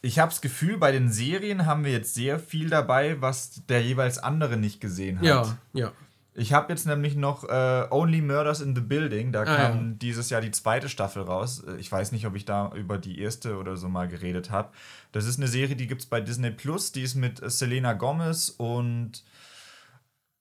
[0.01, 3.83] Ich habe das Gefühl, bei den Serien haben wir jetzt sehr viel dabei, was der
[3.83, 5.25] jeweils andere nicht gesehen hat.
[5.25, 5.91] Ja, ja.
[6.33, 9.31] Ich habe jetzt nämlich noch äh, Only Murders in the Building.
[9.31, 9.95] Da Ah, kam ja.
[10.01, 11.61] dieses Jahr die zweite Staffel raus.
[11.77, 14.69] Ich weiß nicht, ob ich da über die erste oder so mal geredet habe.
[15.11, 16.93] Das ist eine Serie, die gibt es bei Disney Plus.
[16.93, 19.23] Die ist mit Selena Gomez und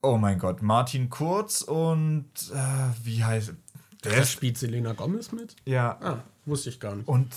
[0.01, 3.53] oh mein Gott, Martin Kurz und äh, wie heißt?
[4.03, 5.57] Da spielt Selena Gomez mit?
[5.67, 7.07] ja, Ah, wusste ich gar nicht.
[7.09, 7.29] und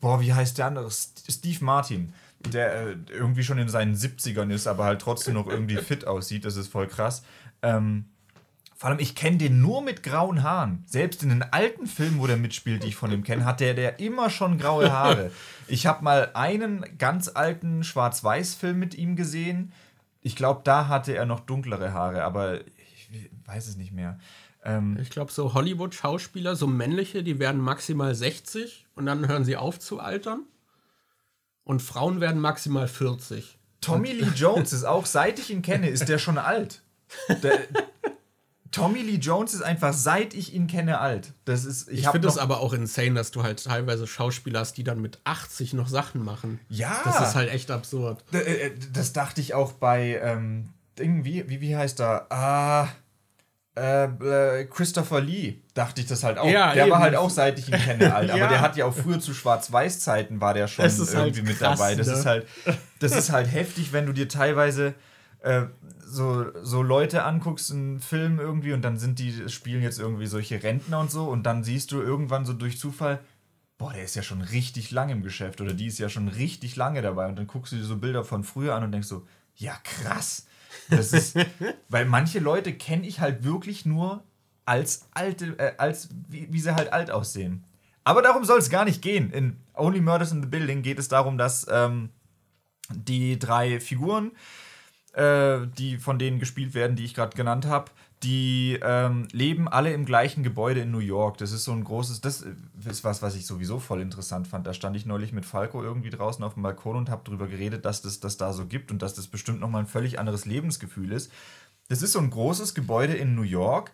[0.00, 0.86] boah, wie heißt der andere?
[0.88, 2.12] St- Steve Martin,
[2.52, 6.44] der äh, irgendwie schon in seinen 70ern ist, aber halt trotzdem noch irgendwie fit aussieht.
[6.44, 7.22] Das ist voll krass.
[7.62, 8.06] Ähm,
[8.76, 10.82] vor allem, ich kenne den nur mit grauen Haaren.
[10.88, 13.74] Selbst in den alten Filmen, wo der mitspielt, die ich von ihm kenne, hat der,
[13.74, 15.30] der immer schon graue Haare.
[15.68, 19.72] Ich habe mal einen ganz alten Schwarz-Weiß-Film mit ihm gesehen.
[20.20, 24.18] Ich glaube, da hatte er noch dunklere Haare, aber ich weiß es nicht mehr.
[24.64, 29.56] Ähm, Ich glaube, so Hollywood-Schauspieler, so männliche, die werden maximal 60 und dann hören sie
[29.56, 30.42] auf zu altern.
[31.64, 33.58] Und Frauen werden maximal 40.
[33.80, 36.82] Tommy Lee Jones ist auch, seit ich ihn kenne, ist der schon alt.
[37.42, 37.58] Der,
[38.70, 41.34] Tommy Lee Jones ist einfach, seit ich ihn kenne, alt.
[41.44, 44.78] Das ist, ich, Ich finde es aber auch insane, dass du halt teilweise Schauspieler hast,
[44.78, 46.58] die dann mit 80 noch Sachen machen.
[46.70, 46.98] Ja.
[47.04, 48.24] Das ist halt echt absurd.
[48.32, 52.26] D- äh, Das dachte ich auch bei ähm, Ding, wie, wie, wie heißt er?
[52.32, 52.88] Ah,
[53.74, 56.48] äh, äh, Christopher Lee, dachte ich das halt auch.
[56.48, 57.04] Ja, der war eben.
[57.04, 58.30] halt auch, seit ich ihn kenne, alt.
[58.30, 58.48] Aber Ja.
[58.48, 61.94] der hat ja auch früher zu Schwarz-Weiß-Zeiten war der schon halt irgendwie mit krass, dabei.
[61.94, 62.12] Das ne?
[62.12, 62.46] ist halt,
[63.00, 64.94] das ist halt heftig, wenn du dir teilweise
[65.40, 65.62] äh,
[66.04, 70.62] so, so Leute anguckst, einen Film irgendwie und dann sind die, spielen jetzt irgendwie solche
[70.62, 73.20] Rentner und so und dann siehst du irgendwann so durch Zufall,
[73.78, 76.76] boah, der ist ja schon richtig lange im Geschäft oder die ist ja schon richtig
[76.76, 79.26] lange dabei und dann guckst du dir so Bilder von früher an und denkst so,
[79.56, 80.46] ja krass.
[80.90, 81.36] Das ist,
[81.88, 84.22] weil manche Leute kenne ich halt wirklich nur
[84.64, 87.64] als alte, äh, als wie, wie sie halt alt aussehen.
[88.04, 89.30] Aber darum soll es gar nicht gehen.
[89.32, 92.10] In Only Murders in the Building geht es darum, dass ähm,
[92.90, 94.32] die drei Figuren,
[95.14, 97.90] äh, die von denen gespielt werden, die ich gerade genannt habe,
[98.22, 101.38] die ähm, leben alle im gleichen Gebäude in New York.
[101.38, 102.44] Das ist so ein großes, das
[102.84, 104.66] ist was, was ich sowieso voll interessant fand.
[104.66, 107.84] Da stand ich neulich mit Falco irgendwie draußen auf dem Balkon und habe darüber geredet,
[107.84, 111.10] dass das das da so gibt und dass das bestimmt nochmal ein völlig anderes Lebensgefühl
[111.10, 111.32] ist.
[111.88, 113.92] Das ist so ein großes Gebäude in New York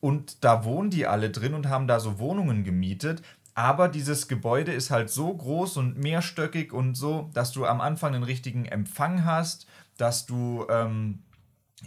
[0.00, 3.22] und da wohnen die alle drin und haben da so Wohnungen gemietet.
[3.54, 8.14] Aber dieses Gebäude ist halt so groß und mehrstöckig und so, dass du am Anfang
[8.14, 11.25] einen richtigen Empfang hast, dass du ähm, äh,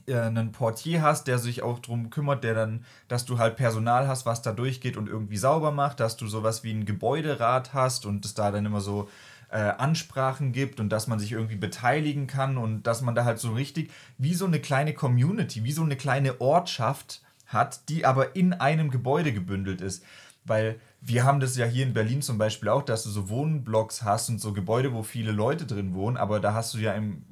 [0.08, 4.26] einen Portier hast, der sich auch drum kümmert, der dann, dass du halt Personal hast,
[4.26, 8.24] was da durchgeht und irgendwie sauber macht, dass du sowas wie ein Gebäuderat hast und
[8.26, 9.10] es da dann immer so
[9.52, 13.40] äh, Ansprachen gibt und dass man sich irgendwie beteiligen kann und dass man da halt
[13.40, 18.36] so richtig wie so eine kleine Community, wie so eine kleine Ortschaft hat, die aber
[18.36, 20.04] in einem Gebäude gebündelt ist.
[20.46, 24.04] Weil wir haben das ja hier in Berlin zum Beispiel auch, dass du so Wohnblocks
[24.04, 27.24] hast und so Gebäude, wo viele Leute drin wohnen, aber da hast du ja im.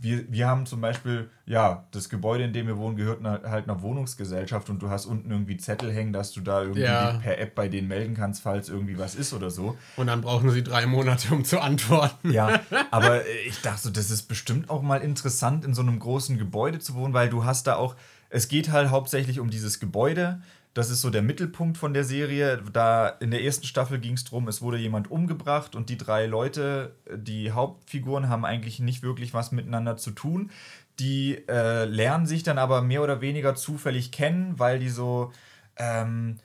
[0.00, 3.82] Wir, wir haben zum Beispiel, ja, das Gebäude, in dem wir wohnen, gehört halt einer
[3.82, 7.18] Wohnungsgesellschaft und du hast unten irgendwie Zettel hängen, dass du da irgendwie Ja.
[7.20, 9.76] per App bei denen melden kannst, falls irgendwie was ist oder so.
[9.96, 12.30] Und dann brauchen sie drei Monate, um zu antworten.
[12.32, 12.60] Ja,
[12.92, 16.38] aber äh, ich dachte so, das ist bestimmt auch mal interessant, in so einem großen
[16.38, 17.96] Gebäude zu wohnen, weil du hast da auch,
[18.30, 20.40] es geht halt hauptsächlich um dieses Gebäude.
[20.78, 22.62] Das ist so der Mittelpunkt von der Serie.
[22.72, 26.26] Da in der ersten Staffel ging es darum, es wurde jemand umgebracht und die drei
[26.26, 30.52] Leute, die Hauptfiguren, haben eigentlich nicht wirklich was miteinander zu tun.
[31.00, 35.32] Die äh, lernen sich dann aber mehr oder weniger zufällig kennen, weil die so.
[35.78, 36.36] Ähm,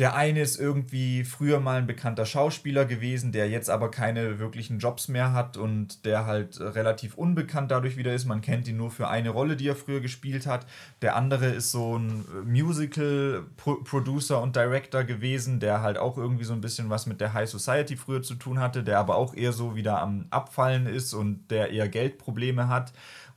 [0.00, 4.78] der eine ist irgendwie früher mal ein bekannter Schauspieler gewesen, der jetzt aber keine wirklichen
[4.78, 8.24] Jobs mehr hat und der halt relativ unbekannt dadurch wieder ist.
[8.24, 10.66] Man kennt ihn nur für eine Rolle, die er früher gespielt hat.
[11.02, 16.62] Der andere ist so ein Musical-Producer und Director gewesen, der halt auch irgendwie so ein
[16.62, 19.76] bisschen was mit der High Society früher zu tun hatte, der aber auch eher so
[19.76, 22.94] wieder am Abfallen ist und der eher Geldprobleme hat.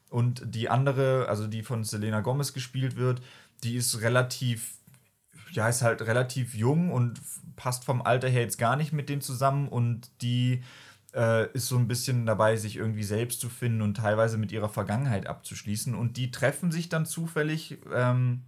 [0.09, 3.21] Und die andere, also die von Selena Gomez gespielt wird,
[3.63, 4.75] die ist relativ
[5.55, 7.19] ja, ist halt relativ jung und
[7.55, 10.63] passt vom Alter her jetzt gar nicht mit denen zusammen und die
[11.13, 14.69] äh, ist so ein bisschen dabei, sich irgendwie selbst zu finden und teilweise mit ihrer
[14.69, 15.95] Vergangenheit abzuschließen.
[15.95, 18.41] Und die treffen sich dann zufällig ähm,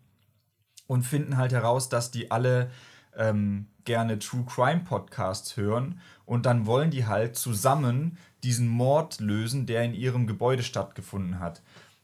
[0.87, 2.71] und finden halt heraus, dass die alle
[3.15, 9.65] ähm, gerne True Crime Podcasts hören und dann wollen die halt zusammen diesen Mord lösen,
[9.65, 11.61] der in ihrem Gebäude stattgefunden hat.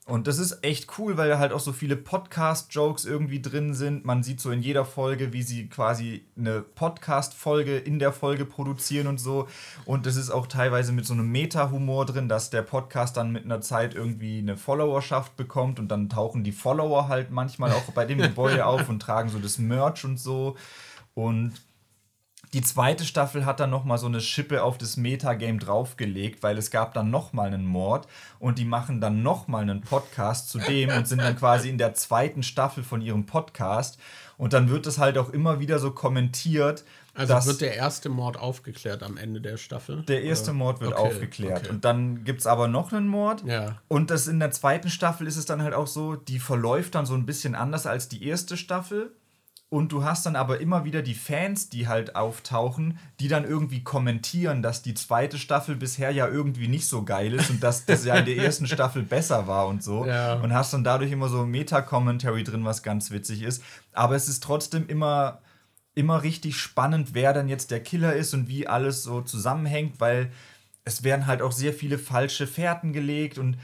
[0.07, 4.03] Und das ist echt cool, weil da halt auch so viele Podcast-Jokes irgendwie drin sind.
[4.03, 9.05] Man sieht so in jeder Folge, wie sie quasi eine Podcast-Folge in der Folge produzieren
[9.05, 9.47] und so.
[9.85, 13.45] Und das ist auch teilweise mit so einem Meta-Humor drin, dass der Podcast dann mit
[13.45, 18.05] einer Zeit irgendwie eine Followerschaft bekommt und dann tauchen die Follower halt manchmal auch bei
[18.05, 20.57] dem Gebäude auf und tragen so das Merch und so.
[21.13, 21.53] Und
[22.53, 26.57] die zweite Staffel hat dann noch mal so eine Schippe auf das Metagame draufgelegt, weil
[26.57, 28.07] es gab dann noch mal einen Mord
[28.39, 31.77] und die machen dann noch mal einen Podcast zu dem und sind dann quasi in
[31.77, 33.97] der zweiten Staffel von ihrem Podcast
[34.37, 36.83] und dann wird es halt auch immer wieder so kommentiert.
[37.13, 40.01] Also wird der erste Mord aufgeklärt am Ende der Staffel?
[40.03, 41.59] Der erste Mord wird okay, aufgeklärt.
[41.59, 41.69] Okay.
[41.69, 43.43] Und dann gibt es aber noch einen Mord.
[43.45, 43.77] Ja.
[43.87, 47.05] Und das in der zweiten Staffel ist es dann halt auch so, die verläuft dann
[47.05, 49.11] so ein bisschen anders als die erste Staffel.
[49.73, 53.85] Und du hast dann aber immer wieder die Fans, die halt auftauchen, die dann irgendwie
[53.85, 58.03] kommentieren, dass die zweite Staffel bisher ja irgendwie nicht so geil ist und dass das
[58.03, 60.05] ja in der ersten Staffel besser war und so.
[60.05, 60.33] Ja.
[60.41, 63.63] Und hast dann dadurch immer so Meta-Commentary drin, was ganz witzig ist.
[63.93, 65.39] Aber es ist trotzdem immer,
[65.95, 70.33] immer richtig spannend, wer dann jetzt der Killer ist und wie alles so zusammenhängt, weil
[70.83, 73.55] es werden halt auch sehr viele falsche Fährten gelegt und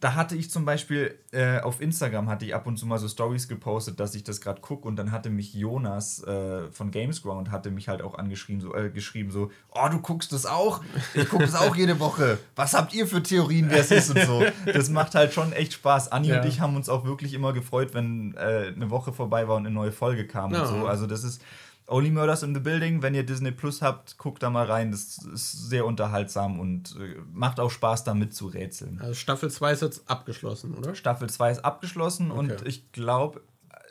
[0.00, 3.08] da hatte ich zum Beispiel äh, auf Instagram hatte ich ab und zu mal so
[3.08, 7.50] Stories gepostet, dass ich das gerade gucke und dann hatte mich Jonas äh, von Gamesground
[7.50, 10.80] hatte mich halt auch angeschrieben so äh, geschrieben so oh du guckst das auch?
[11.12, 12.38] Ich gucke das auch jede Woche.
[12.56, 14.42] Was habt ihr für Theorien wer es ist und so.
[14.64, 16.10] Das macht halt schon echt Spaß.
[16.10, 16.40] Anni ja.
[16.40, 19.66] und ich haben uns auch wirklich immer gefreut wenn äh, eine Woche vorbei war und
[19.66, 20.62] eine neue Folge kam ja.
[20.62, 20.86] und so.
[20.86, 21.42] Also das ist
[21.90, 24.92] Only Murders in the Building, wenn ihr Disney Plus habt, guckt da mal rein.
[24.92, 29.00] Das ist sehr unterhaltsam und äh, macht auch Spaß, da mitzurätseln.
[29.00, 30.94] Also Staffel 2 ist jetzt abgeschlossen, oder?
[30.94, 32.38] Staffel 2 ist abgeschlossen okay.
[32.38, 33.42] und ich glaube,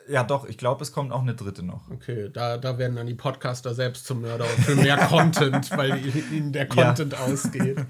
[0.08, 1.90] ja doch, ich glaube, es kommt auch eine dritte noch.
[1.90, 6.00] Okay, da, da werden dann die Podcaster selbst zum Mörder für mehr Content, weil
[6.32, 7.18] ihnen der Content ja.
[7.20, 7.84] ausgeht.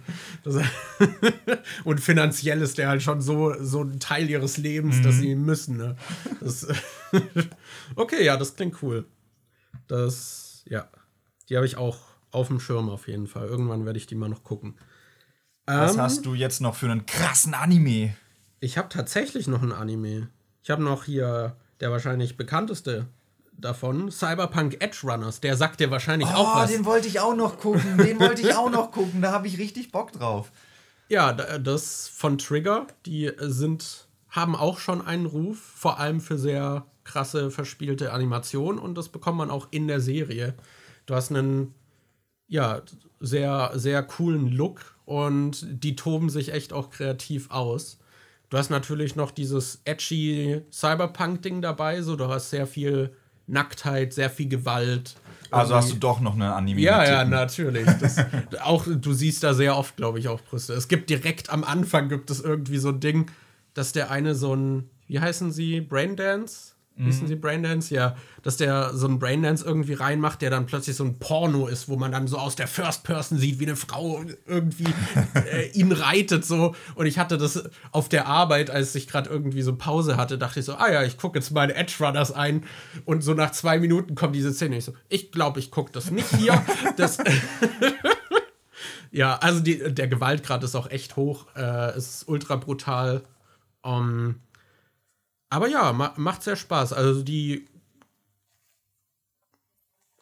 [1.85, 5.03] Und finanziell ist der halt schon so, so ein Teil ihres Lebens, mhm.
[5.03, 5.77] dass sie ihn müssen.
[5.77, 5.97] Ne?
[6.41, 6.67] Das,
[7.97, 9.07] okay, ja, das klingt cool.
[9.87, 10.89] Das, ja,
[11.49, 11.99] die habe ich auch
[12.31, 13.47] auf dem Schirm auf jeden Fall.
[13.47, 14.77] Irgendwann werde ich die mal noch gucken.
[15.67, 18.15] Was ähm, hast du jetzt noch für einen krassen Anime?
[18.61, 20.29] Ich habe tatsächlich noch einen Anime.
[20.63, 23.07] Ich habe noch hier der wahrscheinlich bekannteste
[23.53, 25.41] davon, Cyberpunk Edge Runners.
[25.41, 26.71] Der sagt dir wahrscheinlich oh, auch was.
[26.71, 27.99] den wollte ich auch noch gucken.
[27.99, 29.23] Den wollte ich auch noch gucken.
[29.23, 30.51] Da habe ich richtig Bock drauf.
[31.13, 32.87] Ja, das von Trigger.
[33.05, 38.97] Die sind, haben auch schon einen Ruf, vor allem für sehr krasse, verspielte Animation und
[38.97, 40.55] das bekommt man auch in der Serie.
[41.07, 41.75] Du hast einen,
[42.47, 42.83] ja,
[43.20, 47.99] sehr, sehr coolen Look und die toben sich echt auch kreativ aus.
[48.49, 53.15] Du hast natürlich noch dieses edgy Cyberpunk-Ding dabei, so du hast sehr viel
[53.47, 55.15] Nacktheit, sehr viel Gewalt.
[55.51, 56.81] Also hast du doch noch eine Anime.
[56.81, 57.87] Ja, ja, natürlich.
[58.01, 58.17] Das,
[58.62, 60.75] auch du siehst da sehr oft, glaube ich, auch Brüste.
[60.75, 63.31] Es gibt direkt am Anfang gibt es irgendwie so ein Ding,
[63.75, 66.70] dass der eine so ein, wie heißen sie, Braindance?
[67.07, 67.95] Wissen Sie Braindance?
[67.95, 71.89] Ja, dass der so einen Braindance irgendwie reinmacht, der dann plötzlich so ein Porno ist,
[71.89, 74.93] wo man dann so aus der First Person sieht, wie eine Frau irgendwie
[75.35, 76.75] äh, ihn reitet so.
[76.95, 80.61] Und ich hatte das auf der Arbeit, als ich gerade irgendwie so Pause hatte, dachte
[80.61, 82.65] ich so, ah ja, ich gucke jetzt meine Edge Runners ein.
[83.05, 84.77] Und so nach zwei Minuten kommt diese Szene.
[84.77, 86.62] Ich so, ich glaube, ich gucke das nicht hier.
[86.97, 87.19] das
[89.11, 91.47] ja, also die, der Gewaltgrad ist auch echt hoch.
[91.57, 93.23] Äh, es ist ultra brutal.
[93.83, 94.35] Um,
[95.51, 96.93] aber ja, ma macht sehr Spaß.
[96.93, 97.67] Also die.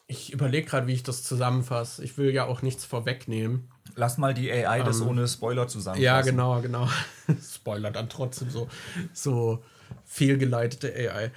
[0.07, 2.03] Ich überlege gerade, wie ich das zusammenfasse.
[2.03, 3.69] Ich will ja auch nichts vorwegnehmen.
[3.95, 6.03] Lass mal die AI ähm, das ohne Spoiler zusammenfassen.
[6.03, 6.89] Ja, genau, genau.
[7.41, 8.67] Spoiler dann trotzdem so,
[9.13, 9.63] so
[10.05, 11.31] fehlgeleitete AI.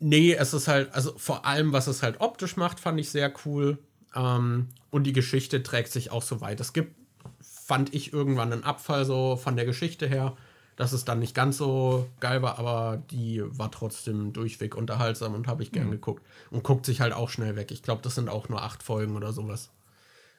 [0.00, 3.32] Nee, es ist halt, also vor allem, was es halt optisch macht, fand ich sehr
[3.46, 3.78] cool.
[4.14, 6.60] Ähm, und die Geschichte trägt sich auch so weit.
[6.60, 6.94] Es gibt,
[7.40, 10.36] fand ich, irgendwann einen Abfall so von der Geschichte her
[10.76, 15.46] dass es dann nicht ganz so geil war, aber die war trotzdem durchweg unterhaltsam und
[15.46, 15.92] habe ich gern mhm.
[15.92, 16.24] geguckt.
[16.50, 17.70] Und guckt sich halt auch schnell weg.
[17.70, 19.70] Ich glaube, das sind auch nur acht Folgen oder sowas.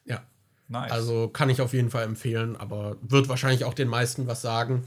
[0.03, 0.21] Ja.
[0.67, 0.91] Nice.
[0.91, 4.83] Also kann ich auf jeden Fall empfehlen, aber wird wahrscheinlich auch den meisten was sagen.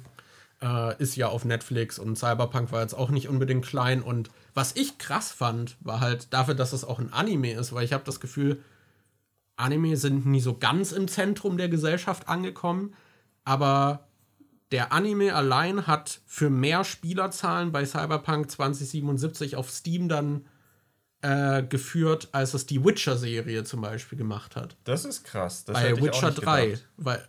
[0.60, 4.02] Äh, ist ja auf Netflix und Cyberpunk war jetzt auch nicht unbedingt klein.
[4.02, 7.85] Und was ich krass fand, war halt dafür, dass es auch ein Anime ist, weil
[7.85, 8.60] ich habe das Gefühl,
[9.57, 12.94] Anime sind nie so ganz im Zentrum der Gesellschaft angekommen,
[13.44, 14.08] aber
[14.71, 20.45] der Anime allein hat für mehr Spielerzahlen bei Cyberpunk 2077 auf Steam dann
[21.23, 24.77] äh, geführt, als es die Witcher-Serie zum Beispiel gemacht hat.
[24.85, 25.65] Das ist krass.
[25.65, 26.79] Das bei Witcher 3.
[26.97, 27.27] Weil,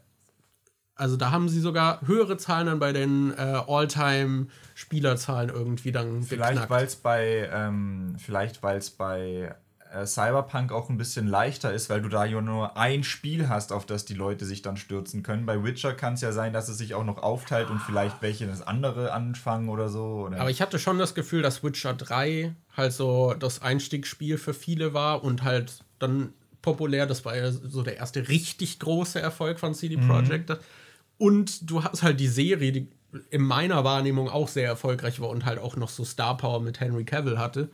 [0.96, 6.70] also da haben sie sogar höhere Zahlen dann bei den äh, All-Time-Spielerzahlen irgendwie dann vielleicht,
[6.70, 9.56] weil es bei ähm, Vielleicht, weil es bei
[9.94, 13.72] äh, Cyberpunk auch ein bisschen leichter ist, weil du da ja nur ein Spiel hast,
[13.72, 15.46] auf das die Leute sich dann stürzen können.
[15.46, 18.48] Bei Witcher kann es ja sein, dass es sich auch noch aufteilt und vielleicht welche
[18.48, 20.26] das andere anfangen oder so.
[20.28, 20.40] Oder?
[20.40, 24.94] Aber ich hatte schon das Gefühl, dass Witcher 3 halt so das Einstiegsspiel für viele
[24.94, 27.06] war und halt dann populär.
[27.06, 30.50] Das war ja so der erste richtig große Erfolg von CD Projekt.
[30.50, 30.58] Mhm.
[31.18, 32.88] Und du hast halt die Serie, die
[33.30, 36.80] in meiner Wahrnehmung auch sehr erfolgreich war und halt auch noch so Star Power mit
[36.80, 37.70] Henry Cavill hatte.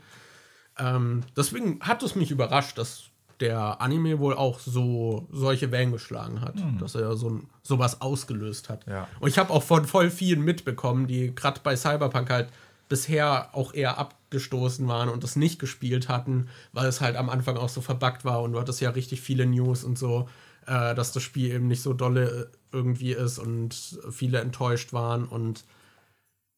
[0.77, 3.03] Ähm, deswegen hat es mich überrascht, dass
[3.39, 6.77] der Anime wohl auch so solche Wellen geschlagen hat, Mhm.
[6.79, 8.85] dass er so sowas ausgelöst hat.
[8.87, 9.07] Ja.
[9.19, 12.49] Und ich habe auch von voll vielen mitbekommen, die gerade bei Cyberpunk halt
[12.87, 17.57] bisher auch eher abgestoßen waren und das nicht gespielt hatten, weil es halt am Anfang
[17.57, 20.29] auch so verbuggt war und du hattest ja richtig viele News und so,
[20.67, 23.73] äh, dass das Spiel eben nicht so dolle irgendwie ist und
[24.11, 25.63] viele enttäuscht waren und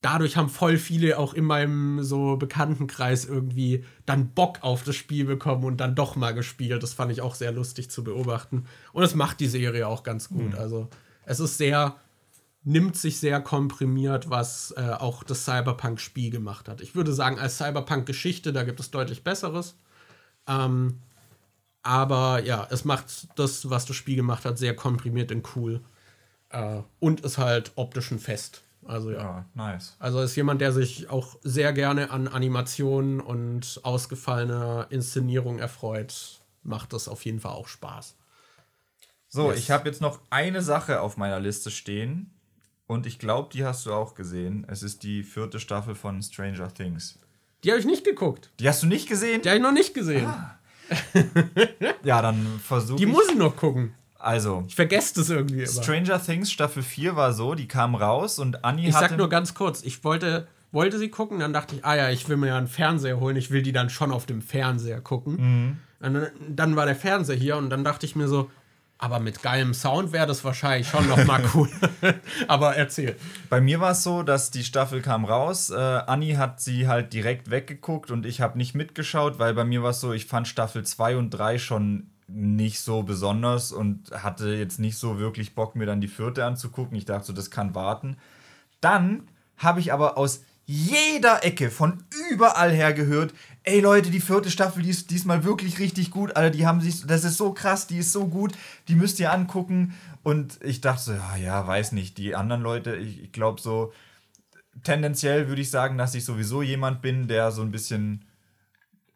[0.01, 5.26] dadurch haben voll viele auch in meinem so Bekanntenkreis irgendwie dann Bock auf das Spiel
[5.26, 6.84] bekommen und dann doch mal gespielt.
[6.84, 8.66] Das fand ich auch sehr lustig zu beobachten.
[8.93, 10.56] Und es macht die Serie auch ganz gut.
[10.56, 10.90] Also
[11.26, 11.95] es ist sehr,
[12.64, 16.82] nimmt sich sehr komprimiert, was äh, auch das Cyberpunk-Spiel gemacht hat.
[16.82, 19.76] Ich würde sagen, als Cyberpunk-Geschichte, da gibt es deutlich Besseres.
[20.48, 21.00] Ähm,
[21.82, 25.82] aber ja, es macht das, was das Spiel gemacht hat, sehr komprimiert und cool.
[26.50, 28.61] Äh, und ist halt optisch ein Fest.
[28.88, 29.17] Also ja.
[29.17, 29.95] Ja, nice.
[29.99, 36.93] Also ist jemand, der sich auch sehr gerne an Animationen und ausgefallener Inszenierung erfreut, macht
[36.93, 38.16] das auf jeden Fall auch Spaß.
[39.30, 39.59] So, Yes.
[39.59, 42.32] ich habe jetzt noch eine Sache auf meiner Liste stehen.
[42.88, 44.66] Und ich glaube, die hast du auch gesehen.
[44.69, 47.19] Es ist die vierte Staffel von Stranger Things.
[47.66, 48.49] Die habe ich nicht geguckt.
[48.61, 49.41] Die hast du nicht gesehen?
[49.41, 50.32] Die habe ich noch nicht gesehen.
[52.03, 53.09] Ja, dann versuch Die ich.
[53.09, 53.93] muss ich noch gucken.
[54.19, 55.83] Also, Ich vergesse das irgendwie immer.
[55.83, 59.09] Stranger Things Staffel 4 war so, die kam raus und Annie Ich hatte.
[59.09, 62.27] sag nur ganz kurz, ich wollte, wollte sie gucken, dann dachte ich, ah ja, ich
[62.29, 65.35] will mir ja einen Fernseher holen, ich will die dann schon auf dem Fernseher gucken.
[65.37, 65.77] Mhm.
[65.99, 68.49] Dann, dann war der Fernseher hier und dann dachte ich mir so,
[68.99, 71.69] aber mit geilem Sound wäre das wahrscheinlich schon noch mal cool.
[72.47, 73.15] aber erzähl.
[73.49, 75.69] Bei mir war es so, dass die Staffel kam raus.
[75.69, 79.83] Äh, Anni hat sie halt direkt weggeguckt und ich habe nicht mitgeschaut, weil bei mir
[79.83, 84.53] war es so, ich fand Staffel 2 und 3 schon nicht so besonders und hatte
[84.53, 86.97] jetzt nicht so wirklich Bock, mir dann die vierte anzugucken.
[86.97, 88.17] Ich dachte so, das kann warten.
[88.81, 93.33] Dann habe ich aber aus jeder Ecke von überall her gehört,
[93.64, 97.07] ey Leute, die vierte Staffel, die ist diesmal wirklich richtig gut, Alter, die haben sich,
[97.07, 98.51] das ist so krass, die ist so gut,
[98.89, 99.93] die müsst ihr angucken.
[100.23, 103.93] Und ich dachte so, ja, ja, weiß nicht, die anderen Leute, ich, ich glaube so,
[104.83, 108.25] tendenziell würde ich sagen, dass ich sowieso jemand bin, der so ein bisschen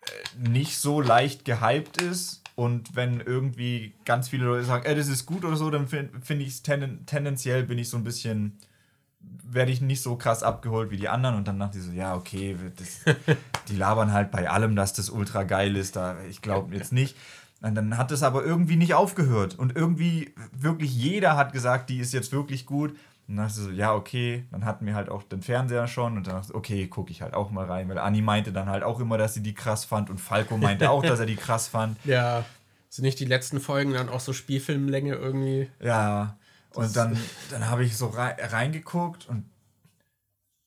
[0.05, 2.40] äh, nicht so leicht gehypt ist.
[2.61, 6.21] Und wenn irgendwie ganz viele Leute sagen, ey, das ist gut oder so, dann finde
[6.21, 8.59] find ich es tenden, tendenziell bin ich so ein bisschen,
[9.19, 11.37] werde ich nicht so krass abgeholt wie die anderen.
[11.37, 13.15] Und dann dachte ich so, ja, okay, das,
[13.67, 15.95] die labern halt bei allem, dass das ultra geil ist.
[15.95, 17.17] Da, ich glaube jetzt nicht.
[17.61, 19.57] Und dann hat es aber irgendwie nicht aufgehört.
[19.57, 22.95] Und irgendwie, wirklich jeder hat gesagt, die ist jetzt wirklich gut.
[23.31, 24.43] Und dann dachte ich so, ja, okay.
[24.51, 26.17] Dann hatten wir halt auch den Fernseher schon.
[26.17, 27.87] Und dann dachte ich, okay, gucke ich halt auch mal rein.
[27.87, 30.09] Weil Anni meinte dann halt auch immer, dass sie die krass fand.
[30.09, 31.97] Und Falco meinte auch, dass er die krass fand.
[32.05, 32.43] Ja,
[32.89, 35.69] sind nicht die letzten Folgen dann auch so Spielfilmlänge irgendwie?
[35.79, 36.35] Ja.
[36.73, 37.17] Und dann,
[37.49, 39.45] dann habe ich so rei reingeguckt und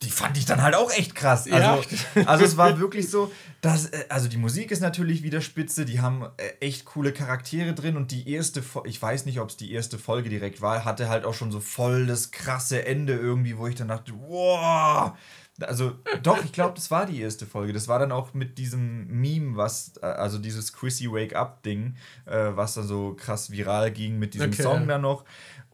[0.05, 1.51] die fand ich dann halt auch echt krass.
[1.51, 1.83] Also,
[2.27, 6.01] also es war wirklich so, dass, äh, also die Musik ist natürlich wieder spitze, die
[6.01, 9.73] haben äh, echt coole Charaktere drin und die erste, ich weiß nicht, ob es die
[9.73, 13.67] erste Folge direkt war, hatte halt auch schon so voll das krasse Ende irgendwie, wo
[13.67, 15.13] ich dann dachte, wow.
[15.61, 15.93] Also
[16.25, 17.73] doch, ich glaube, das war die erste Folge.
[17.73, 21.97] Das war dann auch mit diesem Meme, was, äh, also dieses Chrissy Wake Up Ding,
[22.27, 24.63] was dann so krass viral ging mit diesem Okay.
[24.63, 25.25] Song da noch.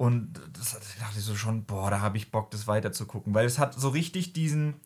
[0.01, 3.05] Und das da dachte ich so schon, boah, da habe ich Bock, das weiter zu
[3.05, 3.35] gucken.
[3.35, 4.77] Weil es hat so richtig diesen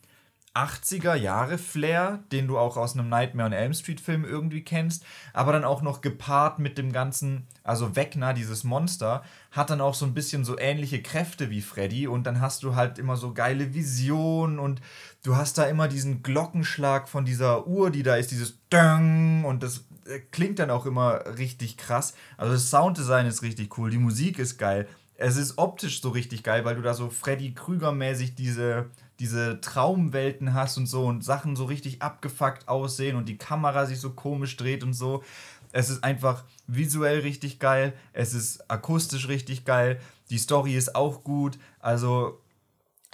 [0.53, 5.05] 80er Jahre Flair, den du auch aus einem Nightmare on Elm Street Film irgendwie kennst,
[5.31, 9.93] aber dann auch noch gepaart mit dem ganzen, also Vecna, dieses Monster, hat dann auch
[9.93, 13.33] so ein bisschen so ähnliche Kräfte wie Freddy und dann hast du halt immer so
[13.33, 14.81] geile Visionen und
[15.23, 19.63] du hast da immer diesen Glockenschlag von dieser Uhr, die da ist, dieses Döng und
[19.63, 22.15] das äh, klingt dann auch immer richtig krass.
[22.35, 24.89] Also das Sounddesign ist richtig cool, die Musik ist geil.
[25.17, 30.53] Es ist optisch so richtig geil, weil du da so Freddy Krüger-mäßig diese, diese Traumwelten
[30.53, 34.57] hast und so und Sachen so richtig abgefuckt aussehen und die Kamera sich so komisch
[34.57, 35.23] dreht und so.
[35.71, 41.23] Es ist einfach visuell richtig geil, es ist akustisch richtig geil, die Story ist auch
[41.23, 41.57] gut.
[41.79, 42.41] Also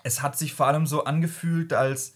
[0.03, 2.13] es hat sich vor allem so angefühlt, als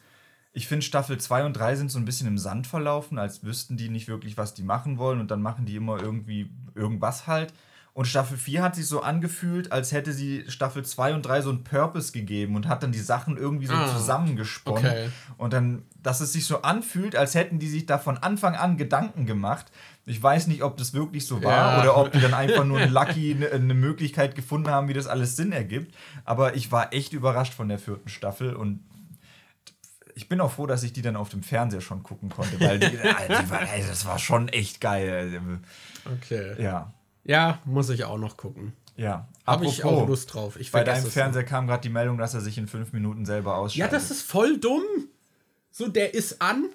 [0.54, 3.76] ich finde, Staffel 2 und 3 sind so ein bisschen im Sand verlaufen, als wüssten
[3.76, 7.54] die nicht wirklich, was die machen wollen und dann machen die immer irgendwie irgendwas halt.
[7.96, 11.50] Und Staffel 4 hat sich so angefühlt, als hätte sie Staffel 2 und 3 so
[11.50, 14.86] einen Purpose gegeben und hat dann die Sachen irgendwie so Ah, zusammengesponnen.
[14.86, 15.10] okay.
[15.38, 18.76] Und dann, dass es sich so anfühlt, als hätten die sich da von Anfang an
[18.76, 19.68] Gedanken gemacht.
[20.06, 21.82] Ich weiß nicht, ob das wirklich so war Ja.
[21.82, 25.08] oder ob die dann einfach nur ein Lucky eine eine Möglichkeit gefunden haben, wie das
[25.08, 25.96] alles Sinn ergibt.
[26.26, 28.82] Aber ich war echt überrascht von der vierten Staffel und
[30.16, 32.78] ich bin auch froh, dass ich die dann auf dem Fernseher schon gucken konnte, weil
[32.80, 35.42] die, Alter, ey, das war schon echt geil.
[36.06, 36.62] Okay.
[36.62, 36.94] Ja,
[37.26, 38.74] Ja, muss ich auch noch gucken.
[38.96, 39.28] ja.
[39.46, 40.60] Habe ich auch Lust drauf.
[40.60, 43.52] Ich Bei deinem Fernseher kam gerade die Meldung, dass er sich in fünf Minuten selber
[43.52, 43.58] noch.
[43.58, 43.94] Ja, ausschaltet.
[43.94, 44.82] das ist voll dumm.
[45.70, 46.70] So, der ist an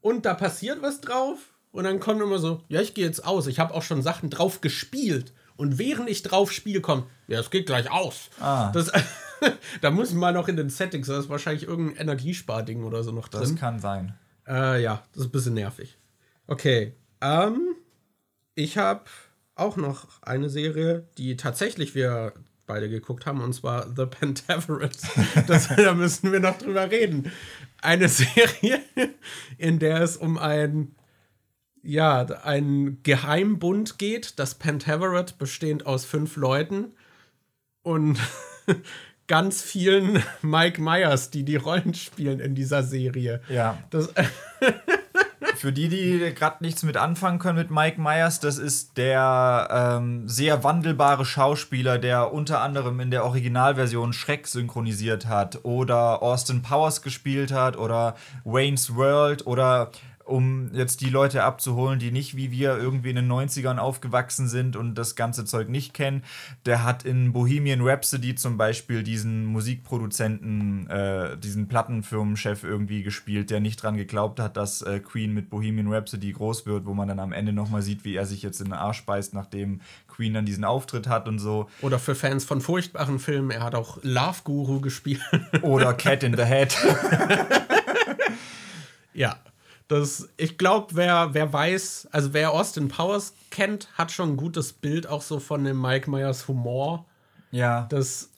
[0.00, 1.38] und da passiert was drauf
[1.72, 3.48] Und dann kommt immer so, ja, ich gehe jetzt aus.
[3.48, 5.32] Ich habe auch schon Sachen drauf gespielt.
[5.56, 8.28] Und während ich drauf spiele, kommt, ja, es geht gleich aus.
[8.40, 8.70] Ah.
[8.72, 8.92] Das,
[9.80, 13.28] da muss man noch in den Settings, da ist wahrscheinlich irgendein Energiesparding oder so noch
[13.28, 13.40] drin.
[13.40, 14.14] Das kann sein.
[14.46, 15.98] Äh, ja, das ist ein bisschen nervig.
[16.46, 16.94] Okay.
[17.20, 17.74] Ähm,
[18.54, 19.04] ich habe
[19.56, 22.32] auch noch eine Serie, die tatsächlich wir
[22.66, 24.96] beide geguckt haben, und zwar The Pentaveret.
[25.46, 27.30] Das, da müssen wir noch drüber reden.
[27.80, 28.80] Eine Serie,
[29.58, 30.94] in der es um ein
[31.84, 36.94] ja, einen Geheimbund geht, das Pentaveret, bestehend aus fünf Leuten
[37.82, 38.18] und
[39.26, 43.42] ganz vielen Mike Myers, die die Rollen spielen in dieser Serie.
[43.50, 43.78] Ja.
[43.90, 44.12] Das,
[45.64, 50.28] Für die, die gerade nichts mit anfangen können mit Mike Myers, das ist der ähm,
[50.28, 57.00] sehr wandelbare Schauspieler, der unter anderem in der Originalversion Schreck synchronisiert hat oder Austin Powers
[57.00, 59.90] gespielt hat oder Wayne's World oder
[60.24, 64.76] um jetzt die Leute abzuholen, die nicht wie wir irgendwie in den 90ern aufgewachsen sind
[64.76, 66.22] und das ganze Zeug nicht kennen.
[66.64, 73.60] Der hat in Bohemian Rhapsody zum Beispiel diesen Musikproduzenten, äh, diesen Plattenfirmenchef irgendwie gespielt, der
[73.60, 77.20] nicht dran geglaubt hat, dass äh, Queen mit Bohemian Rhapsody groß wird, wo man dann
[77.20, 80.46] am Ende nochmal sieht, wie er sich jetzt in den Arsch beißt, nachdem Queen dann
[80.46, 81.68] diesen Auftritt hat und so.
[81.82, 85.20] oder für Fans von furchtbaren Filmen, er hat auch Love Guru gespielt.
[85.62, 86.74] Oder Cat in the Head.
[89.14, 89.36] ja.
[89.88, 94.72] Das, ich glaube, wer, wer weiß, also wer Austin Powers kennt, hat schon ein gutes
[94.72, 97.06] Bild auch so von dem Mike Myers Humor.
[97.50, 97.86] ja.
[97.90, 98.30] Das,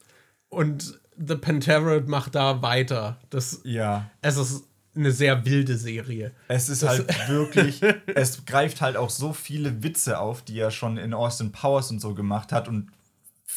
[0.48, 3.18] und The Pentaveret macht da weiter.
[3.30, 4.10] Das, ja.
[4.20, 6.32] es ist eine sehr wilde Serie.
[6.48, 10.96] Es ist halt wirklich, es greift halt auch so viele Witze auf, die er schon
[10.96, 12.90] in Austin Powers und so gemacht hat und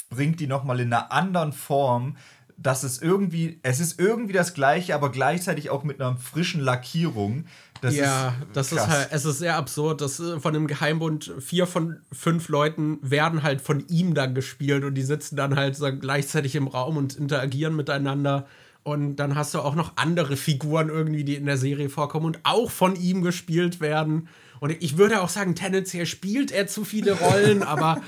[0.09, 2.17] bringt die nochmal in einer anderen Form,
[2.61, 7.45] dass es irgendwie, es ist irgendwie das gleiche, aber gleichzeitig auch mit einer frischen Lackierung.
[7.81, 8.79] Das ja, ist das krass.
[8.79, 12.99] ist halt, es ist sehr absurd, dass äh, von dem Geheimbund vier von fünf Leuten
[13.01, 16.97] werden halt von ihm dann gespielt und die sitzen dann halt so gleichzeitig im Raum
[16.97, 18.45] und interagieren miteinander.
[18.83, 22.39] Und dann hast du auch noch andere Figuren irgendwie, die in der Serie vorkommen und
[22.43, 24.27] auch von ihm gespielt werden.
[24.59, 28.01] Und ich würde auch sagen, tendenziell spielt er zu viele Rollen, aber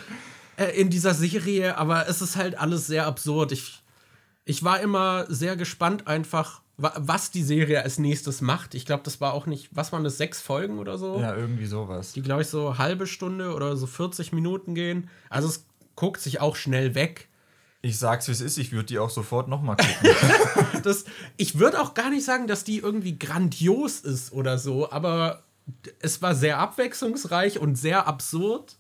[0.58, 3.52] äh, in dieser Serie, aber es ist halt alles sehr absurd.
[3.54, 3.81] Ich,
[4.46, 8.74] ich war immer sehr gespannt einfach, wa- was die Serie als nächstes macht.
[8.76, 11.20] Ich glaube, das war auch nicht, was waren das, sechs Folgen oder so?
[11.20, 12.14] Ja, irgendwie sowas.
[12.14, 15.10] Die, glaube ich, so halbe Stunde oder so 40 Minuten gehen.
[15.30, 17.28] Also es guckt sich auch schnell weg.
[17.84, 20.82] Ich sag's, wie es ist, ich würde die auch sofort nochmal gucken.
[20.84, 21.06] Das,
[21.38, 25.44] ich würde auch gar nicht sagen, dass die irgendwie grandios ist oder so, aber
[26.00, 28.76] es war sehr abwechslungsreich und sehr absurd.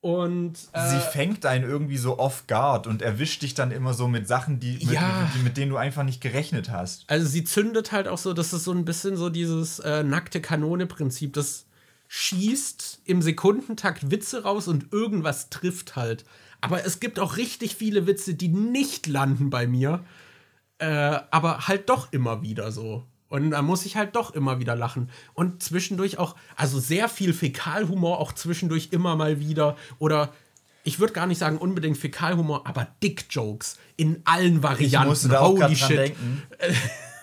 [0.00, 4.06] Und äh, Sie fängt einen irgendwie so off guard und erwischt dich dann immer so
[4.06, 5.28] mit Sachen, die, mit, Ja.
[5.34, 7.04] die, mit denen du einfach nicht gerechnet hast.
[7.10, 10.40] Also sie zündet halt auch so, das ist so ein bisschen so dieses äh, nackte
[10.40, 11.32] Kanone-Prinzip.
[11.32, 11.66] Das
[12.06, 16.24] schießt im Sekundentakt Witze raus und irgendwas trifft halt.
[16.60, 20.04] Aber es gibt auch richtig viele Witze, die nicht landen bei mir.
[20.78, 23.04] Äh, aber halt doch immer wieder so.
[23.28, 25.10] Und da muss ich halt doch immer wieder lachen.
[25.34, 29.76] Und zwischendurch auch, also sehr viel Fäkalhumor, auch zwischendurch immer mal wieder.
[29.98, 30.32] Oder
[30.84, 35.08] ich würde gar nicht sagen unbedingt Fäkalhumor, aber Dick-Jokes in allen Varianten.
[35.08, 35.98] musste da auch Holy grad dran shit.
[35.98, 36.42] denken.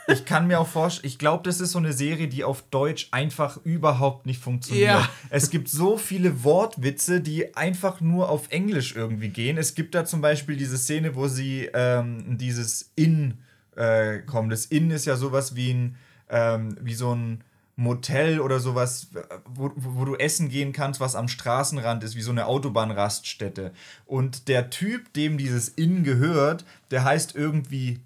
[0.07, 3.07] Ich kann mir auch vorstellen, ich glaube, das ist so eine Serie, die auf Deutsch
[3.09, 4.85] einfach überhaupt nicht funktioniert.
[4.87, 5.09] Ja.
[5.31, 9.57] Es gibt so viele Wortwitze, die einfach nur auf Englisch irgendwie gehen.
[9.57, 13.39] Es gibt da zum Beispiel diese Szene, wo sie ähm, dieses In
[13.75, 14.49] äh, kommen.
[14.49, 15.95] Das In ist ja sowas wie ein,
[16.29, 17.43] ähm, wie so ein
[17.77, 19.09] Motel oder sowas,
[19.45, 23.73] wo, wo du essen gehen kannst, was am Straßenrand ist, wie so eine Autobahnraststätte.
[24.05, 27.99] Und der Typ, dem dieses Inn gehört, der heißt irgendwie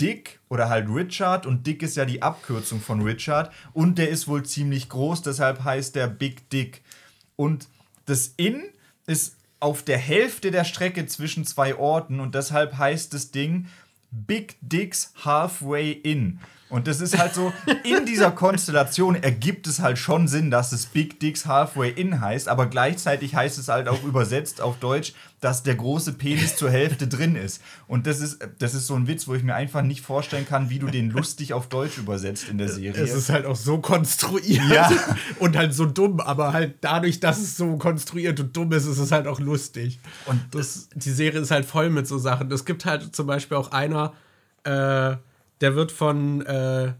[0.00, 4.28] Dick oder halt Richard und Dick ist ja die Abkürzung von Richard und der ist
[4.28, 6.82] wohl ziemlich groß, deshalb heißt der Big Dick.
[7.36, 7.68] Und
[8.06, 8.62] das Inn
[9.06, 13.66] ist auf der Hälfte der Strecke zwischen zwei Orten und deshalb heißt das Ding
[14.26, 16.40] Big Dicks Halfway In.
[16.70, 17.52] Und das ist halt so,
[17.84, 22.48] in dieser Konstellation ergibt es halt schon Sinn, dass es Big Dicks Halfway In heißt,
[22.48, 27.08] aber gleichzeitig heißt es halt auch übersetzt auf Deutsch, dass der große Penis zur Hälfte
[27.08, 27.62] drin ist.
[27.88, 30.70] Und das ist, das ist so ein Witz, wo ich mir einfach nicht vorstellen kann,
[30.70, 33.02] wie du den lustig auf Deutsch übersetzt in der Serie.
[33.02, 34.90] Es ist halt auch so konstruiert Ja.
[35.38, 38.98] und halt so dumm, aber halt dadurch, dass es so konstruiert und dumm ist, ist
[38.98, 39.98] es halt auch lustig.
[40.26, 42.50] Und Das, die Serie ist halt voll mit so Sachen.
[42.52, 44.12] Es gibt halt zum Beispiel auch einer,
[44.64, 45.16] äh,
[45.60, 46.92] der wird von äh,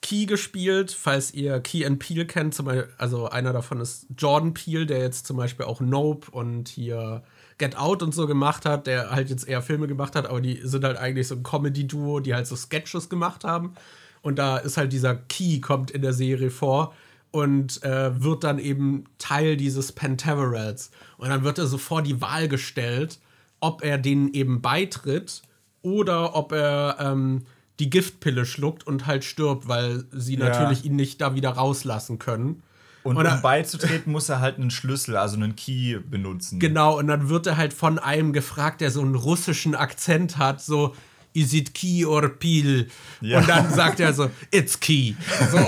[0.00, 2.54] Key gespielt, falls ihr Key and Peele kennt.
[2.54, 6.68] Zum Beispiel, also einer davon ist Jordan Peele, der jetzt zum Beispiel auch Nope und
[6.68, 7.22] hier
[7.58, 10.60] Get Out und so gemacht hat, der halt jetzt eher Filme gemacht hat, aber die
[10.62, 13.74] sind halt eigentlich so ein Comedy-Duo, die halt so Sketches gemacht haben.
[14.22, 16.94] Und da ist halt dieser Key kommt in der Serie vor.
[17.30, 20.90] und äh, wird dann eben Teil dieses Pentaverals.
[21.18, 23.18] Und dann wird er so vor die Wahl gestellt,
[23.60, 25.42] ob er denen eben beitritt
[25.82, 27.44] oder ob er ähm,
[27.78, 30.48] die Giftpille schluckt und halt stirbt, weil sie Ja.
[30.48, 32.62] natürlich ihn nicht da wieder rauslassen können.
[33.04, 36.58] Und Oder- um beizutreten, muss er halt einen Schlüssel, also einen Key benutzen.
[36.58, 40.60] Genau, und dann wird er halt von einem gefragt, der so einen russischen Akzent hat,
[40.60, 40.94] so,
[41.32, 42.88] is it key or peel?
[43.20, 43.38] Ja.
[43.38, 45.14] Und dann sagt er so, it's key.
[45.52, 45.58] So,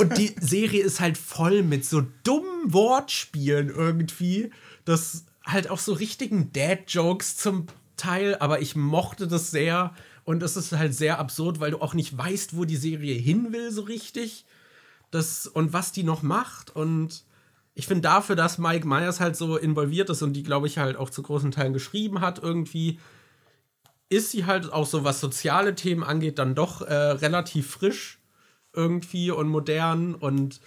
[0.00, 4.50] und die Serie ist halt voll mit so dummen Wortspielen irgendwie,
[4.84, 7.66] das halt auch so richtigen Dad-Jokes zum
[7.96, 9.92] Teil, aber ich mochte das sehr
[10.24, 13.52] und es ist halt sehr absurd, weil du auch nicht weißt, wo die Serie hin
[13.52, 14.44] will so richtig.
[15.10, 16.74] Das und was die noch macht.
[16.74, 17.24] Und
[17.74, 20.96] ich finde dafür, dass Mike Myers halt so involviert ist und die, glaube ich, halt
[20.96, 22.98] auch zu großen Teilen geschrieben hat, irgendwie,
[24.08, 28.20] ist sie halt auch so, was soziale Themen angeht, dann doch äh, relativ frisch
[28.74, 30.14] irgendwie und modern.
[30.14, 30.60] Und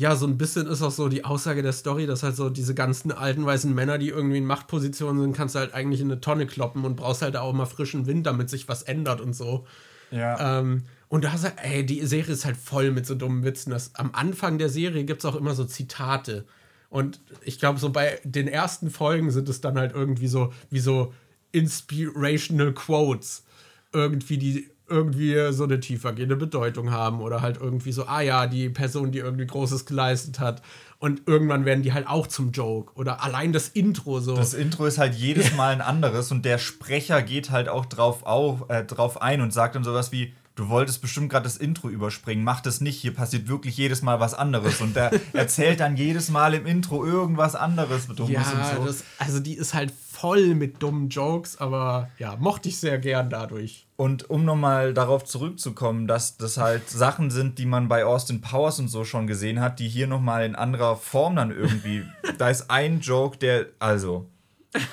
[0.00, 2.74] ja, so ein bisschen ist auch so die Aussage der Story, dass halt so diese
[2.74, 6.22] ganzen alten weißen Männer, die irgendwie in Machtpositionen sind, kannst du halt eigentlich in eine
[6.22, 9.66] Tonne kloppen und brauchst halt auch mal frischen Wind, damit sich was ändert und so.
[10.10, 10.60] Ja.
[10.60, 13.72] Ähm, und da halt, ey, die Serie ist halt voll mit so dummen Witzen.
[13.72, 16.46] Das, am Anfang der Serie gibt es auch immer so Zitate.
[16.88, 20.80] Und ich glaube, so bei den ersten Folgen sind es dann halt irgendwie so, wie
[20.80, 21.12] so
[21.52, 23.44] inspirational Quotes.
[23.92, 27.20] Irgendwie, die irgendwie so eine tiefergehende Bedeutung haben.
[27.20, 30.62] Oder halt irgendwie so, ah ja, die Person, die irgendwie Großes geleistet hat.
[30.98, 32.92] Und irgendwann werden die halt auch zum Joke.
[32.94, 34.36] Oder allein das Intro so.
[34.36, 38.24] Das Intro ist halt jedes Mal ein anderes und der Sprecher geht halt auch drauf,
[38.24, 41.88] auf, äh, drauf ein und sagt dann sowas wie, du wolltest bestimmt gerade das Intro
[41.88, 45.96] überspringen, mach das nicht, hier passiert wirklich jedes Mal was anderes und der erzählt dann
[45.96, 48.86] jedes Mal im Intro irgendwas anderes Dummes ja, und so.
[48.86, 53.30] das, also die ist halt voll mit dummen Jokes, aber ja, mochte ich sehr gern
[53.30, 53.86] dadurch.
[53.96, 58.78] Und um nochmal darauf zurückzukommen, dass das halt Sachen sind, die man bei Austin Powers
[58.78, 62.04] und so schon gesehen hat, die hier nochmal in anderer Form dann irgendwie.
[62.38, 63.66] da ist ein Joke, der.
[63.78, 64.28] Also,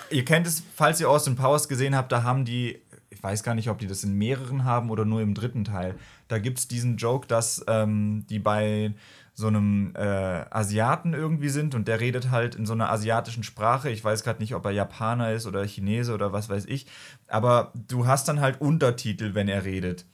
[0.09, 2.81] ihr kennt es, falls ihr Austin Powers gesehen habt, da haben die.
[3.09, 5.95] Ich weiß gar nicht, ob die das in mehreren haben oder nur im dritten Teil.
[6.27, 8.93] Da gibt es diesen Joke, dass ähm, die bei
[9.39, 10.01] so einem äh,
[10.49, 13.91] Asiaten irgendwie sind und der redet halt in so einer asiatischen Sprache.
[13.91, 16.87] Ich weiß gerade nicht, ob er Japaner ist oder Chinese oder was weiß ich.
[17.27, 20.05] Aber du hast dann halt Untertitel, wenn er redet.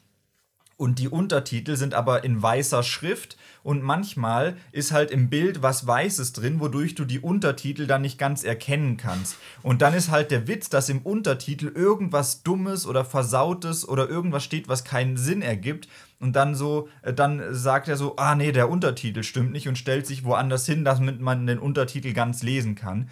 [0.76, 5.88] Und die Untertitel sind aber in weißer Schrift und manchmal ist halt im Bild was
[5.88, 9.38] Weißes drin, wodurch du die Untertitel dann nicht ganz erkennen kannst.
[9.62, 14.44] Und dann ist halt der Witz, dass im Untertitel irgendwas Dummes oder Versautes oder irgendwas
[14.44, 15.88] steht, was keinen Sinn ergibt.
[16.20, 19.78] Und dann so, äh, dann sagt er so, ah nee, der Untertitel stimmt nicht und
[19.78, 23.10] stellt sich woanders hin, damit man den Untertitel ganz lesen kann.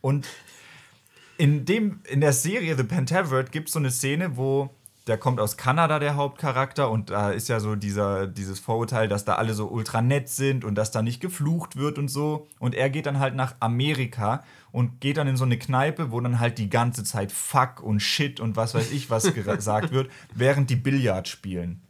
[0.00, 0.26] Und
[1.38, 4.70] in, dem, in der Serie The Pentaveret gibt es so eine Szene, wo
[5.06, 9.24] der kommt aus Kanada, der Hauptcharakter, und da ist ja so dieser, dieses Vorurteil, dass
[9.24, 12.46] da alle so ultra nett sind und dass da nicht geflucht wird und so.
[12.58, 16.20] Und er geht dann halt nach Amerika und geht dann in so eine Kneipe, wo
[16.20, 20.10] dann halt die ganze Zeit Fuck und Shit und was weiß ich was gesagt wird,
[20.34, 21.82] während die Billard spielen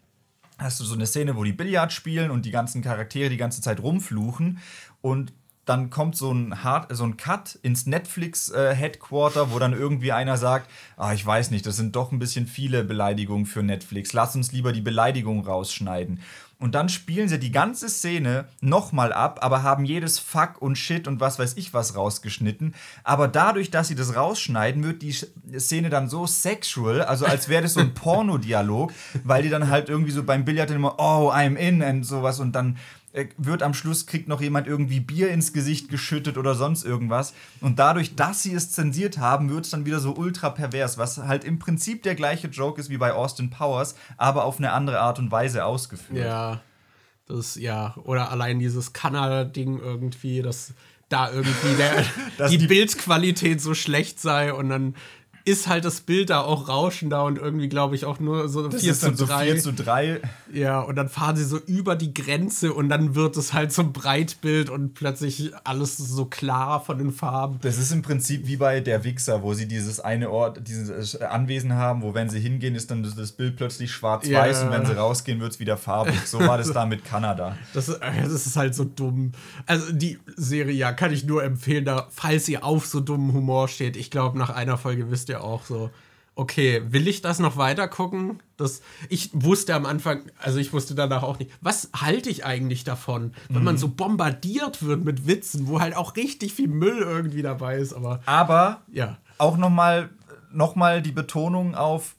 [0.59, 3.61] hast du so eine Szene, wo die Billard spielen und die ganzen Charaktere die ganze
[3.61, 4.59] Zeit rumfluchen
[5.01, 5.33] und
[5.65, 10.69] dann kommt so ein, Hard, so ein Cut ins Netflix-Headquarter, wo dann irgendwie einer sagt,
[10.97, 14.53] ah, ich weiß nicht, das sind doch ein bisschen viele Beleidigungen für Netflix, lass uns
[14.53, 16.21] lieber die Beleidigung rausschneiden.
[16.63, 21.09] Und dann spielen sie die ganze Szene nochmal ab, aber haben jedes Fuck und Shit
[21.09, 22.77] und was weiß ich was rausgeschnitten.
[23.03, 25.13] Aber dadurch, dass sie das rausschneiden, wird die
[25.59, 28.93] Szene dann so sexual, also als wäre das so ein Pornodialog,
[29.25, 32.53] weil die dann halt irgendwie so beim Billard immer, oh, I'm in und sowas und
[32.53, 33.02] dann äh,
[33.37, 37.35] wird am Schluss, kriegt noch jemand irgendwie Bier ins Gesicht geschüttet oder sonst irgendwas.
[37.61, 41.19] Und dadurch, dass sie es zensiert haben, wird es dann wieder so ultra pervers, was
[41.19, 45.01] halt im Prinzip der gleiche Joke ist wie bei Austin Powers, aber auf eine andere
[45.01, 46.25] Art und Weise ausgeführt.
[46.27, 46.61] Ja,
[47.27, 50.73] das, ja, oder allein dieses Kanada-Ding irgendwie, dass
[51.11, 54.95] da irgendwie der, die, die- Bildqualität so schlecht sei und dann
[55.45, 58.81] ist halt das Bild da auch rauschender und irgendwie, glaube ich, auch nur so Das
[58.83, 59.45] 4 ist zu dann so 3.
[59.53, 60.21] 4 zu 3.
[60.53, 63.83] Ja, und dann fahren sie so über die Grenze und dann wird es halt so
[63.83, 67.59] ein Breitbild und plötzlich alles so klar von den Farben.
[67.63, 71.25] Das ist im Prinzip wie bei der Wichser, wo sie dieses eine Ort, dieses äh,
[71.25, 74.67] Anwesen haben, wo wenn sie hingehen, ist dann das- Bild plötzlich schwarz-weiß Ja.
[74.67, 76.15] und wenn sie rausgehen, wird es wieder farbig.
[76.27, 77.57] So war das da mit Kanada.
[77.73, 79.33] Das, ist- äh, das ist halt so dumm.
[79.67, 83.69] Also die Serie, ja, kann ich nur empfehlen, da, falls ihr auf so dummen Humor
[83.69, 83.97] steht.
[83.97, 85.91] Ich glaube, nach einer Folge wisst ihr auch so,
[86.35, 88.43] okay, will ich das noch weiter gucken?
[88.57, 92.85] Das, ich wusste am Anfang, also ich wusste danach auch nicht, was halte ich eigentlich
[92.85, 97.43] davon, wenn man so bombardiert wird mit Witzen, wo halt auch richtig viel Müll irgendwie
[97.43, 99.19] dabei ist, aber Aber ja.
[99.39, 100.11] auch nochmal
[100.53, 102.15] noch mal die Betonung auf,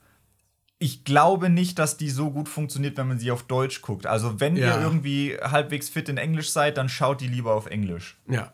[0.80, 4.06] ich glaube nicht, dass die so gut funktioniert, wenn man sie auf Deutsch guckt.
[4.06, 4.76] Also, wenn Ja.
[4.76, 8.18] ihr irgendwie halbwegs fit in Englisch seid, dann schaut die lieber auf Englisch.
[8.28, 8.52] Ja,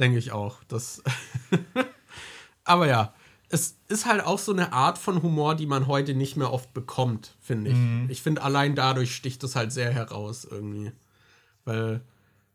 [0.00, 0.64] denke ich auch.
[0.66, 1.02] Das
[2.64, 3.14] Aber ja,
[3.48, 6.74] es ist halt auch so eine Art von Humor, die man heute nicht mehr oft
[6.74, 8.10] bekommt, finde ich.
[8.10, 10.90] Ich finde, allein dadurch sticht es halt sehr heraus irgendwie.
[11.64, 12.02] Weil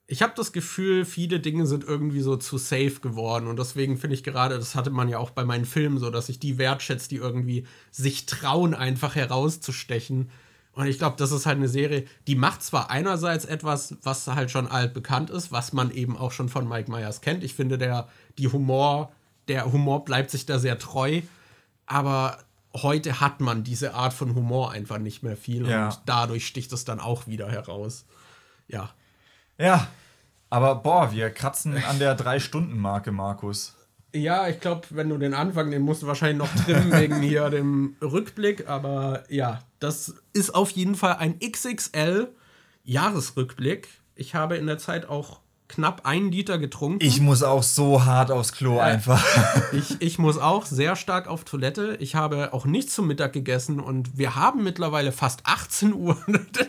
[0.08, 3.48] ich habe das Gefühl, viele Dinge sind irgendwie so zu safe geworden.
[3.48, 6.28] Und deswegen finde ich gerade, das hatte man ja auch bei meinen Filmen so, dass
[6.28, 10.30] ich die wertschätze, die irgendwie sich trauen, einfach herauszustechen.
[10.74, 14.52] Und ich glaube, das ist halt eine Serie, die macht zwar einerseits etwas, was halt
[14.52, 17.46] schon altbekannt ist, was man eben auch schon von Mike Myers kennt.
[17.46, 19.14] Ich finde, der, die Humor,
[19.48, 21.22] der Humor bleibt sich da sehr treu.
[21.86, 22.40] Aber
[22.74, 25.68] heute hat man diese Art von Humor einfach nicht mehr viel.
[25.68, 25.86] Ja.
[25.86, 28.06] Und dadurch sticht es dann auch wieder heraus.
[28.68, 28.92] Ja.
[29.58, 29.88] Ja.
[30.50, 33.76] Aber boah, wir kratzen an der Drei-Stunden-Marke, Markus.
[34.14, 37.50] Ja, ich glaube, wenn du den Anfang, den musst du wahrscheinlich noch trimmen wegen hier
[37.50, 38.68] dem Rückblick.
[38.68, 42.30] Aber ja, das ist auf jeden Fall ein XXL
[42.84, 43.88] Jahresrückblick.
[44.16, 45.41] Ich habe in der Zeit auch
[45.72, 47.04] knapp einen Liter getrunken.
[47.04, 49.24] Ich muss auch so hart aufs Klo einfach.
[49.74, 51.96] Ich, ich muss auch sehr stark auf Toilette.
[52.02, 56.18] Ich habe auch nichts zum Mittag gegessen und wir haben mittlerweile fast 18 Uhr.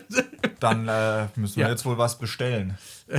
[0.61, 1.69] Dann äh, müssen wir Ja.
[1.69, 2.77] jetzt wohl was bestellen.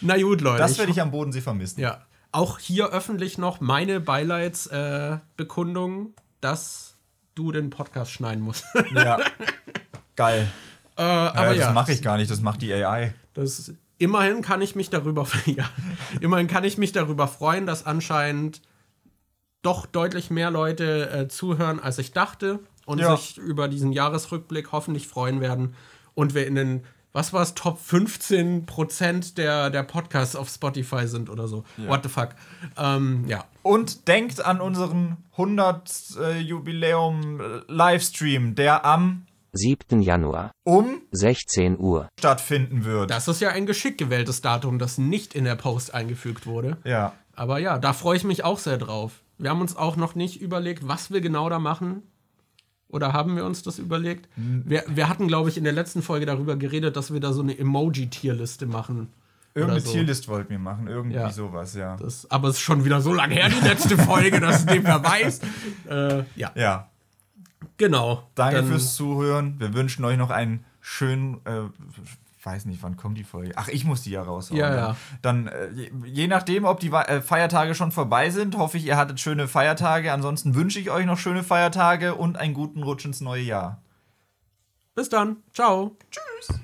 [0.00, 0.58] Na gut, Leute.
[0.58, 1.80] Das werde ich am Bodensee vermissen.
[1.80, 2.02] Ja.
[2.30, 6.94] Auch hier öffentlich noch meine Beileidsbekundung, äh, dass
[7.34, 8.64] du den Podcast schneiden musst.
[8.94, 9.18] Ja.
[10.16, 10.46] Geil.
[10.96, 13.12] äh, Aber aber das ja, mache ich gar nicht, das macht die AI.
[13.34, 15.68] Das, immerhin kann ich mich darüber, ja,
[16.20, 18.62] immerhin kann ich mich darüber freuen, dass anscheinend
[19.62, 23.16] doch deutlich mehr Leute äh, zuhören, als ich dachte und Ja.
[23.16, 25.74] sich über diesen Jahresrückblick hoffentlich freuen werden
[26.14, 26.84] und wir in den
[27.16, 31.62] was war es, Top 15 Prozent der, der Podcasts auf Spotify sind oder so.
[31.76, 32.30] What the fuck.
[32.76, 33.44] Ähm, ja.
[33.62, 35.90] Und denkt an unseren 100
[36.20, 40.02] äh, Jubiläum äh, Livestream, der am 7.
[40.02, 42.08] Januar, um 16 Uhr.
[42.18, 43.10] stattfinden wird.
[43.10, 46.76] Das ist ja ein geschickt gewähltes Datum, das nicht in der Post eingefügt wurde.
[46.84, 47.12] ja.
[47.36, 49.22] Aber ja, da freue ich mich auch sehr drauf.
[49.38, 52.02] Wir haben uns auch noch nicht überlegt, was wir genau da machen.
[52.88, 54.28] Oder haben wir uns das überlegt?
[54.36, 57.42] Wir, wir hatten, glaube ich, in der letzten Folge darüber geredet, dass wir da so
[57.42, 59.08] eine Emoji-Tierliste machen.
[59.52, 59.90] Irgendeine so.
[59.90, 61.30] Tierlist wollten wir machen, irgendwie Ja.
[61.30, 61.96] sowas, ja.
[61.96, 64.84] Das, aber es ist schon wieder so lange her, die letzte Folge, dass es nicht
[64.84, 65.40] mehr weiß.
[65.90, 66.88] Äh, ja, Ja.
[67.76, 68.28] Genau.
[68.34, 69.58] Danke Dann- fürs Zuhören.
[69.58, 71.62] Wir wünschen euch noch einen schönen, äh,
[72.42, 73.52] weiß nicht, wann kommt die Folge?
[73.56, 74.58] Ach, ich muss die ja raushauen.
[74.58, 74.76] Ja, ne?
[74.76, 74.96] ja.
[75.22, 78.96] Dann, äh, je, je nachdem, ob die äh, Feiertage schon vorbei sind, hoffe ich, ihr
[78.96, 80.12] hattet schöne Feiertage.
[80.12, 83.82] Ansonsten wünsche ich euch noch schöne Feiertage und einen guten Rutsch ins neue Jahr.
[84.94, 85.38] Bis dann.
[85.52, 85.96] Ciao.
[86.10, 86.60] Tschüss.